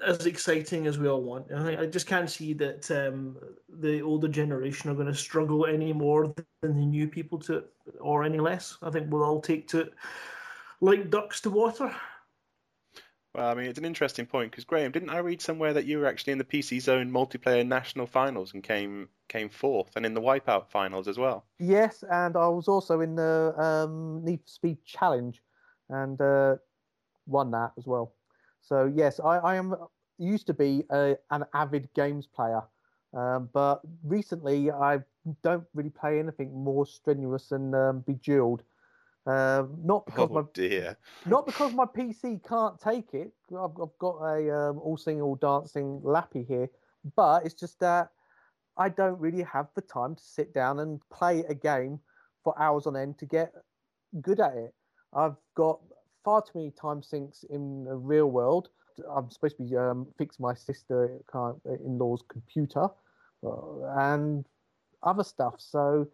as 0.05 0.27
exciting 0.27 0.87
as 0.87 0.99
we 0.99 1.09
all 1.09 1.23
want. 1.23 1.53
I, 1.53 1.65
think- 1.65 1.81
I 1.81 1.87
just 1.87 2.07
can't 2.07 2.31
see 2.31 2.53
that 2.55 2.91
um, 2.91 3.37
the 3.69 4.01
older 4.03 4.29
generation 4.29 4.91
are 4.91 4.95
going 4.95 5.07
to 5.07 5.15
struggle 5.15 5.67
any 5.67 5.93
more 5.93 6.35
than 6.63 6.77
the 6.77 6.87
new 6.87 7.09
people 7.09 7.39
to 7.41 7.59
it, 7.59 7.73
or 8.01 8.25
any 8.25 8.39
less. 8.39 8.77
I 8.83 8.91
think 8.91 9.11
we'll 9.11 9.25
all 9.25 9.41
take 9.41 9.69
to 9.69 9.81
it 9.81 9.95
like 10.81 11.11
ducks 11.11 11.41
to 11.43 11.51
water. 11.51 11.95
Well, 13.35 13.49
I 13.49 13.55
mean, 13.55 13.67
it's 13.67 13.81
an 13.81 13.85
interesting 13.85 14.27
point 14.27 14.53
because 14.53 14.65
Graham, 14.65 14.93
didn't 14.93 15.11
I 15.11 15.19
read 15.19 15.43
somewhere 15.43 15.73
that 15.73 15.87
you 15.87 15.99
were 15.99 16.07
actually 16.07 16.35
in 16.35 16.39
the 16.39 16.45
PC 16.45 16.81
Zone 16.81 17.11
multiplayer 17.11 17.67
national 17.67 18.07
finals 18.07 18.55
and 18.55 18.63
came 18.63 19.09
came 19.29 19.49
fourth, 19.49 19.91
and 19.97 20.07
in 20.07 20.15
the 20.15 20.21
Wipeout 20.21 20.69
finals 20.69 21.09
as 21.09 21.19
well? 21.19 21.45
Yes, 21.59 22.05
and 22.09 22.37
I 22.37 22.47
was 22.47 22.69
also 22.69 23.01
in 23.01 23.17
the 23.17 23.53
um, 23.59 24.25
Need 24.25 24.43
for 24.43 24.49
Speed 24.49 24.85
Challenge 24.85 25.43
and 25.89 26.21
uh, 26.21 26.57
won 27.27 27.51
that 27.51 27.73
as 27.77 27.87
well. 27.87 28.15
So 28.65 28.87
yes, 28.87 29.21
I, 29.21 29.39
I 29.39 29.57
am 29.57 29.75
used 30.19 30.47
to 30.49 30.55
be 30.55 30.85
a, 30.91 31.17
an 31.31 31.45
avid 31.55 31.93
games 31.95 32.27
player, 32.27 32.63
um, 33.15 33.51
but 33.53 33.81
recently 34.03 34.71
I 34.71 35.01
don't 35.43 35.67
really 35.75 35.91
play 35.91 36.19
anything 36.19 36.53
more 36.65 36.87
strenuous 36.87 37.49
than 37.51 37.75
um, 37.75 38.01
Bejeweled. 38.01 38.63
Um, 39.27 39.79
not 39.85 40.07
because 40.07 40.31
my 40.31 40.43
Oh 40.43 40.53
dear. 40.55 40.99
not 41.25 41.47
because 41.47 41.73
my 41.73 41.87
PC 41.87 42.39
can't 42.39 42.79
take 42.81 43.15
it. 43.15 43.33
I've, 43.51 43.79
I've 43.81 43.99
got 43.99 44.19
a 44.23 44.51
um, 44.55 44.79
all 44.79 44.97
singing, 44.97 45.23
all 45.23 45.37
dancing 45.37 46.01
lappy 46.03 46.45
here, 46.45 46.71
but 47.17 47.45
it's 47.45 47.55
just 47.55 47.81
that 47.81 48.11
I 48.77 48.89
don't 48.89 49.19
really 49.21 49.43
have 49.43 49.69
the 49.75 49.83
time 49.83 50.17
to 50.17 50.23
sit 50.23 50.55
down 50.55 50.81
and 50.81 51.01
play 51.11 51.41
a 51.41 51.55
game 51.55 52.01
for 52.43 52.59
hours 52.61 52.87
on 52.87 52.97
end 52.97 53.19
to 53.19 53.27
get 53.27 53.53
good 54.21 54.41
at 54.41 54.55
it. 54.57 54.75
I've 55.13 55.37
got 55.55 55.81
far 56.25 56.43
too 56.43 56.59
many 56.59 56.71
time 56.71 57.03
sinks 57.03 57.45
in 57.51 57.85
the 57.85 57.95
real 57.95 58.31
world. 58.31 58.69
I'm 59.15 59.31
supposed 59.31 59.57
to 59.59 59.65
be 59.65 59.77
um, 59.77 60.07
fix 60.19 60.39
my 60.39 60.55
sister 60.55 61.19
in 61.67 61.99
law's 61.99 62.23
computer 62.29 62.89
uh, 63.45 63.85
and 63.97 64.47
other 65.03 65.25
stuff. 65.25 65.55
So 65.59 66.07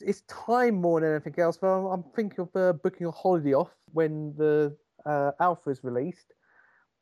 it's 0.00 0.22
time 0.22 0.74
more 0.74 1.00
than 1.00 1.10
anything 1.10 1.38
else. 1.38 1.56
But 1.56 1.68
I'm, 1.68 1.86
I'm 1.86 2.04
thinking 2.16 2.40
of 2.40 2.56
uh, 2.56 2.72
booking 2.72 3.06
a 3.06 3.10
holiday 3.10 3.54
off 3.54 3.70
when 3.92 4.34
the 4.36 4.76
uh, 5.06 5.32
alpha 5.40 5.70
is 5.70 5.84
released. 5.84 6.32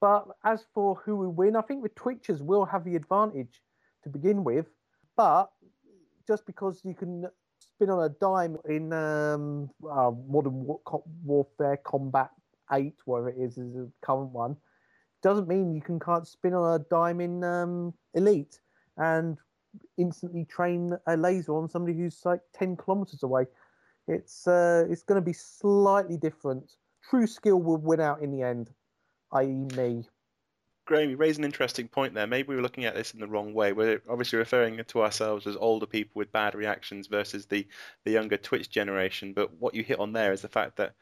But 0.00 0.26
as 0.44 0.66
for 0.74 0.96
who 0.96 1.16
will 1.16 1.30
win, 1.30 1.54
I 1.54 1.62
think 1.62 1.82
the 1.82 1.88
Twitchers 1.90 2.40
will 2.40 2.64
have 2.64 2.84
the 2.84 2.96
advantage 2.96 3.62
to 4.02 4.10
begin 4.10 4.42
with. 4.42 4.66
But 5.16 5.50
just 6.26 6.44
because 6.46 6.80
you 6.84 6.94
can 6.94 7.26
spin 7.60 7.90
on 7.90 8.04
a 8.04 8.08
dime 8.08 8.56
in 8.68 8.92
um, 8.92 9.70
uh, 9.88 10.10
Modern 10.28 10.64
War- 10.64 10.80
Warfare 11.24 11.78
Combat 11.84 12.30
8, 12.72 12.94
whatever 13.04 13.30
it 13.30 13.36
is, 13.38 13.58
is 13.58 13.72
the 13.74 13.90
current 14.02 14.30
one, 14.30 14.56
doesn't 15.22 15.48
mean 15.48 15.74
you 15.74 15.80
can 15.80 16.00
can't 16.00 16.26
spin 16.26 16.54
on 16.54 16.80
a 16.80 16.84
dime 16.90 17.20
in 17.20 17.44
um, 17.44 17.94
Elite 18.14 18.60
and 18.96 19.38
instantly 19.96 20.44
train 20.44 20.96
a 21.06 21.16
laser 21.16 21.56
on 21.56 21.68
somebody 21.68 21.96
who's 21.96 22.20
like 22.24 22.40
10 22.54 22.76
kilometers 22.76 23.22
away. 23.22 23.46
It's 24.08 24.46
uh, 24.46 24.84
it's 24.90 25.02
going 25.02 25.20
to 25.20 25.24
be 25.24 25.32
slightly 25.32 26.16
different. 26.16 26.72
True 27.08 27.26
skill 27.26 27.62
will 27.62 27.76
win 27.76 28.00
out 28.00 28.20
in 28.20 28.30
the 28.30 28.42
end, 28.42 28.70
i.e., 29.32 29.66
me. 29.76 30.08
Graham, 30.84 31.10
you 31.10 31.16
raise 31.16 31.38
an 31.38 31.44
interesting 31.44 31.86
point 31.86 32.12
there. 32.12 32.26
Maybe 32.26 32.48
we 32.48 32.56
were 32.56 32.62
looking 32.62 32.84
at 32.84 32.94
this 32.94 33.14
in 33.14 33.20
the 33.20 33.26
wrong 33.28 33.54
way. 33.54 33.72
We're 33.72 34.02
obviously 34.08 34.38
referring 34.38 34.82
to 34.84 35.02
ourselves 35.02 35.46
as 35.46 35.56
older 35.56 35.86
people 35.86 36.18
with 36.18 36.32
bad 36.32 36.56
reactions 36.56 37.06
versus 37.06 37.46
the, 37.46 37.66
the 38.04 38.10
younger 38.10 38.36
Twitch 38.36 38.68
generation. 38.68 39.32
But 39.32 39.54
what 39.60 39.74
you 39.74 39.84
hit 39.84 40.00
on 40.00 40.12
there 40.12 40.32
is 40.32 40.42
the 40.42 40.48
fact 40.48 40.76
that, 40.78 40.94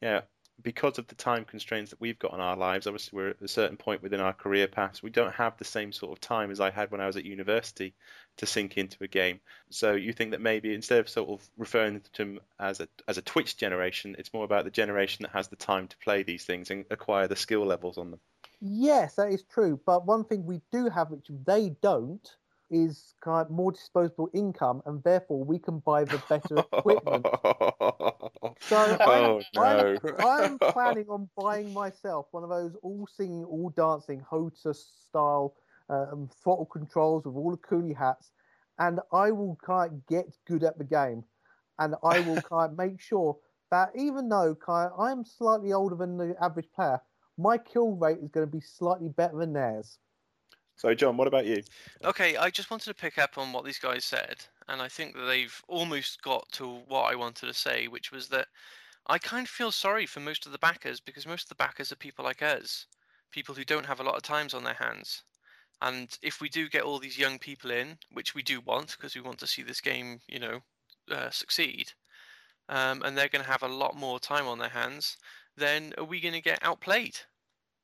yeah, 0.00 0.22
because 0.62 0.98
of 0.98 1.06
the 1.06 1.14
time 1.14 1.44
constraints 1.44 1.90
that 1.90 2.00
we've 2.00 2.18
got 2.18 2.32
on 2.32 2.40
our 2.40 2.56
lives, 2.56 2.86
obviously 2.86 3.16
we're 3.16 3.30
at 3.30 3.42
a 3.42 3.48
certain 3.48 3.76
point 3.76 4.02
within 4.02 4.20
our 4.20 4.32
career 4.32 4.66
paths, 4.66 5.02
we 5.02 5.10
don't 5.10 5.34
have 5.34 5.56
the 5.58 5.64
same 5.64 5.92
sort 5.92 6.12
of 6.12 6.20
time 6.20 6.50
as 6.50 6.60
I 6.60 6.70
had 6.70 6.90
when 6.90 7.00
I 7.00 7.06
was 7.06 7.16
at 7.16 7.24
university 7.24 7.94
to 8.38 8.46
sink 8.46 8.78
into 8.78 8.96
a 9.02 9.08
game. 9.08 9.40
So 9.70 9.92
you 9.92 10.12
think 10.12 10.30
that 10.30 10.40
maybe 10.40 10.74
instead 10.74 11.00
of 11.00 11.08
sort 11.08 11.28
of 11.28 11.48
referring 11.56 12.00
to 12.00 12.16
them 12.16 12.40
as 12.58 12.80
a 12.80 12.88
as 13.06 13.18
a 13.18 13.22
Twitch 13.22 13.56
generation, 13.56 14.16
it's 14.18 14.32
more 14.32 14.44
about 14.44 14.64
the 14.64 14.70
generation 14.70 15.22
that 15.22 15.32
has 15.32 15.48
the 15.48 15.56
time 15.56 15.88
to 15.88 15.96
play 15.98 16.22
these 16.22 16.44
things 16.44 16.70
and 16.70 16.84
acquire 16.90 17.28
the 17.28 17.36
skill 17.36 17.64
levels 17.64 17.98
on 17.98 18.10
them. 18.10 18.20
Yes, 18.60 19.16
that 19.16 19.30
is 19.30 19.42
true. 19.42 19.78
But 19.84 20.06
one 20.06 20.24
thing 20.24 20.46
we 20.46 20.62
do 20.72 20.88
have, 20.88 21.10
which 21.10 21.26
they 21.44 21.76
don't, 21.82 22.34
is 22.70 23.14
kind 23.22 23.46
of 23.46 23.50
more 23.50 23.72
disposable 23.72 24.28
income, 24.34 24.82
and 24.86 25.02
therefore 25.02 25.44
we 25.44 25.58
can 25.58 25.78
buy 25.80 26.04
the 26.04 26.18
better 26.28 26.58
equipment. 26.58 27.26
So 28.68 28.76
I'm, 28.76 28.98
oh 28.98 29.42
no. 29.54 29.62
I'm, 29.62 30.18
I'm 30.24 30.58
planning 30.72 31.06
on 31.08 31.28
buying 31.36 31.72
myself 31.72 32.26
one 32.32 32.42
of 32.42 32.50
those 32.50 32.74
all 32.82 33.06
singing, 33.06 33.44
all 33.44 33.70
dancing 33.70 34.20
HOTAS 34.28 34.90
style 35.08 35.54
um, 35.88 36.28
throttle 36.42 36.66
controls 36.66 37.24
with 37.24 37.36
all 37.36 37.52
the 37.52 37.58
coolie 37.58 37.96
hats, 37.96 38.32
and 38.78 38.98
I 39.12 39.30
will 39.30 39.56
kind 39.64 39.92
of 39.92 40.06
get 40.06 40.26
good 40.46 40.64
at 40.64 40.78
the 40.78 40.84
game, 40.84 41.22
and 41.78 41.94
I 42.02 42.20
will 42.20 42.42
kind 42.48 42.72
of 42.72 42.78
make 42.78 43.00
sure 43.00 43.36
that 43.70 43.90
even 43.94 44.28
though 44.28 44.54
kind 44.54 44.90
of 44.90 44.98
I'm 45.00 45.24
slightly 45.24 45.72
older 45.72 45.94
than 45.94 46.16
the 46.16 46.34
average 46.40 46.68
player, 46.74 47.00
my 47.38 47.58
kill 47.58 47.92
rate 47.92 48.18
is 48.22 48.30
going 48.30 48.46
to 48.46 48.52
be 48.52 48.60
slightly 48.60 49.08
better 49.10 49.36
than 49.36 49.52
theirs. 49.52 49.98
So 50.76 50.92
John, 50.94 51.16
what 51.16 51.26
about 51.26 51.46
you? 51.46 51.62
Okay, 52.04 52.36
I 52.36 52.50
just 52.50 52.70
wanted 52.70 52.90
to 52.90 52.94
pick 52.94 53.16
up 53.16 53.38
on 53.38 53.52
what 53.52 53.64
these 53.64 53.78
guys 53.78 54.04
said, 54.04 54.44
and 54.68 54.82
I 54.82 54.88
think 54.88 55.14
that 55.14 55.24
they've 55.24 55.62
almost 55.68 56.20
got 56.20 56.46
to 56.52 56.82
what 56.86 57.10
I 57.10 57.16
wanted 57.16 57.46
to 57.46 57.54
say, 57.54 57.88
which 57.88 58.12
was 58.12 58.28
that 58.28 58.48
I 59.06 59.18
kind 59.18 59.46
of 59.46 59.50
feel 59.50 59.72
sorry 59.72 60.04
for 60.04 60.20
most 60.20 60.44
of 60.44 60.52
the 60.52 60.58
backers 60.58 61.00
because 61.00 61.26
most 61.26 61.44
of 61.44 61.48
the 61.48 61.54
backers 61.54 61.92
are 61.92 61.96
people 61.96 62.26
like 62.26 62.42
us, 62.42 62.86
people 63.30 63.54
who 63.54 63.64
don't 63.64 63.86
have 63.86 64.00
a 64.00 64.02
lot 64.02 64.16
of 64.16 64.22
times 64.22 64.52
on 64.52 64.64
their 64.64 64.74
hands. 64.74 65.22
And 65.80 66.16
if 66.22 66.42
we 66.42 66.50
do 66.50 66.68
get 66.68 66.82
all 66.82 66.98
these 66.98 67.18
young 67.18 67.38
people 67.38 67.70
in, 67.70 67.98
which 68.12 68.34
we 68.34 68.42
do 68.42 68.60
want 68.60 68.96
because 68.96 69.14
we 69.14 69.22
want 69.22 69.38
to 69.38 69.46
see 69.46 69.62
this 69.62 69.80
game, 69.80 70.20
you 70.28 70.38
know, 70.38 70.60
uh, 71.10 71.30
succeed, 71.30 71.92
um, 72.68 73.02
and 73.02 73.16
they're 73.16 73.28
going 73.28 73.44
to 73.44 73.50
have 73.50 73.62
a 73.62 73.68
lot 73.68 73.96
more 73.96 74.20
time 74.20 74.46
on 74.46 74.58
their 74.58 74.68
hands, 74.68 75.16
then 75.56 75.94
are 75.96 76.04
we 76.04 76.20
going 76.20 76.34
to 76.34 76.42
get 76.42 76.58
outplayed? 76.62 77.16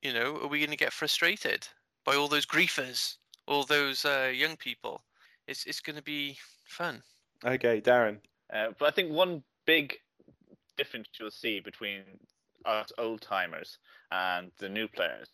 You 0.03 0.13
know, 0.13 0.37
are 0.43 0.47
we 0.47 0.59
going 0.59 0.69
to 0.69 0.77
get 0.77 0.93
frustrated 0.93 1.67
by 2.05 2.15
all 2.15 2.27
those 2.27 2.45
griefers, 2.45 3.15
all 3.47 3.63
those 3.63 4.05
uh, 4.05 4.31
young 4.33 4.55
people? 4.57 5.03
It's 5.47 5.65
it's 5.65 5.79
going 5.79 5.95
to 5.95 6.03
be 6.03 6.37
fun. 6.65 7.01
Okay, 7.45 7.81
Darren. 7.81 8.17
Uh, 8.53 8.67
but 8.77 8.87
I 8.87 8.91
think 8.91 9.11
one 9.11 9.43
big 9.65 9.97
difference 10.77 11.07
you'll 11.19 11.31
see 11.31 11.59
between 11.59 12.01
us 12.65 12.91
old 12.97 13.21
timers 13.21 13.77
and 14.11 14.51
the 14.59 14.69
new 14.69 14.87
players 14.87 15.27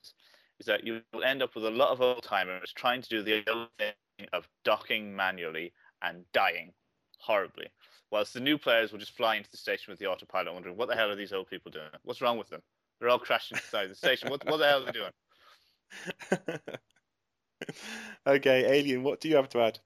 is 0.60 0.66
that 0.66 0.86
you 0.86 1.02
will 1.14 1.24
end 1.24 1.42
up 1.42 1.56
with 1.56 1.66
a 1.66 1.70
lot 1.70 1.90
of 1.90 2.02
old 2.02 2.24
timers 2.24 2.74
trying 2.76 3.02
to 3.02 3.10
do 3.10 3.22
the 3.22 3.44
old 3.50 3.68
thing 3.78 3.94
of 4.34 4.48
docking 4.66 5.16
manually 5.16 5.72
and 6.02 6.24
dying 6.34 6.74
horribly, 7.20 7.68
whilst 8.12 8.34
the 8.34 8.40
new 8.40 8.58
players 8.58 8.92
will 8.92 9.00
just 9.00 9.16
fly 9.16 9.36
into 9.36 9.50
the 9.52 9.58
station 9.58 9.92
with 9.92 10.00
the 10.00 10.08
autopilot, 10.08 10.54
wondering 10.54 10.76
what 10.76 10.90
the 10.90 10.96
hell 10.96 11.10
are 11.10 11.16
these 11.16 11.34
old 11.34 11.50
people 11.50 11.72
doing? 11.72 11.86
What's 12.04 12.22
wrong 12.22 12.38
with 12.38 12.50
them? 12.50 12.62
They're 13.00 13.10
all 13.10 13.20
crashing 13.20 13.58
inside 13.58 13.90
the 13.90 13.96
station. 13.96 14.30
What, 14.30 14.46
what 14.46 14.58
the 14.58 14.68
hell 14.68 14.84
are 14.84 14.86
they 14.86 14.92
doing? 14.92 15.12
okay, 18.28 18.66
Alien, 18.66 19.04
what 19.04 19.20
do 19.20 19.30
you 19.30 19.36
have 19.36 19.50
to 19.50 19.62
add? 19.62 19.80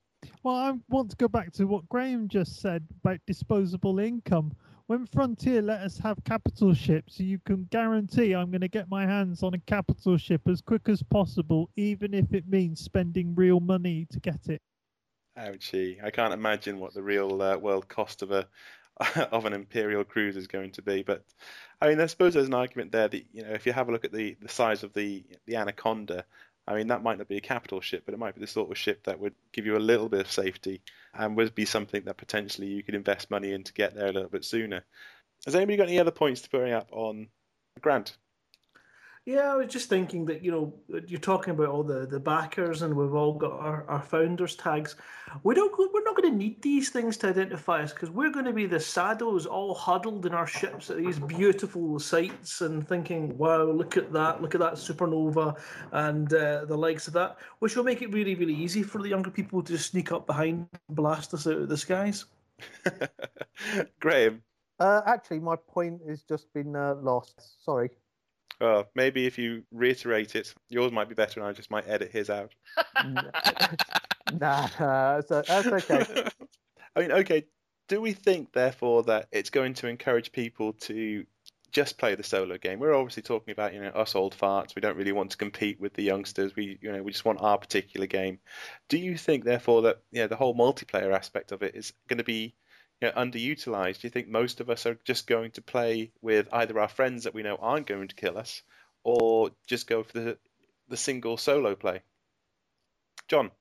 Well, 0.44 0.56
I 0.56 0.74
want 0.90 1.12
to 1.12 1.18
go 1.18 1.28
back 1.28 1.52
to 1.54 1.66
what 1.66 1.88
Graham 1.90 2.28
just 2.28 2.62
said 2.62 2.86
about 3.04 3.20
disposable 3.28 4.00
income. 4.00 4.54
When 4.88 5.06
Frontier 5.06 5.62
let 5.62 5.82
us 5.82 5.98
have 6.00 6.24
capital 6.26 6.74
ships, 6.74 7.20
you 7.20 7.40
can 7.46 7.68
guarantee 7.72 8.34
I'm 8.34 8.52
going 8.52 8.62
to 8.62 8.68
get 8.68 8.90
my 8.90 9.06
hands 9.06 9.42
on 9.42 9.54
a 9.54 9.60
capital 9.60 10.18
ship 10.18 10.42
as 10.48 10.62
quick 10.62 10.90
as 10.90 11.02
possible, 11.02 11.70
even 11.78 12.14
if 12.14 12.34
it 12.34 12.48
means 12.48 12.82
spending 12.82 13.34
real 13.34 13.60
money 13.60 14.06
to 14.12 14.20
get 14.20 14.50
it. 14.50 14.62
Ouchie! 15.38 16.04
I 16.04 16.12
can't 16.12 16.34
imagine 16.34 16.80
what 16.80 16.94
the 16.94 17.02
real 17.02 17.42
uh, 17.42 17.58
world 17.58 17.88
cost 17.88 18.22
of 18.22 18.32
a 18.32 18.48
of 19.32 19.46
an 19.46 19.54
imperial 19.54 20.04
cruise 20.04 20.36
is 20.36 20.48
going 20.48 20.72
to 20.72 20.82
be. 20.82 21.04
But 21.04 21.24
I 21.82 21.88
mean, 21.88 22.00
I 22.00 22.06
suppose 22.06 22.34
there's 22.34 22.48
an 22.48 22.54
argument 22.54 22.92
there 22.92 23.08
that 23.08 23.26
you 23.32 23.44
know 23.44 23.52
if 23.52 23.66
you 23.66 23.74
have 23.74 23.90
a 23.90 23.92
look 23.92 24.06
at 24.06 24.12
the, 24.12 24.38
the 24.42 24.50
size 24.50 24.84
of 24.84 24.94
the 24.94 25.24
the 25.46 25.56
Anaconda, 25.56 26.26
I 26.68 26.76
mean 26.76 26.88
that 26.88 27.04
might 27.04 27.18
not 27.18 27.28
be 27.28 27.38
a 27.38 27.42
capital 27.42 27.82
ship, 27.82 28.04
but 28.06 28.14
it 28.14 28.20
might 28.20 28.36
be 28.36 28.42
the 28.42 28.48
sort 28.48 28.72
of 28.72 28.78
ship 28.78 29.04
that 29.06 29.20
would 29.20 29.34
give 29.52 29.66
you 29.66 29.78
a 29.78 29.80
little 29.80 30.10
bit 30.10 30.22
of 30.22 30.32
safety 30.32 30.82
and 31.14 31.36
would 31.38 31.56
be 31.56 31.66
something 31.66 32.04
that 32.06 32.18
potentially 32.18 32.68
you 32.68 32.84
could 32.84 32.96
invest 32.96 33.32
money 33.32 33.52
in 33.52 33.64
to 33.64 33.74
get 33.74 33.96
there 33.96 34.08
a 34.08 34.14
little 34.14 34.30
bit 34.30 34.46
sooner. 34.46 34.84
Has 35.46 35.56
anybody 35.56 35.78
got 35.78 35.88
any 35.88 36.00
other 36.00 36.12
points 36.12 36.42
to 36.42 36.50
bring 36.50 36.72
up 36.72 36.90
on 36.92 37.28
Grant? 37.82 38.16
Yeah, 39.26 39.54
I 39.54 39.56
was 39.56 39.72
just 39.72 39.88
thinking 39.88 40.26
that 40.26 40.44
you 40.44 40.52
know 40.52 40.74
you're 41.08 41.18
talking 41.18 41.52
about 41.52 41.70
all 41.70 41.84
the, 41.84 42.06
the 42.06 42.20
backers 42.20 42.82
and 42.82 42.94
we've 42.94 43.14
all 43.14 43.32
got 43.34 43.54
our, 43.54 43.86
our 43.88 44.02
founders 44.02 44.58
tags. 44.58 44.98
We 45.44 45.56
don't 45.56 45.72
we're 45.78 46.04
not 46.04 46.18
going 46.18 46.30
to 46.30 46.38
need 46.38 46.62
these 46.62 46.90
things 46.90 47.16
to 47.18 47.30
identify 47.30 47.84
us 47.84 47.94
because 47.94 48.10
we're 48.10 48.32
going 48.32 48.46
to 48.46 48.52
be 48.52 48.66
the 48.66 48.82
saddles 48.82 49.46
all 49.46 49.74
huddled 49.74 50.26
in 50.26 50.34
our 50.34 50.46
ships 50.46 50.90
at 50.90 50.98
these 50.98 51.20
beautiful 51.20 52.00
sites 52.00 52.60
and 52.60 52.86
thinking, 52.86 53.38
wow, 53.38 53.64
look 53.64 53.96
at 53.96 54.12
that, 54.12 54.42
look 54.42 54.56
at 54.56 54.62
that 54.62 54.74
supernova 54.74 55.58
and 55.94 56.34
uh, 56.34 56.66
the 56.66 56.78
likes 56.78 57.08
of 57.08 57.14
that, 57.14 57.38
which 57.60 57.78
will 57.78 57.86
make 57.86 58.02
it 58.02 58.12
really 58.12 58.36
really 58.36 58.56
easy 58.56 58.84
for 58.84 59.02
the 59.02 59.08
younger 59.08 59.32
people 59.32 59.64
to 59.64 59.72
just 59.72 59.92
sneak 59.92 60.12
up 60.12 60.28
behind, 60.28 60.68
and 60.90 60.98
blast 60.98 61.34
us 61.34 61.48
out 61.48 61.60
of 61.60 61.70
the 61.70 61.78
skies. 61.78 62.26
Graham. 64.02 64.44
Uh, 64.80 65.02
actually, 65.06 65.40
my 65.40 65.56
point 65.56 66.02
has 66.10 66.24
just 66.24 66.54
been 66.54 66.76
uh, 66.76 66.96
lost. 66.96 67.64
Sorry. 67.64 67.90
Uh, 68.62 68.84
maybe 68.96 69.26
if 69.26 69.38
you 69.38 69.64
reiterate 69.72 70.36
it, 70.36 70.54
yours 70.70 70.92
might 70.92 71.10
be 71.10 71.16
better, 71.16 71.40
and 71.40 71.48
I 71.48 71.54
just 71.54 71.72
might 71.72 71.88
edit 71.88 72.12
his 72.12 72.30
out. 72.30 72.54
nah, 73.06 74.68
nah, 74.80 75.22
so 75.22 75.44
that's 75.48 75.68
okay. 75.68 76.28
I 76.96 77.00
mean, 77.00 77.12
okay. 77.12 77.46
Do 77.90 78.00
we 78.00 78.14
think, 78.14 78.54
therefore, 78.54 79.04
that 79.04 79.28
it's 79.32 79.50
going 79.50 79.74
to 79.76 79.88
encourage 79.88 80.32
people 80.32 80.74
to 80.74 81.26
just 81.72 81.98
play 81.98 82.16
the 82.16 82.24
solo 82.24 82.58
game? 82.58 82.80
We're 82.80 82.94
obviously 82.94 83.24
talking 83.24 83.52
about, 83.52 83.74
you 83.74 83.82
know, 83.82 83.90
us 83.90 84.16
old 84.16 84.38
farts. 84.38 84.76
We 84.76 84.82
don't 84.82 84.96
really 84.96 85.12
want 85.12 85.32
to 85.32 85.38
compete 85.38 85.82
with 85.82 85.94
the 85.94 86.04
youngsters. 86.04 86.56
We, 86.56 86.80
you 86.82 86.92
know, 86.92 87.04
we 87.04 87.12
just 87.12 87.26
want 87.26 87.42
our 87.42 87.58
particular 87.58 88.08
game. 88.08 88.40
Do 88.88 88.98
you 88.98 89.18
think, 89.18 89.44
therefore, 89.44 89.82
that 89.84 90.02
you 90.12 90.22
know 90.22 90.28
the 90.28 90.38
whole 90.38 90.56
multiplayer 90.56 91.14
aspect 91.14 91.52
of 91.52 91.62
it 91.62 91.76
is 91.76 91.92
going 92.08 92.20
to 92.20 92.24
be 92.24 92.56
you 93.04 93.10
know, 93.10 93.22
underutilized? 93.22 94.00
Do 94.00 94.08
you 94.08 94.12
think 94.12 94.30
most 94.30 94.62
of 94.62 94.70
us 94.70 94.86
are 94.86 94.98
just 95.04 95.28
going 95.28 95.52
to 95.52 95.62
play 95.62 96.12
with 96.22 96.48
either 96.54 96.80
our 96.80 96.88
friends 96.88 97.26
that 97.26 97.34
we 97.34 97.44
know 97.44 97.58
aren't 97.60 97.86
going 97.88 98.08
to 98.08 98.16
kill 98.16 98.38
us, 98.38 98.62
or 99.04 99.52
just 99.68 99.88
go 99.88 100.04
for 100.04 100.14
the 100.14 100.38
the 100.88 100.96
single 100.96 101.36
solo 101.36 101.76
play? 101.76 102.02
John. 103.28 103.52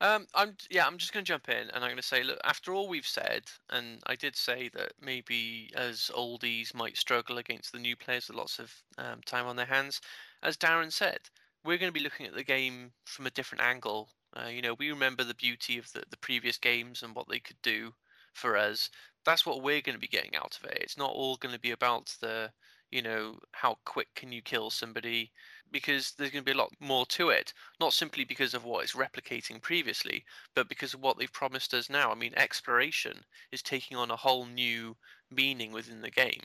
Um, 0.00 0.26
I'm 0.34 0.56
yeah, 0.70 0.86
I'm 0.86 0.98
just 0.98 1.12
going 1.12 1.24
to 1.24 1.28
jump 1.28 1.48
in 1.48 1.70
and 1.70 1.76
I'm 1.76 1.88
going 1.90 1.96
to 1.96 2.02
say, 2.02 2.22
look, 2.22 2.38
after 2.44 2.72
all 2.72 2.86
we've 2.86 3.06
said, 3.06 3.42
and 3.70 3.98
I 4.06 4.14
did 4.14 4.36
say 4.36 4.70
that 4.74 4.92
maybe 5.00 5.70
as 5.74 6.10
oldies 6.14 6.72
might 6.72 6.96
struggle 6.96 7.38
against 7.38 7.72
the 7.72 7.80
new 7.80 7.96
players 7.96 8.28
with 8.28 8.36
lots 8.36 8.60
of 8.60 8.72
um, 8.98 9.20
time 9.24 9.46
on 9.46 9.56
their 9.56 9.66
hands. 9.66 10.00
As 10.44 10.56
Darren 10.56 10.92
said, 10.92 11.20
we're 11.64 11.78
going 11.78 11.92
to 11.92 11.98
be 11.98 12.04
looking 12.04 12.26
at 12.26 12.34
the 12.34 12.44
game 12.44 12.92
from 13.04 13.26
a 13.26 13.30
different 13.30 13.64
angle. 13.64 14.10
Uh, 14.36 14.48
you 14.48 14.60
know, 14.62 14.74
we 14.74 14.90
remember 14.90 15.24
the 15.24 15.34
beauty 15.34 15.78
of 15.78 15.90
the, 15.92 16.04
the 16.10 16.18
previous 16.18 16.58
games 16.58 17.02
and 17.02 17.16
what 17.16 17.26
they 17.28 17.40
could 17.40 17.60
do 17.62 17.94
for 18.36 18.56
us. 18.56 18.90
That's 19.24 19.44
what 19.44 19.62
we're 19.62 19.80
going 19.80 19.96
to 19.96 20.00
be 20.00 20.06
getting 20.06 20.36
out 20.36 20.56
of 20.62 20.70
it. 20.70 20.78
It's 20.80 20.98
not 20.98 21.10
all 21.10 21.36
going 21.36 21.54
to 21.54 21.60
be 21.60 21.72
about 21.72 22.14
the, 22.20 22.50
you 22.92 23.02
know, 23.02 23.38
how 23.52 23.78
quick 23.84 24.08
can 24.14 24.30
you 24.30 24.40
kill 24.42 24.70
somebody, 24.70 25.32
because 25.72 26.12
there's 26.12 26.30
going 26.30 26.44
to 26.44 26.52
be 26.52 26.56
a 26.56 26.60
lot 26.60 26.70
more 26.78 27.06
to 27.06 27.30
it. 27.30 27.52
Not 27.80 27.92
simply 27.92 28.24
because 28.24 28.54
of 28.54 28.64
what 28.64 28.84
it's 28.84 28.94
replicating 28.94 29.60
previously, 29.60 30.24
but 30.54 30.68
because 30.68 30.94
of 30.94 31.00
what 31.00 31.18
they've 31.18 31.32
promised 31.32 31.74
us 31.74 31.90
now. 31.90 32.12
I 32.12 32.14
mean, 32.14 32.34
exploration 32.36 33.18
is 33.50 33.62
taking 33.62 33.96
on 33.96 34.12
a 34.12 34.16
whole 34.16 34.46
new 34.46 34.96
meaning 35.30 35.72
within 35.72 36.00
the 36.00 36.10
game. 36.10 36.42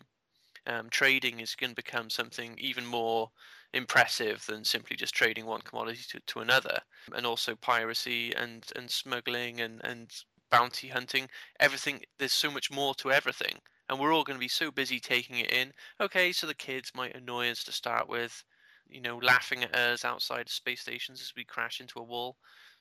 Um, 0.67 0.89
trading 0.89 1.39
is 1.39 1.55
going 1.55 1.71
to 1.71 1.75
become 1.75 2.09
something 2.09 2.55
even 2.59 2.85
more 2.85 3.29
impressive 3.73 4.45
than 4.47 4.63
simply 4.63 4.95
just 4.95 5.13
trading 5.13 5.45
one 5.45 5.61
commodity 5.61 6.01
to, 6.11 6.19
to 6.27 6.39
another 6.39 6.79
and 7.15 7.25
also 7.25 7.55
piracy 7.55 8.33
and, 8.35 8.65
and 8.75 8.89
smuggling 8.89 9.61
and, 9.61 9.81
and 9.83 10.11
bounty 10.51 10.89
hunting, 10.89 11.27
everything. 11.59 12.01
There's 12.19 12.33
so 12.33 12.51
much 12.51 12.69
more 12.69 12.93
to 12.95 13.11
everything, 13.11 13.55
and 13.89 13.99
we're 13.99 14.13
all 14.13 14.23
going 14.23 14.37
to 14.37 14.43
be 14.43 14.47
so 14.47 14.69
busy 14.69 14.99
taking 14.99 15.37
it 15.37 15.51
in. 15.51 15.71
Okay, 15.99 16.31
so 16.31 16.45
the 16.45 16.53
kids 16.53 16.91
might 16.95 17.15
annoy 17.15 17.49
us 17.49 17.63
to 17.63 17.71
start 17.71 18.07
with, 18.07 18.43
you 18.87 19.01
know, 19.01 19.17
laughing 19.17 19.63
at 19.63 19.75
us 19.75 20.05
outside 20.05 20.47
of 20.47 20.51
space 20.51 20.81
stations 20.81 21.21
as 21.21 21.33
we 21.35 21.43
crash 21.43 21.79
into 21.79 21.99
a 21.99 22.03
wall. 22.03 22.37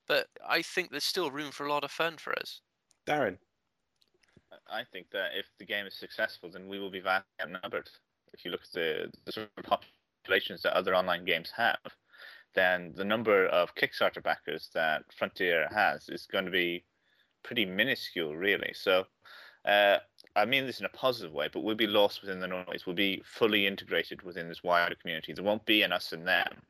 But 0.06 0.26
I 0.46 0.62
think 0.62 0.90
there's 0.90 1.04
still 1.04 1.30
room 1.30 1.52
for 1.52 1.64
a 1.66 1.72
lot 1.72 1.84
of 1.84 1.90
fun 1.90 2.16
for 2.16 2.32
us. 2.38 2.60
Darren. 3.06 3.38
I 4.68 4.82
think 4.92 5.06
that 5.12 5.30
if 5.36 5.46
the 5.58 5.64
game 5.64 5.86
is 5.86 5.94
successful, 5.94 6.50
then 6.50 6.68
we 6.68 6.80
will 6.80 6.90
be 6.90 7.00
vastly 7.00 7.28
outnumbered. 7.40 7.88
If 8.32 8.44
you 8.44 8.50
look 8.50 8.62
at 8.62 8.72
the, 8.72 9.12
the 9.24 9.32
sort 9.32 9.48
of 9.56 9.80
populations 10.24 10.62
that 10.62 10.76
other 10.76 10.94
online 10.94 11.24
games 11.24 11.52
have, 11.56 11.78
then 12.54 12.92
the 12.96 13.04
number 13.04 13.46
of 13.46 13.74
Kickstarter 13.76 14.22
backers 14.22 14.70
that 14.74 15.02
Frontier 15.16 15.68
has 15.72 16.08
is 16.08 16.26
going 16.26 16.44
to 16.44 16.50
be 16.50 16.84
pretty 17.42 17.64
minuscule, 17.64 18.36
really. 18.36 18.72
So 18.74 19.06
Uh, 19.64 19.98
I 20.36 20.44
mean 20.46 20.64
this 20.64 20.80
in 20.80 20.86
a 20.86 20.90
positive 20.90 21.32
way, 21.32 21.48
but 21.52 21.60
we'll 21.60 21.74
be 21.74 21.86
lost 21.86 22.22
within 22.22 22.40
the 22.40 22.46
noise. 22.46 22.86
We'll 22.86 22.96
be 22.96 23.22
fully 23.26 23.66
integrated 23.66 24.22
within 24.22 24.48
this 24.48 24.62
wider 24.62 24.94
community. 24.94 25.32
There 25.32 25.44
won't 25.44 25.66
be 25.66 25.82
an 25.82 25.92
us 25.92 26.12
and 26.12 26.26
them. 26.26 26.62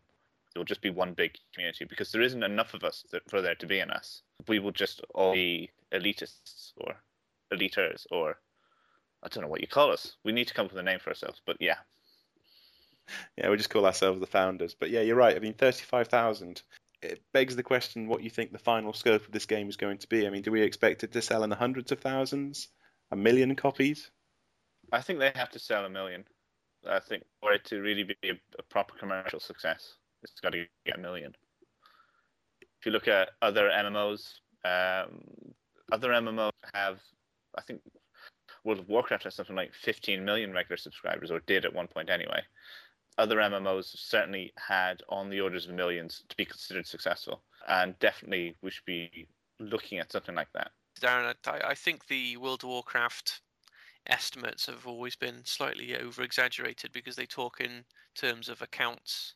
There 0.52 0.60
will 0.60 0.64
just 0.64 0.80
be 0.80 0.90
one 0.90 1.14
big 1.14 1.36
community 1.54 1.84
because 1.84 2.10
there 2.10 2.22
isn't 2.22 2.42
enough 2.42 2.74
of 2.74 2.82
us 2.82 3.04
that, 3.12 3.22
for 3.30 3.40
there 3.40 3.54
to 3.54 3.66
be 3.66 3.78
an 3.78 3.90
us. 3.92 4.22
We 4.48 4.58
will 4.58 4.72
just 4.72 5.02
all 5.14 5.32
be 5.32 5.70
elitists 5.92 6.72
or 6.78 6.96
eliters 7.52 8.06
or 8.10 8.38
I 9.22 9.28
don't 9.28 9.44
know 9.44 9.48
what 9.48 9.60
you 9.60 9.68
call 9.68 9.92
us. 9.92 10.16
We 10.24 10.32
need 10.32 10.48
to 10.48 10.54
come 10.54 10.66
up 10.66 10.72
with 10.72 10.80
a 10.80 10.82
name 10.82 10.98
for 10.98 11.10
ourselves. 11.10 11.40
But 11.46 11.58
yeah, 11.60 11.76
Yeah, 13.36 13.50
we 13.50 13.56
just 13.56 13.70
call 13.70 13.86
ourselves 13.86 14.20
the 14.20 14.26
founders. 14.26 14.74
But 14.74 14.90
yeah, 14.90 15.00
you're 15.00 15.16
right. 15.16 15.36
I 15.36 15.38
mean, 15.38 15.54
35,000. 15.54 16.62
It 17.02 17.22
begs 17.32 17.56
the 17.56 17.62
question 17.62 18.08
what 18.08 18.22
you 18.22 18.30
think 18.30 18.52
the 18.52 18.58
final 18.58 18.92
scope 18.92 19.24
of 19.24 19.32
this 19.32 19.46
game 19.46 19.68
is 19.68 19.76
going 19.76 19.98
to 19.98 20.08
be. 20.08 20.26
I 20.26 20.30
mean, 20.30 20.42
do 20.42 20.52
we 20.52 20.62
expect 20.62 21.02
it 21.02 21.12
to 21.12 21.22
sell 21.22 21.42
in 21.44 21.50
the 21.50 21.56
hundreds 21.56 21.92
of 21.92 22.00
thousands? 22.00 22.68
A 23.10 23.16
million 23.16 23.56
copies? 23.56 24.10
I 24.92 25.00
think 25.00 25.18
they 25.18 25.32
have 25.34 25.50
to 25.50 25.58
sell 25.58 25.84
a 25.84 25.90
million. 25.90 26.24
I 26.88 27.00
think 27.00 27.24
for 27.40 27.52
it 27.52 27.64
to 27.66 27.80
really 27.80 28.04
be 28.04 28.16
a, 28.24 28.32
a 28.58 28.62
proper 28.64 28.94
commercial 28.98 29.40
success, 29.40 29.94
it's 30.22 30.40
got 30.40 30.52
to 30.52 30.64
get 30.86 30.98
a 30.98 31.00
million. 31.00 31.34
If 32.60 32.86
you 32.86 32.92
look 32.92 33.08
at 33.08 33.30
other 33.42 33.68
MMOs, 33.68 34.26
um, 34.64 35.20
other 35.92 36.10
MMOs 36.10 36.52
have, 36.74 36.98
I 37.56 37.62
think, 37.62 37.80
World 38.64 38.80
of 38.80 38.88
Warcraft 38.88 39.24
has 39.24 39.34
something 39.34 39.56
like 39.56 39.72
15 39.74 40.24
million 40.24 40.52
regular 40.52 40.76
subscribers, 40.76 41.30
or 41.30 41.40
did 41.40 41.64
at 41.64 41.74
one 41.74 41.88
point 41.88 42.10
anyway. 42.10 42.42
Other 43.18 43.36
MMOs 43.36 43.96
certainly 43.98 44.52
had 44.56 45.02
on 45.08 45.28
the 45.30 45.40
orders 45.40 45.66
of 45.66 45.74
millions 45.74 46.22
to 46.28 46.36
be 46.36 46.44
considered 46.44 46.86
successful, 46.86 47.42
and 47.68 47.98
definitely 47.98 48.56
we 48.62 48.70
should 48.70 48.84
be 48.84 49.26
looking 49.58 49.98
at 49.98 50.12
something 50.12 50.34
like 50.34 50.52
that. 50.54 50.70
Darren, 51.00 51.34
I, 51.46 51.60
I 51.68 51.74
think 51.74 52.06
the 52.06 52.36
World 52.36 52.64
of 52.64 52.70
Warcraft 52.70 53.40
estimates 54.06 54.66
have 54.66 54.86
always 54.86 55.16
been 55.16 55.44
slightly 55.44 55.96
over 55.96 56.22
exaggerated 56.22 56.92
because 56.92 57.16
they 57.16 57.26
talk 57.26 57.60
in 57.60 57.84
terms 58.14 58.48
of 58.48 58.62
accounts. 58.62 59.34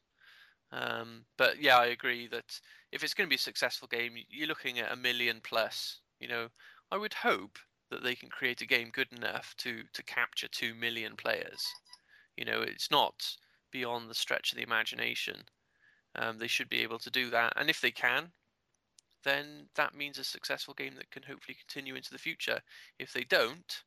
Um, 0.72 1.24
but 1.36 1.60
yeah, 1.60 1.78
I 1.78 1.86
agree 1.86 2.26
that 2.28 2.58
if 2.90 3.04
it's 3.04 3.14
going 3.14 3.26
to 3.26 3.30
be 3.30 3.36
a 3.36 3.38
successful 3.38 3.88
game, 3.88 4.14
you're 4.28 4.48
looking 4.48 4.78
at 4.78 4.92
a 4.92 4.96
million 4.96 5.40
plus. 5.42 6.00
You 6.20 6.28
know, 6.28 6.48
I 6.90 6.96
would 6.96 7.14
hope 7.14 7.58
that 7.90 8.02
they 8.02 8.14
can 8.14 8.28
create 8.28 8.60
a 8.60 8.66
game 8.66 8.90
good 8.92 9.12
enough 9.12 9.54
to 9.58 9.82
to 9.92 10.02
capture 10.02 10.48
two 10.48 10.74
million 10.74 11.16
players. 11.16 11.64
You 12.36 12.44
know, 12.44 12.62
it's 12.62 12.90
not 12.90 13.36
beyond 13.74 14.08
the 14.08 14.14
stretch 14.14 14.52
of 14.52 14.56
the 14.56 14.62
imagination. 14.62 15.42
Um, 16.14 16.38
they 16.38 16.46
should 16.46 16.68
be 16.68 16.82
able 16.82 17.00
to 17.00 17.10
do 17.10 17.28
that, 17.30 17.54
and 17.56 17.68
if 17.68 17.80
they 17.80 17.90
can, 17.90 18.30
then 19.24 19.66
that 19.74 19.96
means 19.96 20.16
a 20.16 20.24
successful 20.24 20.74
game 20.74 20.94
that 20.94 21.10
can 21.10 21.24
hopefully 21.24 21.56
continue 21.58 21.96
into 21.96 22.12
the 22.12 22.18
future. 22.18 22.60
If 23.00 23.12
they 23.12 23.24
don't, 23.24 23.82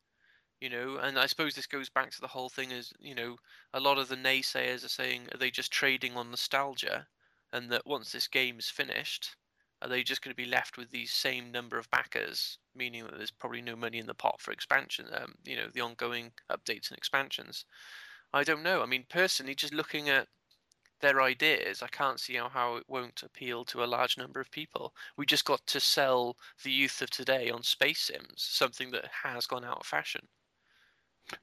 you 0.59 0.69
know, 0.69 0.97
and 0.97 1.17
I 1.17 1.27
suppose 1.27 1.55
this 1.55 1.67
goes 1.67 1.89
back 1.89 2.11
to 2.11 2.21
the 2.21 2.27
whole 2.27 2.49
thing 2.49 2.71
is, 2.71 2.91
you 2.99 3.15
know, 3.15 3.37
a 3.73 3.79
lot 3.79 3.97
of 3.97 4.09
the 4.09 4.17
naysayers 4.17 4.83
are 4.83 4.89
saying, 4.89 5.29
are 5.33 5.37
they 5.37 5.51
just 5.51 5.71
trading 5.71 6.17
on 6.17 6.31
nostalgia? 6.31 7.07
And 7.53 7.71
that 7.71 7.87
once 7.87 8.11
this 8.11 8.27
game 8.27 8.59
is 8.59 8.67
finished, 8.67 9.37
are 9.81 9.87
they 9.87 10.03
just 10.03 10.21
going 10.21 10.33
to 10.33 10.43
be 10.43 10.49
left 10.49 10.77
with 10.77 10.89
these 10.91 11.13
same 11.13 11.49
number 11.49 11.77
of 11.77 11.89
backers, 11.91 12.57
meaning 12.75 13.05
that 13.05 13.15
there's 13.15 13.31
probably 13.31 13.61
no 13.61 13.77
money 13.77 13.99
in 13.99 14.07
the 14.07 14.13
pot 14.13 14.41
for 14.41 14.51
expansion, 14.51 15.05
um, 15.13 15.35
you 15.45 15.55
know, 15.55 15.67
the 15.73 15.81
ongoing 15.81 16.31
updates 16.51 16.89
and 16.89 16.97
expansions? 16.97 17.63
I 18.33 18.43
don't 18.43 18.63
know. 18.63 18.81
I 18.81 18.85
mean, 18.85 19.05
personally, 19.09 19.55
just 19.55 19.73
looking 19.73 20.09
at 20.09 20.27
their 20.99 21.21
ideas, 21.21 21.81
I 21.81 21.87
can't 21.87 22.19
see 22.19 22.35
how, 22.35 22.49
how 22.49 22.75
it 22.77 22.83
won't 22.87 23.23
appeal 23.23 23.63
to 23.65 23.83
a 23.83 23.85
large 23.85 24.17
number 24.17 24.39
of 24.39 24.51
people. 24.51 24.93
We 25.15 25.25
just 25.25 25.45
got 25.45 25.65
to 25.67 25.79
sell 25.79 26.35
the 26.63 26.71
youth 26.71 27.01
of 27.01 27.09
today 27.09 27.49
on 27.49 27.63
space 27.63 27.99
sims, 27.99 28.33
something 28.37 28.91
that 28.91 29.05
has 29.23 29.45
gone 29.45 29.63
out 29.63 29.79
of 29.79 29.85
fashion. 29.85 30.27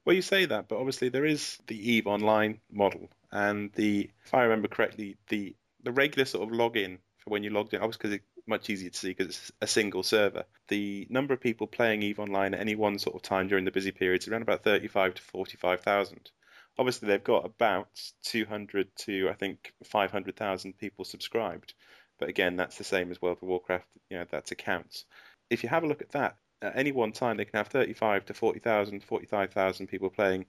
Well, 0.05 0.17
you 0.17 0.23
say 0.23 0.47
that, 0.47 0.69
but 0.69 0.79
obviously 0.79 1.11
there 1.11 1.27
is 1.27 1.59
the 1.67 1.93
Eve 1.93 2.07
Online 2.07 2.61
model, 2.73 3.11
and 3.31 3.71
the, 3.75 4.11
if 4.25 4.33
I 4.33 4.43
remember 4.45 4.69
correctly, 4.69 5.17
the 5.29 5.55
the 5.85 5.93
regular 5.93 6.25
sort 6.25 6.49
of 6.49 6.55
login 6.55 6.99
for 7.19 7.31
when 7.31 7.43
you 7.43 7.51
logged 7.51 7.75
in, 7.75 7.81
obviously 7.81 7.99
because 7.99 8.15
it's 8.15 8.49
much 8.49 8.69
easier 8.69 8.91
to 8.91 8.99
see 8.99 9.09
because 9.09 9.27
it's 9.29 9.53
a 9.61 9.67
single 9.67 10.03
server. 10.03 10.45
The 10.69 11.07
number 11.11 11.33
of 11.35 11.41
people 11.41 11.67
playing 11.67 12.03
Eve 12.03 12.19
Online 12.19 12.55
at 12.55 12.61
any 12.61 12.75
one 12.75 12.99
sort 12.99 13.17
of 13.17 13.23
time 13.23 13.49
during 13.49 13.65
the 13.65 13.71
busy 13.71 13.93
periods 13.93 14.27
is 14.27 14.33
around 14.33 14.43
about 14.43 14.65
35 14.65 15.15
to 15.15 15.23
45,000. 15.23 16.31
Obviously, 16.79 17.09
they've 17.09 17.23
got 17.23 17.45
about 17.45 17.89
200 18.25 18.89
to 18.97 19.29
I 19.29 19.35
think 19.35 19.73
500,000 19.85 20.77
people 20.79 21.05
subscribed, 21.05 21.75
but 22.19 22.29
again, 22.29 22.57
that's 22.57 22.79
the 22.79 22.85
same 22.85 23.11
as 23.11 23.23
World 23.23 23.39
of 23.43 23.49
Warcraft. 23.49 23.87
You 24.11 24.19
know, 24.19 24.27
that's 24.31 24.53
accounts. 24.53 25.05
If 25.51 25.63
you 25.63 25.69
have 25.69 25.85
a 25.85 25.87
look 25.87 26.03
at 26.03 26.13
that, 26.13 26.37
at 26.63 26.77
any 26.77 26.93
one 26.93 27.13
time 27.13 27.37
they 27.37 27.45
can 27.45 27.59
have 27.59 27.69
35 27.69 28.27
to 28.27 28.35
40,000, 28.35 29.05
45,000 29.05 29.87
people 29.87 30.11
playing 30.11 30.47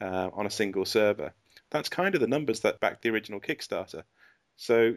uh, 0.00 0.30
on 0.32 0.46
a 0.46 0.50
single 0.50 0.84
server. 0.84 1.32
That's 1.70 1.88
kind 1.88 2.14
of 2.14 2.20
the 2.20 2.26
numbers 2.26 2.60
that 2.60 2.80
backed 2.80 3.02
the 3.02 3.10
original 3.10 3.40
Kickstarter. 3.40 4.02
So, 4.56 4.94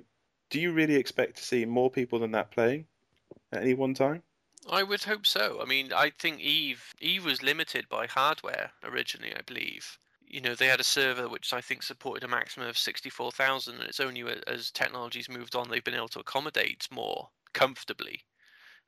do 0.50 0.60
you 0.60 0.72
really 0.72 0.96
expect 0.96 1.38
to 1.38 1.44
see 1.44 1.66
more 1.66 1.90
people 1.90 2.20
than 2.20 2.32
that 2.32 2.52
playing 2.52 2.86
at 3.52 3.62
any 3.62 3.74
one 3.74 3.94
time? 3.94 4.24
I 4.70 4.84
would 4.84 5.04
hope 5.04 5.26
so. 5.26 5.60
I 5.62 5.66
mean, 5.66 5.94
I 5.94 6.12
think 6.18 6.42
Eve 6.42 6.94
Eve 7.00 7.26
was 7.26 7.42
limited 7.42 7.88
by 7.90 8.08
hardware 8.08 8.72
originally, 8.84 9.34
I 9.36 9.42
believe. 9.42 9.98
You 10.30 10.42
know, 10.42 10.56
they 10.56 10.68
had 10.68 10.80
a 10.80 10.86
server 10.86 11.28
which 11.28 11.54
I 11.54 11.60
think 11.60 11.84
supported 11.84 12.24
a 12.24 12.28
maximum 12.28 12.70
of 12.70 12.78
64,000 12.78 13.76
and 13.76 13.84
it's 13.84 14.00
only 14.00 14.24
as 14.48 14.72
technology's 14.72 15.28
moved 15.28 15.56
on 15.56 15.70
they've 15.70 15.84
been 15.84 15.96
able 15.96 16.08
to 16.10 16.20
accommodate 16.20 16.88
more 16.92 17.30
comfortably. 17.54 18.22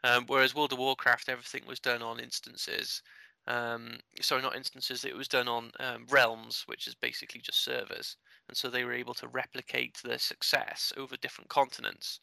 Um, 0.04 0.26
whereas 0.28 0.56
World 0.56 0.74
of 0.74 0.80
Warcraft, 0.80 1.30
everything 1.30 1.66
was 1.68 1.80
done 1.80 2.02
on 2.02 2.20
instances. 2.20 3.02
Um, 3.48 3.98
sorry, 4.22 4.42
not 4.42 4.56
instances. 4.56 5.04
It 5.04 5.16
was 5.16 5.28
done 5.28 5.48
on 5.48 5.72
um, 5.80 6.06
realms, 6.10 6.64
which 6.68 6.88
is 6.88 6.96
basically 6.96 7.42
just 7.42 7.64
servers, 7.64 8.18
and 8.48 8.56
so 8.56 8.70
they 8.70 8.84
were 8.84 8.94
able 8.94 9.14
to 9.16 9.28
replicate 9.28 9.98
their 10.04 10.20
success 10.20 10.94
over 10.96 11.18
different 11.18 11.50
continents. 11.50 12.20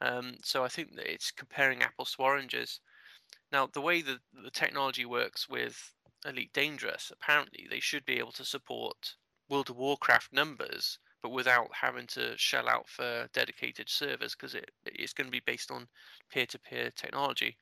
Um, 0.00 0.36
so 0.42 0.64
I 0.64 0.68
think 0.68 0.94
that 0.96 1.12
it's 1.12 1.30
comparing 1.30 1.82
apples 1.82 2.12
to 2.12 2.22
oranges. 2.22 2.80
Now, 3.52 3.66
the 3.66 3.80
way 3.80 4.02
that 4.02 4.18
the 4.32 4.50
technology 4.50 5.04
works 5.04 5.48
with 5.48 5.92
Elite 6.24 6.52
Dangerous, 6.52 7.10
apparently 7.10 7.66
they 7.68 7.80
should 7.80 8.04
be 8.04 8.18
able 8.18 8.32
to 8.32 8.44
support 8.44 9.16
World 9.48 9.70
of 9.70 9.76
Warcraft 9.76 10.32
numbers 10.32 10.98
but 11.24 11.30
without 11.30 11.70
having 11.72 12.06
to 12.06 12.36
shell 12.36 12.68
out 12.68 12.86
for 12.86 13.26
dedicated 13.32 13.88
servers 13.88 14.34
because 14.34 14.54
it, 14.54 14.70
it's 14.84 15.14
going 15.14 15.26
to 15.26 15.30
be 15.32 15.40
based 15.46 15.70
on 15.70 15.88
peer-to-peer 16.30 16.90
technology. 16.94 17.56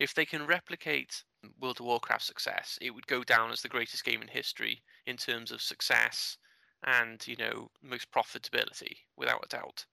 If 0.00 0.14
they 0.14 0.24
can 0.24 0.44
replicate 0.44 1.22
World 1.60 1.78
of 1.78 1.86
Warcraft 1.86 2.24
success, 2.24 2.76
it 2.82 2.90
would 2.90 3.06
go 3.06 3.22
down 3.22 3.52
as 3.52 3.62
the 3.62 3.68
greatest 3.68 4.04
game 4.04 4.20
in 4.20 4.26
history 4.26 4.82
in 5.06 5.16
terms 5.16 5.52
of 5.52 5.62
success 5.62 6.38
and 6.82 7.24
you 7.28 7.36
know 7.36 7.70
most 7.84 8.10
profitability, 8.10 8.96
without 9.16 9.44
a 9.44 9.48
doubt. 9.48 9.86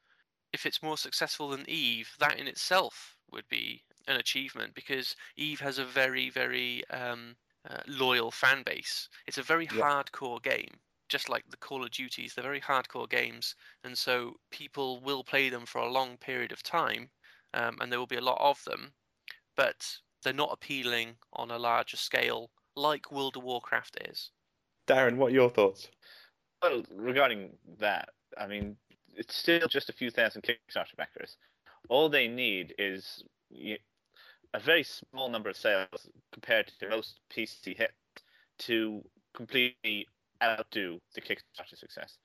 If 0.52 0.66
it's 0.66 0.82
more 0.82 0.98
successful 0.98 1.50
than 1.50 1.70
Eve, 1.70 2.10
that 2.20 2.40
in 2.40 2.48
itself 2.48 3.16
would 3.32 3.48
be 3.50 3.84
an 4.08 4.16
achievement 4.16 4.74
because 4.74 5.16
Eve 5.38 5.60
has 5.60 5.78
a 5.78 5.86
very, 5.86 6.32
very 6.32 6.84
um, 6.90 7.36
uh, 7.70 7.82
loyal 7.88 8.32
fan 8.32 8.64
base. 8.64 9.10
It's 9.28 9.38
a 9.38 9.44
very 9.44 9.66
yeah. 9.66 9.82
hardcore 9.82 10.42
game 10.42 10.80
just 11.12 11.28
like 11.28 11.44
the 11.50 11.58
Call 11.58 11.84
of 11.84 11.92
Duties, 11.92 12.34
they're 12.34 12.42
very 12.42 12.62
hardcore 12.62 13.10
games, 13.10 13.56
and 13.84 13.96
so 13.96 14.38
people 14.50 15.02
will 15.02 15.26
play 15.26 15.50
them 15.50 15.66
for 15.66 15.80
a 15.80 15.92
long 15.92 16.16
period 16.18 16.54
of 16.54 16.64
time, 16.64 17.10
um, 17.54 17.78
and 17.82 17.92
there 17.92 18.00
will 18.00 18.08
be 18.08 18.16
a 18.16 18.22
lot 18.22 18.40
of 18.40 18.64
them, 18.64 18.94
but 19.58 19.86
they're 20.24 20.32
not 20.32 20.54
appealing 20.54 21.16
on 21.34 21.52
a 21.52 21.60
larger 21.60 21.98
scale 21.98 22.50
like 22.78 23.12
World 23.12 23.36
of 23.36 23.44
Warcraft 23.44 23.98
is. 24.10 24.32
Darren, 24.88 25.18
what 25.18 25.32
are 25.32 25.36
your 25.36 25.50
thoughts? 25.50 25.90
Well, 26.64 26.84
regarding 26.96 27.50
that, 27.80 28.10
I 28.38 28.48
mean, 28.48 28.78
it's 29.14 29.36
still 29.36 29.68
just 29.68 29.90
a 29.90 29.94
few 29.94 30.12
thousand 30.12 30.44
Kickstarter 30.44 30.96
backers. 30.96 31.36
All 31.90 32.08
they 32.08 32.30
need 32.30 32.74
is 32.78 33.22
a 34.54 34.60
very 34.60 34.84
small 34.84 35.30
number 35.30 35.50
of 35.50 35.58
sales 35.58 36.10
compared 36.32 36.72
to 36.80 36.90
most 36.90 37.20
PC 37.30 37.78
hits 37.78 37.94
to 38.60 39.04
completely 39.34 40.08
outdo 40.44 41.00
the 41.16 41.22
Kickstarter 41.22 41.78
success. 41.78 42.18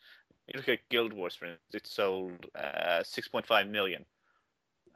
You 0.49 0.59
look 0.59 0.68
at 0.68 0.89
Guild 0.91 1.12
Wars, 1.12 1.35
for 1.35 1.47
instance, 1.47 1.74
it 1.74 1.87
sold 1.87 2.47
uh, 2.55 3.03
6.5 3.03 3.68
million, 3.70 4.05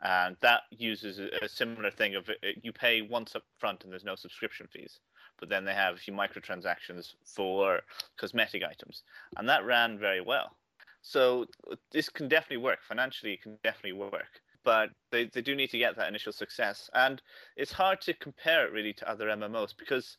and 0.02 0.36
that 0.40 0.62
uses 0.70 1.18
a, 1.18 1.28
a 1.44 1.48
similar 1.48 1.90
thing 1.90 2.14
of 2.14 2.28
it, 2.28 2.38
uh, 2.44 2.60
you 2.62 2.72
pay 2.72 3.02
once 3.02 3.34
up 3.34 3.42
front 3.58 3.82
and 3.82 3.92
there's 3.92 4.04
no 4.04 4.14
subscription 4.14 4.68
fees, 4.72 5.00
but 5.38 5.48
then 5.48 5.64
they 5.64 5.74
have 5.74 5.94
a 5.94 5.98
few 5.98 6.14
microtransactions 6.14 7.14
for 7.24 7.80
cosmetic 8.16 8.62
items, 8.62 9.02
and 9.36 9.48
that 9.48 9.64
ran 9.64 9.98
very 9.98 10.20
well. 10.20 10.56
So 11.02 11.46
this 11.92 12.08
can 12.08 12.28
definitely 12.28 12.58
work 12.58 12.80
financially. 12.82 13.32
It 13.32 13.42
can 13.42 13.58
definitely 13.64 13.92
work, 13.92 14.40
but 14.64 14.90
they, 15.10 15.24
they 15.26 15.42
do 15.42 15.54
need 15.54 15.70
to 15.70 15.78
get 15.78 15.96
that 15.96 16.08
initial 16.08 16.32
success, 16.32 16.90
and 16.94 17.22
it's 17.56 17.72
hard 17.72 18.00
to 18.02 18.14
compare 18.14 18.66
it 18.66 18.72
really 18.72 18.92
to 18.94 19.10
other 19.10 19.26
MMOs 19.28 19.74
because 19.76 20.16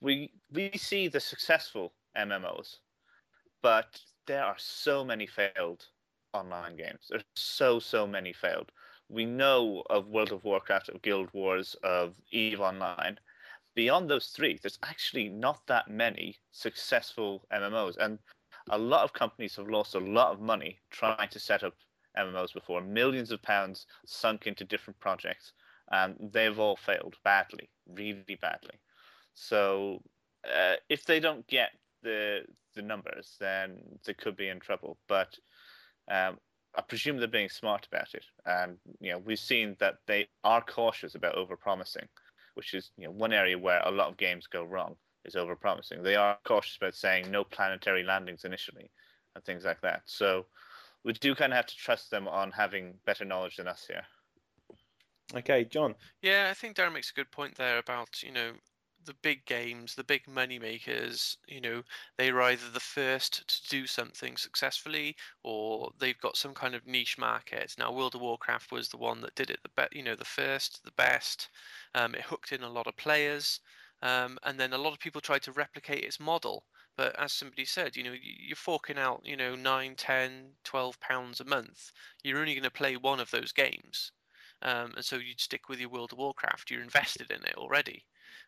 we 0.00 0.32
we 0.52 0.70
see 0.76 1.08
the 1.08 1.20
successful 1.20 1.92
MMOs, 2.16 2.76
but 3.62 4.00
there 4.26 4.44
are 4.44 4.56
so 4.58 5.04
many 5.04 5.26
failed 5.26 5.86
online 6.32 6.76
games. 6.76 7.06
There's 7.08 7.24
so 7.34 7.78
so 7.78 8.06
many 8.06 8.32
failed. 8.32 8.72
We 9.08 9.24
know 9.24 9.84
of 9.88 10.08
World 10.08 10.32
of 10.32 10.44
Warcraft, 10.44 10.88
of 10.88 11.02
Guild 11.02 11.28
Wars, 11.32 11.76
of 11.82 12.16
Eve 12.32 12.60
Online, 12.60 13.18
beyond 13.76 14.10
those 14.10 14.28
three, 14.28 14.58
there's 14.60 14.78
actually 14.82 15.28
not 15.28 15.60
that 15.68 15.88
many 15.88 16.38
successful 16.50 17.44
MMOs, 17.52 17.96
and 17.98 18.18
a 18.70 18.78
lot 18.78 19.04
of 19.04 19.12
companies 19.12 19.54
have 19.54 19.68
lost 19.68 19.94
a 19.94 20.00
lot 20.00 20.32
of 20.32 20.40
money 20.40 20.78
trying 20.90 21.28
to 21.28 21.38
set 21.38 21.62
up 21.62 21.74
MMOs 22.18 22.52
before. 22.52 22.80
Millions 22.80 23.30
of 23.30 23.42
pounds 23.42 23.86
sunk 24.06 24.46
into 24.46 24.64
different 24.64 24.98
projects, 25.00 25.52
and 25.90 26.16
they've 26.32 26.58
all 26.58 26.76
failed 26.76 27.16
badly, 27.24 27.70
really 27.88 28.38
badly. 28.40 28.80
So 29.34 30.02
uh, 30.44 30.76
if 30.88 31.04
they 31.04 31.20
don't 31.20 31.46
get 31.46 31.70
the 32.02 32.44
the 32.74 32.82
numbers, 32.82 33.36
then 33.40 33.80
they 34.04 34.14
could 34.14 34.36
be 34.36 34.48
in 34.48 34.60
trouble. 34.60 34.98
But 35.08 35.38
um, 36.10 36.38
I 36.76 36.82
presume 36.82 37.18
they're 37.18 37.28
being 37.28 37.48
smart 37.48 37.86
about 37.90 38.14
it, 38.14 38.24
and 38.44 38.78
you 39.00 39.12
know 39.12 39.18
we've 39.18 39.38
seen 39.38 39.76
that 39.80 39.96
they 40.06 40.28
are 40.44 40.62
cautious 40.62 41.14
about 41.14 41.36
overpromising, 41.36 42.06
which 42.54 42.74
is 42.74 42.90
you 42.96 43.04
know 43.04 43.12
one 43.12 43.32
area 43.32 43.58
where 43.58 43.80
a 43.84 43.90
lot 43.90 44.08
of 44.08 44.16
games 44.16 44.46
go 44.46 44.64
wrong 44.64 44.96
is 45.24 45.34
overpromising. 45.34 46.02
They 46.02 46.16
are 46.16 46.38
cautious 46.44 46.76
about 46.76 46.94
saying 46.94 47.30
no 47.30 47.44
planetary 47.44 48.04
landings 48.04 48.44
initially, 48.44 48.90
and 49.34 49.44
things 49.44 49.64
like 49.64 49.80
that. 49.80 50.02
So 50.04 50.46
we 51.04 51.12
do 51.12 51.34
kind 51.34 51.52
of 51.52 51.56
have 51.56 51.66
to 51.66 51.76
trust 51.76 52.10
them 52.10 52.28
on 52.28 52.50
having 52.50 52.94
better 53.04 53.24
knowledge 53.24 53.56
than 53.56 53.68
us 53.68 53.86
here. 53.86 54.02
Okay, 55.34 55.64
John. 55.64 55.94
Yeah, 56.22 56.48
I 56.50 56.54
think 56.54 56.76
Darren 56.76 56.92
makes 56.92 57.10
a 57.10 57.14
good 57.14 57.30
point 57.30 57.56
there 57.56 57.78
about 57.78 58.22
you 58.22 58.32
know 58.32 58.52
the 59.06 59.14
big 59.22 59.44
games, 59.46 59.94
the 59.94 60.04
big 60.04 60.26
money 60.28 60.58
makers, 60.58 61.38
you 61.46 61.60
know, 61.60 61.82
they're 62.18 62.42
either 62.42 62.68
the 62.70 62.80
first 62.80 63.48
to 63.48 63.68
do 63.68 63.86
something 63.86 64.36
successfully 64.36 65.16
or 65.44 65.90
they've 65.98 66.20
got 66.20 66.36
some 66.36 66.52
kind 66.52 66.74
of 66.74 66.86
niche 66.86 67.16
market. 67.16 67.72
Now, 67.78 67.92
World 67.92 68.16
of 68.16 68.20
Warcraft 68.20 68.72
was 68.72 68.88
the 68.88 68.96
one 68.96 69.20
that 69.20 69.34
did 69.36 69.50
it 69.50 69.60
the 69.62 69.70
best, 69.76 69.94
you 69.94 70.02
know, 70.02 70.16
the 70.16 70.24
first, 70.24 70.84
the 70.84 70.92
best. 70.92 71.48
Um, 71.94 72.14
it 72.14 72.22
hooked 72.22 72.52
in 72.52 72.62
a 72.62 72.68
lot 72.68 72.88
of 72.88 72.96
players, 72.96 73.60
um, 74.02 74.38
and 74.42 74.58
then 74.58 74.72
a 74.72 74.78
lot 74.78 74.92
of 74.92 74.98
people 74.98 75.20
tried 75.20 75.42
to 75.42 75.52
replicate 75.52 76.04
its 76.04 76.20
model. 76.20 76.64
But 76.96 77.18
as 77.18 77.32
somebody 77.32 77.64
said, 77.64 77.96
you 77.96 78.02
know, 78.04 78.14
you're 78.20 78.56
forking 78.56 78.98
out, 78.98 79.20
you 79.24 79.36
know, 79.36 79.54
9, 79.54 79.94
10, 79.96 80.52
12 80.64 81.00
pounds 81.00 81.40
a 81.40 81.44
month. 81.44 81.92
You're 82.22 82.38
only 82.38 82.54
going 82.54 82.64
to 82.64 82.70
play 82.70 82.96
one 82.96 83.20
of 83.20 83.30
those 83.30 83.52
games. 83.52 84.12
Um, 84.62 84.92
and 84.96 85.04
so 85.04 85.16
you'd 85.16 85.40
stick 85.40 85.68
with 85.68 85.78
your 85.78 85.90
World 85.90 86.12
of 86.12 86.18
Warcraft. 86.18 86.70
You're 86.70 86.82
invested 86.82 87.30
in 87.30 87.42
it 87.44 87.56
already. 87.56 88.06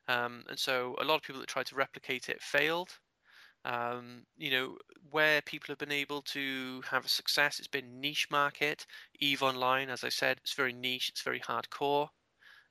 Um, 0.09 0.45
and 0.49 0.59
so 0.59 0.97
a 1.01 1.05
lot 1.05 1.17
of 1.17 1.23
people 1.23 1.41
that 1.41 1.49
tried 1.49 1.67
to 1.67 1.75
replicate 1.77 2.29
it 2.29 2.43
failed. 2.43 2.99
Um, 3.65 4.25
you 4.37 4.51
know, 4.51 4.79
where 5.11 5.43
people 5.43 5.73
have 5.73 5.79
been 5.79 5.93
able 5.93 6.23
to 6.23 6.83
have 6.89 7.05
a 7.05 7.09
success, 7.09 7.59
it's 7.59 7.69
been 7.69 8.01
niche 8.01 8.29
market. 8.31 8.87
Eve 9.21 9.43
Online, 9.43 9.91
as 9.91 10.05
I 10.05 10.09
said, 10.09 10.39
it's 10.39 10.55
very 10.55 10.73
niche, 10.73 11.11
it's 11.11 11.23
very 11.23 11.41
hardcore. 11.41 12.09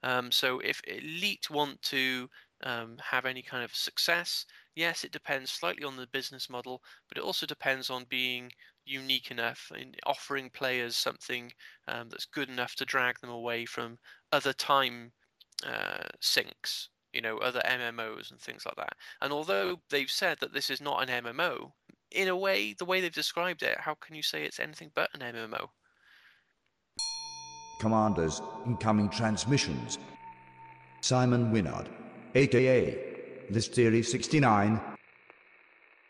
Um, 0.04 0.32
so 0.32 0.60
if 0.60 0.82
elite 0.88 1.50
want 1.50 1.82
to 1.84 2.30
um, 2.64 2.98
have 3.04 3.26
any 3.26 3.42
kind 3.42 3.64
of 3.64 3.76
success, 3.76 4.46
yes, 4.76 5.04
it 5.04 5.12
depends 5.12 5.52
slightly 5.52 5.84
on 5.84 5.96
the 5.96 6.08
business 6.08 6.50
model, 6.50 6.82
but 7.08 7.18
it 7.18 7.24
also 7.24 7.46
depends 7.46 7.90
on 7.90 8.06
being 8.10 8.52
unique 8.86 9.32
enough 9.32 9.72
in 9.78 9.94
offering 10.06 10.50
players 10.50 10.96
something 10.96 11.52
um, 11.88 12.10
that's 12.10 12.26
good 12.26 12.50
enough 12.50 12.76
to 12.76 12.86
drag 12.86 13.20
them 13.20 13.30
away 13.30 13.66
from 13.66 13.98
other 14.32 14.54
time 14.54 15.12
uh, 15.66 16.04
sinks 16.22 16.90
you 17.14 17.22
know, 17.22 17.38
other 17.40 17.62
MMOs 17.66 18.30
and 18.30 18.40
things 18.40 18.64
like 18.64 18.76
that. 18.76 18.94
And 19.22 19.34
although 19.34 19.80
they've 19.90 20.10
said 20.10 20.38
that 20.40 20.54
this 20.54 20.70
is 20.70 20.82
not 20.82 21.02
an 21.02 21.24
MMO, 21.24 21.72
in 22.12 22.28
a 22.28 22.38
way, 22.38 22.74
the 22.78 22.86
way 22.86 23.02
they've 23.02 23.12
described 23.12 23.64
it, 23.64 23.80
how 23.80 23.96
can 23.96 24.16
you 24.16 24.22
say 24.22 24.44
it's 24.44 24.60
anything 24.60 24.92
but 24.94 25.10
an 25.14 25.22
MMO? 25.22 25.68
Commanders, 27.80 28.42
incoming 28.66 29.10
transmissions. 29.10 29.98
Simon 31.02 31.52
Winard, 31.52 31.88
aka 32.36 32.98
Listeria 33.50 34.04
69, 34.04 34.97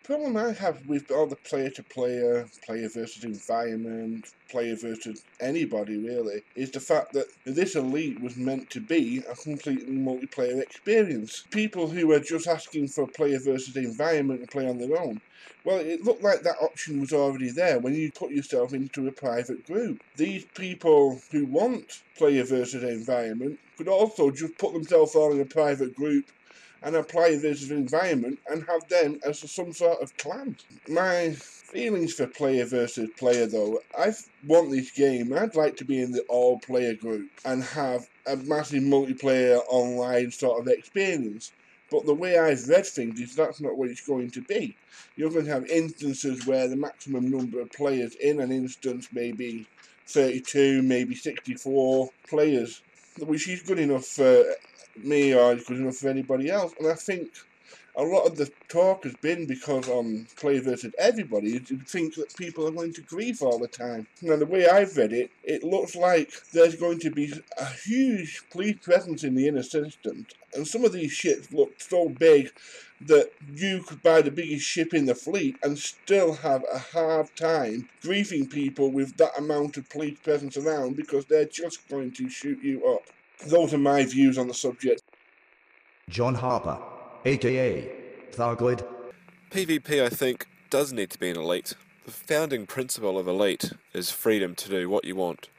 problem 0.08 0.38
I 0.38 0.54
have 0.54 0.88
with 0.88 1.12
all 1.12 1.28
the 1.28 1.36
player 1.36 1.70
to 1.72 1.84
player, 1.84 2.48
player 2.66 2.88
versus 2.88 3.26
environment, 3.26 4.26
player 4.50 4.78
versus 4.78 5.26
anybody 5.42 5.98
really, 5.98 6.44
is 6.56 6.72
the 6.72 6.80
fact 6.80 7.12
that 7.12 7.26
this 7.44 7.76
Elite 7.76 8.22
was 8.22 8.38
meant 8.38 8.70
to 8.70 8.80
be 8.80 9.22
a 9.30 9.36
completely 9.36 9.94
multiplayer 9.94 10.62
experience. 10.62 11.44
People 11.52 11.90
who 11.90 12.14
are 12.14 12.22
just 12.22 12.48
asking 12.48 12.88
for 12.88 13.06
player 13.06 13.38
versus 13.38 13.76
environment 13.76 14.40
to 14.40 14.48
play 14.48 14.66
on 14.66 14.78
their 14.78 14.98
own. 14.98 15.20
Well, 15.66 15.80
it 15.80 16.06
looked 16.06 16.24
like 16.24 16.42
that 16.44 16.62
option 16.62 17.02
was 17.02 17.12
already 17.12 17.52
there 17.52 17.80
when 17.80 17.94
you 17.94 18.10
put 18.10 18.32
yourself 18.32 18.74
into 18.74 19.10
a 19.10 19.12
private 19.12 19.66
group. 19.66 20.02
These 20.16 20.46
people 20.56 21.20
who 21.32 21.46
want 21.48 22.02
player 22.18 22.46
versus 22.46 22.82
environment 22.82 23.60
could 23.78 23.90
also 23.90 24.32
just 24.32 24.58
put 24.58 24.72
themselves 24.72 25.16
all 25.16 25.34
in 25.34 25.42
a 25.42 25.46
private 25.46 25.94
group 25.96 26.28
and 26.84 26.96
apply 26.96 27.36
this 27.38 27.70
environment 27.70 28.40
and 28.50 28.66
have 28.68 28.88
them 28.90 29.20
as 29.26 29.40
some 29.52 29.74
sort 29.74 30.02
of 30.02 30.16
clan. 30.18 30.56
My 30.88 31.32
feelings 31.32 32.14
for 32.14 32.28
player 32.28 32.66
versus 32.66 33.10
player 33.18 33.46
though, 33.46 33.80
I 33.98 34.14
want 34.46 34.72
this 34.72 34.92
game, 34.92 35.34
I'd 35.34 35.56
like 35.56 35.78
to 35.78 35.86
be 35.86 36.02
in 36.02 36.12
the 36.12 36.22
all 36.24 36.60
player 36.60 36.94
group 36.94 37.30
and 37.46 37.64
have 37.64 38.08
a 38.26 38.38
massive 38.38 38.84
multiplayer 38.84 39.62
online 39.68 40.32
sort 40.32 40.62
of 40.62 40.68
experience. 40.68 41.52
But 41.90 42.06
the 42.06 42.14
way 42.14 42.38
I've 42.38 42.68
read 42.68 42.86
things 42.86 43.20
is 43.20 43.36
that's 43.36 43.62
not 43.62 43.78
what 43.78 43.90
it's 43.90 44.06
going 44.06 44.32
to 44.32 44.42
be. 44.42 44.76
You're 45.16 45.30
going 45.30 45.46
to 45.46 45.52
have 45.52 45.66
instances 45.68 46.46
where 46.46 46.68
the 46.68 46.76
maximum 46.76 47.32
number 47.32 47.62
of 47.62 47.72
players 47.72 48.16
in 48.16 48.42
an 48.42 48.52
instance 48.52 49.08
may 49.14 49.32
be 49.32 49.66
32, 50.08 50.82
maybe 50.82 51.16
64 51.16 52.10
players, 52.28 52.82
which 53.20 53.48
is 53.48 53.62
good 53.62 53.80
enough 53.80 54.06
for 54.06 54.44
me 55.04 55.34
or 55.34 55.56
good 55.56 55.78
enough 55.78 55.98
for 55.98 56.10
anybody 56.10 56.50
else. 56.50 56.74
And 56.80 56.88
I 56.88 56.94
think 56.94 57.30
a 57.98 58.04
lot 58.04 58.28
of 58.28 58.38
the 58.38 58.52
talk 58.70 59.06
has 59.06 59.16
been 59.16 59.48
because 59.48 59.90
um, 59.90 59.96
on 59.96 60.28
Play 60.36 60.60
versus 60.60 60.94
everybody, 61.00 61.54
you 61.54 61.60
think 61.60 62.14
that 62.14 62.36
people 62.38 62.68
are 62.68 62.72
going 62.72 62.94
to 62.94 63.02
grieve 63.02 63.42
all 63.42 63.58
the 63.58 63.68
time. 63.68 64.06
Now, 64.22 64.36
the 64.36 64.46
way 64.46 64.68
I've 64.68 64.96
read 64.96 65.14
it, 65.14 65.32
it 65.44 65.64
looks 65.64 65.96
like 65.96 66.32
there's 66.54 66.76
going 66.76 67.00
to 67.00 67.10
be 67.10 67.34
a 67.58 67.66
huge 67.66 68.44
police 68.52 68.78
presence 68.84 69.24
in 69.24 69.34
the 69.34 69.48
inner 69.48 69.64
system. 69.64 70.28
And 70.54 70.68
some 70.68 70.86
of 70.86 70.94
these 70.94 71.12
ships 71.12 71.52
look 71.52 71.82
so 71.82 72.10
big 72.10 72.52
that 73.02 73.32
you 73.52 73.82
could 73.82 74.04
buy 74.04 74.22
the 74.22 74.32
biggest 74.32 74.66
ship 74.66 74.94
in 74.94 75.08
the 75.08 75.16
fleet 75.16 75.56
and 75.64 75.78
still 75.78 76.34
have 76.34 76.64
a 76.72 76.78
hard 76.78 77.36
time 77.36 77.90
grieving 78.02 78.48
people 78.48 78.92
with 78.92 79.18
that 79.18 79.38
amount 79.40 79.76
of 79.78 79.90
police 79.90 80.20
presence 80.20 80.56
around 80.56 80.96
because 80.96 81.26
they're 81.26 81.46
just 81.46 81.88
going 81.90 82.12
to 82.12 82.30
shoot 82.30 82.62
you 82.62 82.86
up. 82.86 83.04
Those 83.46 83.74
are 83.74 83.78
my 83.78 84.04
views 84.04 84.38
on 84.38 84.48
the 84.48 84.54
subject. 84.54 85.04
John 86.10 86.36
Harper, 86.36 86.80
aka 87.26 87.92
Thargoid. 88.32 88.86
PvP, 89.52 90.04
I 90.04 90.10
think, 90.10 90.48
does 90.70 90.92
need 90.92 91.10
to 91.12 91.20
be 91.20 91.30
an 91.30 91.38
elite. 91.38 91.76
The 92.06 92.12
founding 92.12 92.66
principle 92.66 93.20
of 93.20 93.28
elite 93.28 93.74
is 93.94 94.12
freedom 94.12 94.56
to 94.56 94.70
do 94.70 94.90
what 94.90 95.06
you 95.06 95.16
want. 95.16 95.50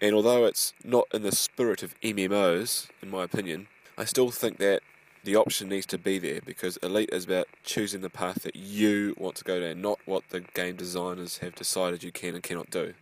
And 0.00 0.14
although 0.14 0.46
it's 0.46 0.72
not 0.82 1.06
in 1.12 1.22
the 1.22 1.32
spirit 1.32 1.82
of 1.82 1.94
MMOs, 2.00 2.88
in 3.02 3.10
my 3.10 3.24
opinion, 3.24 3.68
I 3.98 4.04
still 4.04 4.30
think 4.30 4.58
that 4.58 4.80
the 5.24 5.36
option 5.36 5.68
needs 5.68 5.86
to 5.86 5.98
be 5.98 6.18
there 6.18 6.40
because 6.44 6.78
elite 6.78 7.10
is 7.12 7.24
about 7.26 7.48
choosing 7.64 8.00
the 8.00 8.08
path 8.08 8.42
that 8.42 8.56
you 8.56 9.14
want 9.18 9.36
to 9.36 9.44
go 9.44 9.60
down, 9.60 9.82
not 9.82 9.98
what 10.06 10.28
the 10.30 10.40
game 10.40 10.76
designers 10.76 11.38
have 11.38 11.54
decided 11.54 12.02
you 12.02 12.12
can 12.12 12.34
and 12.34 12.42
cannot 12.42 12.70
do. 12.70 12.94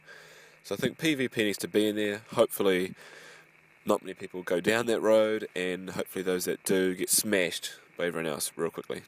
So 0.65 0.75
I 0.75 0.79
think 0.79 0.99
PvP 0.99 1.37
needs 1.37 1.59
to 1.59 1.69
be 1.69 1.87
in 1.89 1.97
there. 1.97 2.23
Hopefully, 2.33 2.95
not 3.85 4.03
many 4.03 4.15
people 4.15 4.43
go 4.43 4.61
down 4.61 4.87
that 4.87 5.01
road, 5.01 5.49
and 5.55 5.91
hopefully 5.91 6.23
those 6.23 6.45
that 6.45 6.65
do 6.65 6.95
get 6.95 7.11
smashed 7.11 7.73
by 7.97 8.07
everyone 8.07 8.31
else 8.31 8.53
real 8.57 8.71
quickly. 8.71 9.03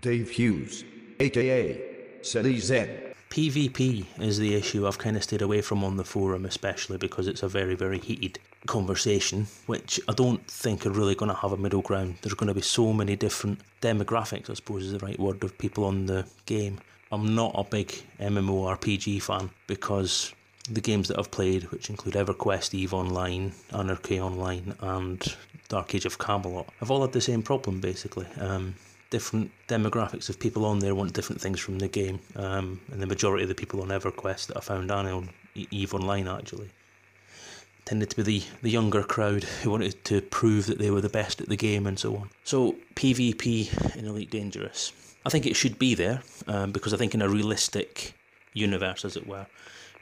Dave 0.00 0.30
Hughes, 0.30 0.84
aka 1.20 1.80
City 2.22 2.58
Zen. 2.58 2.88
PvP 3.30 4.04
is 4.20 4.38
the 4.38 4.54
issue 4.54 4.86
I've 4.86 4.98
kind 4.98 5.16
of 5.16 5.22
stayed 5.22 5.40
away 5.40 5.62
from 5.62 5.82
on 5.82 5.96
the 5.96 6.04
forum, 6.04 6.44
especially 6.44 6.98
because 6.98 7.26
it's 7.26 7.42
a 7.42 7.48
very, 7.48 7.74
very 7.74 7.98
heated 7.98 8.38
conversation, 8.66 9.46
which 9.64 9.98
I 10.06 10.12
don't 10.12 10.46
think 10.46 10.84
are 10.84 10.90
really 10.90 11.14
going 11.14 11.30
to 11.30 11.36
have 11.36 11.52
a 11.52 11.56
middle 11.56 11.80
ground. 11.80 12.18
There's 12.20 12.34
going 12.34 12.48
to 12.48 12.54
be 12.54 12.60
so 12.60 12.92
many 12.92 13.16
different 13.16 13.60
demographics, 13.80 14.50
I 14.50 14.54
suppose 14.54 14.84
is 14.84 14.92
the 14.92 14.98
right 14.98 15.18
word, 15.18 15.42
of 15.44 15.56
people 15.56 15.84
on 15.84 16.04
the 16.04 16.26
game. 16.44 16.78
I'm 17.10 17.34
not 17.34 17.52
a 17.54 17.64
big 17.64 18.02
MMORPG 18.20 19.22
fan 19.22 19.48
because 19.66 20.34
the 20.70 20.80
games 20.80 21.08
that 21.08 21.18
I've 21.18 21.30
played, 21.30 21.64
which 21.70 21.90
include 21.90 22.14
EverQuest, 22.14 22.74
EVE 22.74 22.94
Online, 22.94 23.52
Anarchy 23.72 24.20
Online, 24.20 24.74
and 24.80 25.36
Dark 25.68 25.94
Age 25.94 26.06
of 26.06 26.18
Camelot, 26.18 26.68
have 26.78 26.90
all 26.90 27.02
had 27.02 27.12
the 27.12 27.20
same 27.20 27.42
problem 27.42 27.80
basically. 27.80 28.26
Um, 28.40 28.74
different 29.10 29.50
demographics 29.68 30.28
of 30.28 30.38
people 30.38 30.64
on 30.64 30.78
there 30.78 30.94
want 30.94 31.12
different 31.12 31.40
things 31.40 31.60
from 31.60 31.78
the 31.78 31.88
game, 31.88 32.20
um, 32.36 32.80
and 32.90 33.02
the 33.02 33.06
majority 33.06 33.42
of 33.42 33.48
the 33.48 33.54
people 33.54 33.82
on 33.82 33.88
EverQuest 33.88 34.46
that 34.46 34.56
I 34.56 34.60
found 34.60 34.90
and 34.90 35.08
on 35.08 35.30
EVE 35.54 35.94
Online 35.94 36.28
actually 36.28 36.70
tended 37.84 38.10
to 38.10 38.16
be 38.16 38.22
the, 38.22 38.42
the 38.62 38.70
younger 38.70 39.02
crowd 39.02 39.42
who 39.42 39.70
wanted 39.70 40.04
to 40.04 40.20
prove 40.20 40.66
that 40.66 40.78
they 40.78 40.90
were 40.90 41.00
the 41.00 41.08
best 41.08 41.40
at 41.40 41.48
the 41.48 41.56
game 41.56 41.86
and 41.86 41.98
so 41.98 42.16
on. 42.16 42.30
So 42.44 42.76
PvP 42.94 43.96
in 43.96 44.06
Elite 44.06 44.30
Dangerous, 44.30 44.92
I 45.26 45.30
think 45.30 45.46
it 45.46 45.56
should 45.56 45.78
be 45.78 45.94
there 45.94 46.22
um, 46.46 46.72
because 46.72 46.94
I 46.94 46.96
think 46.96 47.14
in 47.14 47.22
a 47.22 47.28
realistic 47.28 48.14
universe, 48.54 49.04
as 49.04 49.16
it 49.16 49.26
were, 49.26 49.46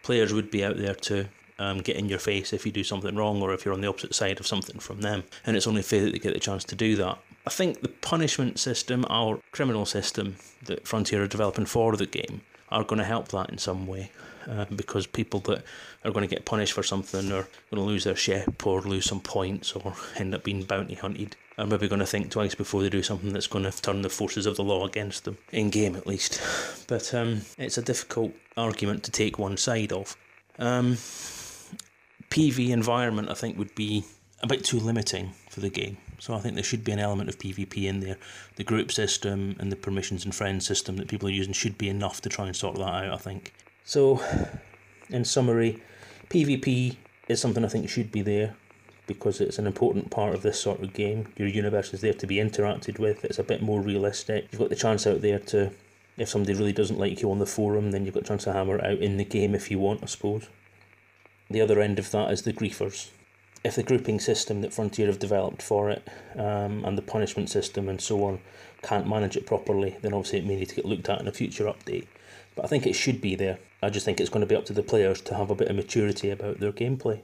players 0.03 0.33
would 0.33 0.51
be 0.51 0.65
out 0.65 0.77
there 0.77 0.95
to 0.95 1.29
um, 1.59 1.79
get 1.79 1.97
in 1.97 2.09
your 2.09 2.19
face 2.19 2.53
if 2.53 2.65
you 2.65 2.73
do 2.73 2.83
something 2.83 3.15
wrong 3.15 3.43
or 3.43 3.53
if 3.53 3.65
you're 3.65 3.75
on 3.75 3.81
the 3.81 3.89
opposite 3.89 4.15
side 4.15 4.41
of 4.41 4.47
something 4.47 4.79
from 4.79 5.03
them. 5.03 5.25
And 5.45 5.57
it's 5.57 5.67
only 5.67 5.83
fair 5.83 6.05
that 6.05 6.13
they 6.13 6.19
get 6.19 6.35
the 6.35 6.41
chance 6.41 6.65
to 6.65 6.75
do 6.75 6.97
that. 6.97 7.19
I 7.47 7.51
think 7.51 7.81
the 7.81 7.89
punishment 7.89 8.59
system 8.59 9.05
our 9.09 9.41
criminal 9.53 9.87
system 9.87 10.37
that 10.65 10.87
Frontier 10.87 11.23
are 11.23 11.29
developing 11.29 11.67
for 11.67 11.97
the 11.97 12.07
game 12.07 12.43
are 12.71 12.85
going 12.85 12.99
to 12.99 13.05
help 13.05 13.29
that 13.29 13.51
in 13.51 13.59
some 13.59 13.87
way. 13.87 14.11
Uh, 14.49 14.65
because 14.75 15.07
people 15.07 15.39
that 15.41 15.63
are 16.03 16.11
going 16.11 16.27
to 16.27 16.35
get 16.35 16.47
punished 16.47 16.73
for 16.73 16.83
something 16.83 17.31
or 17.31 17.43
going 17.71 17.75
to 17.75 17.81
lose 17.83 18.05
their 18.05 18.17
ship 18.17 18.67
or 18.67 18.81
lose 18.81 19.05
some 19.05 19.21
points 19.21 19.73
or 19.73 19.95
end 20.17 20.35
up 20.35 20.43
being 20.43 20.63
bounty 20.63 20.95
hunted 20.95 21.37
are 21.59 21.67
maybe 21.67 21.87
going 21.87 22.01
to 22.01 22.07
think 22.07 22.31
twice 22.31 22.55
before 22.55 22.83
they 22.83 22.89
do 22.89 23.03
something 23.03 23.35
that's 23.35 23.47
going 23.47 23.65
to 23.65 23.83
turn 23.83 24.01
the 24.01 24.09
forces 24.09 24.47
of 24.47 24.57
the 24.57 24.65
law 24.65 24.87
against 24.87 25.25
them, 25.25 25.37
in 25.53 25.69
game 25.69 25.95
at 25.95 26.07
least. 26.07 26.41
But 26.89 27.13
um, 27.13 27.43
it's 27.59 27.77
a 27.77 27.83
difficult 27.83 28.33
argument 28.57 29.05
to 29.05 29.11
take 29.11 29.39
one 29.39 29.59
side 29.59 29.93
of. 29.93 30.17
Um, 30.59 30.95
PV 32.31 32.71
environment, 32.71 33.29
I 33.29 33.35
think, 33.35 33.59
would 33.59 33.75
be 33.75 34.05
a 34.43 34.47
bit 34.47 34.65
too 34.65 34.79
limiting 34.79 35.33
for 35.51 35.61
the 35.61 35.69
game. 35.69 35.99
So 36.21 36.35
I 36.35 36.39
think 36.39 36.55
there 36.55 36.63
should 36.63 36.85
be 36.85 36.93
an 36.93 36.99
element 36.99 37.31
of 37.31 37.39
PvP 37.39 37.85
in 37.85 38.01
there. 38.01 38.17
The 38.57 38.65
group 38.65 38.93
system 38.93 39.57
and 39.59 39.73
the 39.73 39.77
permissions 39.77 40.25
and 40.25 40.35
friends 40.35 40.67
system 40.67 40.99
that 40.99 41.09
people 41.09 41.29
are 41.29 41.33
using 41.33 41.55
should 41.55 41.79
be 41.79 41.89
enough 41.89 42.21
to 42.21 42.29
try 42.29 42.47
and 42.47 42.55
sort 42.55 42.77
that 42.77 42.83
out, 42.83 43.13
I 43.13 43.17
think. 43.17 43.55
So, 43.85 44.23
in 45.09 45.25
summary, 45.25 45.83
PvP 46.29 46.97
is 47.29 47.41
something 47.41 47.65
I 47.65 47.69
think 47.69 47.89
should 47.89 48.13
be 48.13 48.21
there 48.21 48.55
because 49.07 49.41
it's 49.41 49.59
an 49.59 49.67
important 49.67 50.11
part 50.11 50.35
of 50.35 50.43
this 50.43 50.61
sort 50.61 50.83
of 50.83 50.93
game. 50.93 51.27
Your 51.37 51.49
universe 51.49 51.95
is 51.95 52.03
there 52.03 52.13
to 52.13 52.27
be 52.27 52.37
interacted 52.37 52.99
with, 52.99 53.25
it's 53.25 53.39
a 53.39 53.43
bit 53.43 53.63
more 53.63 53.81
realistic. 53.81 54.47
You've 54.53 54.61
got 54.61 54.69
the 54.69 54.77
chance 54.77 55.07
out 55.07 55.23
there 55.23 55.39
to, 55.39 55.73
if 56.19 56.29
somebody 56.29 56.53
really 56.53 56.73
doesn't 56.73 56.99
like 56.99 57.23
you 57.23 57.31
on 57.31 57.39
the 57.39 57.47
forum, 57.47 57.93
then 57.93 58.05
you've 58.05 58.15
got 58.15 58.25
a 58.25 58.27
chance 58.27 58.45
to 58.45 58.53
hammer 58.53 58.77
it 58.77 58.85
out 58.85 58.99
in 58.99 59.17
the 59.17 59.25
game 59.25 59.55
if 59.55 59.71
you 59.71 59.79
want, 59.79 60.03
I 60.03 60.07
suppose. 60.07 60.49
The 61.49 61.63
other 61.63 61.81
end 61.81 61.99
of 61.99 62.11
that 62.11 62.31
is 62.31 62.43
the 62.43 62.53
griefers. 62.53 63.09
If 63.63 63.77
the 63.77 63.83
grouping 63.83 64.21
system 64.21 64.63
that 64.63 64.73
Frontier 64.73 65.07
have 65.07 65.19
developed 65.19 65.61
for 65.61 65.91
it 65.91 66.09
um, 66.35 66.85
and 66.85 66.97
the 66.97 67.03
punishment 67.03 67.51
system 67.51 67.91
and 67.91 68.01
so 68.01 68.25
on 68.25 68.41
can't 68.83 69.07
manage 69.07 69.37
it 69.37 69.45
properly, 69.45 69.99
then 70.01 70.15
obviously 70.15 70.39
it 70.39 70.47
may 70.47 70.57
need 70.57 70.71
to 70.71 70.75
get 70.75 70.87
looked 70.87 71.11
at 71.11 71.21
in 71.21 71.29
a 71.29 71.33
future 71.33 71.65
update. 71.65 72.07
But 72.57 72.65
I 72.65 72.69
think 72.69 72.87
it 72.87 72.95
should 72.95 73.21
be 73.21 73.35
there. 73.35 73.59
I 73.83 73.91
just 73.91 74.07
think 74.07 74.19
it's 74.19 74.31
going 74.31 74.41
to 74.41 74.47
be 74.47 74.57
up 74.57 74.65
to 74.67 74.73
the 74.73 74.83
players 74.83 75.21
to 75.23 75.35
have 75.35 75.51
a 75.51 75.55
bit 75.55 75.69
of 75.69 75.77
maturity 75.77 76.31
about 76.31 76.59
their 76.59 76.73
gameplay. 76.73 77.23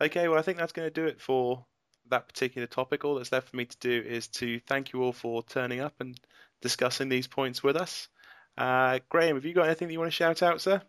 Okay, 0.00 0.28
well, 0.28 0.38
I 0.38 0.42
think 0.42 0.58
that's 0.58 0.72
going 0.72 0.88
to 0.88 1.00
do 1.00 1.06
it 1.06 1.20
for 1.20 1.64
that 2.08 2.26
particular 2.26 2.66
topic. 2.66 3.04
All 3.04 3.16
that's 3.16 3.32
left 3.32 3.50
for 3.50 3.56
me 3.56 3.66
to 3.66 3.76
do 3.78 4.02
is 4.04 4.28
to 4.28 4.60
thank 4.66 4.92
you 4.92 5.02
all 5.02 5.12
for 5.12 5.42
turning 5.42 5.80
up 5.80 5.94
and 6.00 6.18
discussing 6.62 7.08
these 7.08 7.26
points 7.26 7.62
with 7.62 7.76
us. 7.76 8.08
Uh, 8.56 8.98
Graham, 9.08 9.36
have 9.36 9.44
you 9.44 9.54
got 9.54 9.66
anything 9.66 9.88
that 9.88 9.92
you 9.92 10.00
want 10.00 10.10
to 10.10 10.16
shout 10.16 10.42
out, 10.42 10.60
sir? 10.60 10.82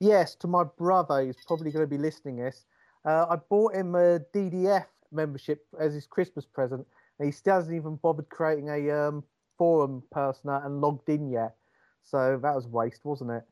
Yes, 0.00 0.34
to 0.36 0.46
my 0.46 0.64
brother, 0.64 1.24
who's 1.24 1.36
probably 1.46 1.70
going 1.70 1.84
to 1.84 1.90
be 1.90 1.98
listening 1.98 2.36
this. 2.36 2.64
Uh, 3.04 3.26
I 3.30 3.36
bought 3.36 3.74
him 3.74 3.94
a 3.94 4.20
DDF 4.34 4.86
membership 5.12 5.64
as 5.78 5.94
his 5.94 6.06
Christmas 6.06 6.44
present, 6.44 6.86
and 7.18 7.26
he 7.26 7.32
still 7.32 7.54
hasn't 7.54 7.76
even 7.76 7.96
bothered 7.96 8.28
creating 8.28 8.68
a 8.68 8.90
um, 8.90 9.24
forum 9.58 10.02
person 10.10 10.50
and 10.50 10.80
logged 10.80 11.08
in 11.08 11.30
yet. 11.30 11.54
So 12.02 12.38
that 12.42 12.54
was 12.54 12.66
waste, 12.66 13.04
wasn't 13.04 13.30
it? 13.30 13.44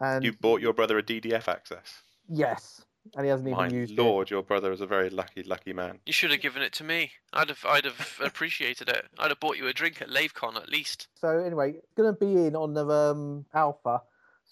And 0.00 0.24
You 0.24 0.32
bought 0.32 0.60
your 0.60 0.72
brother 0.72 0.98
a 0.98 1.02
DDF 1.02 1.48
access. 1.48 2.02
yes, 2.28 2.84
and 3.14 3.24
he 3.24 3.30
hasn't 3.30 3.48
even 3.48 3.62
used 3.64 3.72
My 3.72 3.78
used 3.78 3.98
lord, 3.98 4.30
your 4.30 4.42
brother 4.42 4.72
is 4.72 4.80
a 4.80 4.86
very 4.86 5.08
lucky, 5.10 5.42
lucky 5.44 5.72
man. 5.72 6.00
You 6.04 6.12
should 6.12 6.30
have 6.32 6.40
given 6.40 6.62
it 6.62 6.72
to 6.74 6.84
me. 6.84 7.12
I'd 7.32 7.48
have, 7.48 7.64
I'd 7.64 7.84
have 7.84 8.18
appreciated 8.22 8.88
it. 8.88 9.06
I'd 9.18 9.30
have 9.30 9.40
bought 9.40 9.56
you 9.56 9.68
a 9.68 9.72
drink 9.72 10.02
at 10.02 10.08
LaveCon 10.08 10.56
at 10.56 10.68
least. 10.68 11.08
So 11.14 11.28
anyway, 11.38 11.74
it's 11.74 11.94
going 11.96 12.12
to 12.12 12.18
be 12.18 12.46
in 12.46 12.56
on 12.56 12.74
the 12.74 12.86
um, 12.88 13.44
alpha. 13.54 14.02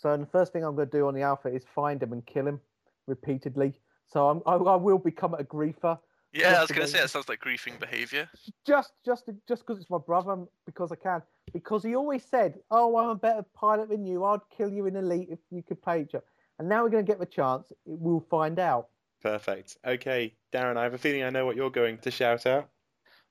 So 0.04 0.14
the 0.18 0.26
first 0.26 0.52
thing 0.52 0.62
I'm 0.62 0.76
going 0.76 0.90
to 0.90 0.98
do 0.98 1.08
on 1.08 1.14
the 1.14 1.22
alpha 1.22 1.48
is 1.48 1.64
find 1.74 2.02
him 2.02 2.12
and 2.12 2.24
kill 2.26 2.46
him 2.46 2.60
repeatedly. 3.06 3.72
So 4.06 4.28
I'm, 4.28 4.42
I, 4.44 4.52
I 4.56 4.76
will 4.76 4.98
become 4.98 5.32
a 5.32 5.42
griefer. 5.42 5.98
Yeah, 6.34 6.58
I 6.58 6.60
was 6.60 6.70
going 6.70 6.82
to 6.82 6.86
say 6.88 6.98
about- 6.98 7.04
that 7.04 7.08
sounds 7.10 7.28
like 7.30 7.40
griefing 7.40 7.80
behaviour. 7.80 8.28
just 8.66 8.92
just 9.06 9.30
just 9.48 9.62
because 9.66 9.80
it's 9.80 9.88
my 9.88 9.96
brother 9.96 10.44
because 10.66 10.92
I 10.92 10.96
can. 10.96 11.22
Because 11.54 11.82
he 11.82 11.94
always 11.94 12.22
said, 12.22 12.58
"Oh, 12.70 12.98
I'm 12.98 13.08
a 13.08 13.14
better 13.14 13.46
pilot 13.54 13.88
than 13.88 14.04
you. 14.04 14.24
I'd 14.24 14.40
kill 14.54 14.70
you 14.70 14.84
in 14.84 14.96
elite 14.96 15.28
if 15.30 15.38
you 15.50 15.62
could 15.62 15.80
play 15.80 16.02
each 16.02 16.14
other." 16.14 16.24
And 16.58 16.68
now 16.68 16.82
we're 16.82 16.90
going 16.90 17.06
to 17.06 17.10
get 17.10 17.18
the 17.18 17.24
chance. 17.24 17.72
We'll 17.86 18.26
find 18.28 18.58
out. 18.58 18.88
Perfect. 19.22 19.78
Okay, 19.86 20.34
Darren, 20.52 20.76
I 20.76 20.82
have 20.82 20.92
a 20.92 20.98
feeling 20.98 21.22
I 21.22 21.30
know 21.30 21.46
what 21.46 21.56
you're 21.56 21.70
going 21.70 21.96
to 21.98 22.10
shout 22.10 22.44
out. 22.44 22.68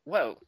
Well, 0.05 0.39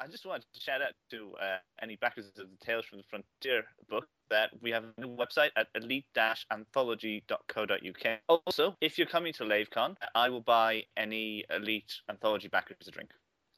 I 0.00 0.06
just 0.06 0.24
wanted 0.24 0.46
to 0.54 0.60
shout 0.60 0.80
out 0.80 0.94
to 1.10 1.34
uh, 1.38 1.56
any 1.82 1.96
backers 1.96 2.28
of 2.28 2.34
the 2.36 2.64
Tales 2.64 2.86
from 2.86 2.98
the 2.98 3.04
Frontier 3.04 3.64
book 3.90 4.08
that 4.30 4.50
we 4.60 4.70
have 4.70 4.84
a 4.84 4.92
new 5.00 5.16
website 5.16 5.50
at 5.56 5.68
elite-anthology.co.uk. 5.74 8.18
Also, 8.28 8.76
if 8.80 8.98
you're 8.98 9.06
coming 9.06 9.32
to 9.34 9.44
LaveCon, 9.44 9.94
I 10.14 10.28
will 10.28 10.40
buy 10.40 10.84
any 10.96 11.44
Elite 11.50 11.92
Anthology 12.08 12.48
backers 12.48 12.88
a 12.88 12.90
drink. 12.90 13.10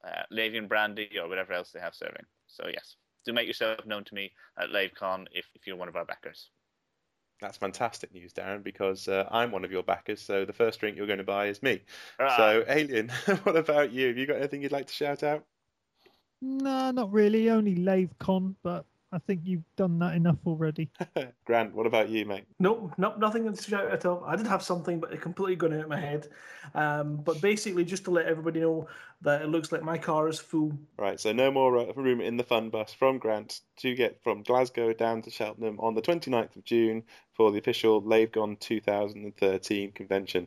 Uh, 0.04 0.22
Lavian 0.32 0.66
brandy 0.66 1.08
or 1.20 1.28
whatever 1.28 1.52
else 1.52 1.70
they 1.70 1.78
have 1.78 1.94
serving. 1.94 2.24
So 2.48 2.64
yes, 2.72 2.96
do 3.24 3.32
make 3.32 3.46
yourself 3.46 3.86
known 3.86 4.02
to 4.04 4.14
me 4.14 4.32
at 4.58 4.70
LaveCon 4.70 5.26
if, 5.32 5.46
if 5.54 5.66
you're 5.66 5.76
one 5.76 5.88
of 5.88 5.96
our 5.96 6.04
backers. 6.04 6.50
That's 7.40 7.56
fantastic 7.56 8.12
news, 8.14 8.32
Darren, 8.32 8.62
because 8.62 9.08
uh, 9.08 9.26
I'm 9.30 9.50
one 9.50 9.64
of 9.64 9.72
your 9.72 9.82
backers, 9.82 10.22
so 10.22 10.44
the 10.44 10.52
first 10.52 10.78
drink 10.78 10.96
you're 10.96 11.08
going 11.08 11.18
to 11.18 11.24
buy 11.24 11.46
is 11.46 11.60
me. 11.62 11.82
Hurrah! 12.18 12.36
So, 12.36 12.64
Alien, 12.68 13.08
what 13.42 13.56
about 13.56 13.90
you? 13.92 14.08
Have 14.08 14.16
you 14.16 14.26
got 14.26 14.36
anything 14.36 14.62
you'd 14.62 14.70
like 14.70 14.86
to 14.86 14.92
shout 14.92 15.24
out? 15.24 15.44
No, 16.40 16.92
not 16.92 17.12
really. 17.12 17.50
Only 17.50 17.76
LaveCon, 17.76 18.54
but 18.62 18.84
I 19.12 19.18
think 19.18 19.42
you've 19.44 19.64
done 19.76 19.98
that 19.98 20.14
enough 20.14 20.38
already. 20.46 20.90
Grant, 21.44 21.74
what 21.74 21.86
about 21.86 22.08
you, 22.08 22.24
mate? 22.24 22.44
Nope, 22.58 22.92
nope, 22.96 23.18
nothing 23.18 23.52
to 23.52 23.62
shout 23.62 23.92
at 23.92 24.06
all. 24.06 24.24
I 24.26 24.36
did 24.36 24.46
have 24.46 24.62
something, 24.62 24.98
but 25.00 25.12
it 25.12 25.20
completely 25.20 25.56
gone 25.56 25.74
out 25.74 25.84
of 25.84 25.88
my 25.88 26.00
head. 26.00 26.28
Um, 26.74 27.16
but 27.16 27.40
basically, 27.42 27.84
just 27.84 28.04
to 28.04 28.10
let 28.10 28.26
everybody 28.26 28.60
know 28.60 28.88
that 29.20 29.42
it 29.42 29.48
looks 29.48 29.70
like 29.70 29.82
my 29.82 29.98
car 29.98 30.28
is 30.28 30.38
full. 30.38 30.72
Right, 30.98 31.20
so 31.20 31.32
no 31.32 31.50
more 31.50 31.76
uh, 31.76 31.92
room 31.92 32.22
in 32.22 32.38
the 32.38 32.44
fun 32.44 32.70
bus 32.70 32.94
from 32.94 33.18
Grant 33.18 33.60
to 33.78 33.94
get 33.94 34.22
from 34.22 34.42
Glasgow 34.42 34.94
down 34.94 35.20
to 35.22 35.30
Cheltenham 35.30 35.78
on 35.78 35.94
the 35.94 36.02
29th 36.02 36.56
of 36.56 36.64
June 36.64 37.02
for 37.34 37.52
the 37.52 37.58
official 37.58 38.00
LaveCon 38.02 38.58
2013 38.60 39.92
convention. 39.92 40.46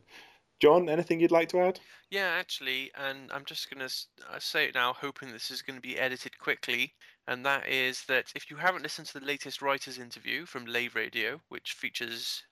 John, 0.59 0.89
anything 0.89 1.19
you'd 1.19 1.31
like 1.31 1.49
to 1.49 1.59
add? 1.59 1.79
Yeah, 2.09 2.27
actually, 2.39 2.91
and 2.95 3.29
I'm 3.31 3.45
just 3.45 3.69
going 3.69 3.87
to 3.87 4.39
say 4.39 4.65
it 4.65 4.75
now, 4.75 4.93
hoping 4.93 5.31
this 5.31 5.51
is 5.51 5.61
going 5.61 5.75
to 5.75 5.81
be 5.81 5.99
edited 5.99 6.39
quickly. 6.39 6.93
And 7.27 7.45
that 7.45 7.67
is 7.67 8.03
that 8.05 8.31
if 8.35 8.51
you 8.51 8.57
haven't 8.57 8.83
listened 8.83 9.07
to 9.07 9.19
the 9.19 9.25
latest 9.25 9.61
writers' 9.61 9.97
interview 9.97 10.45
from 10.45 10.65
Lave 10.65 10.95
Radio, 10.95 11.41
which 11.49 11.73
features 11.73 12.43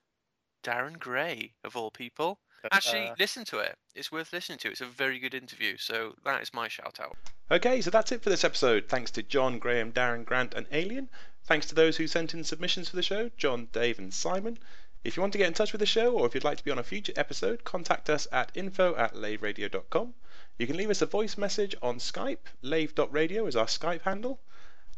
Darren 0.64 0.98
Gray, 0.98 1.54
of 1.62 1.76
all 1.76 1.90
people, 1.90 2.40
actually 2.72 3.08
Uh, 3.08 3.14
listen 3.18 3.44
to 3.44 3.58
it. 3.58 3.78
It's 3.94 4.10
worth 4.10 4.32
listening 4.32 4.58
to. 4.60 4.70
It's 4.70 4.80
a 4.80 4.86
very 4.86 5.18
good 5.18 5.34
interview. 5.34 5.76
So 5.76 6.16
that 6.24 6.42
is 6.42 6.52
my 6.52 6.66
shout 6.68 6.98
out. 6.98 7.16
Okay, 7.50 7.80
so 7.82 7.90
that's 7.90 8.10
it 8.10 8.22
for 8.22 8.30
this 8.30 8.42
episode. 8.42 8.88
Thanks 8.88 9.10
to 9.12 9.22
John, 9.22 9.58
Graham, 9.58 9.92
Darren, 9.92 10.24
Grant, 10.24 10.54
and 10.54 10.66
Alien. 10.72 11.08
Thanks 11.44 11.66
to 11.66 11.74
those 11.74 11.98
who 11.98 12.06
sent 12.06 12.32
in 12.34 12.42
submissions 12.42 12.88
for 12.88 12.96
the 12.96 13.02
show 13.02 13.28
John, 13.36 13.66
Dave, 13.72 13.98
and 13.98 14.12
Simon. 14.12 14.58
If 15.04 15.16
you 15.16 15.20
want 15.20 15.32
to 15.34 15.38
get 15.38 15.48
in 15.48 15.52
touch 15.54 15.72
with 15.72 15.80
the 15.80 15.86
show 15.86 16.14
or 16.14 16.26
if 16.26 16.34
you'd 16.34 16.44
like 16.44 16.56
to 16.56 16.64
be 16.64 16.70
on 16.70 16.78
a 16.78 16.82
future 16.82 17.12
episode, 17.14 17.62
contact 17.62 18.08
us 18.08 18.26
at 18.32 18.50
info 18.54 18.96
at 18.96 19.14
laveradio.com. 19.14 20.14
You 20.58 20.66
can 20.66 20.78
leave 20.78 20.88
us 20.88 21.02
a 21.02 21.06
voice 21.06 21.36
message 21.36 21.76
on 21.82 21.98
Skype. 21.98 22.46
Lave.radio 22.62 23.46
is 23.46 23.54
our 23.54 23.66
Skype 23.66 24.02
handle. 24.02 24.40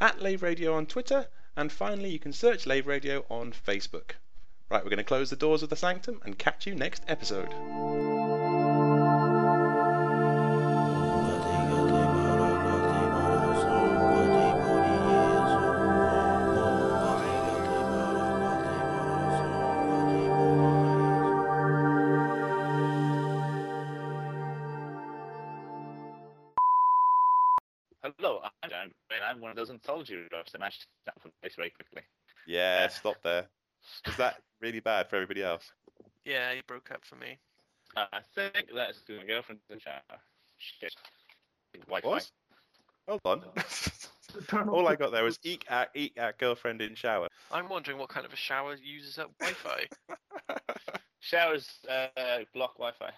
At 0.00 0.20
Lave 0.20 0.42
Radio 0.42 0.74
on 0.74 0.86
Twitter. 0.86 1.28
And 1.56 1.72
finally, 1.72 2.10
you 2.10 2.18
can 2.18 2.32
search 2.32 2.66
Lave 2.66 2.86
Radio 2.86 3.24
on 3.30 3.52
Facebook. 3.52 4.12
Right, 4.70 4.82
we're 4.82 4.90
going 4.90 4.98
to 4.98 5.04
close 5.04 5.30
the 5.30 5.36
doors 5.36 5.62
of 5.62 5.70
the 5.70 5.76
sanctum 5.76 6.20
and 6.24 6.38
catch 6.38 6.66
you 6.66 6.74
next 6.74 7.02
episode. 7.06 8.55
Hello, 28.18 28.40
I'm 28.62 28.70
Dan, 28.70 28.90
and 29.10 29.24
I'm 29.28 29.40
one 29.40 29.50
of 29.50 29.56
those 29.56 29.70
anthology 29.70 30.14
readers 30.14 30.52
that 30.52 30.60
managed 30.60 30.82
to 30.82 30.86
snap 31.02 31.20
from 31.20 31.32
place 31.42 31.56
very 31.56 31.70
quickly. 31.70 32.02
Yeah, 32.46 32.86
stop 32.86 33.16
there. 33.24 33.48
Is 34.06 34.16
that 34.16 34.36
really 34.60 34.78
bad 34.78 35.10
for 35.10 35.16
everybody 35.16 35.42
else? 35.42 35.72
Yeah, 36.24 36.52
you 36.52 36.62
broke 36.68 36.92
up 36.92 37.04
for 37.04 37.16
me. 37.16 37.38
I 37.96 38.20
think 38.34 38.68
that's 38.72 39.02
my 39.08 39.24
girlfriend 39.26 39.60
in 39.68 39.76
the 39.76 39.80
shower. 39.80 40.20
Shit. 40.58 40.94
Wi-Fi. 41.88 42.08
What? 42.08 42.30
Hold 43.08 43.20
on. 43.24 44.68
All 44.68 44.86
I 44.86 44.94
got 44.94 45.10
there 45.10 45.24
was 45.24 45.40
eek 45.42 45.64
at 45.68 45.90
eek 45.96 46.16
at 46.16 46.38
girlfriend 46.38 46.82
in 46.82 46.94
shower. 46.94 47.26
I'm 47.50 47.68
wondering 47.68 47.98
what 47.98 48.08
kind 48.08 48.24
of 48.24 48.32
a 48.32 48.36
shower 48.36 48.76
uses 48.76 49.18
up 49.18 49.32
Wi 49.40 49.54
Fi. 49.54 50.54
Showers 51.20 51.68
uh, 51.88 52.06
block 52.54 52.76
Wi-Fi. 52.76 53.10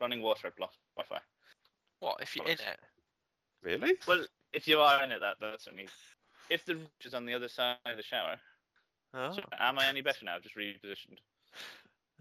Running 0.00 0.22
water 0.22 0.50
block 0.56 0.72
Wi-Fi. 0.96 1.20
what, 1.98 2.22
if 2.22 2.34
you're 2.34 2.46
in 2.46 2.52
it? 2.52 2.78
Really? 3.62 3.94
Well, 4.06 4.24
if 4.52 4.66
you 4.68 4.80
are 4.80 5.02
in 5.04 5.12
it, 5.12 5.20
that 5.20 5.36
that's 5.40 5.68
only 5.68 5.88
If 6.48 6.64
the 6.64 6.76
rouge 6.76 6.86
is 7.04 7.14
on 7.14 7.24
the 7.26 7.34
other 7.34 7.48
side 7.48 7.76
of 7.86 7.96
the 7.96 8.02
shower, 8.02 8.36
Oh. 9.12 9.32
so 9.32 9.42
am 9.58 9.78
I 9.78 9.86
any 9.88 10.02
better 10.02 10.24
now? 10.24 10.38
Just 10.38 10.56
repositioned. 10.56 11.18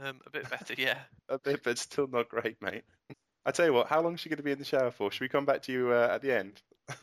Um, 0.02 0.20
a 0.26 0.30
bit 0.30 0.50
better, 0.50 0.74
yeah. 0.78 0.98
A 1.30 1.38
bit, 1.38 1.62
but 1.64 1.78
still 1.78 2.08
not 2.08 2.30
great, 2.30 2.60
mate. 2.62 2.84
I 3.46 3.52
tell 3.52 3.66
you 3.66 3.74
what, 3.74 3.88
how 3.88 4.02
long 4.02 4.16
is 4.16 4.20
she 4.20 4.30
going 4.30 4.38
to 4.38 4.44
be 4.44 4.52
in 4.52 4.60
the 4.60 4.66
shower 4.66 4.92
for? 4.92 5.12
Should 5.12 5.22
we 5.22 5.30
come 5.30 5.46
back 5.46 5.62
to 5.64 5.72
you 5.72 5.92
uh, 5.92 6.10
at 6.12 6.22
the 6.22 6.36
end? 6.36 6.62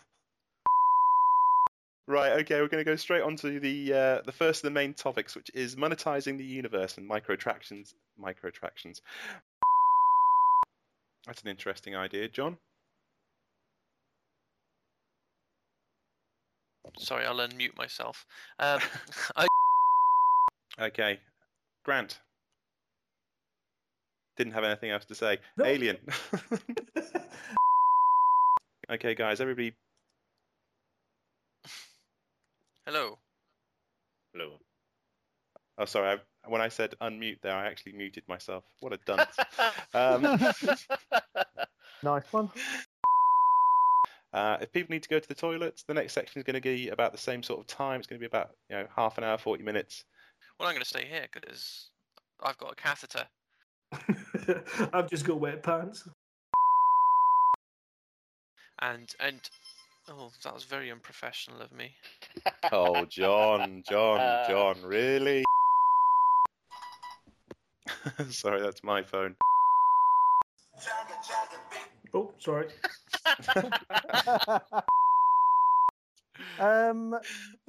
right. 2.09 2.33
Okay, 2.41 2.61
we're 2.61 2.69
going 2.69 2.85
to 2.85 2.91
go 2.91 2.97
straight 2.97 3.23
on 3.23 3.37
to 3.37 3.61
the 3.61 3.93
uh, 3.93 4.23
the 4.23 4.33
first 4.33 4.61
of 4.61 4.69
the 4.69 4.71
main 4.75 4.95
topics, 4.95 5.37
which 5.37 5.51
is 5.55 5.77
monetizing 5.77 6.39
the 6.39 6.45
universe 6.45 6.99
and 6.99 7.09
microattractions. 7.09 7.95
Microattractions. 8.21 9.01
That's 11.27 11.43
an 11.43 11.49
interesting 11.49 11.97
idea, 11.97 12.29
John. 12.29 12.59
Sorry, 16.99 17.27
I'll 17.27 17.37
unmute 17.37 17.77
myself. 17.77 18.27
Um, 18.59 18.81
I, 19.37 19.47
Okay, 20.79 21.19
Grant. 21.85 22.21
Didn't 24.37 24.53
have 24.53 24.65
anything 24.65 24.91
else 24.91 25.07
to 25.07 25.15
say. 25.15 25.39
No. 25.57 25.65
Alien. 25.65 25.97
okay, 28.91 29.15
guys, 29.15 29.41
everybody. 29.41 29.75
hello. 32.85 33.19
Hello. 34.35 34.59
Oh, 35.79 35.87
sorry. 35.87 36.19
I, 36.19 36.51
when 36.51 36.61
I 36.61 36.69
said 36.69 36.95
unmute 37.01 37.41
there, 37.41 37.55
I 37.55 37.67
actually 37.67 37.93
muted 37.93 38.25
myself. 38.29 38.65
What 38.81 38.93
a 38.93 38.99
dunce. 39.07 39.37
um, 39.95 40.23
Nice 42.03 42.31
one. 42.31 42.51
Uh, 44.37 44.59
if 44.61 44.71
people 44.71 44.93
need 44.93 45.03
to 45.03 45.09
go 45.09 45.19
to 45.19 45.29
the 45.29 45.35
toilets, 45.35 45.83
the 45.83 45.95
next 45.95 46.13
section 46.13 46.39
is 46.39 46.45
going 46.45 46.55
to 46.55 46.61
be 46.61 46.91
about 46.91 47.11
the 47.11 47.19
same 47.19 47.43
sort 47.43 47.59
of 47.59 47.67
time. 47.67 47.99
It's 48.01 48.07
going 48.07 48.19
to 48.19 48.21
be 48.21 48.27
about 48.27 48.51
you 48.69 48.77
know 48.77 48.87
half 48.95 49.17
an 49.17 49.25
hour, 49.25 49.39
forty 49.39 49.65
minutes. 49.65 50.05
Well, 50.61 50.69
I'm 50.69 50.75
going 50.75 50.83
to 50.83 50.89
stay 50.89 51.07
here 51.07 51.27
because 51.33 51.89
I've 52.43 52.59
got 52.59 52.73
a 52.73 52.75
catheter. 52.75 53.25
I've 54.93 55.09
just 55.09 55.25
got 55.25 55.41
wet 55.41 55.63
pants. 55.63 56.07
And 58.83 59.11
and 59.21 59.41
oh, 60.11 60.31
that 60.45 60.53
was 60.53 60.65
very 60.65 60.93
unprofessional 60.93 61.63
of 61.63 61.73
me. 61.73 61.93
Oh, 62.73 63.05
John, 63.07 63.83
John, 63.89 64.19
John, 64.49 64.77
really? 64.85 65.45
sorry, 68.29 68.61
that's 68.61 68.85
my 68.85 69.03
phone. 69.03 69.37
Oh, 72.13 72.33
sorry. 72.39 72.67
Um, 76.59 77.19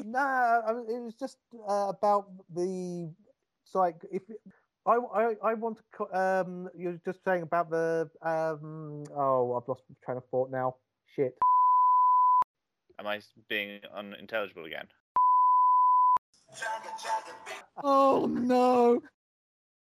no, 0.04 0.20
I 0.20 0.74
mean, 0.74 0.86
it 0.90 1.04
was 1.04 1.16
just 1.20 1.38
uh, 1.68 1.88
about 1.90 2.28
the. 2.54 3.12
It's 3.66 3.76
like 3.76 3.98
if 4.12 4.24
I, 4.86 4.96
I, 4.96 5.34
I 5.44 5.54
want 5.54 5.80
to. 5.98 6.18
Um, 6.18 6.70
you're 6.78 7.00
just 7.06 7.24
saying 7.26 7.44
about 7.44 7.70
the. 7.70 8.10
Um, 8.22 9.04
oh, 9.16 9.56
I've 9.56 9.68
lost 9.68 9.84
my 9.90 9.96
train 10.04 10.18
of 10.18 10.26
thought 10.32 10.52
now. 10.52 10.76
Shit. 11.16 11.38
Am 13.00 13.08
I 13.08 13.22
being 13.48 13.82
unintelligible 13.96 14.66
again? 14.66 14.88
Oh 17.84 18.26
no! 18.26 19.02